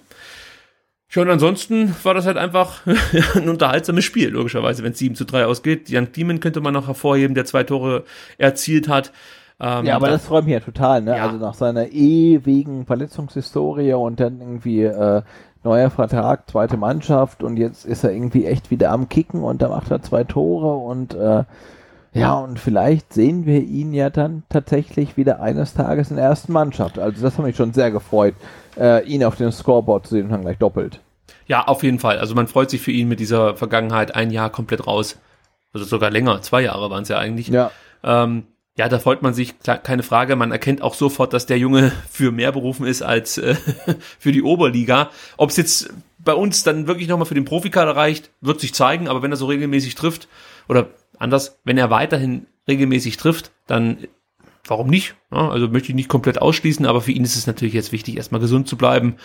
[1.12, 2.82] Ja, und ansonsten war das halt einfach
[3.36, 5.90] ein unterhaltsames Spiel, logischerweise, wenn es 7 zu 3 ausgeht.
[5.90, 8.04] Jan Diemen könnte man noch hervorheben, der zwei Tore
[8.40, 9.12] erzielt hat.
[9.60, 11.16] Ähm, ja, aber das freut mich ja total, ne?
[11.16, 11.26] Ja.
[11.26, 15.22] Also nach seiner ewigen Verletzungshistorie und dann irgendwie äh,
[15.64, 19.70] neuer Vertrag, zweite Mannschaft und jetzt ist er irgendwie echt wieder am Kicken und da
[19.70, 21.44] macht er zwei Tore und äh,
[22.16, 26.54] ja, und vielleicht sehen wir ihn ja dann tatsächlich wieder eines Tages in der ersten
[26.54, 27.00] Mannschaft.
[27.00, 28.36] Also das hat mich schon sehr gefreut,
[28.78, 31.02] äh, ihn auf dem Scoreboard zu sehen und dann gleich doppelt.
[31.48, 32.20] Ja, auf jeden Fall.
[32.20, 35.18] Also man freut sich für ihn mit dieser Vergangenheit ein Jahr komplett raus.
[35.74, 37.48] Also sogar länger, zwei Jahre waren es ja eigentlich.
[37.48, 37.72] Ja.
[38.04, 38.46] Ähm,
[38.78, 40.36] ja, da freut man sich, keine Frage.
[40.36, 43.56] Man erkennt auch sofort, dass der Junge für mehr berufen ist als äh,
[44.20, 45.12] für die Oberliga.
[45.38, 49.08] Ob es jetzt bei uns dann wirklich nochmal für den Profikader reicht, wird sich zeigen.
[49.08, 50.28] Aber wenn er so regelmäßig trifft,
[50.68, 50.90] oder
[51.20, 53.98] anders, wenn er weiterhin regelmäßig trifft, dann
[54.66, 55.16] warum nicht?
[55.32, 58.18] Ja, also möchte ich nicht komplett ausschließen, aber für ihn ist es natürlich jetzt wichtig,
[58.18, 59.18] erstmal gesund zu bleiben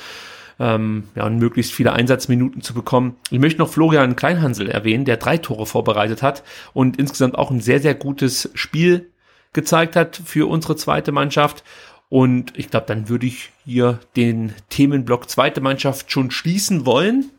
[0.59, 3.17] ähm, ja, und möglichst viele Einsatzminuten zu bekommen.
[3.31, 6.43] Ich möchte noch Florian Kleinhansel erwähnen, der drei Tore vorbereitet hat
[6.75, 9.11] und insgesamt auch ein sehr, sehr gutes Spiel
[9.53, 11.65] gezeigt hat für unsere zweite Mannschaft.
[12.09, 17.31] Und ich glaube, dann würde ich hier den Themenblock zweite Mannschaft schon schließen wollen.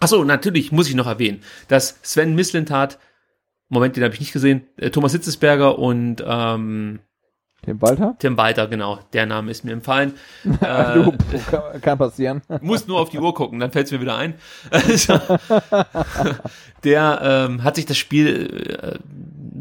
[0.00, 2.98] Achso, natürlich muss ich noch erwähnen, dass Sven Mislintat
[3.72, 4.66] Moment, den habe ich nicht gesehen.
[4.76, 6.98] Äh, Thomas Hitzesberger und ähm,
[7.62, 8.14] Tim Walter?
[8.18, 8.98] Tim Walter, genau.
[9.14, 10.12] Der Name ist mir empfallen.
[10.44, 12.42] äh, kann, kann, passieren.
[12.60, 14.34] Muss nur auf die Uhr gucken, dann fällt es mir wieder ein.
[16.84, 18.98] der ähm, hat sich das Spiel äh,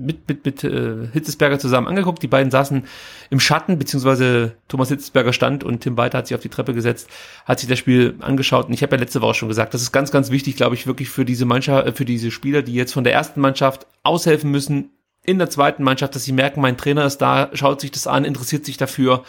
[0.01, 2.21] mit, mit, mit äh, Hitzesberger zusammen angeguckt.
[2.23, 2.83] Die beiden saßen
[3.29, 7.09] im Schatten, beziehungsweise Thomas Hitzesberger stand und Tim Walter hat sich auf die Treppe gesetzt,
[7.45, 8.67] hat sich das Spiel angeschaut.
[8.67, 10.87] Und ich habe ja letzte Woche schon gesagt, das ist ganz, ganz wichtig, glaube ich,
[10.87, 14.51] wirklich für diese Mannschaft, äh, für diese Spieler, die jetzt von der ersten Mannschaft aushelfen
[14.51, 14.89] müssen
[15.23, 18.25] in der zweiten Mannschaft, dass sie merken, mein Trainer ist da, schaut sich das an,
[18.25, 19.23] interessiert sich dafür.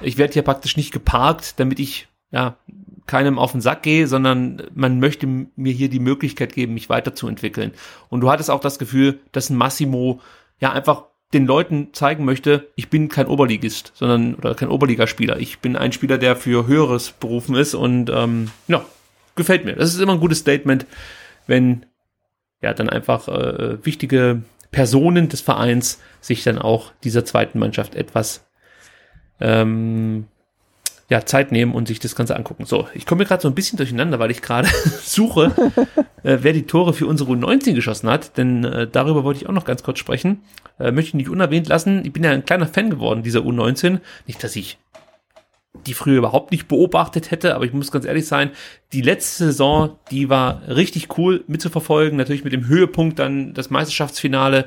[0.00, 2.56] Ich werde hier praktisch nicht geparkt, damit ich ja
[3.06, 7.72] keinem auf den Sack gehe, sondern man möchte mir hier die Möglichkeit geben, mich weiterzuentwickeln.
[8.08, 10.20] Und du hattest auch das Gefühl, dass ein Massimo
[10.58, 15.38] ja einfach den Leuten zeigen möchte, ich bin kein Oberligist, sondern oder kein Oberligaspieler.
[15.38, 18.84] Ich bin ein Spieler, der für höheres berufen ist und ähm, ja,
[19.34, 19.74] gefällt mir.
[19.74, 20.86] Das ist immer ein gutes Statement,
[21.46, 21.84] wenn
[22.62, 28.46] ja dann einfach äh, wichtige Personen des Vereins sich dann auch dieser zweiten Mannschaft etwas
[29.40, 30.26] ähm,
[31.08, 32.64] ja, Zeit nehmen und sich das Ganze angucken.
[32.64, 34.68] So, ich komme mir gerade so ein bisschen durcheinander, weil ich gerade
[35.02, 35.52] suche,
[36.22, 39.52] äh, wer die Tore für unsere U19 geschossen hat, denn äh, darüber wollte ich auch
[39.52, 40.42] noch ganz kurz sprechen.
[40.78, 42.04] Äh, möchte ich nicht unerwähnt lassen.
[42.04, 44.00] Ich bin ja ein kleiner Fan geworden dieser U19.
[44.26, 44.78] Nicht, dass ich
[45.86, 48.50] die früher überhaupt nicht beobachtet hätte, aber ich muss ganz ehrlich sein,
[48.92, 54.66] die letzte Saison, die war richtig cool mitzuverfolgen, natürlich mit dem Höhepunkt dann das Meisterschaftsfinale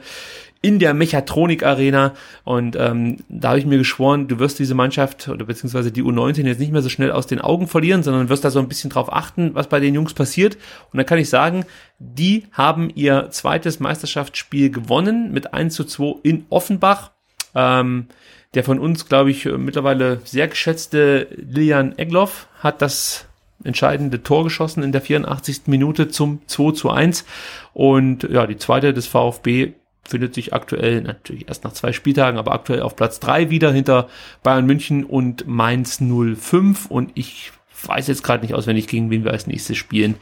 [0.62, 2.14] in der Mechatronik Arena
[2.44, 6.46] und ähm, da habe ich mir geschworen, du wirst diese Mannschaft oder beziehungsweise die U19
[6.46, 8.90] jetzt nicht mehr so schnell aus den Augen verlieren, sondern wirst da so ein bisschen
[8.90, 10.58] drauf achten, was bei den Jungs passiert
[10.92, 11.66] und dann kann ich sagen,
[12.00, 17.12] die haben ihr zweites Meisterschaftsspiel gewonnen mit 1 zu 2 in Offenbach.
[17.56, 18.08] Ähm,
[18.54, 23.28] der von uns, glaube ich, mittlerweile sehr geschätzte Lilian Egloff hat das
[23.64, 25.64] entscheidende Tor geschossen in der 84.
[25.68, 27.26] Minute zum 2 zu 1.
[27.74, 29.74] Und ja, die zweite des VfB
[30.10, 34.10] findet sich aktuell, natürlich erst nach zwei Spieltagen, aber aktuell auf Platz 3 wieder hinter
[34.44, 36.88] Bayern München und Mainz 05.
[36.88, 37.52] Und ich
[37.86, 40.16] weiß jetzt gerade nicht auswendig, gegen wen wir als nächstes spielen.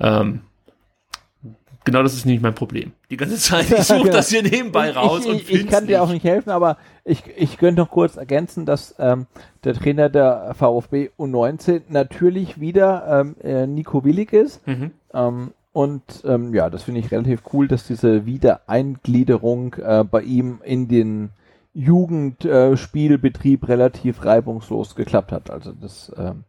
[0.00, 0.40] Ähm,
[1.84, 2.92] genau das ist nicht mein Problem.
[3.10, 6.02] Die ganze Zeit, ich suche das hier nebenbei raus ich, und Ich, ich kann dir
[6.02, 9.26] auch nicht helfen, aber ich, ich könnte noch kurz ergänzen, dass ähm,
[9.64, 14.66] der Trainer der VfB U19 natürlich wieder ähm, äh, Nico Willig ist.
[14.66, 14.92] Mhm.
[15.12, 20.60] Ähm, und ähm, ja, das finde ich relativ cool, dass diese Wiedereingliederung äh, bei ihm
[20.64, 21.30] in den
[21.74, 25.50] Jugendspielbetrieb äh, relativ reibungslos geklappt hat.
[25.50, 26.44] Also das ähm,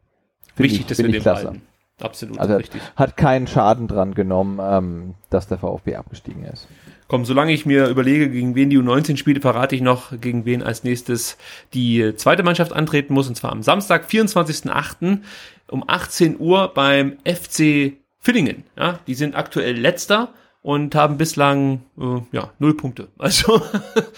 [0.56, 1.44] wichtig, ich, dass wir ich den klasse.
[1.44, 1.62] behalten.
[2.02, 2.82] Absolut Also richtig.
[2.96, 6.68] hat keinen Schaden dran genommen, ähm, dass der VfB abgestiegen ist.
[7.08, 10.64] Komm, solange ich mir überlege, gegen wen die U19 spielt, verrate ich noch, gegen wen
[10.64, 11.38] als nächstes
[11.74, 15.20] die zweite Mannschaft antreten muss, und zwar am Samstag, 24.08.
[15.68, 18.64] um 18 Uhr beim FC Villingen.
[18.78, 20.30] Ja, die sind aktuell letzter
[20.62, 23.08] und haben bislang äh, ja null Punkte.
[23.18, 23.62] Also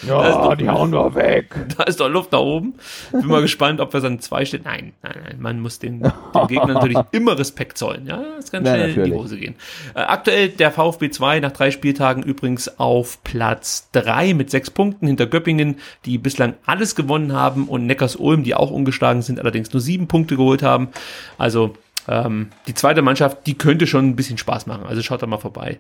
[0.08, 1.54] Ja, da doch- die hauen wir weg.
[1.78, 2.74] Da ist doch Luft nach oben.
[3.12, 4.62] Bin mal gespannt, ob wir dann zwei stehen.
[4.64, 8.08] Nein, nein, nein, man muss den, den Gegner natürlich immer Respekt zollen.
[8.08, 9.14] Ja, das kann schnell in die.
[9.14, 9.54] Hose gehen.
[9.94, 15.06] Äh, aktuell der VfB 2 nach drei Spieltagen übrigens auf Platz drei mit sechs Punkten
[15.06, 15.76] hinter Göppingen,
[16.06, 20.38] die bislang alles gewonnen haben und Neckars-Ulm, die auch ungeschlagen sind, allerdings nur sieben Punkte
[20.38, 20.90] geholt haben.
[21.38, 21.76] Also
[22.08, 24.86] ähm, die zweite Mannschaft, die könnte schon ein bisschen Spaß machen.
[24.86, 25.80] Also schaut da mal vorbei.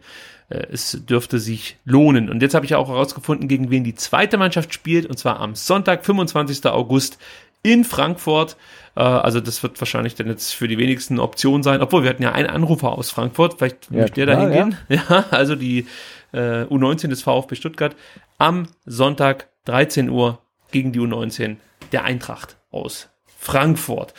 [0.49, 2.30] Äh, es dürfte sich lohnen.
[2.30, 5.06] Und jetzt habe ich auch herausgefunden, gegen wen die zweite Mannschaft spielt.
[5.06, 6.65] Und zwar am Sonntag, 25.
[6.68, 7.18] August
[7.64, 8.57] in Frankfurt.
[8.95, 11.81] Äh, also das wird wahrscheinlich dann jetzt für die wenigsten eine Option sein.
[11.81, 13.56] Obwohl, wir hatten ja einen Anrufer aus Frankfurt.
[13.57, 14.77] Vielleicht Ja, möchte der da hingehen.
[14.89, 15.26] Ja.
[15.31, 15.88] also die
[16.34, 17.95] äh, U19 des VfB Stuttgart
[18.38, 20.39] am Sonntag 13 Uhr
[20.72, 21.57] gegen die U19
[21.91, 24.14] der Eintracht aus Frankfurt.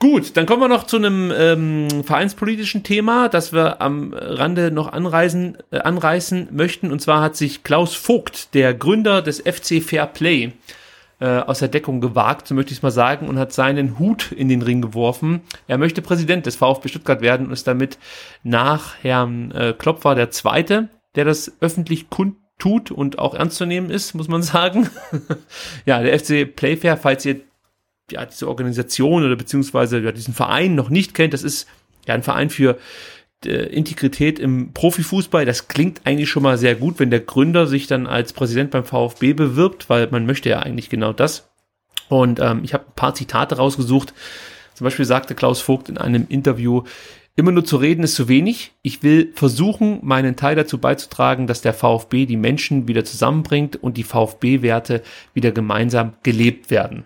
[0.00, 4.92] Gut, dann kommen wir noch zu einem ähm, vereinspolitischen Thema, das wir am Rande noch
[4.92, 6.92] anreisen, äh, anreißen möchten.
[6.92, 10.52] Und zwar hat sich Klaus Vogt, der Gründer des FC Fair Play,
[11.18, 14.30] äh, aus der Deckung gewagt, so möchte ich es mal sagen, und hat seinen Hut
[14.30, 15.40] in den Ring geworfen.
[15.66, 17.98] Er möchte Präsident des VfB Stuttgart werden und ist damit
[18.44, 23.90] nach Herrn äh, Klopfer der Zweite, der das öffentlich kundtut und auch ernst zu nehmen
[23.90, 24.88] ist, muss man sagen.
[25.86, 27.40] ja, der FC Playfair, falls ihr
[28.10, 31.68] ja, diese Organisation oder beziehungsweise ja, diesen Verein noch nicht kennt, das ist
[32.06, 32.78] ja ein Verein für
[33.44, 35.44] äh, Integrität im Profifußball.
[35.44, 38.84] Das klingt eigentlich schon mal sehr gut, wenn der Gründer sich dann als Präsident beim
[38.84, 41.48] VfB bewirbt, weil man möchte ja eigentlich genau das.
[42.08, 44.14] Und ähm, ich habe ein paar Zitate rausgesucht.
[44.74, 46.84] Zum Beispiel sagte Klaus Vogt in einem Interview,
[47.36, 48.72] immer nur zu reden ist zu wenig.
[48.82, 53.96] Ich will versuchen, meinen Teil dazu beizutragen, dass der VfB die Menschen wieder zusammenbringt und
[53.96, 55.02] die VfB-Werte
[55.34, 57.04] wieder gemeinsam gelebt werden.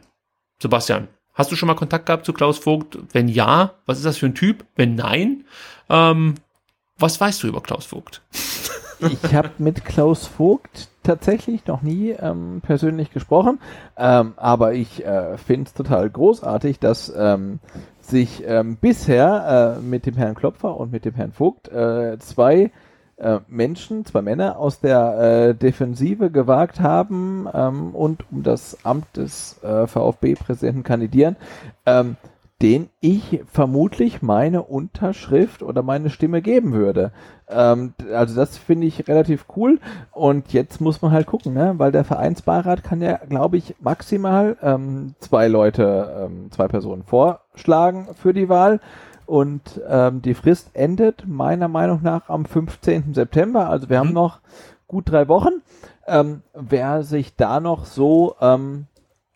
[0.63, 2.97] Sebastian, hast du schon mal Kontakt gehabt zu Klaus Vogt?
[3.13, 4.65] Wenn ja, was ist das für ein Typ?
[4.77, 5.45] Wenn nein,
[5.91, 6.37] ähm,
[6.99, 8.23] was weißt du über Klaus Vogt?
[9.01, 13.59] Ich habe mit Klaus Vogt tatsächlich noch nie ähm, persönlich gesprochen,
[13.97, 17.59] ähm, aber ich äh, finde es total großartig, dass ähm,
[18.01, 22.71] sich ähm, bisher äh, mit dem Herrn Klopfer und mit dem Herrn Vogt äh, zwei
[23.23, 29.17] äh, Menschen, zwei Männer aus der äh, Defensive gewagt haben ähm, und um das Amt
[29.17, 31.37] des äh, VfB-Präsidenten kandidieren,
[31.87, 32.17] ähm,
[32.61, 37.13] den ich vermutlich meine Unterschrift oder meine Stimme geben würde.
[37.49, 39.81] Ähm, also das finde ich relativ cool.
[40.13, 41.75] Und jetzt muss man halt gucken, ne?
[41.77, 48.09] weil der Vereinsbeirat kann ja, glaube ich, maximal ähm, zwei Leute, ähm, zwei Personen vorschlagen
[48.15, 48.81] für die Wahl.
[49.27, 53.15] Und ähm, die Frist endet meiner Meinung nach am 15.
[53.15, 53.69] September.
[53.69, 54.41] Also wir haben noch
[54.87, 55.63] gut drei Wochen.
[56.07, 58.87] Ähm, wer sich da noch so ähm,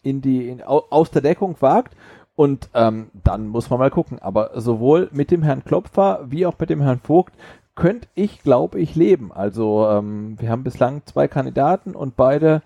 [0.02, 1.96] in die in, au, aus der Deckung wagt
[2.34, 4.18] und ähm, dann muss man mal gucken.
[4.20, 7.34] Aber sowohl mit dem Herrn Klopfer wie auch mit dem Herrn Vogt
[7.74, 9.32] könnte ich, glaube ich, leben.
[9.32, 12.62] Also ähm, wir haben bislang zwei Kandidaten und beide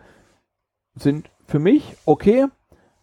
[0.94, 2.46] sind für mich okay.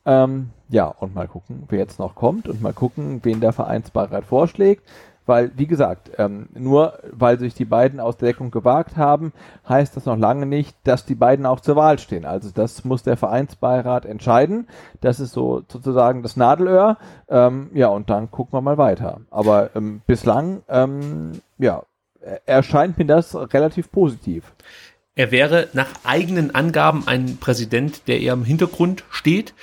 [0.07, 4.25] Ähm, ja, und mal gucken, wer jetzt noch kommt und mal gucken, wen der Vereinsbeirat
[4.25, 4.83] vorschlägt.
[5.25, 9.33] Weil, wie gesagt, ähm, nur weil sich die beiden aus der Deckung gewagt haben,
[9.67, 12.23] heißt das noch lange nicht, dass die beiden auch zur Wahl stehen.
[12.23, 14.69] Also das muss der Vereinsbeirat entscheiden.
[15.01, 16.97] Das ist so sozusagen das Nadelöhr.
[17.27, 19.19] Ähm, ja, und dann gucken wir mal weiter.
[19.29, 21.83] Aber ähm, bislang, ähm, ja,
[22.45, 24.53] erscheint mir das relativ positiv.
[25.15, 29.53] Er wäre nach eigenen Angaben ein Präsident, der eher im Hintergrund steht.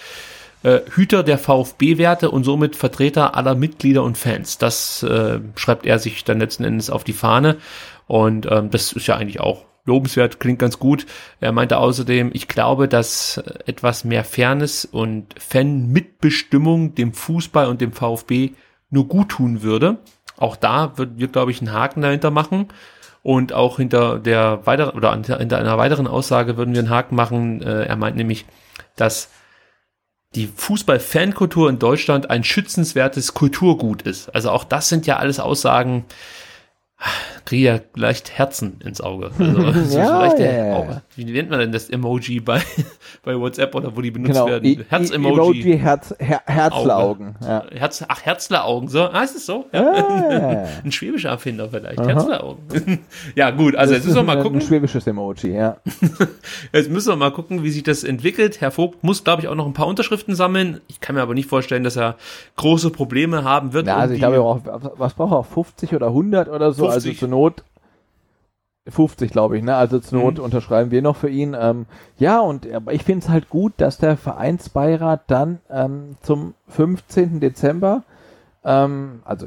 [0.65, 4.57] Äh, Hüter der VfB-Werte und somit Vertreter aller Mitglieder und Fans.
[4.57, 7.59] Das äh, schreibt er sich dann letzten Endes auf die Fahne.
[8.07, 11.05] Und ähm, das ist ja eigentlich auch lobenswert, klingt ganz gut.
[11.41, 13.37] Er meinte außerdem, ich glaube, dass
[13.67, 18.53] etwas mehr Fairness und Fan-Mitbestimmung dem Fußball und dem VfB
[18.89, 19.99] nur gut tun würde.
[20.39, 22.69] Auch da würden wir, glaube ich, einen Haken dahinter machen.
[23.23, 27.63] Und auch hinter der weiteren oder hinter einer weiteren Aussage würden wir einen Haken machen.
[27.63, 28.47] Äh, er meint nämlich,
[28.97, 29.31] dass
[30.35, 34.35] die Fußball-Fankultur in Deutschland ein schützenswertes Kulturgut ist.
[34.35, 36.05] Also auch das sind ja alles Aussagen,
[37.45, 39.31] kriege ja leicht Herzen ins Auge.
[39.39, 39.63] Also,
[39.99, 42.61] ja, so ja, ja, Wie nennt man denn das Emoji bei,
[43.25, 44.85] bei WhatsApp oder wo die benutzt genau, werden?
[44.89, 45.35] Herz-Emoji.
[45.35, 47.37] Emoji, Herz, Her Herzleraugen.
[47.43, 47.65] Ja.
[47.71, 49.03] Herz, ach, Herzleraugen, so.
[49.05, 49.67] Ah, ist es so?
[49.73, 50.67] Ja.
[50.85, 51.99] Ein schwäbischer Erfinder vielleicht.
[51.99, 52.09] Aha.
[52.09, 53.01] Herzleraugen.
[53.35, 54.61] ja, gut, also jetzt müssen wir mal gucken.
[54.61, 55.77] Ein schwäbisches Emoji, ja.
[56.73, 58.61] jetzt müssen wir mal gucken, wie sich das entwickelt.
[58.61, 60.81] Herr Vogt muss, glaube ich, auch noch ein paar Unterschriften sammeln.
[60.89, 62.17] Ich kann mir aber nicht vorstellen, dass er
[62.57, 63.87] große Probleme haben wird.
[63.87, 64.63] Ja, also ich glaube,
[64.97, 65.45] was braucht er?
[65.45, 66.94] 50 oder 100 oder so?
[66.95, 67.11] 50.
[67.11, 67.65] Also zur Not
[68.87, 69.77] 50, glaube ich, ne?
[69.77, 70.45] Also zur Not mhm.
[70.45, 71.57] unterschreiben wir noch für ihn.
[71.59, 71.87] Ähm,
[72.19, 77.41] ja, und aber ich finde es halt gut, dass der Vereinsbeirat dann ähm, zum 15.
[77.41, 78.03] Dezember,
[78.65, 79.47] ähm, also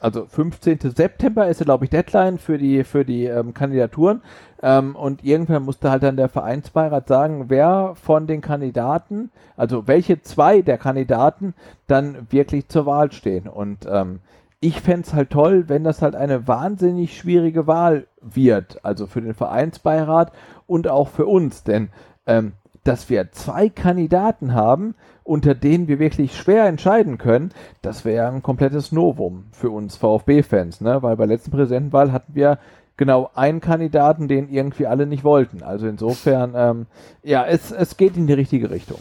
[0.00, 0.78] also 15.
[0.94, 4.22] September ist ja, glaube ich, Deadline für die für die ähm, Kandidaturen.
[4.62, 10.22] Ähm, und irgendwann musste halt dann der Vereinsbeirat sagen, wer von den Kandidaten, also welche
[10.22, 11.54] zwei der Kandidaten
[11.88, 13.48] dann wirklich zur Wahl stehen.
[13.48, 14.20] Und ähm,
[14.60, 19.22] ich fände es halt toll, wenn das halt eine wahnsinnig schwierige Wahl wird, also für
[19.22, 20.32] den Vereinsbeirat
[20.66, 21.90] und auch für uns, denn
[22.26, 22.52] ähm,
[22.84, 28.42] dass wir zwei Kandidaten haben, unter denen wir wirklich schwer entscheiden können, das wäre ein
[28.42, 31.02] komplettes Novum für uns VfB-Fans, ne?
[31.02, 32.58] Weil bei der letzten Präsidentenwahl hatten wir
[32.96, 35.62] genau einen Kandidaten, den irgendwie alle nicht wollten.
[35.62, 36.86] Also insofern, ähm,
[37.22, 39.00] ja, es, es geht in die richtige Richtung.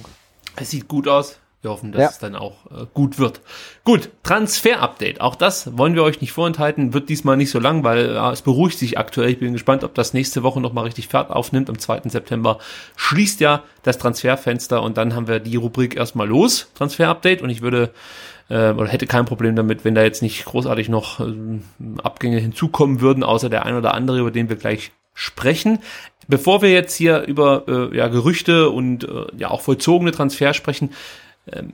[0.57, 1.39] Es sieht gut aus.
[1.61, 2.09] Wir hoffen, dass ja.
[2.09, 3.41] es dann auch äh, gut wird.
[3.83, 5.21] Gut, Transfer-Update.
[5.21, 6.93] Auch das wollen wir euch nicht vorenthalten.
[6.93, 9.31] Wird diesmal nicht so lang, weil äh, es beruhigt sich aktuell.
[9.31, 11.69] Ich bin gespannt, ob das nächste Woche nochmal richtig Fahrt aufnimmt.
[11.69, 12.01] Am 2.
[12.09, 12.59] September
[12.95, 16.71] schließt ja das Transferfenster und dann haben wir die Rubrik erstmal los.
[16.75, 17.41] Transfer-Update.
[17.41, 17.91] Und ich würde
[18.49, 21.33] äh, oder hätte kein Problem damit, wenn da jetzt nicht großartig noch äh,
[22.03, 25.79] Abgänge hinzukommen würden, außer der ein oder andere, über den wir gleich sprechen.
[26.27, 30.91] Bevor wir jetzt hier über äh, ja, Gerüchte und äh, ja auch vollzogene Transfer sprechen,
[30.91, 30.95] ähm,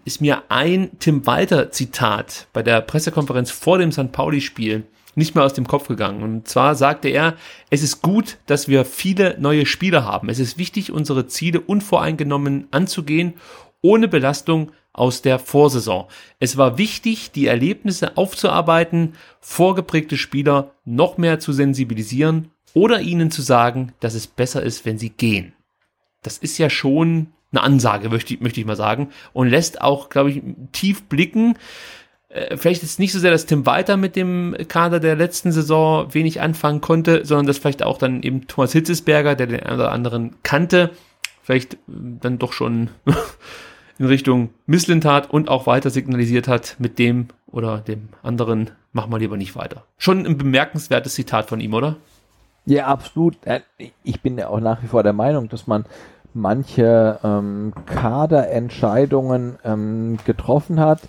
[0.06, 4.12] ist mir ein Tim Walter Zitat bei der Pressekonferenz vor dem St.
[4.12, 4.84] Pauli-Spiel
[5.16, 6.24] nicht mehr aus dem Kopf gegangen.
[6.24, 7.36] Und zwar sagte er,
[7.70, 10.30] es ist gut, dass wir viele neue Spieler haben.
[10.30, 13.34] Es ist wichtig, unsere Ziele unvoreingenommen anzugehen,
[13.82, 16.06] ohne Belastung aus der Vorsaison.
[16.40, 23.42] Es war wichtig, die Erlebnisse aufzuarbeiten, vorgeprägte Spieler noch mehr zu sensibilisieren oder ihnen zu
[23.42, 25.54] sagen, dass es besser ist, wenn sie gehen.
[26.22, 29.10] Das ist ja schon eine Ansage, möchte ich, möchte ich mal sagen.
[29.32, 30.42] Und lässt auch, glaube ich,
[30.72, 31.56] tief blicken.
[32.30, 36.14] Äh, vielleicht ist nicht so sehr, dass Tim Walter mit dem Kader der letzten Saison
[36.14, 39.92] wenig anfangen konnte, sondern dass vielleicht auch dann eben Thomas Hitzesberger, der den einen oder
[39.92, 40.92] anderen kannte,
[41.44, 42.90] vielleicht äh, dann doch schon
[44.00, 49.20] in Richtung Misslintat und auch weiter signalisiert hat, mit dem oder dem anderen machen wir
[49.20, 49.86] lieber nicht weiter.
[49.98, 51.98] Schon ein bemerkenswertes Zitat von ihm, oder?
[52.66, 53.38] Ja, absolut.
[53.46, 53.62] Äh,
[54.04, 55.86] ich bin ja auch nach wie vor der Meinung, dass man
[56.34, 61.02] manche ähm, Kaderentscheidungen ähm, getroffen hat,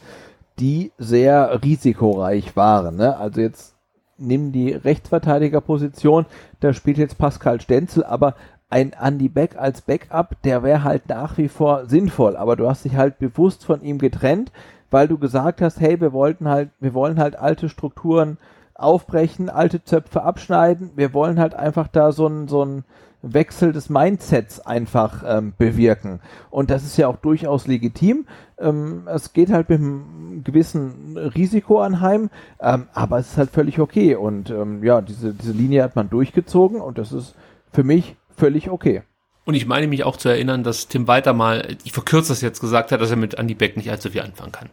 [0.58, 2.96] die sehr risikoreich waren.
[2.96, 3.16] Ne?
[3.16, 3.74] Also jetzt
[4.16, 6.26] nimm die Rechtsverteidigerposition,
[6.60, 8.34] da spielt jetzt Pascal Stenzel, aber
[8.70, 12.84] ein Andy Beck als Backup, der wäre halt nach wie vor sinnvoll, aber du hast
[12.84, 14.52] dich halt bewusst von ihm getrennt,
[14.90, 18.38] weil du gesagt hast, hey, wir wollten halt, wir wollen halt alte Strukturen
[18.74, 22.84] aufbrechen, alte Zöpfe abschneiden, wir wollen halt einfach da so ein, so ein,
[23.32, 26.20] Wechsel des Mindsets einfach ähm, bewirken.
[26.50, 28.26] Und das ist ja auch durchaus legitim.
[28.58, 32.30] Ähm, es geht halt mit einem gewissen Risiko anheim,
[32.60, 34.14] ähm, aber es ist halt völlig okay.
[34.14, 37.34] Und ähm, ja, diese, diese Linie hat man durchgezogen und das ist
[37.72, 39.02] für mich völlig okay.
[39.44, 42.60] Und ich meine mich auch zu erinnern, dass Tim Weiter mal, ich verkürze das jetzt
[42.60, 44.70] gesagt hat, dass er mit Andy Beck nicht allzu viel anfangen kann.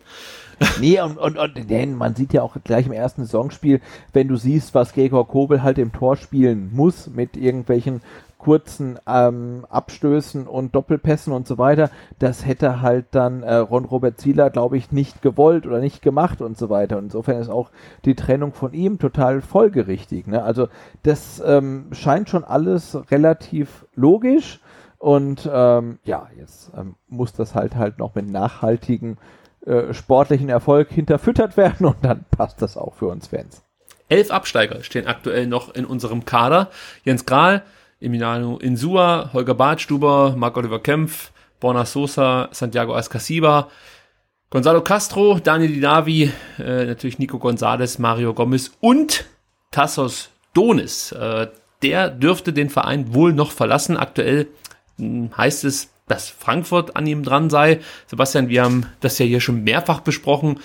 [0.79, 3.81] nee, und, und, und denn man sieht ja auch gleich im ersten Saisonspiel,
[4.13, 8.01] wenn du siehst, was Gregor Kobel halt im Tor spielen muss mit irgendwelchen
[8.41, 14.19] kurzen ähm, Abstößen und Doppelpässen und so weiter, das hätte halt dann äh, Ron Robert
[14.19, 16.97] Zieler, glaube ich, nicht gewollt oder nicht gemacht und so weiter.
[16.97, 17.69] Und insofern ist auch
[18.03, 20.25] die Trennung von ihm total folgerichtig.
[20.25, 20.41] Ne?
[20.43, 20.69] Also
[21.03, 24.59] das ähm, scheint schon alles relativ logisch
[24.97, 29.19] und ähm, ja, jetzt ähm, muss das halt halt noch mit nachhaltigen
[29.67, 33.61] äh, sportlichen Erfolg hinterfüttert werden und dann passt das auch für uns Fans.
[34.09, 36.69] Elf Absteiger stehen aktuell noch in unserem Kader.
[37.03, 37.61] Jens Grahl
[38.01, 43.69] Emiliano Insua, Holger Bartstuber, Marc-Oliver Kempf, Borna Sosa, Santiago Ascasiba,
[44.49, 49.25] Gonzalo Castro, Daniel Dinavi, äh, natürlich Nico Gonzalez, Mario Gomez und
[49.69, 51.13] Tassos Donis.
[51.13, 51.47] Äh,
[51.81, 53.95] der dürfte den Verein wohl noch verlassen.
[53.95, 54.47] Aktuell
[54.97, 57.79] mh, hm, heißt es, dass Frankfurt an ihm dran sei.
[58.07, 60.59] Sebastian, wir haben das ja hier schon mehrfach besprochen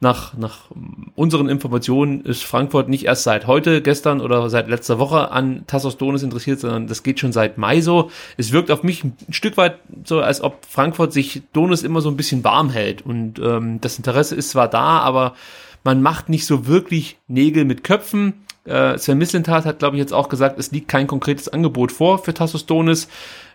[0.00, 0.70] nach, nach
[1.16, 5.96] unseren Informationen ist Frankfurt nicht erst seit heute, gestern oder seit letzter Woche an Tassos
[5.96, 8.10] Donis interessiert, sondern das geht schon seit Mai so.
[8.36, 12.10] Es wirkt auf mich ein Stück weit so, als ob Frankfurt sich Donis immer so
[12.10, 13.02] ein bisschen warm hält.
[13.02, 15.34] Und ähm, das Interesse ist zwar da, aber
[15.82, 18.44] man macht nicht so wirklich Nägel mit Köpfen.
[18.66, 22.18] Äh, Sven Mislintat hat, glaube ich, jetzt auch gesagt, es liegt kein konkretes Angebot vor
[22.18, 23.08] für Tassos Donis.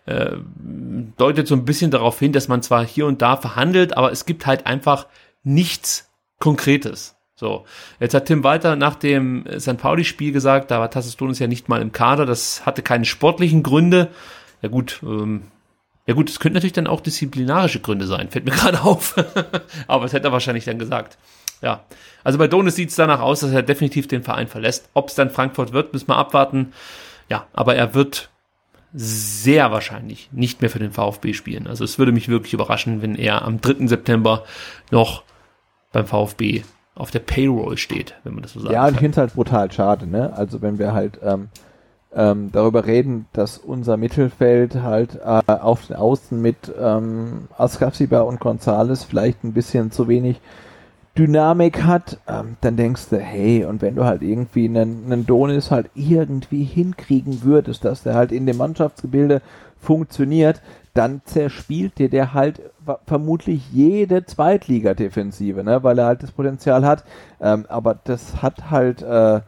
[0.06, 0.32] Äh,
[1.18, 4.26] deutet so ein bisschen darauf hin, dass man zwar hier und da verhandelt, aber es
[4.26, 5.08] gibt halt einfach
[5.46, 6.10] nichts
[6.44, 7.16] Konkretes.
[7.36, 7.64] So,
[8.02, 9.78] jetzt hat Tim Walter nach dem St.
[9.78, 13.64] Pauli-Spiel gesagt, da war Tassos Donis ja nicht mal im Kader, das hatte keine sportlichen
[13.64, 14.10] Gründe.
[14.62, 15.44] Ja gut, ähm,
[16.06, 19.16] ja gut, es könnte natürlich dann auch disziplinarische Gründe sein, fällt mir gerade auf.
[19.88, 21.18] Aber das hätte er wahrscheinlich dann gesagt.
[21.62, 21.86] Ja,
[22.26, 24.90] also bei Donis sieht es danach aus, dass er definitiv den Verein verlässt.
[24.94, 26.74] Ob es dann Frankfurt wird, müssen wir abwarten.
[27.30, 28.32] Ja, aber er wird
[28.94, 31.68] sehr wahrscheinlich nicht mehr für den VfB spielen.
[31.68, 33.88] Also es würde mich wirklich überraschen, wenn er am 3.
[33.88, 34.44] September
[34.92, 35.24] noch
[35.94, 36.64] beim VfB
[36.96, 38.74] auf der Payroll steht, wenn man das so sagt.
[38.74, 40.34] Ja, und ich finde es halt brutal schade, ne?
[40.36, 41.48] Also wenn wir halt ähm,
[42.16, 48.40] ähm, darüber reden, dass unser Mittelfeld halt äh, auf den Außen mit ähm, Askapsiba und
[48.40, 50.40] Gonzales vielleicht ein bisschen zu wenig
[51.18, 55.70] Dynamik hat, ähm, dann denkst du, hey, und wenn du halt irgendwie einen, einen Donis
[55.70, 59.42] halt irgendwie hinkriegen würdest, dass der halt in dem Mannschaftsgebilde
[59.80, 60.62] funktioniert,
[60.94, 62.62] dann zerspielt dir der halt
[63.06, 67.04] vermutlich jede Zweitliga-Defensive, ne, weil er halt das Potenzial hat.
[67.42, 69.42] Ähm, aber das hat halt äh,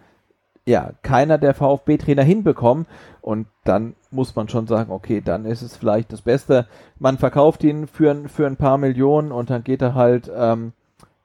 [0.66, 2.88] ja, keiner der VfB-Trainer hinbekommen.
[3.22, 6.68] Und dann muss man schon sagen, okay, dann ist es vielleicht das Beste.
[7.00, 10.74] Man verkauft ihn für, für ein paar Millionen und dann geht er halt ähm,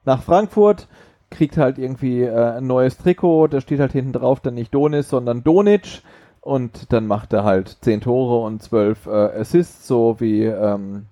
[0.05, 0.87] nach Frankfurt,
[1.29, 5.09] kriegt halt irgendwie äh, ein neues Trikot, da steht halt hinten drauf dann nicht Donis,
[5.09, 6.01] sondern Donic.
[6.41, 11.05] Und dann macht er halt zehn Tore und zwölf äh, Assists, so wie ähm,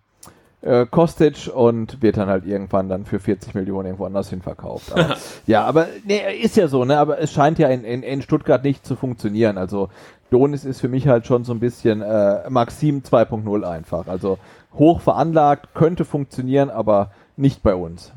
[0.62, 4.92] äh, Kostic und wird dann halt irgendwann dann für 40 Millionen irgendwo anders hin verkauft.
[4.92, 5.16] Aber,
[5.48, 6.98] ja, aber nee, ist ja so, ne?
[6.98, 9.58] Aber es scheint ja in, in, in Stuttgart nicht zu funktionieren.
[9.58, 9.90] Also
[10.32, 14.08] Donis ist für mich halt schon so ein bisschen äh, Maxim 2.0 einfach.
[14.08, 14.38] Also
[14.74, 18.12] hoch veranlagt, könnte funktionieren, aber nicht bei uns.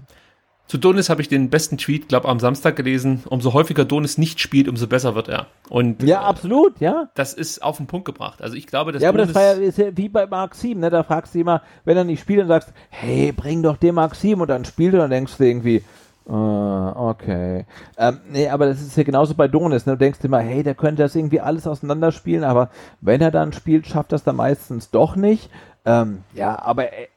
[0.66, 3.24] Zu Donis habe ich den besten Tweet, glaube am Samstag gelesen.
[3.28, 5.46] Umso häufiger Donis nicht spielt, umso besser wird er.
[5.68, 7.10] Und ja, absolut, ja.
[7.14, 8.40] Das ist auf den Punkt gebracht.
[8.40, 10.80] Also ich glaube, dass ja, aber Donis das war ja, ist ja wie bei Maxim,
[10.80, 10.88] ne?
[10.88, 14.40] Da fragst du immer, wenn er nicht spielt, dann sagst, hey, bring doch den Maxim
[14.40, 15.82] und dann spielt er, dann denkst du irgendwie,
[16.24, 17.66] Uh, okay.
[17.98, 19.86] Ähm, nee, aber das ist ja genauso bei Donis.
[19.86, 19.94] Ne?
[19.94, 23.88] Du denkst immer, hey, der könnte das irgendwie alles auseinanderspielen, aber wenn er dann spielt,
[23.88, 25.50] schafft das dann meistens doch nicht.
[25.84, 27.08] Ähm, ja, aber er,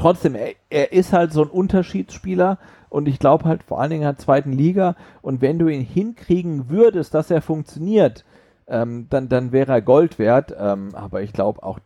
[0.00, 4.02] trotzdem, er, er, ist halt so ein Unterschiedsspieler und ich glaube halt vor allen Dingen
[4.02, 4.96] in der zweiten Liga.
[5.22, 8.24] Und wenn du ihn hinkriegen würdest, dass er funktioniert,
[8.66, 10.54] ähm, dann, dann wäre er Gold wert.
[10.58, 11.78] Ähm, aber ich glaube auch,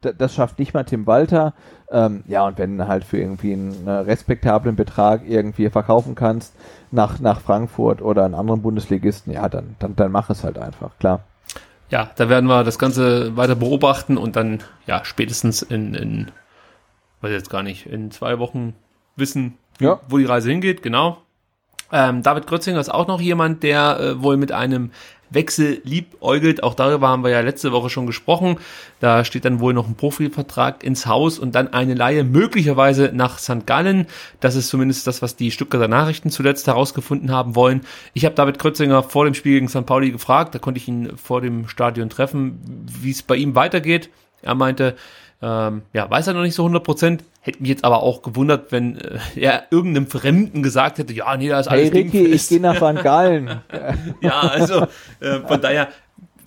[0.00, 1.54] das schafft nicht mal Tim Walter.
[1.90, 6.54] Ähm, ja, und wenn du halt für irgendwie einen respektablen Betrag irgendwie verkaufen kannst
[6.90, 10.98] nach, nach Frankfurt oder einen anderen Bundesligisten, ja, dann, dann, dann mach es halt einfach,
[10.98, 11.20] klar.
[11.88, 16.30] Ja, da werden wir das Ganze weiter beobachten und dann, ja, spätestens in, in
[17.22, 18.74] weiß jetzt gar nicht, in zwei Wochen
[19.16, 20.00] wissen, ja.
[20.08, 21.22] wo die Reise hingeht, genau.
[21.92, 24.90] Ähm, David Grötzinger ist auch noch jemand, der äh, wohl mit einem
[25.34, 26.62] Wechsel liebäugelt.
[26.62, 28.56] Auch darüber haben wir ja letzte Woche schon gesprochen.
[29.00, 33.38] Da steht dann wohl noch ein Profivertrag ins Haus und dann eine Laie möglicherweise nach
[33.38, 33.66] St.
[33.66, 34.06] Gallen.
[34.40, 37.82] Das ist zumindest das, was die Stuttgarter Nachrichten zuletzt herausgefunden haben wollen.
[38.14, 39.86] Ich habe David Krötzinger vor dem Spiel gegen St.
[39.86, 44.10] Pauli gefragt, da konnte ich ihn vor dem Stadion treffen, wie es bei ihm weitergeht.
[44.42, 44.96] Er meinte,
[45.42, 47.24] ähm, ja, weiß er noch nicht so 100 Prozent.
[47.40, 51.48] Hätte mich jetzt aber auch gewundert, wenn äh, er irgendeinem Fremden gesagt hätte, ja, nee,
[51.48, 53.02] da ist alles hey, Ricky, ich gehe nach St.
[53.02, 53.60] Gallen.
[54.20, 54.86] ja, also
[55.20, 55.88] äh, von daher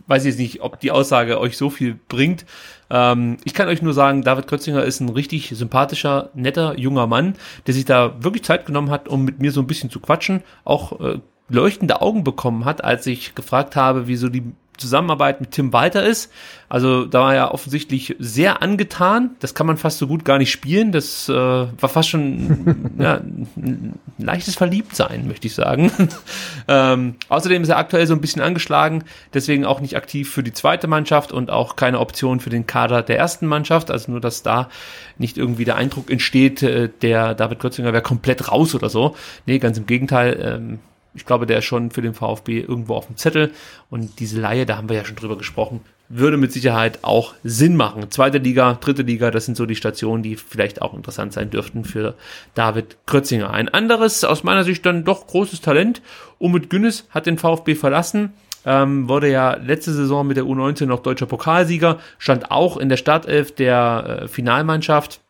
[0.07, 2.45] weiß ich jetzt nicht, ob die Aussage euch so viel bringt.
[2.90, 7.35] Ähm, ich kann euch nur sagen, David Kötzinger ist ein richtig sympathischer, netter, junger Mann,
[7.67, 10.41] der sich da wirklich Zeit genommen hat, um mit mir so ein bisschen zu quatschen.
[10.64, 14.43] Auch äh, leuchtende Augen bekommen hat, als ich gefragt habe, wie so die
[14.77, 16.31] Zusammenarbeit mit Tim Walter ist.
[16.67, 19.35] Also da war er offensichtlich sehr angetan.
[19.39, 20.91] Das kann man fast so gut gar nicht spielen.
[20.91, 25.91] Das äh, war fast schon ja, ein leichtes Verliebtsein, möchte ich sagen.
[26.67, 30.53] ähm, außerdem ist er aktuell so ein bisschen angeschlagen, deswegen auch nicht aktiv für die
[30.53, 33.91] zweite Mannschaft und auch keine Option für den Kader der ersten Mannschaft.
[33.91, 34.69] Also nur, dass da
[35.17, 39.15] nicht irgendwie der Eindruck entsteht, äh, der David Götzinger wäre komplett raus oder so.
[39.45, 40.39] Nee, ganz im Gegenteil.
[40.41, 40.79] Ähm,
[41.15, 43.51] ich glaube, der ist schon für den VfB irgendwo auf dem Zettel.
[43.89, 47.75] Und diese Laie, da haben wir ja schon drüber gesprochen, würde mit Sicherheit auch Sinn
[47.75, 48.11] machen.
[48.11, 51.83] Zweite Liga, dritte Liga, das sind so die Stationen, die vielleicht auch interessant sein dürften
[51.83, 52.15] für
[52.53, 53.49] David Krötzinger.
[53.49, 56.01] Ein anderes, aus meiner Sicht dann doch großes Talent.
[56.37, 58.33] Umut Günnes hat den VfB verlassen.
[58.65, 62.97] Ähm, wurde ja letzte Saison mit der U19 noch deutscher Pokalsieger, stand auch in der
[62.97, 65.21] Startelf der äh, Finalmannschaft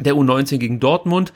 [0.00, 1.32] der U19 gegen Dortmund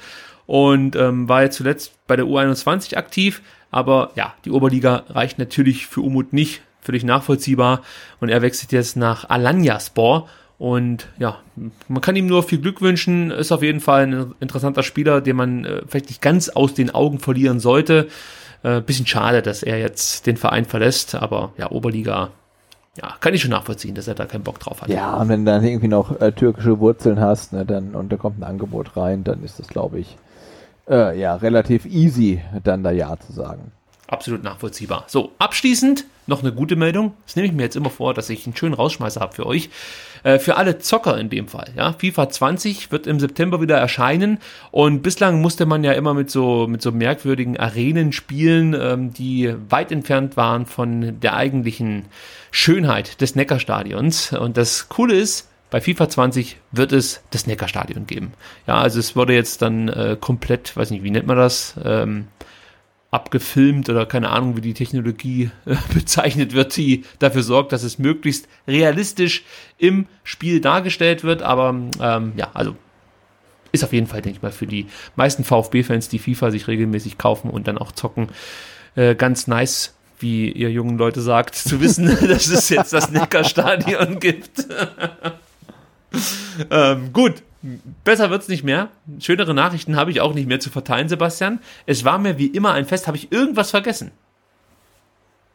[0.47, 3.43] und ähm, war jetzt zuletzt bei der U21 aktiv,
[3.77, 7.83] aber ja, die Oberliga reicht natürlich für Umut nicht, völlig nachvollziehbar.
[8.21, 10.29] Und er wechselt jetzt nach Alanyaspor.
[10.57, 11.41] Und ja,
[11.87, 13.31] man kann ihm nur viel Glück wünschen.
[13.31, 16.89] Ist auf jeden Fall ein interessanter Spieler, den man äh, vielleicht nicht ganz aus den
[16.89, 18.09] Augen verlieren sollte.
[18.63, 22.31] Äh, bisschen schade, dass er jetzt den Verein verlässt, aber ja, Oberliga,
[22.97, 24.89] ja, kann ich schon nachvollziehen, dass er da keinen Bock drauf hat.
[24.89, 28.17] Ja, und wenn du dann irgendwie noch äh, türkische Wurzeln hast, ne, dann und da
[28.17, 30.17] kommt ein Angebot rein, dann ist das, glaube ich,
[30.89, 33.73] äh, ja, relativ easy, dann da Ja zu sagen.
[34.09, 35.05] Absolut nachvollziehbar.
[35.09, 37.15] So, abschließend noch eine gute Meldung.
[37.25, 39.69] Das nehme ich mir jetzt immer vor, dass ich einen schönen Rausschmeißer habe für euch.
[40.23, 41.69] Äh, für alle Zocker in dem Fall.
[41.77, 44.39] Ja, FIFA 20 wird im September wieder erscheinen
[44.71, 49.55] und bislang musste man ja immer mit so mit so merkwürdigen Arenen spielen, ähm, die
[49.69, 52.07] weit entfernt waren von der eigentlichen
[52.51, 54.33] Schönheit des Neckarstadions.
[54.33, 58.33] Und das Coole ist, bei FIFA 20 wird es das Neckarstadion geben.
[58.67, 61.75] Ja, also es wurde jetzt dann äh, komplett, weiß nicht, wie nennt man das?
[61.85, 62.29] Ähm,
[63.11, 67.99] abgefilmt oder keine Ahnung, wie die Technologie äh, bezeichnet wird, die dafür sorgt, dass es
[67.99, 69.45] möglichst realistisch
[69.79, 71.43] im Spiel dargestellt wird.
[71.43, 71.71] Aber
[72.01, 72.77] ähm, ja, also
[73.73, 74.87] ist auf jeden Fall, denke ich mal, für die
[75.17, 78.29] meisten VfB-Fans, die FIFA sich regelmäßig kaufen und dann auch zocken,
[78.95, 84.19] äh, ganz nice, wie ihr jungen Leute sagt, zu wissen, dass es jetzt das Neckarstadion
[84.21, 84.67] gibt.
[86.71, 87.43] Ähm, gut,
[88.05, 88.89] besser wird's nicht mehr.
[89.19, 91.61] Schönere Nachrichten habe ich auch nicht mehr zu verteilen, Sebastian.
[91.87, 93.07] Es war mir wie immer ein Fest.
[93.07, 94.11] Habe ich irgendwas vergessen?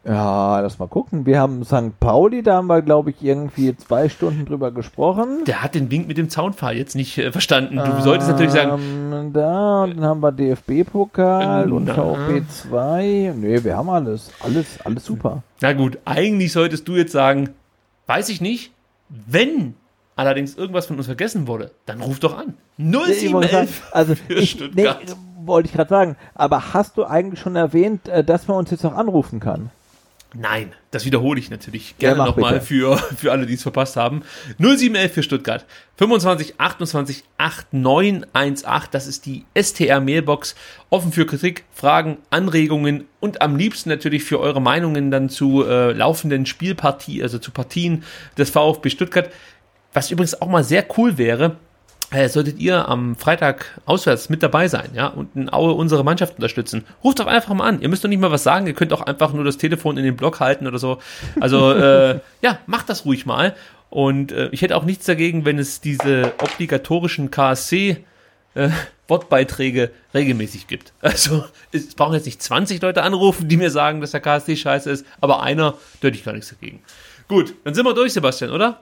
[0.04, 1.28] Ja, lass mal gucken.
[1.28, 2.00] Wir haben St.
[2.00, 5.44] Pauli, da haben wir, glaube ich, irgendwie zwei Stunden drüber gesprochen.
[5.46, 7.76] Der hat den Wink mit dem Zaunpfahl jetzt nicht äh, verstanden.
[7.76, 8.82] Du ähm, solltest natürlich sagen.
[8.82, 13.34] Ähm, da, und dann haben wir DFB-Pokal äh, und VfB 2.
[13.38, 14.32] Nee, wir haben alles.
[14.40, 15.44] Alles, alles super.
[15.62, 17.52] Na gut, eigentlich solltest du jetzt sagen,
[18.08, 18.72] weiß ich nicht.
[19.08, 19.76] Wenn
[20.22, 22.56] allerdings irgendwas von uns vergessen wurde, dann ruf doch an.
[22.78, 24.88] 0711 also ich, nee,
[25.46, 26.16] wollte ich gerade sagen.
[26.36, 29.72] Aber hast du eigentlich schon erwähnt, äh, dass man uns jetzt auch anrufen kann?
[30.34, 34.22] Nein, das wiederhole ich natürlich gerne ja, nochmal für, für alle, die es verpasst haben.
[34.60, 35.66] 0711 für Stuttgart.
[35.98, 38.92] 25 28 8918.
[38.92, 40.56] Das ist die STR-Mailbox.
[40.90, 45.92] Offen für Kritik, Fragen, Anregungen und am liebsten natürlich für eure Meinungen dann zu äh,
[45.92, 48.04] laufenden Spielpartien, also zu Partien
[48.38, 49.30] des VfB Stuttgart.
[49.94, 51.58] Was übrigens auch mal sehr cool wäre,
[52.12, 56.36] äh, solltet ihr am Freitag auswärts mit dabei sein, ja, und in Aue unsere Mannschaft
[56.36, 56.84] unterstützen.
[57.04, 57.82] Ruft doch einfach mal an.
[57.82, 58.68] Ihr müsst doch nicht mal was sagen.
[58.68, 61.00] Ihr könnt auch einfach nur das Telefon in den Block halten oder so.
[61.40, 63.56] Also, äh, ja, macht das ruhig mal.
[63.90, 68.04] Und äh, ich hätte auch nichts dagegen, wenn es diese obligatorischen KSC
[68.56, 68.70] äh,
[69.08, 70.94] Wortbeiträge regelmäßig gibt.
[71.02, 74.90] Also es brauchen jetzt nicht 20 Leute anrufen, die mir sagen, dass der KSC scheiße
[74.90, 76.82] ist, aber einer, da hätte ich gar nichts dagegen.
[77.28, 78.82] Gut, dann sind wir durch, Sebastian, oder?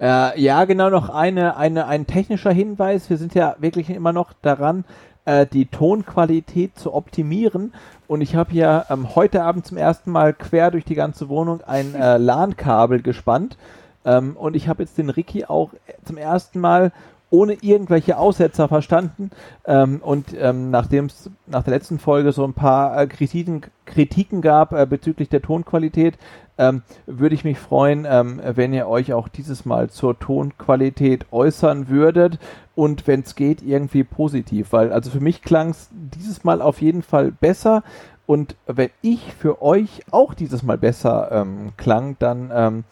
[0.00, 3.10] Äh, ja, genau noch eine, eine, ein technischer Hinweis.
[3.10, 4.84] Wir sind ja wirklich immer noch daran,
[5.26, 7.74] äh, die Tonqualität zu optimieren.
[8.08, 11.60] Und ich habe ja ähm, heute Abend zum ersten Mal quer durch die ganze Wohnung
[11.66, 13.58] ein äh, LAN-Kabel gespannt.
[14.06, 15.70] Ähm, und ich habe jetzt den Ricky auch
[16.04, 16.92] zum ersten Mal
[17.30, 19.30] ohne irgendwelche Aussetzer verstanden.
[19.64, 24.42] Ähm, und ähm, nachdem es nach der letzten Folge so ein paar äh, Kritiken, Kritiken
[24.42, 26.18] gab äh, bezüglich der Tonqualität,
[26.58, 31.88] ähm, würde ich mich freuen, ähm, wenn ihr euch auch dieses Mal zur Tonqualität äußern
[31.88, 32.38] würdet
[32.74, 34.72] und wenn es geht, irgendwie positiv.
[34.72, 37.82] Weil also für mich klang es dieses Mal auf jeden Fall besser.
[38.26, 42.84] Und wenn ich für euch auch dieses Mal besser ähm, klang, dann ähm,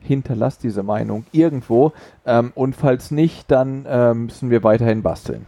[0.00, 1.92] hinterlasst diese Meinung irgendwo.
[2.24, 5.46] Ähm, und falls nicht, dann ähm, müssen wir weiterhin basteln.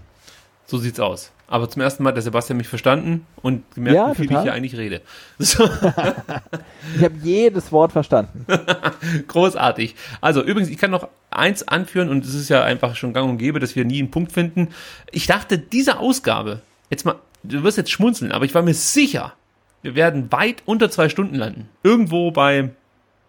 [0.66, 1.32] So sieht's aus.
[1.50, 4.42] Aber zum ersten Mal hat der Sebastian mich verstanden und gemerkt, ja, wie viel total.
[4.42, 5.00] ich hier eigentlich rede.
[5.38, 5.64] So.
[5.64, 8.44] ich habe jedes Wort verstanden.
[9.28, 9.94] Großartig.
[10.20, 13.38] Also übrigens, ich kann noch eins anführen und es ist ja einfach schon gang und
[13.38, 14.68] gäbe, dass wir nie einen Punkt finden.
[15.10, 16.60] Ich dachte, diese Ausgabe,
[16.90, 19.32] jetzt mal, du wirst jetzt schmunzeln, aber ich war mir sicher,
[19.80, 21.70] wir werden weit unter zwei Stunden landen.
[21.82, 22.70] Irgendwo bei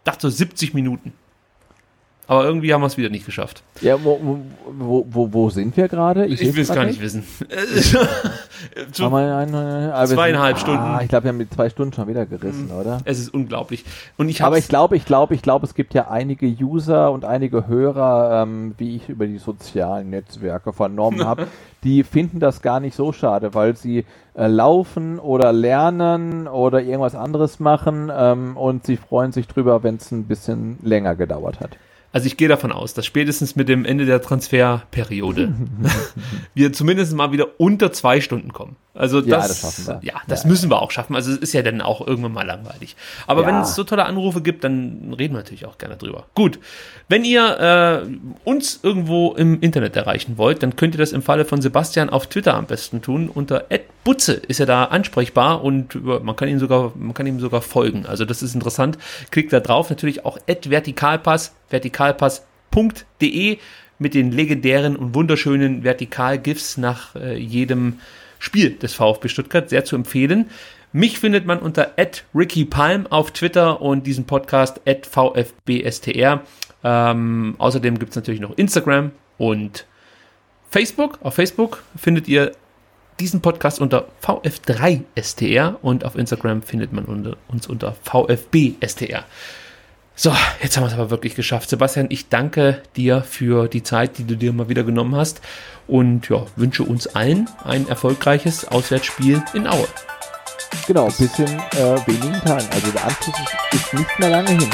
[0.03, 1.13] dachte so 70 Minuten.
[2.29, 3.63] Aber irgendwie haben wir es wieder nicht geschafft.
[3.81, 4.39] Ja, wo,
[4.77, 6.27] wo, wo, wo sind wir gerade?
[6.27, 7.23] Ich, ich will es gar nicht wissen.
[8.91, 10.79] Zweieinhalb Stunden.
[10.79, 12.79] Ah, ich glaube, wir haben die zwei Stunden schon wieder gerissen, mhm.
[12.79, 12.99] oder?
[13.03, 13.83] Es ist unglaublich.
[14.15, 17.25] Und ich Aber ich glaube, ich glaube, ich glaube, es gibt ja einige User und
[17.25, 21.47] einige Hörer, ähm, wie ich über die sozialen Netzwerke vernommen habe,
[21.83, 27.15] die finden das gar nicht so schade, weil sie äh, laufen oder lernen oder irgendwas
[27.15, 31.77] anderes machen ähm, und sie freuen sich drüber, wenn es ein bisschen länger gedauert hat.
[32.11, 35.53] Also ich gehe davon aus, dass spätestens mit dem Ende der Transferperiode
[36.55, 38.75] wir zumindest mal wieder unter zwei Stunden kommen.
[38.95, 39.99] Also das, ja, das schaffen wir.
[40.01, 41.15] Ja, das ja, müssen wir auch schaffen.
[41.15, 42.95] Also es ist ja dann auch irgendwann mal langweilig.
[43.27, 43.47] Aber ja.
[43.47, 46.25] wenn es so tolle Anrufe gibt, dann reden wir natürlich auch gerne drüber.
[46.33, 46.59] Gut,
[47.07, 48.07] wenn ihr äh,
[48.43, 52.27] uns irgendwo im Internet erreichen wollt, dann könnt ihr das im Falle von Sebastian auf
[52.27, 53.29] Twitter am besten tun.
[53.29, 53.65] Unter
[54.03, 58.05] @butze ist er da ansprechbar und man kann ihm sogar, man kann ihm sogar folgen.
[58.05, 58.97] Also das ist interessant.
[59.29, 59.89] Klickt da drauf.
[59.89, 63.57] Natürlich auch @vertikalpass, vertikalpass.de
[63.99, 67.99] mit den legendären und wunderschönen Vertikal-GIFs nach äh, jedem
[68.39, 70.49] Spiel des VfB Stuttgart sehr zu empfehlen.
[70.91, 71.91] Mich findet man unter
[72.33, 76.41] @rickypalm auf Twitter und diesen Podcast @vfbstr.
[76.83, 79.85] Ähm, außerdem gibt es natürlich noch Instagram und
[80.69, 81.19] Facebook.
[81.21, 82.53] Auf Facebook findet ihr
[83.19, 89.25] diesen Podcast unter VF3STR und auf Instagram findet man uns unter VFBSTR.
[90.21, 91.69] So, jetzt haben wir es aber wirklich geschafft.
[91.69, 95.39] Sebastian, ich danke dir für die Zeit, die du dir mal wieder genommen hast
[95.87, 99.87] und ja, wünsche uns allen ein erfolgreiches Auswärtsspiel in Aue.
[100.87, 102.67] Genau, bis in äh, wenigen Tagen.
[102.69, 104.69] Also der Anschluss ist, ist nicht mehr lange hin.